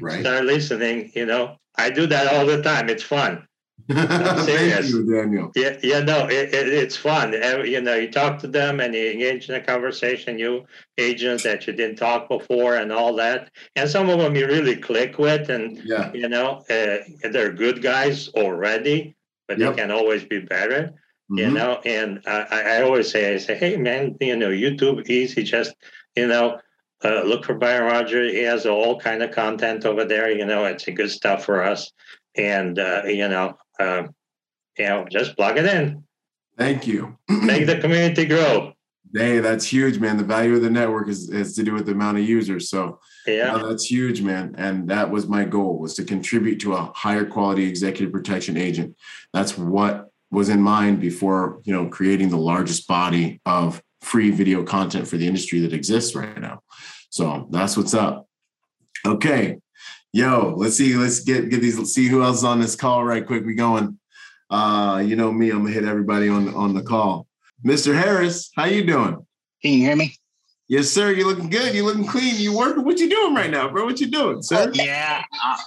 right. 0.01 0.21
start 0.21 0.45
listening. 0.45 1.11
You 1.15 1.27
know, 1.27 1.57
I 1.77 1.91
do 1.91 2.07
that 2.07 2.33
all 2.33 2.47
the 2.47 2.63
time. 2.63 2.89
It's 2.89 3.03
fun. 3.03 3.46
Thank 3.89 4.89
you, 4.89 5.07
Daniel. 5.07 5.53
Yeah, 5.55 5.77
yeah, 5.83 6.01
no, 6.01 6.27
it, 6.27 6.53
it, 6.53 6.69
it's 6.69 6.97
fun. 6.97 7.33
You 7.33 7.81
know, 7.81 7.95
you 7.95 8.11
talk 8.11 8.39
to 8.41 8.49
them 8.49 8.81
and 8.81 8.95
you 8.95 9.11
engage 9.11 9.49
in 9.49 9.55
a 9.55 9.61
conversation. 9.61 10.39
You 10.39 10.65
agents 10.99 11.45
that 11.45 11.67
you 11.67 11.73
didn't 11.73 11.97
talk 11.97 12.29
before 12.29 12.77
and 12.77 12.91
all 12.91 13.15
that, 13.17 13.51
and 13.77 13.89
some 13.89 14.09
of 14.09 14.19
them 14.19 14.35
you 14.35 14.47
really 14.47 14.77
click 14.77 15.19
with, 15.19 15.51
and 15.51 15.81
yeah. 15.85 16.13
you 16.13 16.29
know, 16.29 16.65
uh, 16.69 16.97
they're 17.31 17.53
good 17.53 17.81
guys 17.81 18.29
already, 18.31 19.15
but 19.47 19.59
yep. 19.59 19.77
they 19.77 19.83
can 19.83 19.91
always 19.93 20.25
be 20.25 20.41
better. 20.41 20.95
Mm-hmm. 21.31 21.39
You 21.39 21.51
know, 21.51 21.81
and 21.85 22.23
I, 22.27 22.79
I 22.79 22.83
always 22.83 23.11
say, 23.11 23.35
I 23.35 23.39
say, 23.39 23.57
hey 23.57 23.77
man, 23.77 24.17
you 24.21 24.37
know, 24.37 24.51
YouTube 24.51 25.09
easy, 25.09 25.45
just 25.45 25.75
you 26.17 26.27
know, 26.27 26.59
uh, 27.05 27.23
look 27.23 27.45
for 27.45 27.55
Byron 27.55 27.93
Roger. 27.93 28.25
He 28.25 28.43
has 28.43 28.67
all 28.67 28.99
kind 28.99 29.23
of 29.23 29.31
content 29.31 29.85
over 29.85 30.05
there. 30.05 30.31
You 30.31 30.47
know, 30.47 30.65
it's 30.65 30.89
a 30.89 30.93
good 30.93 31.11
stuff 31.11 31.45
for 31.45 31.63
us. 31.63 31.93
And 32.37 32.79
uh, 32.79 33.03
you 33.07 33.29
know, 33.29 33.57
um, 33.81 34.15
you 34.79 34.85
know, 34.85 35.07
just 35.11 35.37
plug 35.37 35.59
it 35.59 35.67
in. 35.67 36.05
Thank 36.59 36.87
you. 36.87 37.17
Make 37.29 37.67
the 37.67 37.79
community 37.79 38.25
grow. 38.27 38.73
Hey, 39.15 39.39
that's 39.39 39.67
huge, 39.67 39.99
man. 39.99 40.17
The 40.17 40.25
value 40.25 40.57
of 40.57 40.63
the 40.63 40.71
network 40.71 41.09
is, 41.09 41.31
is 41.31 41.55
to 41.55 41.63
do 41.63 41.73
with 41.73 41.87
the 41.87 41.93
amount 41.93 42.19
of 42.19 42.25
users. 42.25 42.69
So 42.69 42.99
yeah, 43.27 43.57
that's 43.65 43.91
huge, 43.91 44.21
man. 44.21 44.55
And 44.59 44.89
that 44.91 45.11
was 45.11 45.29
my 45.29 45.45
goal 45.45 45.79
was 45.79 45.95
to 45.95 46.05
contribute 46.05 46.61
to 46.61 46.75
a 46.75 46.93
higher 46.95 47.25
quality 47.25 47.65
executive 47.67 48.13
protection 48.13 48.57
agent. 48.57 48.97
That's 49.33 49.57
what 49.57 50.11
was 50.31 50.49
in 50.49 50.61
mind 50.61 51.01
before, 51.01 51.61
you 51.65 51.73
know, 51.73 51.87
creating 51.89 52.31
the 52.31 52.37
largest 52.37 52.89
body 52.89 53.41
of 53.47 53.83
free 54.03 54.31
video 54.31 54.63
content 54.63 55.07
for 55.07 55.17
the 55.17 55.27
industry 55.27 55.61
that 55.61 55.73
exists 55.73 56.15
right 56.15 56.39
now. 56.41 56.61
So 57.11 57.49
that's 57.51 57.77
what's 57.77 57.95
up. 57.95 58.29
Okay. 59.07 59.59
Yo, 60.17 60.55
let's 60.57 60.79
see. 60.79 60.97
Let's 60.97 61.21
get 61.21 61.51
get 61.51 61.61
these. 61.61 61.93
See 61.93 62.07
who 62.07 62.23
else 62.23 62.39
is 62.39 62.45
on 62.45 62.59
this 62.59 62.75
call 62.75 63.05
right 63.05 63.27
quick. 63.27 63.45
We 63.45 63.55
going. 63.55 63.99
Uh, 64.49 65.03
you 65.05 65.15
know 65.15 65.31
me. 65.31 65.51
I'm 65.51 65.59
gonna 65.59 65.73
hit 65.75 65.85
everybody 65.85 66.27
on 66.27 66.55
on 66.55 66.73
the 66.73 66.81
call. 66.81 67.27
Mr. 67.63 67.95
Harris, 67.95 68.51
how 68.57 68.65
you 68.65 68.83
doing? 68.83 69.27
Can 69.61 69.73
you 69.75 69.81
hear 69.81 69.95
me? 69.95 70.17
Yes, 70.69 70.89
sir. 70.89 71.13
You 71.13 71.27
looking 71.27 71.51
good. 71.51 71.75
You 71.75 71.85
looking 71.85 72.07
clean. 72.07 72.37
You 72.37 72.57
working? 72.57 72.83
What 72.83 72.99
you 72.99 73.11
doing 73.11 73.35
right 73.35 73.51
now, 73.51 73.69
bro? 73.69 73.85
What 73.85 74.01
you 74.01 74.07
doing, 74.07 74.41
sir? 74.41 74.71
Yeah, 74.73 75.23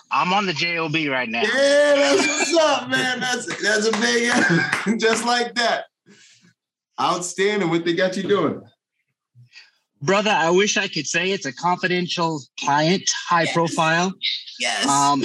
I'm 0.10 0.34
on 0.34 0.48
the 0.48 0.54
job 0.54 0.96
right 0.96 1.30
now. 1.30 1.44
Yeah, 1.44 1.94
that's 1.96 2.28
what's 2.28 2.58
up, 2.58 2.90
man. 2.90 3.20
That's 3.20 3.46
that's 3.62 3.86
a 3.86 3.92
big, 4.02 5.00
just 5.00 5.28
like 5.28 5.54
that. 5.56 5.86
Outstanding. 7.00 7.70
What 7.70 7.86
they 7.86 7.94
got 7.94 8.18
you 8.18 8.24
doing? 8.24 8.64
Brother, 10.02 10.32
I 10.32 10.50
wish 10.50 10.78
I 10.78 10.88
could 10.88 11.08
say 11.08 11.32
it's 11.32 11.46
a 11.46 11.54
confidential 11.54 12.42
client, 12.60 13.10
high 13.28 13.44
yes. 13.44 13.54
profile. 13.54 14.14
Yes. 14.60 14.88
Um, 14.88 15.24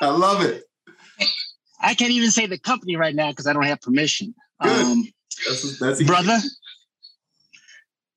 I 0.00 0.08
love 0.08 0.42
it. 0.42 0.64
I 1.80 1.94
can't 1.94 2.10
even 2.10 2.30
say 2.30 2.46
the 2.46 2.58
company 2.58 2.96
right 2.96 3.14
now 3.14 3.30
because 3.30 3.46
I 3.46 3.52
don't 3.52 3.64
have 3.64 3.80
permission. 3.80 4.34
Good. 4.62 4.86
Um, 4.86 5.04
that's, 5.46 5.78
that's 5.78 6.02
brother, 6.02 6.38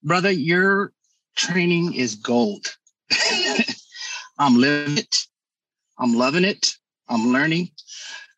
brother, 0.04 0.32
your 0.32 0.94
training 1.36 1.94
is 1.94 2.16
gold. 2.16 2.76
I'm 4.40 4.58
living 4.58 4.98
it. 4.98 5.16
I'm 6.00 6.16
loving 6.16 6.44
it. 6.44 6.72
I'm 7.08 7.32
learning. 7.32 7.70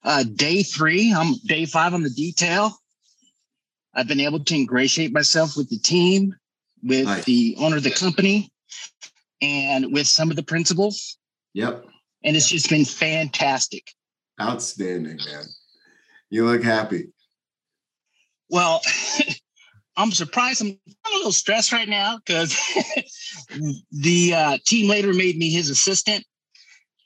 Uh, 0.03 0.23
day 0.23 0.63
three, 0.63 1.13
I'm 1.13 1.35
day 1.45 1.65
five 1.65 1.93
on 1.93 2.03
the 2.03 2.09
detail. 2.09 2.77
I've 3.93 4.07
been 4.07 4.19
able 4.19 4.43
to 4.43 4.55
ingratiate 4.55 5.13
myself 5.13 5.55
with 5.55 5.69
the 5.69 5.77
team 5.77 6.35
with 6.83 7.25
the 7.25 7.55
owner 7.59 7.77
of 7.77 7.83
the 7.83 7.91
company 7.91 8.51
and 9.41 9.93
with 9.93 10.07
some 10.07 10.29
of 10.29 10.35
the 10.35 10.43
principals. 10.43 11.17
Yep. 11.53 11.85
And 12.23 12.35
it's 12.35 12.49
just 12.49 12.69
been 12.69 12.85
fantastic. 12.85 13.91
Outstanding, 14.41 15.17
man. 15.25 15.45
You 16.29 16.45
look 16.45 16.63
happy. 16.63 17.09
Well, 18.49 18.81
I'm 19.95 20.11
surprised. 20.11 20.61
I'm 20.61 20.77
a 21.05 21.15
little 21.15 21.31
stressed 21.31 21.71
right 21.71 21.87
now 21.87 22.17
because 22.17 22.57
the 23.91 24.33
uh, 24.33 24.57
team 24.65 24.89
later 24.89 25.13
made 25.13 25.37
me 25.37 25.51
his 25.51 25.69
assistant 25.69 26.25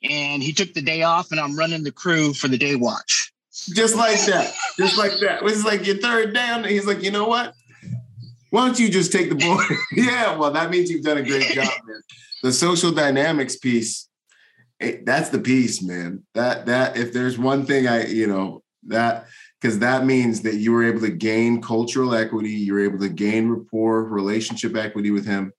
and 0.04 0.41
he 0.41 0.54
took 0.54 0.74
the 0.74 0.82
day 0.82 1.04
off 1.04 1.32
and 1.32 1.40
I'm 1.40 1.58
running 1.58 1.84
the 1.84 1.91
crew 1.91 2.34
for 2.34 2.48
the 2.48 2.58
day 2.58 2.76
watch. 2.76 3.34
Just 3.74 3.95
like 3.95 4.22
that. 4.26 4.54
Just 4.78 4.98
like 4.98 5.12
that. 5.22 5.41
It 5.41 5.44
was 5.44 5.66
like 5.66 5.86
your 5.86 5.98
third 5.98 6.34
down. 6.34 6.64
He's 6.64 6.86
like, 6.86 7.04
you 7.04 7.12
know 7.12 7.28
what? 7.28 7.54
Why 8.49 8.65
don't 8.65 8.80
you 8.80 8.90
just 8.90 9.11
take 9.11 9.30
the 9.30 9.36
board? 9.36 9.65
yeah, 9.95 10.36
well, 10.36 10.52
that 10.52 10.69
means 10.69 10.90
you've 10.90 11.03
done 11.03 11.18
a 11.18 11.24
great 11.24 11.52
job, 11.53 11.68
man. 11.88 12.02
The 12.44 12.52
social 12.52 12.91
dynamics 12.91 13.57
piece, 13.57 14.10
eh, 14.80 14.98
that's 15.03 15.30
the 15.30 15.40
piece, 15.40 15.82
man. 15.82 16.24
That 16.34 16.65
that 16.68 16.98
if 16.98 17.14
there's 17.14 17.38
one 17.38 17.65
thing 17.65 17.88
I, 17.88 18.06
you 18.06 18.28
know, 18.28 18.64
that 18.88 19.28
because 19.60 19.80
that 19.80 20.06
means 20.06 20.41
that 20.41 20.56
you 20.56 20.72
were 20.72 20.86
able 20.86 21.02
to 21.02 21.10
gain 21.10 21.61
cultural 21.61 22.14
equity, 22.14 22.52
you're 22.52 22.84
able 22.84 22.99
to 22.99 23.10
gain 23.10 23.49
rapport, 23.49 24.03
relationship 24.03 24.76
equity 24.76 25.11
with 25.11 25.26
him 25.26 25.52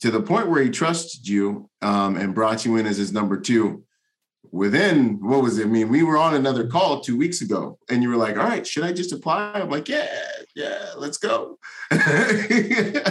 to 0.00 0.10
the 0.10 0.22
point 0.22 0.48
where 0.48 0.62
he 0.62 0.70
trusted 0.70 1.26
you 1.26 1.68
um, 1.82 2.16
and 2.16 2.34
brought 2.34 2.64
you 2.64 2.76
in 2.76 2.86
as 2.86 2.96
his 2.96 3.12
number 3.12 3.38
two 3.38 3.84
within 4.52 5.18
what 5.20 5.42
was 5.42 5.58
it? 5.58 5.66
I 5.66 5.68
mean, 5.68 5.88
we 5.88 6.02
were 6.02 6.18
on 6.18 6.34
another 6.34 6.66
call 6.66 7.00
two 7.00 7.16
weeks 7.16 7.40
ago, 7.40 7.78
and 7.88 8.02
you 8.02 8.08
were 8.08 8.16
like, 8.16 8.36
"All 8.36 8.44
right, 8.44 8.66
should 8.66 8.84
I 8.84 8.92
just 8.92 9.12
apply?" 9.12 9.52
I'm 9.54 9.70
like, 9.70 9.88
"Yeah, 9.88 10.08
yeah, 10.54 10.92
let's 10.96 11.18
go." 11.18 11.58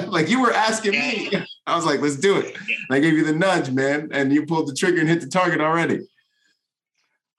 like 0.08 0.30
you 0.30 0.42
were 0.42 0.54
asking 0.54 0.92
me, 0.92 1.32
I 1.66 1.76
was 1.76 1.86
like, 1.86 2.02
"Let's 2.02 2.18
do 2.18 2.38
it." 2.38 2.56
And 2.56 2.92
I 2.92 3.00
gave 3.00 3.14
you 3.14 3.24
the 3.24 3.34
nudge, 3.34 3.72
man, 3.72 4.10
and 4.12 4.34
you 4.34 4.46
pulled 4.46 4.68
the 4.68 4.76
trigger 4.76 5.00
and 5.00 5.10
hit 5.10 5.22
the 5.22 5.28
target 5.28 5.62
already. 5.62 6.02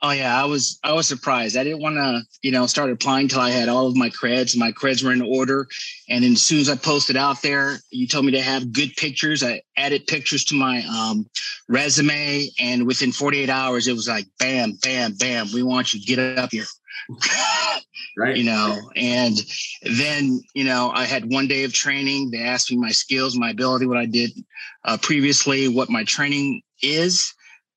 Oh 0.03 0.13
yeah, 0.13 0.41
I 0.43 0.47
was 0.47 0.79
I 0.83 0.93
was 0.93 1.07
surprised. 1.07 1.59
I 1.59 1.65
didn't 1.65 1.83
want 1.83 1.97
to, 1.97 2.23
you 2.41 2.51
know, 2.51 2.67
start 2.67 2.91
applying 2.91 3.29
till 3.29 3.41
I 3.41 3.51
had 3.51 3.69
all 3.69 3.87
of 3.87 3.97
my 3.97 4.09
creds. 4.09 4.57
My 4.57 4.73
creds 4.73 5.05
were 5.05 5.13
in 5.13 5.21
order, 5.21 5.67
and 6.09 6.25
then 6.25 6.33
as 6.33 6.43
soon 6.43 6.59
as 6.59 6.71
I 6.71 6.77
posted 6.77 7.19
out 7.19 7.43
there, 7.43 7.77
you 7.91 8.07
told 8.07 8.25
me 8.25 8.33
to 8.33 8.41
have 8.41 8.73
good 8.73 8.97
pictures. 8.97 9.43
I 9.43 9.61
added 9.77 10.07
pictures 10.07 10.45
to 10.47 10.55
my 10.55 10.83
um, 10.85 11.29
resume, 11.69 12.49
and 12.59 12.87
within 12.87 13.13
48 13.13 13.51
hours, 13.51 13.89
it 13.89 13.93
was 13.93 14.09
like 14.09 14.25
bam, 14.39 14.79
bam, 14.83 15.13
bam. 15.15 15.49
We 15.53 15.63
want 15.63 15.93
you 15.93 16.01
to 16.01 16.07
get 16.07 16.39
up 16.39 16.51
here. 16.51 16.65
right. 18.17 18.37
You 18.37 18.45
know, 18.45 18.91
and 18.97 19.37
then, 19.83 20.41
you 20.55 20.65
know, 20.65 20.91
I 20.95 21.05
had 21.05 21.31
one 21.31 21.47
day 21.47 21.65
of 21.65 21.73
training. 21.73 22.31
They 22.31 22.43
asked 22.43 22.71
me 22.71 22.77
my 22.77 22.91
skills, 22.91 23.37
my 23.37 23.51
ability, 23.51 23.87
what 23.87 23.99
I 23.99 24.07
did 24.07 24.31
uh, 24.85 24.99
previously, 24.99 25.69
what 25.69 25.91
my 25.91 26.05
training 26.05 26.63
is 26.83 27.35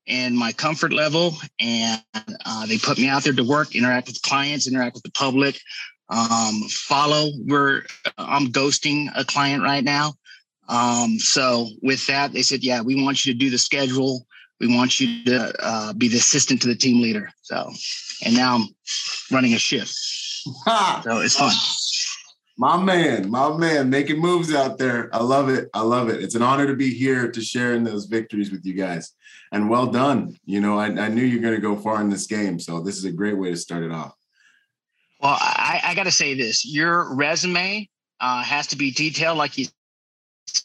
and 0.07 0.37
my 0.37 0.51
comfort 0.51 0.93
level. 0.93 1.35
And 1.59 2.01
uh, 2.45 2.65
they 2.65 2.77
put 2.77 2.97
me 2.97 3.07
out 3.07 3.23
there 3.23 3.33
to 3.33 3.43
work, 3.43 3.75
interact 3.75 4.07
with 4.07 4.21
clients, 4.21 4.67
interact 4.67 4.95
with 4.95 5.03
the 5.03 5.11
public, 5.11 5.59
um, 6.09 6.63
follow. 6.69 7.31
We're, 7.45 7.83
I'm 8.17 8.47
ghosting 8.47 9.09
a 9.15 9.23
client 9.23 9.63
right 9.63 9.83
now. 9.83 10.13
Um, 10.69 11.19
so 11.19 11.69
with 11.81 12.05
that, 12.07 12.31
they 12.31 12.41
said, 12.41 12.63
yeah, 12.63 12.81
we 12.81 13.01
want 13.01 13.25
you 13.25 13.33
to 13.33 13.39
do 13.39 13.49
the 13.49 13.57
schedule. 13.57 14.25
We 14.63 14.73
want 14.73 14.97
you 15.01 15.25
to 15.25 15.53
uh, 15.59 15.93
be 15.93 16.07
the 16.07 16.17
assistant 16.17 16.61
to 16.61 16.69
the 16.69 16.75
team 16.75 17.01
leader. 17.01 17.29
So, 17.41 17.69
and 18.23 18.33
now 18.33 18.55
I'm 18.55 18.67
running 19.29 19.53
a 19.53 19.59
shift. 19.59 19.93
so 19.93 21.19
it's 21.19 21.35
fun. 21.35 21.51
My 22.57 22.81
man, 22.81 23.29
my 23.29 23.57
man, 23.57 23.89
making 23.89 24.19
moves 24.19 24.53
out 24.53 24.77
there. 24.77 25.13
I 25.13 25.21
love 25.21 25.49
it. 25.49 25.69
I 25.73 25.81
love 25.81 26.07
it. 26.07 26.23
It's 26.23 26.35
an 26.35 26.43
honor 26.43 26.65
to 26.67 26.75
be 26.75 26.93
here 26.93 27.29
to 27.29 27.41
share 27.41 27.73
in 27.73 27.83
those 27.83 28.05
victories 28.05 28.51
with 28.51 28.63
you 28.63 28.73
guys. 28.73 29.11
And 29.51 29.69
well 29.69 29.87
done. 29.87 30.37
You 30.45 30.61
know, 30.61 30.79
I, 30.79 30.85
I 30.85 31.09
knew 31.09 31.23
you're 31.23 31.41
going 31.41 31.55
to 31.55 31.61
go 31.61 31.75
far 31.75 31.99
in 31.99 32.09
this 32.09 32.25
game. 32.25 32.57
So 32.57 32.79
this 32.79 32.97
is 32.97 33.03
a 33.03 33.11
great 33.11 33.37
way 33.37 33.49
to 33.49 33.57
start 33.57 33.83
it 33.83 33.91
off. 33.91 34.15
Well, 35.19 35.35
I, 35.39 35.81
I 35.83 35.95
got 35.95 36.03
to 36.03 36.11
say 36.11 36.35
this 36.35 36.65
your 36.65 37.13
resume 37.15 37.89
uh, 38.21 38.43
has 38.43 38.67
to 38.67 38.77
be 38.77 38.91
detailed 38.91 39.37
like 39.37 39.57
you 39.57 39.67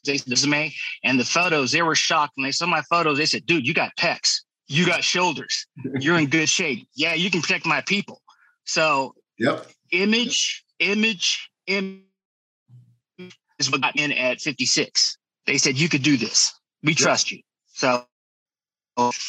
resume 0.06 0.72
and 1.04 1.18
the 1.18 1.24
photos 1.24 1.72
they 1.72 1.82
were 1.82 1.94
shocked 1.94 2.32
when 2.36 2.44
they 2.44 2.52
saw 2.52 2.66
my 2.66 2.82
photos 2.82 3.18
they 3.18 3.26
said 3.26 3.46
dude 3.46 3.66
you 3.66 3.74
got 3.74 3.96
pecs. 3.96 4.40
You 4.70 4.84
got 4.84 5.02
shoulders. 5.02 5.66
You're 5.98 6.18
in 6.18 6.26
good 6.26 6.48
shape. 6.48 6.88
Yeah 6.94 7.14
you 7.14 7.30
can 7.30 7.40
protect 7.40 7.66
my 7.66 7.80
people. 7.82 8.20
So 8.64 9.14
yep. 9.38 9.66
image 9.92 10.64
image 10.78 11.50
image 11.66 12.02
is 13.58 13.70
what 13.70 13.80
got 13.80 13.96
in 13.96 14.12
at 14.12 14.40
56 14.40 15.18
they 15.46 15.58
said 15.58 15.78
you 15.78 15.88
could 15.88 16.02
do 16.02 16.16
this. 16.16 16.52
We 16.82 16.92
yep. 16.92 16.98
trust 16.98 17.30
you. 17.30 17.40
So 17.68 18.04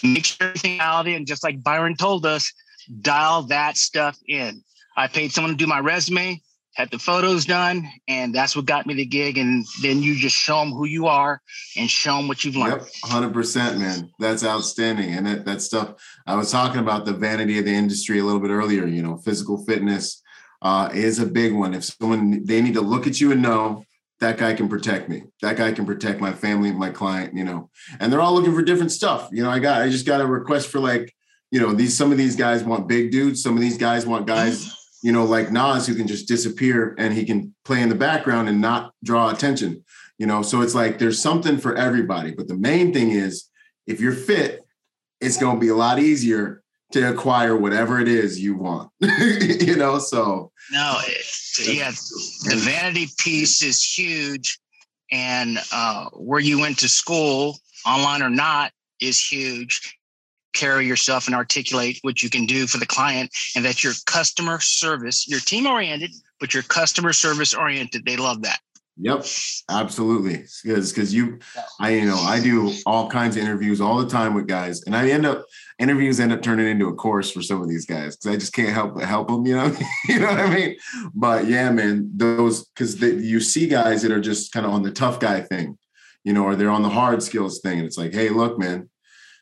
make 0.03 0.25
sure 0.25 0.47
everything 0.47 0.79
out 0.79 1.07
and 1.07 1.27
just 1.27 1.43
like 1.43 1.63
byron 1.63 1.95
told 1.95 2.25
us 2.25 2.51
dial 3.01 3.43
that 3.43 3.77
stuff 3.77 4.17
in. 4.27 4.63
I 4.97 5.07
paid 5.07 5.31
someone 5.31 5.51
to 5.51 5.57
do 5.57 5.67
my 5.67 5.79
resume 5.79 6.41
had 6.79 6.89
the 6.91 6.97
photos 6.97 7.45
done, 7.45 7.85
and 8.07 8.33
that's 8.33 8.55
what 8.55 8.65
got 8.65 8.87
me 8.87 8.93
the 8.93 9.05
gig. 9.05 9.37
And 9.37 9.65
then 9.81 10.01
you 10.01 10.15
just 10.15 10.35
show 10.35 10.61
them 10.61 10.71
who 10.71 10.85
you 10.85 11.07
are 11.07 11.41
and 11.75 11.89
show 11.89 12.15
them 12.15 12.29
what 12.29 12.45
you've 12.45 12.55
learned. 12.55 12.81
Yep, 12.81 12.87
hundred 13.03 13.33
percent, 13.33 13.77
man. 13.77 14.09
That's 14.17 14.45
outstanding. 14.45 15.13
And 15.13 15.27
that, 15.27 15.43
that 15.43 15.61
stuff 15.61 15.95
I 16.25 16.35
was 16.35 16.49
talking 16.49 16.79
about 16.79 17.03
the 17.03 17.11
vanity 17.11 17.59
of 17.59 17.65
the 17.65 17.73
industry 17.73 18.19
a 18.19 18.23
little 18.23 18.39
bit 18.39 18.49
earlier. 18.49 18.87
You 18.87 19.03
know, 19.03 19.17
physical 19.17 19.65
fitness 19.65 20.23
uh, 20.61 20.89
is 20.93 21.19
a 21.19 21.25
big 21.25 21.53
one. 21.53 21.73
If 21.73 21.83
someone 21.83 22.45
they 22.45 22.61
need 22.61 22.75
to 22.75 22.81
look 22.81 23.07
at 23.07 23.19
you 23.19 23.33
and 23.33 23.41
know 23.41 23.83
that 24.21 24.37
guy 24.37 24.53
can 24.53 24.69
protect 24.69 25.09
me. 25.09 25.23
That 25.41 25.57
guy 25.57 25.73
can 25.73 25.85
protect 25.85 26.21
my 26.21 26.31
family, 26.31 26.71
my 26.71 26.91
client. 26.91 27.35
You 27.35 27.43
know, 27.43 27.69
and 27.99 28.11
they're 28.11 28.21
all 28.21 28.33
looking 28.33 28.55
for 28.55 28.61
different 28.61 28.93
stuff. 28.93 29.27
You 29.33 29.43
know, 29.43 29.49
I 29.49 29.59
got 29.59 29.81
I 29.81 29.89
just 29.89 30.05
got 30.05 30.21
a 30.21 30.25
request 30.25 30.69
for 30.69 30.79
like 30.79 31.13
you 31.51 31.59
know 31.59 31.73
these 31.73 31.97
some 31.97 32.13
of 32.13 32.17
these 32.17 32.37
guys 32.37 32.63
want 32.63 32.87
big 32.87 33.11
dudes 33.11 33.41
some 33.41 33.55
of 33.55 33.59
these 33.59 33.77
guys 33.77 34.05
want 34.05 34.27
guys 34.27 34.71
you 35.01 35.11
know, 35.11 35.23
like 35.23 35.51
Nas, 35.51 35.87
who 35.87 35.95
can 35.95 36.07
just 36.07 36.27
disappear 36.27 36.95
and 36.97 37.13
he 37.13 37.25
can 37.25 37.53
play 37.63 37.81
in 37.81 37.89
the 37.89 37.95
background 37.95 38.49
and 38.49 38.59
not 38.59 38.93
draw 39.03 39.29
attention. 39.29 39.83
You 40.17 40.27
know, 40.27 40.41
so 40.41 40.61
it's 40.61 40.75
like 40.75 40.99
there's 40.99 41.21
something 41.21 41.57
for 41.57 41.75
everybody. 41.75 42.31
But 42.31 42.47
the 42.47 42.57
main 42.57 42.93
thing 42.93 43.11
is 43.11 43.49
if 43.87 44.01
you're 44.01 44.11
fit, 44.11 44.65
it's 45.21 45.37
going 45.37 45.55
to 45.55 45.59
be 45.59 45.69
a 45.69 45.75
lot 45.75 45.99
easier 45.99 46.61
to 46.91 47.09
acquire 47.09 47.55
whatever 47.55 47.99
it 47.99 48.07
is 48.07 48.39
you 48.39 48.55
want. 48.55 48.91
you 48.99 49.75
know, 49.77 49.99
so 49.99 50.51
no, 50.71 50.99
yeah, 51.63 51.91
the 51.91 52.55
vanity 52.57 53.07
piece 53.17 53.61
is 53.61 53.81
huge, 53.81 54.59
and 55.11 55.59
uh, 55.71 56.05
where 56.13 56.39
you 56.39 56.59
went 56.59 56.79
to 56.79 56.89
school, 56.89 57.57
online 57.85 58.21
or 58.21 58.29
not, 58.29 58.71
is 58.99 59.23
huge 59.23 59.98
carry 60.53 60.85
yourself 60.87 61.27
and 61.27 61.35
articulate 61.35 61.99
what 62.01 62.21
you 62.21 62.29
can 62.29 62.45
do 62.45 62.67
for 62.67 62.77
the 62.77 62.85
client 62.85 63.31
and 63.55 63.63
that 63.65 63.83
your 63.83 63.93
customer 64.05 64.59
service, 64.59 65.27
you're 65.27 65.39
team 65.39 65.67
oriented, 65.67 66.11
but 66.39 66.53
your 66.53 66.63
customer 66.63 67.13
service 67.13 67.53
oriented. 67.53 68.05
They 68.05 68.17
love 68.17 68.41
that. 68.43 68.59
Yep, 69.01 69.25
absolutely. 69.71 70.43
Because 70.61 70.91
because 70.91 71.13
you, 71.13 71.39
I 71.79 71.91
you 71.91 72.05
know 72.05 72.17
I 72.17 72.41
do 72.41 72.73
all 72.85 73.09
kinds 73.09 73.37
of 73.37 73.43
interviews 73.43 73.79
all 73.79 73.97
the 73.97 74.09
time 74.09 74.33
with 74.33 74.45
guys, 74.45 74.83
and 74.83 74.93
I 74.93 75.09
end 75.09 75.25
up 75.25 75.45
interviews 75.79 76.19
end 76.19 76.33
up 76.33 76.41
turning 76.41 76.67
into 76.67 76.89
a 76.89 76.93
course 76.93 77.31
for 77.31 77.41
some 77.41 77.61
of 77.61 77.69
these 77.69 77.85
guys 77.85 78.17
because 78.17 78.35
I 78.35 78.37
just 78.37 78.51
can't 78.51 78.73
help 78.73 78.95
but 78.95 79.05
help 79.05 79.29
them. 79.29 79.45
You 79.45 79.55
know, 79.55 79.73
you 80.09 80.19
know 80.19 80.27
what 80.27 80.41
I 80.41 80.53
mean. 80.53 80.75
But 81.13 81.47
yeah, 81.47 81.71
man, 81.71 82.11
those 82.13 82.65
because 82.65 83.01
you 83.01 83.39
see 83.39 83.69
guys 83.69 84.01
that 84.01 84.11
are 84.11 84.19
just 84.19 84.51
kind 84.51 84.65
of 84.65 84.73
on 84.73 84.83
the 84.83 84.91
tough 84.91 85.21
guy 85.21 85.41
thing, 85.41 85.77
you 86.25 86.33
know, 86.33 86.43
or 86.43 86.57
they're 86.57 86.69
on 86.69 86.83
the 86.83 86.89
hard 86.89 87.23
skills 87.23 87.61
thing, 87.61 87.77
and 87.79 87.87
it's 87.87 87.97
like, 87.97 88.13
hey, 88.13 88.27
look, 88.27 88.59
man, 88.59 88.89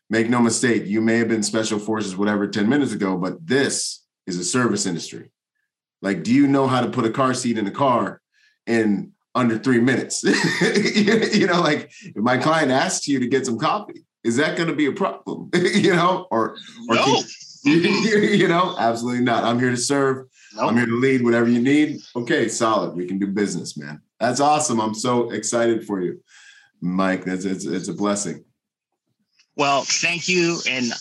make 0.09 0.29
no 0.29 0.41
mistake, 0.41 0.85
you 0.85 1.01
may 1.01 1.17
have 1.17 1.27
been 1.27 1.43
special 1.43 1.79
forces, 1.79 2.15
whatever, 2.15 2.47
10 2.47 2.67
minutes 2.69 2.93
ago, 2.93 3.17
but 3.17 3.45
this 3.45 4.05
is 4.25 4.38
a 4.38 4.43
service 4.43 4.85
industry. 4.85 5.31
Like, 6.01 6.23
do 6.23 6.34
you 6.34 6.47
know 6.47 6.67
how 6.67 6.81
to 6.81 6.89
put 6.89 7.05
a 7.05 7.09
car 7.09 7.34
seat 7.34 7.57
in 7.57 7.67
a 7.67 7.71
car 7.71 8.21
in 8.65 9.13
under 9.34 9.57
three 9.57 9.79
minutes? 9.79 10.23
you 11.35 11.47
know, 11.47 11.61
like 11.61 11.91
if 12.01 12.15
my 12.15 12.38
client 12.38 12.71
asks 12.71 13.07
you 13.07 13.19
to 13.19 13.27
get 13.27 13.45
some 13.45 13.57
coffee, 13.57 14.05
is 14.23 14.38
that 14.38 14.57
going 14.57 14.69
to 14.69 14.75
be 14.75 14.85
a 14.85 14.91
problem? 14.91 15.49
you 15.53 15.95
know, 15.95 16.27
or, 16.31 16.55
or 16.89 16.95
no. 16.95 17.21
you, 17.63 17.73
you 18.31 18.47
know, 18.47 18.75
absolutely 18.77 19.23
not. 19.23 19.43
I'm 19.43 19.59
here 19.59 19.71
to 19.71 19.77
serve. 19.77 20.27
Nope. 20.55 20.69
I'm 20.69 20.77
here 20.77 20.85
to 20.85 20.99
lead 20.99 21.23
whatever 21.23 21.49
you 21.49 21.61
need. 21.61 21.99
Okay, 22.15 22.47
solid. 22.47 22.95
We 22.95 23.05
can 23.05 23.19
do 23.19 23.27
business, 23.27 23.77
man. 23.77 24.01
That's 24.19 24.39
awesome. 24.39 24.79
I'm 24.79 24.93
so 24.93 25.31
excited 25.31 25.85
for 25.85 26.01
you, 26.01 26.21
Mike. 26.81 27.25
That's 27.25 27.45
it's, 27.45 27.65
it's 27.65 27.88
a 27.88 27.93
blessing. 27.93 28.43
Well, 29.57 29.81
thank 29.84 30.27
you. 30.27 30.59
And 30.69 30.93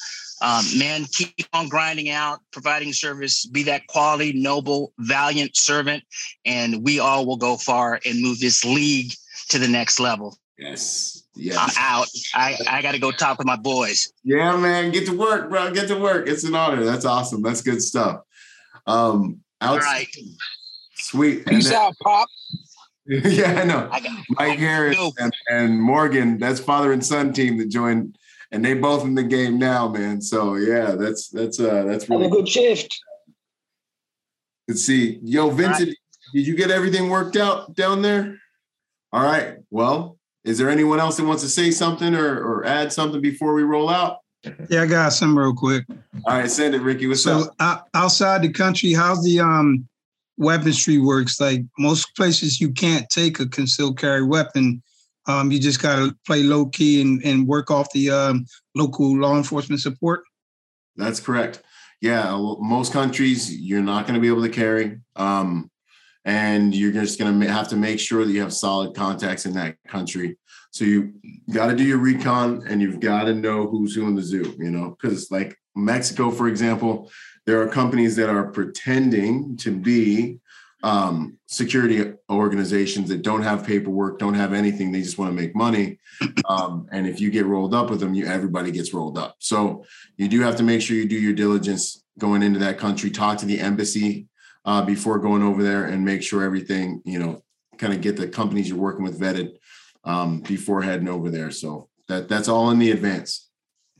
um, 0.42 0.64
man, 0.78 1.04
keep 1.04 1.46
on 1.52 1.68
grinding 1.68 2.10
out, 2.10 2.40
providing 2.52 2.92
service, 2.92 3.46
be 3.46 3.62
that 3.64 3.86
quality, 3.86 4.32
noble, 4.32 4.92
valiant 4.98 5.56
servant. 5.56 6.02
And 6.44 6.82
we 6.82 6.98
all 6.98 7.26
will 7.26 7.36
go 7.36 7.56
far 7.56 8.00
and 8.04 8.20
move 8.20 8.40
this 8.40 8.64
league 8.64 9.12
to 9.50 9.58
the 9.58 9.68
next 9.68 10.00
level. 10.00 10.38
Yes. 10.58 11.22
Yes. 11.34 11.58
I'm 11.58 11.70
out. 11.78 12.08
I, 12.34 12.56
I 12.68 12.82
got 12.82 12.92
to 12.92 12.98
go 12.98 13.12
talk 13.12 13.38
with 13.38 13.46
my 13.46 13.56
boys. 13.56 14.10
Yeah, 14.24 14.56
man. 14.56 14.90
Get 14.90 15.06
to 15.06 15.16
work, 15.16 15.50
bro. 15.50 15.70
Get 15.72 15.88
to 15.88 15.98
work. 15.98 16.28
It's 16.28 16.44
an 16.44 16.54
honor. 16.54 16.82
That's 16.82 17.04
awesome. 17.04 17.42
That's 17.42 17.60
good 17.60 17.82
stuff. 17.82 18.22
Um, 18.86 19.40
out- 19.60 19.72
All 19.72 19.78
right. 19.78 20.08
Sweet. 20.94 21.46
Peace 21.46 21.68
then, 21.68 21.78
out, 21.78 21.94
Pop. 22.02 22.28
yeah, 23.06 23.60
I 23.60 23.64
know. 23.64 23.88
I 23.92 24.00
got, 24.00 24.24
Mike 24.30 24.58
Harris 24.58 24.98
and, 25.18 25.32
and 25.48 25.80
Morgan, 25.80 26.38
that's 26.38 26.58
father 26.58 26.92
and 26.92 27.04
son 27.04 27.32
team 27.32 27.58
that 27.58 27.68
joined 27.68 28.18
and 28.52 28.64
they 28.64 28.74
both 28.74 29.04
in 29.04 29.14
the 29.14 29.22
game 29.22 29.58
now, 29.58 29.88
man. 29.88 30.20
So 30.20 30.54
yeah, 30.54 30.92
that's 30.92 31.28
that's 31.28 31.60
uh 31.60 31.84
that's 31.84 32.08
really 32.08 32.24
Have 32.24 32.32
a 32.32 32.36
good 32.36 32.48
shift. 32.48 32.98
Let's 34.68 34.82
see. 34.82 35.20
Yo, 35.22 35.50
Vincent, 35.50 35.88
right. 35.88 35.96
did 36.34 36.46
you 36.46 36.56
get 36.56 36.70
everything 36.70 37.08
worked 37.08 37.36
out 37.36 37.74
down 37.74 38.02
there? 38.02 38.38
All 39.12 39.22
right. 39.22 39.58
Well, 39.70 40.18
is 40.44 40.58
there 40.58 40.70
anyone 40.70 41.00
else 41.00 41.16
that 41.16 41.24
wants 41.24 41.42
to 41.42 41.48
say 41.48 41.70
something 41.70 42.14
or, 42.14 42.40
or 42.40 42.64
add 42.64 42.92
something 42.92 43.20
before 43.20 43.54
we 43.54 43.62
roll 43.62 43.88
out? 43.88 44.18
Yeah, 44.68 44.82
I 44.82 44.86
got 44.86 45.12
some 45.12 45.36
real 45.36 45.54
quick. 45.54 45.84
All 46.24 46.38
right, 46.38 46.50
send 46.50 46.74
it, 46.74 46.82
Ricky. 46.82 47.06
What's 47.06 47.22
so, 47.22 47.42
up? 47.42 47.54
Uh, 47.58 47.78
outside 47.94 48.42
the 48.42 48.52
country, 48.52 48.92
how's 48.92 49.22
the 49.24 49.40
um 49.40 49.88
weaponry 50.36 50.98
works? 50.98 51.40
Like 51.40 51.62
most 51.78 52.14
places, 52.14 52.60
you 52.60 52.70
can't 52.72 53.08
take 53.08 53.40
a 53.40 53.48
concealed 53.48 53.98
carry 53.98 54.24
weapon 54.24 54.82
um, 55.26 55.50
you 55.50 55.58
just 55.58 55.82
got 55.82 55.96
to 55.96 56.16
play 56.26 56.42
low 56.42 56.66
key 56.66 57.00
and, 57.00 57.22
and 57.24 57.46
work 57.46 57.70
off 57.70 57.92
the 57.92 58.10
um, 58.10 58.46
local 58.74 59.16
law 59.18 59.36
enforcement 59.36 59.80
support. 59.80 60.22
That's 60.96 61.20
correct. 61.20 61.62
Yeah, 62.00 62.36
most 62.60 62.92
countries 62.92 63.54
you're 63.54 63.82
not 63.82 64.06
going 64.06 64.14
to 64.14 64.20
be 64.20 64.28
able 64.28 64.42
to 64.42 64.50
carry, 64.50 64.98
um, 65.16 65.70
and 66.24 66.74
you're 66.74 66.92
just 66.92 67.18
going 67.18 67.40
to 67.40 67.52
have 67.52 67.68
to 67.68 67.76
make 67.76 67.98
sure 67.98 68.24
that 68.24 68.32
you 68.32 68.40
have 68.40 68.52
solid 68.52 68.94
contacts 68.94 69.46
in 69.46 69.54
that 69.54 69.76
country. 69.88 70.36
So 70.72 70.84
you 70.84 71.14
got 71.50 71.68
to 71.68 71.76
do 71.76 71.84
your 71.84 71.98
recon, 71.98 72.66
and 72.68 72.82
you've 72.82 73.00
got 73.00 73.24
to 73.24 73.34
know 73.34 73.66
who's 73.66 73.94
who 73.94 74.06
in 74.06 74.14
the 74.14 74.22
zoo. 74.22 74.54
You 74.58 74.70
know, 74.70 74.96
because 75.00 75.30
like 75.30 75.56
Mexico, 75.74 76.30
for 76.30 76.48
example, 76.48 77.10
there 77.46 77.62
are 77.62 77.68
companies 77.68 78.14
that 78.16 78.28
are 78.28 78.50
pretending 78.50 79.56
to 79.58 79.70
be 79.70 80.40
um, 80.86 81.36
security 81.46 82.12
organizations 82.30 83.08
that 83.08 83.22
don't 83.22 83.42
have 83.42 83.66
paperwork, 83.66 84.20
don't 84.20 84.34
have 84.34 84.52
anything. 84.52 84.92
They 84.92 85.02
just 85.02 85.18
want 85.18 85.32
to 85.32 85.34
make 85.34 85.52
money. 85.56 85.98
Um, 86.48 86.86
and 86.92 87.08
if 87.08 87.20
you 87.20 87.28
get 87.28 87.44
rolled 87.44 87.74
up 87.74 87.90
with 87.90 87.98
them, 87.98 88.14
you 88.14 88.24
everybody 88.26 88.70
gets 88.70 88.94
rolled 88.94 89.18
up. 89.18 89.34
So 89.40 89.84
you 90.16 90.28
do 90.28 90.40
have 90.42 90.54
to 90.56 90.62
make 90.62 90.80
sure 90.80 90.96
you 90.96 91.08
do 91.08 91.16
your 91.16 91.32
diligence 91.32 92.04
going 92.20 92.44
into 92.44 92.60
that 92.60 92.78
country. 92.78 93.10
Talk 93.10 93.38
to 93.38 93.46
the 93.46 93.58
embassy 93.58 94.28
uh, 94.64 94.82
before 94.82 95.18
going 95.18 95.42
over 95.42 95.60
there, 95.60 95.86
and 95.86 96.04
make 96.04 96.22
sure 96.22 96.44
everything 96.44 97.02
you 97.04 97.18
know, 97.18 97.42
kind 97.78 97.92
of 97.92 98.00
get 98.00 98.16
the 98.16 98.28
companies 98.28 98.68
you're 98.68 98.78
working 98.78 99.02
with 99.02 99.20
vetted 99.20 99.56
um, 100.04 100.40
before 100.42 100.82
heading 100.82 101.08
over 101.08 101.30
there. 101.30 101.50
So 101.50 101.88
that 102.06 102.28
that's 102.28 102.46
all 102.46 102.70
in 102.70 102.78
the 102.78 102.92
advance. 102.92 103.48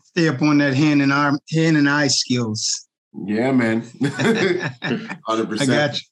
Stay 0.05 0.29
up 0.29 0.41
on 0.41 0.59
that 0.59 0.75
hand 0.75 1.03
and 1.03 1.13
arm, 1.13 1.41
hand 1.53 1.79
and 1.79 1.89
eye 1.89 2.07
skills. 2.07 2.87
Yeah, 3.13 3.51
man. 3.51 3.83
100%. 4.01 5.61
I 5.63 5.67
got 5.67 5.95
you. 5.97 6.07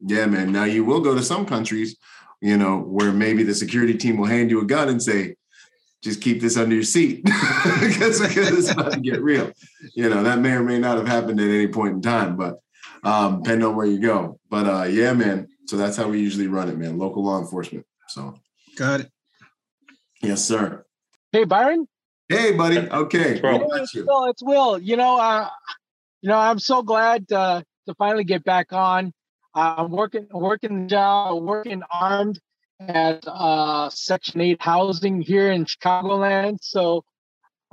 Yeah, 0.00 0.26
man. 0.26 0.52
Now 0.52 0.64
you 0.64 0.84
will 0.84 1.00
go 1.00 1.14
to 1.14 1.22
some 1.22 1.46
countries, 1.46 1.96
you 2.40 2.56
know, 2.56 2.78
where 2.78 3.12
maybe 3.12 3.42
the 3.42 3.54
security 3.54 3.94
team 3.94 4.18
will 4.18 4.26
hand 4.26 4.50
you 4.50 4.60
a 4.60 4.64
gun 4.64 4.88
and 4.88 5.02
say, 5.02 5.36
just 6.02 6.20
keep 6.20 6.40
this 6.40 6.56
under 6.56 6.74
your 6.74 6.84
seat 6.84 7.24
because, 7.80 8.20
it's 8.20 8.70
about 8.70 8.92
to 8.92 9.00
get 9.00 9.22
real. 9.22 9.50
You 9.94 10.08
know, 10.08 10.22
that 10.22 10.38
may 10.38 10.52
or 10.52 10.62
may 10.62 10.78
not 10.78 10.98
have 10.98 11.08
happened 11.08 11.40
at 11.40 11.48
any 11.48 11.66
point 11.66 11.94
in 11.94 12.02
time, 12.02 12.36
but 12.36 12.60
um, 13.02 13.42
depending 13.42 13.66
on 13.66 13.76
where 13.76 13.86
you 13.86 13.98
go. 13.98 14.38
But 14.50 14.66
uh, 14.66 14.84
yeah, 14.84 15.12
man. 15.12 15.48
So 15.66 15.76
that's 15.76 15.96
how 15.96 16.08
we 16.08 16.20
usually 16.20 16.46
run 16.46 16.68
it, 16.68 16.78
man. 16.78 16.98
Local 16.98 17.24
law 17.24 17.40
enforcement. 17.40 17.86
So 18.08 18.34
got 18.76 19.00
it. 19.00 19.10
Yes, 20.22 20.44
sir. 20.44 20.84
Hey, 21.32 21.44
Byron. 21.44 21.88
Hey, 22.28 22.52
buddy. 22.52 22.78
Okay. 22.78 23.38
Hey, 23.38 23.60
it's 23.62 23.94
Will. 23.94 24.24
It's 24.26 24.42
Will. 24.42 24.78
You 24.78 24.96
know, 24.96 25.18
uh, 25.18 25.48
you 26.22 26.28
know, 26.28 26.38
I'm 26.38 26.58
so 26.58 26.82
glad 26.82 27.30
uh, 27.30 27.62
to 27.86 27.94
finally 27.94 28.24
get 28.24 28.44
back 28.44 28.72
on. 28.72 29.12
I'm 29.56 29.90
working, 29.90 30.26
working 30.30 30.86
job, 30.86 31.42
working 31.42 31.82
armed 31.90 32.38
at 32.78 33.24
uh, 33.26 33.88
Section 33.88 34.42
8 34.42 34.60
housing 34.60 35.22
here 35.22 35.50
in 35.50 35.64
Chicagoland. 35.64 36.58
So, 36.60 37.04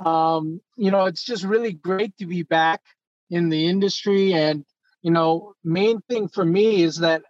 um, 0.03 0.61
you 0.77 0.91
know, 0.91 1.05
it's 1.05 1.25
just 1.25 1.43
really 1.43 1.73
great 1.73 2.15
to 2.19 2.25
be 2.25 2.43
back 2.43 2.81
in 3.29 3.49
the 3.49 3.67
industry. 3.67 4.33
And, 4.33 4.63
you 5.01 5.11
know, 5.11 5.55
main 5.61 5.99
thing 6.09 6.29
for 6.29 6.45
me 6.45 6.83
is 6.83 6.99
that 6.99 7.23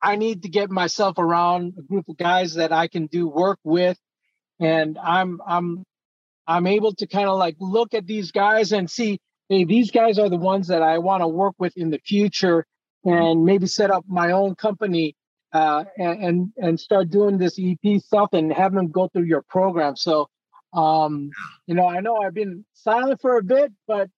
I 0.00 0.16
need 0.16 0.44
to 0.44 0.48
get 0.48 0.70
myself 0.70 1.18
around 1.18 1.74
a 1.78 1.82
group 1.82 2.08
of 2.08 2.16
guys 2.16 2.54
that 2.54 2.72
I 2.72 2.88
can 2.88 3.06
do 3.06 3.28
work 3.28 3.58
with. 3.62 3.98
And 4.58 4.96
I'm 4.96 5.42
I'm 5.46 5.84
I'm 6.46 6.66
able 6.66 6.94
to 6.94 7.06
kind 7.06 7.28
of 7.28 7.38
like 7.38 7.56
look 7.60 7.92
at 7.92 8.06
these 8.06 8.32
guys 8.32 8.72
and 8.72 8.90
see, 8.90 9.18
hey, 9.50 9.64
these 9.64 9.90
guys 9.90 10.18
are 10.18 10.30
the 10.30 10.38
ones 10.38 10.68
that 10.68 10.80
I 10.80 10.96
want 10.96 11.22
to 11.22 11.28
work 11.28 11.56
with 11.58 11.76
in 11.76 11.90
the 11.90 11.98
future 11.98 12.64
and 13.06 13.44
maybe 13.44 13.66
set 13.66 13.90
up 13.90 14.04
my 14.08 14.32
own 14.32 14.56
company 14.56 15.14
uh, 15.52 15.84
and 15.96 16.52
and 16.56 16.78
start 16.78 17.08
doing 17.08 17.38
this 17.38 17.58
EP 17.58 18.00
stuff 18.02 18.30
and 18.32 18.52
have 18.52 18.74
them 18.74 18.90
go 18.90 19.08
through 19.08 19.24
your 19.24 19.42
program. 19.42 19.96
So, 19.96 20.28
um, 20.72 21.30
you 21.66 21.74
know, 21.74 21.86
I 21.86 22.00
know 22.00 22.16
I've 22.16 22.34
been 22.34 22.64
silent 22.74 23.20
for 23.20 23.38
a 23.38 23.42
bit, 23.42 23.72
but 23.86 24.10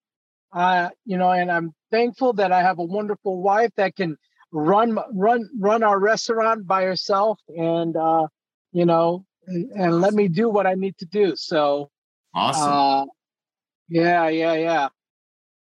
uh, 0.52 0.89
you 1.05 1.19
know, 1.19 1.31
and 1.31 1.52
I'm 1.52 1.74
thankful 1.90 2.32
that 2.35 2.51
I 2.51 2.62
have 2.62 2.78
a 2.78 2.85
wonderful 2.85 3.43
wife 3.43 3.70
that 3.77 3.94
can 3.94 4.16
run 4.51 4.98
run 5.12 5.48
run 5.60 5.82
our 5.82 6.01
restaurant 6.01 6.66
by 6.66 6.85
herself 6.85 7.39
and 7.48 7.94
uh, 7.94 8.27
you 8.73 8.86
know, 8.86 9.27
and, 9.47 9.70
and 9.73 10.01
let 10.01 10.15
me 10.15 10.28
do 10.28 10.48
what 10.48 10.66
I 10.66 10.74
need 10.74 10.97
to 10.98 11.06
do. 11.06 11.36
So, 11.36 11.90
awesome. 12.35 12.73
Uh, 12.73 13.05
yeah, 13.90 14.28
yeah, 14.28 14.55
yeah. 14.55 14.89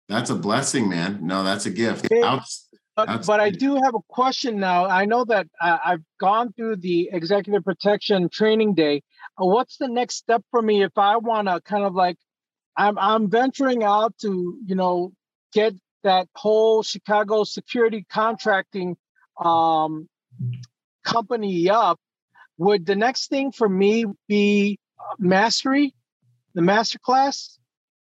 That's 0.10 0.30
a 0.30 0.36
blessing, 0.36 0.90
man. 0.90 1.20
No, 1.26 1.44
that's 1.44 1.66
a 1.66 1.72
gift. 1.72 2.08
But, 2.96 3.26
but 3.26 3.40
I 3.40 3.50
do 3.50 3.76
have 3.76 3.96
a 3.96 4.02
question 4.08 4.60
now. 4.60 4.86
I 4.86 5.06
know 5.06 5.26
that 5.26 5.48
uh, 5.60 5.80
I've 5.84 6.04
gone 6.20 6.54
through 6.54 6.78
the 6.78 7.10
executive 7.12 7.64
protection 7.64 8.30
training 8.30 8.76
day. 8.76 9.02
Uh, 9.42 9.46
what's 9.46 9.78
the 9.78 9.88
next 9.88 10.16
step 10.18 10.44
for 10.52 10.62
me 10.62 10.84
if 10.84 10.96
I 10.96 11.18
want 11.18 11.48
to 11.48 11.60
kind 11.62 11.84
of 11.84 11.96
like, 11.96 12.18
I'm 12.76 12.98
I'm 12.98 13.30
venturing 13.30 13.84
out 13.84 14.18
to 14.22 14.58
you 14.66 14.76
know 14.76 15.12
get 15.54 15.74
that 16.04 16.28
whole 16.36 16.84
Chicago 16.84 17.44
security 17.44 18.06
contracting 18.12 18.98
um, 19.44 20.08
company 21.04 21.70
up. 21.70 22.00
Would 22.58 22.86
the 22.86 22.96
next 22.96 23.30
thing 23.30 23.52
for 23.52 23.68
me 23.68 24.06
be 24.28 24.80
mastery, 25.18 25.94
the 26.54 26.62
master 26.62 27.00
class? 27.00 27.58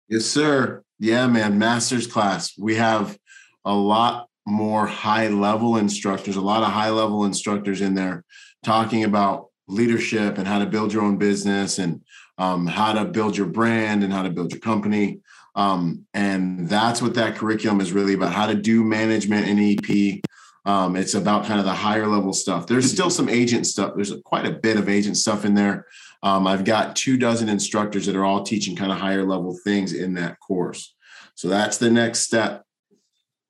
Yes, 0.09 0.25
sir. 0.25 0.83
Yeah, 0.99 1.27
man, 1.27 1.59
master's 1.59 2.07
class. 2.07 2.57
We 2.59 2.77
have 2.77 3.19
a 3.65 3.75
lot 3.75 4.29
more 4.49 4.87
high 4.87 5.29
level 5.29 5.77
instructors, 5.77 6.37
a 6.37 6.41
lot 6.41 6.63
of 6.63 6.73
high 6.73 6.91
level 6.91 7.25
instructors 7.25 7.81
in 7.81 7.95
there 7.95 8.25
talking 8.65 9.05
about 9.05 9.47
leadership 9.69 10.39
and 10.39 10.49
how 10.49 10.59
to 10.59 10.67
build 10.67 10.93
your 10.93 11.03
own 11.03 11.19
business 11.19 11.79
and 11.79 12.03
um, 12.39 12.67
how 12.67 12.93
to 12.93 13.05
build 13.05 13.37
your 13.37 13.47
brand 13.47 14.03
and 14.03 14.13
how 14.13 14.23
to 14.23 14.31
build 14.31 14.51
your 14.51 14.61
company. 14.61 15.21
Um, 15.55 16.07
and 16.15 16.69
that's 16.69 17.03
what 17.03 17.15
that 17.15 17.37
curriculum 17.37 17.81
is 17.81 17.93
really 17.93 18.15
about 18.15 18.33
how 18.33 18.47
to 18.47 18.55
do 18.55 18.83
management 18.85 19.49
in 19.49 19.59
EP. 19.59 20.21
Um, 20.65 20.97
it's 20.97 21.15
about 21.15 21.47
kind 21.47 21.61
of 21.61 21.67
the 21.67 21.75
higher 21.75 22.07
level 22.07 22.33
stuff. 22.33 22.67
There's 22.67 22.91
still 22.91 23.11
some 23.11 23.29
agent 23.29 23.67
stuff. 23.67 23.93
There's 23.95 24.13
quite 24.25 24.47
a 24.47 24.53
bit 24.53 24.77
of 24.77 24.89
agent 24.89 25.17
stuff 25.17 25.45
in 25.45 25.55
there. 25.55 25.87
Um, 26.23 26.47
I've 26.47 26.65
got 26.65 26.97
two 26.97 27.17
dozen 27.17 27.49
instructors 27.49 28.07
that 28.07 28.17
are 28.17 28.25
all 28.25 28.43
teaching 28.43 28.77
kind 28.77 28.93
of 28.93 28.99
higher 28.99 29.25
level 29.25 29.59
things 29.65 29.93
in 29.93 30.15
that 30.15 30.39
course. 30.41 30.95
So 31.35 31.49
that's 31.49 31.79
the 31.79 31.91
next 31.91 32.21
step 32.21 32.65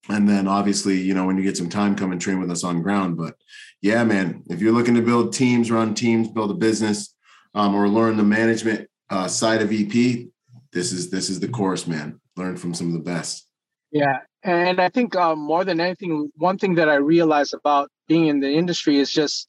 and 0.09 0.29
then 0.29 0.49
obviously 0.49 0.99
you 0.99 1.15
know 1.15 1.27
when 1.27 1.37
you 1.37 1.43
get 1.43 1.57
some 1.57 1.69
time 1.69 1.95
come 1.95 2.13
and 2.13 2.21
train 2.21 2.41
with 2.41 2.51
us 2.51 2.65
on 2.65 2.83
ground. 2.83 3.17
But 3.17 3.37
yeah 3.81 4.03
man 4.05 4.43
if 4.49 4.61
you're 4.61 4.73
looking 4.73 4.95
to 4.95 5.03
build 5.03 5.33
teams 5.33 5.71
run 5.71 5.95
teams 5.95 6.29
build 6.29 6.51
a 6.51 6.55
business 6.55 7.15
um, 7.55 7.75
or 7.75 7.89
learn 7.89 8.17
the 8.17 8.25
management 8.25 8.89
uh, 9.09 9.29
side 9.29 9.63
of 9.63 9.73
ep 9.73 10.29
this 10.73 10.93
is 10.93 11.11
this 11.11 11.31
is 11.31 11.41
the 11.41 11.49
course 11.49 11.87
man. 11.87 12.21
Learn 12.37 12.57
from 12.57 12.75
some 12.75 12.89
of 12.89 12.93
the 12.93 12.99
best. 12.99 13.47
Yeah. 13.91 14.21
And 14.43 14.81
i 14.81 14.89
think 14.89 15.17
um, 15.17 15.39
more 15.39 15.65
than 15.65 15.81
anything 15.81 16.31
one 16.37 16.59
thing 16.59 16.77
that 16.77 16.89
i 16.89 16.95
realized 16.95 17.55
about 17.55 17.91
being 18.07 18.27
in 18.27 18.41
the 18.41 18.51
industry 18.51 18.99
is 18.99 19.13
just 19.13 19.49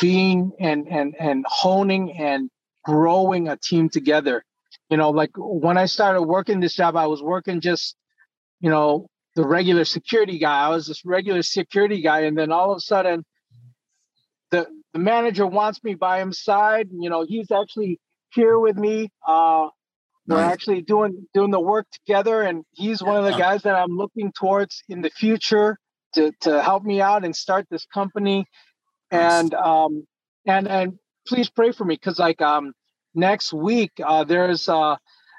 being 0.00 0.52
and 0.60 0.86
and 0.88 1.16
and 1.18 1.44
honing 1.48 2.12
and 2.12 2.50
growing 2.84 3.48
a 3.48 3.56
team 3.56 3.88
together. 3.88 4.44
You 4.88 4.96
know 4.96 5.10
like 5.10 5.30
when 5.36 5.78
i 5.78 5.86
started 5.86 6.22
working 6.22 6.60
this 6.60 6.74
job 6.74 6.96
i 6.96 7.06
was 7.06 7.22
working 7.22 7.60
just 7.60 7.96
you 8.60 8.70
know 8.70 9.08
the 9.40 9.48
regular 9.48 9.84
security 9.84 10.38
guy. 10.38 10.66
I 10.66 10.68
was 10.68 10.86
this 10.86 11.02
regular 11.04 11.42
security 11.42 12.02
guy, 12.02 12.20
and 12.20 12.36
then 12.36 12.52
all 12.52 12.72
of 12.72 12.76
a 12.76 12.80
sudden, 12.80 13.24
the 14.50 14.66
the 14.92 14.98
manager 14.98 15.46
wants 15.46 15.82
me 15.82 15.94
by 15.94 16.24
his 16.24 16.42
side. 16.42 16.88
You 16.92 17.08
know, 17.08 17.24
he's 17.26 17.50
actually 17.50 18.00
here 18.34 18.58
with 18.58 18.76
me. 18.76 19.08
Uh, 19.26 19.68
we're 20.26 20.40
actually 20.40 20.82
doing 20.82 21.26
doing 21.32 21.50
the 21.50 21.60
work 21.60 21.86
together, 21.90 22.42
and 22.42 22.64
he's 22.72 23.02
one 23.02 23.16
of 23.16 23.24
the 23.24 23.36
guys 23.38 23.62
that 23.62 23.74
I'm 23.74 23.96
looking 23.96 24.30
towards 24.32 24.82
in 24.88 25.00
the 25.00 25.10
future 25.10 25.78
to 26.14 26.32
to 26.42 26.62
help 26.62 26.84
me 26.84 27.00
out 27.00 27.24
and 27.24 27.34
start 27.34 27.66
this 27.70 27.86
company. 27.86 28.46
And 29.10 29.54
um 29.54 30.06
and 30.46 30.68
and 30.68 30.98
please 31.26 31.48
pray 31.48 31.72
for 31.72 31.84
me 31.84 31.94
because 31.94 32.18
like 32.18 32.42
um 32.42 32.74
next 33.14 33.52
week 33.52 33.92
uh, 34.04 34.24
there's 34.24 34.68
uh 34.68 34.96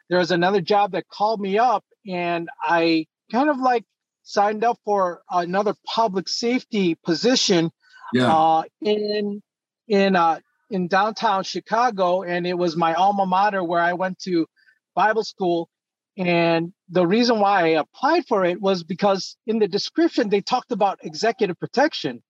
there's 0.10 0.32
another 0.32 0.60
job 0.60 0.92
that 0.92 1.08
called 1.08 1.40
me 1.40 1.58
up 1.58 1.86
and 2.06 2.50
I 2.62 3.06
kind 3.32 3.50
of 3.50 3.60
like 3.60 3.86
signed 4.24 4.64
up 4.64 4.78
for 4.86 5.22
another 5.30 5.74
public 5.86 6.28
safety 6.30 6.96
position 7.04 7.72
yeah. 8.14 8.34
uh, 8.34 8.64
in 8.82 9.42
in 9.88 10.16
uh, 10.16 10.40
in 10.70 10.88
downtown 10.88 11.44
Chicago, 11.44 12.24
and 12.24 12.48
it 12.48 12.58
was 12.58 12.76
my 12.76 12.94
alma 12.94 13.26
mater 13.26 13.64
where 13.64 13.82
I 13.82 13.94
went 13.94 14.20
to 14.20 14.48
Bible 14.96 15.24
school. 15.24 15.70
And 16.18 16.74
the 16.90 17.08
reason 17.08 17.40
why 17.40 17.64
I 17.64 17.68
applied 17.70 18.26
for 18.28 18.44
it 18.44 18.62
was 18.62 18.84
because 18.84 19.38
in 19.48 19.60
the 19.60 19.68
description 19.68 20.30
they 20.30 20.42
talked 20.42 20.72
about 20.72 21.00
executive 21.04 21.58
protection. 21.60 22.22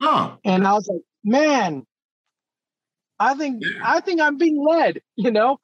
Oh. 0.00 0.36
And 0.44 0.66
I 0.66 0.72
was 0.74 0.88
like, 0.88 1.02
man, 1.24 1.86
I 3.18 3.34
think 3.34 3.62
yeah. 3.62 3.80
I 3.84 4.00
think 4.00 4.20
I'm 4.20 4.38
being 4.38 4.64
led, 4.64 5.00
you 5.16 5.30
know. 5.30 5.60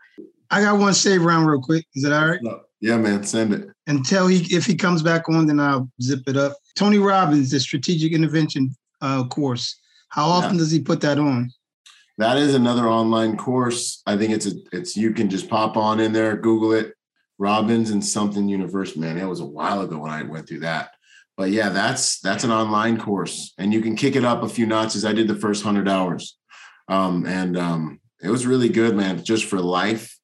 I 0.51 0.61
got 0.61 0.79
one 0.79 0.95
save 0.95 1.25
round 1.25 1.49
real 1.49 1.61
quick. 1.61 1.87
Is 1.95 2.05
it 2.05 2.12
all 2.12 2.29
right? 2.29 2.41
Yeah, 2.85 2.98
man, 2.98 3.24
send 3.24 3.55
it. 3.55 3.70
Until 3.86 4.27
he, 4.27 4.55
if 4.55 4.66
he 4.66 4.74
comes 4.74 5.02
back 5.02 5.27
on, 5.31 5.47
then 5.47 5.59
I'll 5.59 5.89
zip 6.02 6.20
it 6.27 6.36
up. 6.36 6.52
Tony 6.77 6.98
Robbins, 6.98 7.51
the 7.51 7.59
strategic 7.59 8.12
intervention 8.12 8.77
uh, 9.01 9.24
course. 9.24 9.81
How 10.11 10.27
often 10.27 10.56
yeah. 10.56 10.59
does 10.59 10.70
he 10.70 10.81
put 10.81 11.01
that 11.01 11.19
on? 11.19 11.51
That 12.19 12.36
is 12.36 12.55
another 12.55 12.86
online 12.86 13.39
course. 13.39 14.02
I 14.05 14.19
think 14.19 14.35
it's 14.35 14.44
a, 14.44 14.52
it's 14.70 14.98
you 14.98 15.15
can 15.15 15.31
just 15.31 15.48
pop 15.48 15.78
on 15.78 15.98
in 15.98 16.12
there, 16.12 16.36
Google 16.36 16.74
it, 16.74 16.93
Robbins 17.39 17.89
and 17.89 18.05
something 18.05 18.51
universe. 18.51 18.97
Man, 18.97 19.16
it 19.16 19.24
was 19.24 19.40
a 19.40 19.47
while 19.47 19.81
ago 19.81 20.01
when 20.01 20.11
I 20.11 20.23
went 20.23 20.47
through 20.47 20.61
that. 20.61 20.90
But 21.39 21.52
yeah, 21.52 21.70
that's 21.70 22.20
that's 22.20 22.44
an 22.44 22.52
online 22.52 23.01
course, 23.01 23.55
and 23.56 23.73
you 23.73 23.81
can 23.81 23.97
kick 23.97 24.15
it 24.15 24.27
up 24.27 24.43
a 24.43 24.48
few 24.48 24.66
notches. 24.66 25.06
I 25.06 25.15
did 25.15 25.27
the 25.27 25.35
first 25.35 25.65
hundred 25.65 25.89
hours, 25.89 26.36
um, 26.89 27.24
and 27.24 27.56
um, 27.56 28.01
it 28.23 28.28
was 28.28 28.47
really 28.47 28.69
good, 28.69 28.94
man. 28.94 29.24
Just 29.24 29.47
for 29.47 29.59
life, 29.59 30.19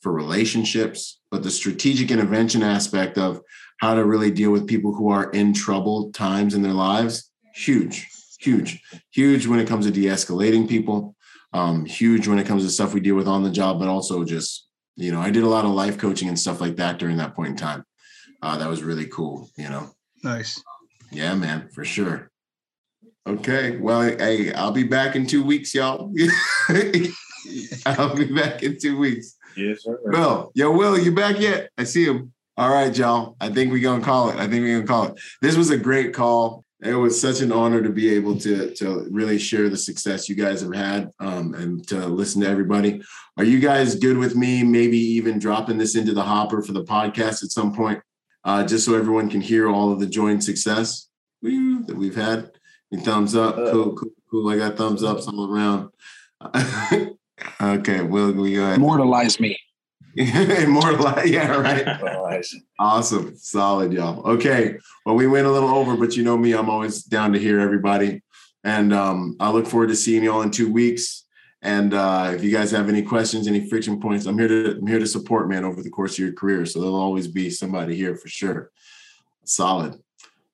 for 0.00 0.12
relationships, 0.12 1.20
but 1.32 1.42
the 1.42 1.50
strategic 1.50 2.10
intervention 2.10 2.62
aspect 2.62 3.16
of 3.16 3.40
how 3.78 3.94
to 3.94 4.04
really 4.04 4.30
deal 4.30 4.50
with 4.52 4.68
people 4.68 4.94
who 4.94 5.08
are 5.08 5.30
in 5.30 5.54
troubled 5.54 6.12
times 6.14 6.54
in 6.54 6.60
their 6.60 6.74
lives, 6.74 7.32
huge, 7.54 8.06
huge, 8.38 8.82
huge 9.10 9.46
when 9.46 9.58
it 9.58 9.66
comes 9.66 9.86
to 9.86 9.90
de-escalating 9.90 10.68
people, 10.68 11.16
um, 11.54 11.86
huge 11.86 12.28
when 12.28 12.38
it 12.38 12.46
comes 12.46 12.62
to 12.64 12.70
stuff 12.70 12.92
we 12.92 13.00
deal 13.00 13.14
with 13.14 13.26
on 13.26 13.42
the 13.42 13.50
job, 13.50 13.78
but 13.78 13.88
also 13.88 14.24
just, 14.24 14.68
you 14.96 15.10
know, 15.10 15.20
I 15.20 15.30
did 15.30 15.42
a 15.42 15.48
lot 15.48 15.64
of 15.64 15.70
life 15.70 15.96
coaching 15.96 16.28
and 16.28 16.38
stuff 16.38 16.60
like 16.60 16.76
that 16.76 16.98
during 16.98 17.16
that 17.16 17.34
point 17.34 17.48
in 17.48 17.56
time. 17.56 17.82
Uh, 18.42 18.58
that 18.58 18.68
was 18.68 18.82
really 18.82 19.06
cool, 19.06 19.48
you 19.56 19.70
know. 19.70 19.90
Nice. 20.22 20.62
Yeah, 21.10 21.34
man, 21.34 21.70
for 21.72 21.84
sure. 21.84 22.30
Okay. 23.26 23.78
Well, 23.78 24.02
hey, 24.02 24.52
I'll 24.52 24.72
be 24.72 24.84
back 24.84 25.16
in 25.16 25.26
two 25.26 25.44
weeks, 25.44 25.74
y'all. 25.74 26.12
I'll 27.86 28.14
be 28.14 28.26
back 28.26 28.62
in 28.62 28.78
two 28.78 28.98
weeks. 28.98 29.36
Yes, 29.56 29.84
sir. 29.84 29.98
Will, 30.04 30.52
yo, 30.54 30.70
Will, 30.70 30.98
you 30.98 31.12
back 31.12 31.38
yet? 31.38 31.70
I 31.76 31.84
see 31.84 32.04
him. 32.04 32.32
All 32.56 32.70
right, 32.70 32.96
y'all. 32.96 33.36
I 33.40 33.48
think 33.48 33.72
we're 33.72 33.82
gonna 33.82 34.04
call 34.04 34.30
it. 34.30 34.36
I 34.36 34.46
think 34.46 34.62
we're 34.62 34.76
gonna 34.76 34.86
call 34.86 35.04
it. 35.06 35.20
This 35.40 35.56
was 35.56 35.70
a 35.70 35.76
great 35.76 36.12
call. 36.12 36.64
It 36.82 36.94
was 36.94 37.18
such 37.18 37.40
an 37.40 37.52
honor 37.52 37.80
to 37.80 37.88
be 37.90 38.10
able 38.14 38.38
to 38.40 38.74
to 38.74 39.06
really 39.10 39.38
share 39.38 39.68
the 39.68 39.76
success 39.76 40.28
you 40.28 40.34
guys 40.34 40.60
have 40.60 40.74
had 40.74 41.10
um, 41.18 41.54
and 41.54 41.86
to 41.88 42.06
listen 42.06 42.42
to 42.42 42.48
everybody. 42.48 43.00
Are 43.38 43.44
you 43.44 43.58
guys 43.58 43.94
good 43.94 44.18
with 44.18 44.36
me? 44.36 44.62
Maybe 44.62 44.98
even 44.98 45.38
dropping 45.38 45.78
this 45.78 45.96
into 45.96 46.12
the 46.12 46.22
hopper 46.22 46.60
for 46.60 46.72
the 46.72 46.84
podcast 46.84 47.42
at 47.42 47.50
some 47.50 47.74
point, 47.74 48.00
uh, 48.44 48.66
just 48.66 48.84
so 48.84 48.94
everyone 48.94 49.30
can 49.30 49.40
hear 49.40 49.70
all 49.70 49.90
of 49.90 50.00
the 50.00 50.06
joint 50.06 50.44
success 50.44 51.08
that 51.40 51.96
we've 51.96 52.16
had. 52.16 52.50
And 52.90 53.02
thumbs 53.02 53.34
up. 53.34 53.56
Uh, 53.56 53.70
cool, 53.70 53.94
cool, 53.94 54.10
cool. 54.30 54.50
I 54.50 54.58
got 54.58 54.76
thumbs 54.76 55.02
ups 55.02 55.26
all 55.26 55.50
around. 55.50 55.88
okay, 57.60 58.02
well, 58.02 58.32
we 58.32 58.54
go 58.54 58.64
ahead. 58.64 58.76
Immortalize 58.76 59.40
me. 59.40 59.58
Immortalize. 60.16 61.30
Yeah, 61.30 61.56
right. 61.56 62.44
awesome. 62.78 63.34
Solid, 63.36 63.92
y'all. 63.92 64.26
Okay. 64.32 64.76
Well, 65.06 65.14
we 65.14 65.26
went 65.26 65.46
a 65.46 65.50
little 65.50 65.70
over, 65.70 65.96
but 65.96 66.16
you 66.16 66.22
know 66.22 66.36
me, 66.36 66.52
I'm 66.52 66.68
always 66.68 67.02
down 67.02 67.32
to 67.32 67.38
hear 67.38 67.60
everybody. 67.60 68.22
And 68.64 68.92
um, 68.92 69.36
I 69.40 69.50
look 69.50 69.66
forward 69.66 69.88
to 69.88 69.96
seeing 69.96 70.22
y'all 70.22 70.42
in 70.42 70.50
two 70.50 70.70
weeks. 70.70 71.24
And 71.62 71.94
uh, 71.94 72.32
if 72.34 72.44
you 72.44 72.50
guys 72.50 72.70
have 72.72 72.88
any 72.88 73.02
questions, 73.02 73.46
any 73.46 73.68
friction 73.68 74.00
points, 74.00 74.26
I'm 74.26 74.38
here 74.38 74.48
to 74.48 74.78
I'm 74.78 74.86
here 74.86 74.98
to 74.98 75.06
support, 75.06 75.48
man, 75.48 75.64
over 75.64 75.82
the 75.82 75.90
course 75.90 76.14
of 76.14 76.18
your 76.18 76.32
career. 76.32 76.66
So 76.66 76.80
there'll 76.80 76.94
always 76.94 77.28
be 77.28 77.50
somebody 77.50 77.94
here 77.94 78.16
for 78.16 78.28
sure. 78.28 78.70
Solid. 79.44 79.94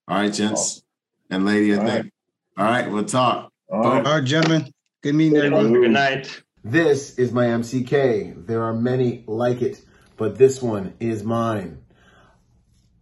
All 0.07 0.19
right, 0.19 0.33
gents 0.33 0.61
awesome. 0.61 0.85
and 1.31 1.47
lady, 1.47 1.75
I 1.75 1.79
All 1.79 1.87
think. 1.87 2.13
Right. 2.57 2.65
All 2.65 2.71
right, 2.71 2.91
we'll 2.91 3.05
talk. 3.05 3.51
All 3.71 3.81
right. 3.81 4.07
All 4.07 4.19
right, 4.19 4.25
gentlemen. 4.25 4.73
Good 5.03 5.15
meeting 5.15 5.39
everyone. 5.39 5.73
Good 5.73 5.91
night. 5.91 6.43
This 6.65 7.17
is 7.21 7.31
my 7.31 7.47
MCK. 7.47 8.47
There 8.47 8.65
are 8.65 8.75
many 8.75 9.23
like 9.29 9.63
it, 9.63 9.81
but 10.17 10.39
this 10.39 10.61
one 10.61 10.95
is 10.99 11.23
mine. 11.23 11.85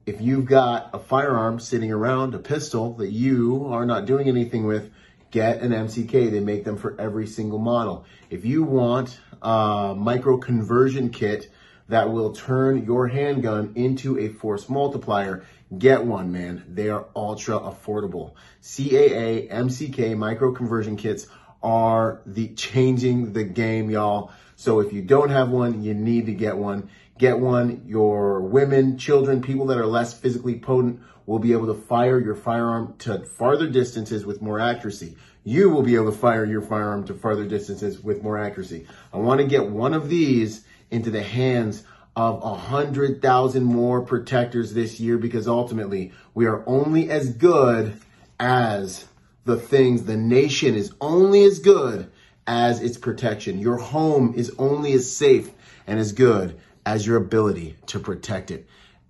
If 0.04 0.20
you've 0.20 0.44
got 0.44 0.90
a 0.92 0.98
firearm 0.98 1.58
sitting 1.58 1.90
around, 1.90 2.34
a 2.34 2.38
pistol 2.38 2.92
that 2.96 3.10
you 3.10 3.66
are 3.68 3.86
not 3.86 4.04
doing 4.04 4.28
anything 4.28 4.66
with, 4.66 4.90
get 5.30 5.62
an 5.62 5.70
MCK. 5.70 6.30
They 6.30 6.40
make 6.40 6.64
them 6.64 6.76
for 6.76 7.00
every 7.00 7.26
single 7.26 7.58
model. 7.58 8.04
If 8.28 8.44
you 8.44 8.62
want 8.62 9.18
a 9.40 9.94
micro 9.96 10.36
conversion 10.36 11.08
kit 11.08 11.50
that 11.88 12.12
will 12.12 12.32
turn 12.32 12.84
your 12.84 13.08
handgun 13.08 13.72
into 13.74 14.18
a 14.18 14.28
force 14.28 14.68
multiplier, 14.68 15.46
get 15.78 16.04
one, 16.04 16.30
man. 16.30 16.62
They 16.68 16.90
are 16.90 17.06
ultra 17.16 17.58
affordable. 17.58 18.34
CAA 18.62 19.50
MCK 19.50 20.14
micro 20.14 20.52
conversion 20.52 20.96
kits 20.96 21.26
are 21.62 22.20
the 22.26 22.48
changing 22.48 23.32
the 23.32 23.44
game, 23.44 23.90
y'all. 23.90 24.30
So 24.56 24.80
if 24.80 24.92
you 24.92 25.02
don't 25.02 25.30
have 25.30 25.50
one, 25.50 25.82
you 25.82 25.94
need 25.94 26.26
to 26.26 26.32
get 26.32 26.56
one. 26.56 26.88
Get 27.18 27.38
one. 27.38 27.82
Your 27.86 28.40
women, 28.40 28.98
children, 28.98 29.42
people 29.42 29.66
that 29.66 29.78
are 29.78 29.86
less 29.86 30.18
physically 30.18 30.58
potent 30.58 31.00
will 31.26 31.38
be 31.38 31.52
able 31.52 31.66
to 31.66 31.74
fire 31.74 32.18
your 32.18 32.34
firearm 32.34 32.94
to 32.98 33.24
farther 33.24 33.68
distances 33.68 34.24
with 34.24 34.40
more 34.40 34.60
accuracy. 34.60 35.16
You 35.44 35.70
will 35.70 35.82
be 35.82 35.94
able 35.94 36.12
to 36.12 36.18
fire 36.18 36.44
your 36.44 36.62
firearm 36.62 37.04
to 37.06 37.14
farther 37.14 37.44
distances 37.44 38.02
with 38.02 38.22
more 38.22 38.38
accuracy. 38.38 38.86
I 39.12 39.18
want 39.18 39.40
to 39.40 39.46
get 39.46 39.68
one 39.68 39.94
of 39.94 40.08
these 40.08 40.64
into 40.90 41.10
the 41.10 41.22
hands 41.22 41.82
of 42.14 42.42
a 42.42 42.54
hundred 42.54 43.20
thousand 43.20 43.64
more 43.64 44.00
protectors 44.00 44.72
this 44.72 44.98
year 44.98 45.18
because 45.18 45.46
ultimately 45.46 46.12
we 46.34 46.46
are 46.46 46.64
only 46.66 47.10
as 47.10 47.30
good 47.30 48.00
as 48.40 49.06
the 49.46 49.56
things. 49.56 50.04
The 50.04 50.16
nation 50.16 50.74
is 50.74 50.92
only 51.00 51.44
as 51.44 51.60
good 51.60 52.10
as 52.46 52.82
its 52.82 52.98
protection. 52.98 53.58
Your 53.58 53.78
home 53.78 54.34
is 54.36 54.52
only 54.58 54.92
as 54.92 55.10
safe 55.10 55.50
and 55.86 55.98
as 55.98 56.12
good 56.12 56.60
as 56.84 57.06
your 57.06 57.16
ability 57.16 57.76
to 57.86 57.98
protect 57.98 58.50
it. 58.50 58.68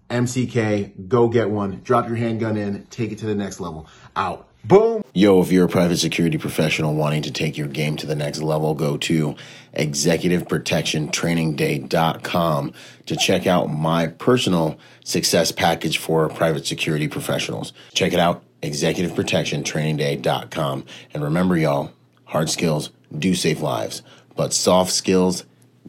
MCK, 0.09 1.09
go 1.09 1.27
get 1.29 1.51
one. 1.51 1.81
Drop 1.83 2.07
your 2.07 2.15
handgun 2.17 2.57
in, 2.57 2.87
take 2.87 3.11
it 3.13 3.19
to 3.19 3.27
the 3.27 3.35
next 3.35 3.61
level. 3.61 3.87
Out. 4.15 4.49
Boom. 4.65 5.03
Yo, 5.15 5.41
if 5.41 5.51
you're 5.53 5.67
a 5.67 5.69
private 5.69 5.99
security 5.99 6.39
professional 6.39 6.95
wanting 6.95 7.23
to 7.23 7.31
take 7.31 7.57
your 7.57 7.69
game 7.69 7.95
to 7.97 8.07
the 8.07 8.17
next 8.17 8.43
level, 8.43 8.75
go 8.75 8.97
to 8.97 9.37
executiveprotectiontrainingday.com 9.77 12.73
to 13.07 13.17
check 13.17 13.47
out 13.47 13.67
my 13.67 14.09
personal 14.09 14.77
success 15.05 15.53
package 15.53 15.99
for 15.99 16.29
private 16.29 16.67
security 16.67 17.07
professionals. 17.07 17.73
Check 17.95 18.13
it 18.13 18.19
out 18.19 18.43
executiveprotectiontrainingday.com. 18.63 20.85
And 21.15 21.23
remember, 21.23 21.57
y'all, 21.57 21.93
hard 22.25 22.51
skills 22.51 22.91
do 23.17 23.33
save 23.35 23.61
lives, 23.61 24.03
but 24.35 24.53
soft 24.53 24.91
skills 24.93 25.45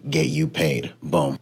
get 0.10 0.27
you 0.27 0.48
paid. 0.48 0.94
Boom. 1.02 1.39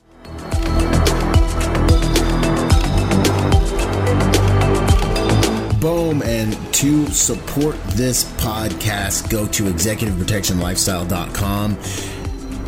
Boom. 5.79 6.23
And 6.23 6.57
to 6.73 7.05
support 7.07 7.75
this 7.89 8.23
podcast, 8.37 9.29
go 9.29 9.45
to 9.49 9.65
executiveprotectionlifestyle.com 9.65 11.77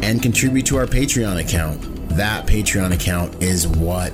and 0.04 0.22
contribute 0.22 0.68
to 0.68 0.78
our 0.78 0.86
Patreon 0.86 1.40
account. 1.40 1.82
That 2.10 2.46
Patreon 2.46 2.94
account 2.94 3.42
is 3.42 3.68
what 3.68 4.14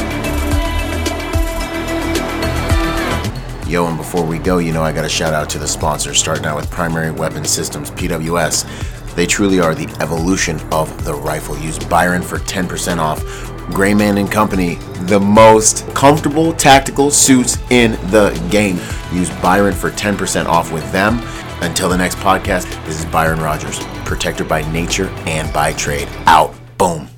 Yo, 3.71 3.87
and 3.87 3.95
before 3.95 4.25
we 4.25 4.37
go, 4.37 4.57
you 4.57 4.73
know, 4.73 4.83
I 4.83 4.91
got 4.91 5.05
a 5.05 5.09
shout 5.09 5.33
out 5.33 5.49
to 5.51 5.57
the 5.57 5.65
sponsors, 5.65 6.19
starting 6.19 6.43
out 6.43 6.57
with 6.57 6.69
Primary 6.69 7.09
Weapon 7.09 7.45
Systems, 7.45 7.89
PWS. 7.91 9.15
They 9.15 9.25
truly 9.25 9.61
are 9.61 9.73
the 9.73 9.87
evolution 10.01 10.59
of 10.73 11.05
the 11.05 11.13
rifle. 11.13 11.57
Use 11.57 11.79
Byron 11.79 12.21
for 12.21 12.39
10% 12.39 12.97
off. 12.97 13.23
Grayman 13.73 14.17
and 14.17 14.29
Company, 14.29 14.75
the 15.03 15.21
most 15.21 15.87
comfortable 15.95 16.51
tactical 16.51 17.09
suits 17.11 17.59
in 17.69 17.91
the 18.11 18.37
game. 18.51 18.75
Use 19.13 19.29
Byron 19.41 19.73
for 19.73 19.89
10% 19.89 20.47
off 20.47 20.73
with 20.73 20.91
them. 20.91 21.21
Until 21.61 21.87
the 21.87 21.97
next 21.97 22.17
podcast, 22.17 22.65
this 22.85 22.99
is 22.99 23.05
Byron 23.05 23.39
Rogers, 23.39 23.79
protector 24.03 24.43
by 24.43 24.69
nature 24.73 25.07
and 25.25 25.51
by 25.53 25.71
trade. 25.71 26.09
Out. 26.25 26.53
Boom. 26.77 27.10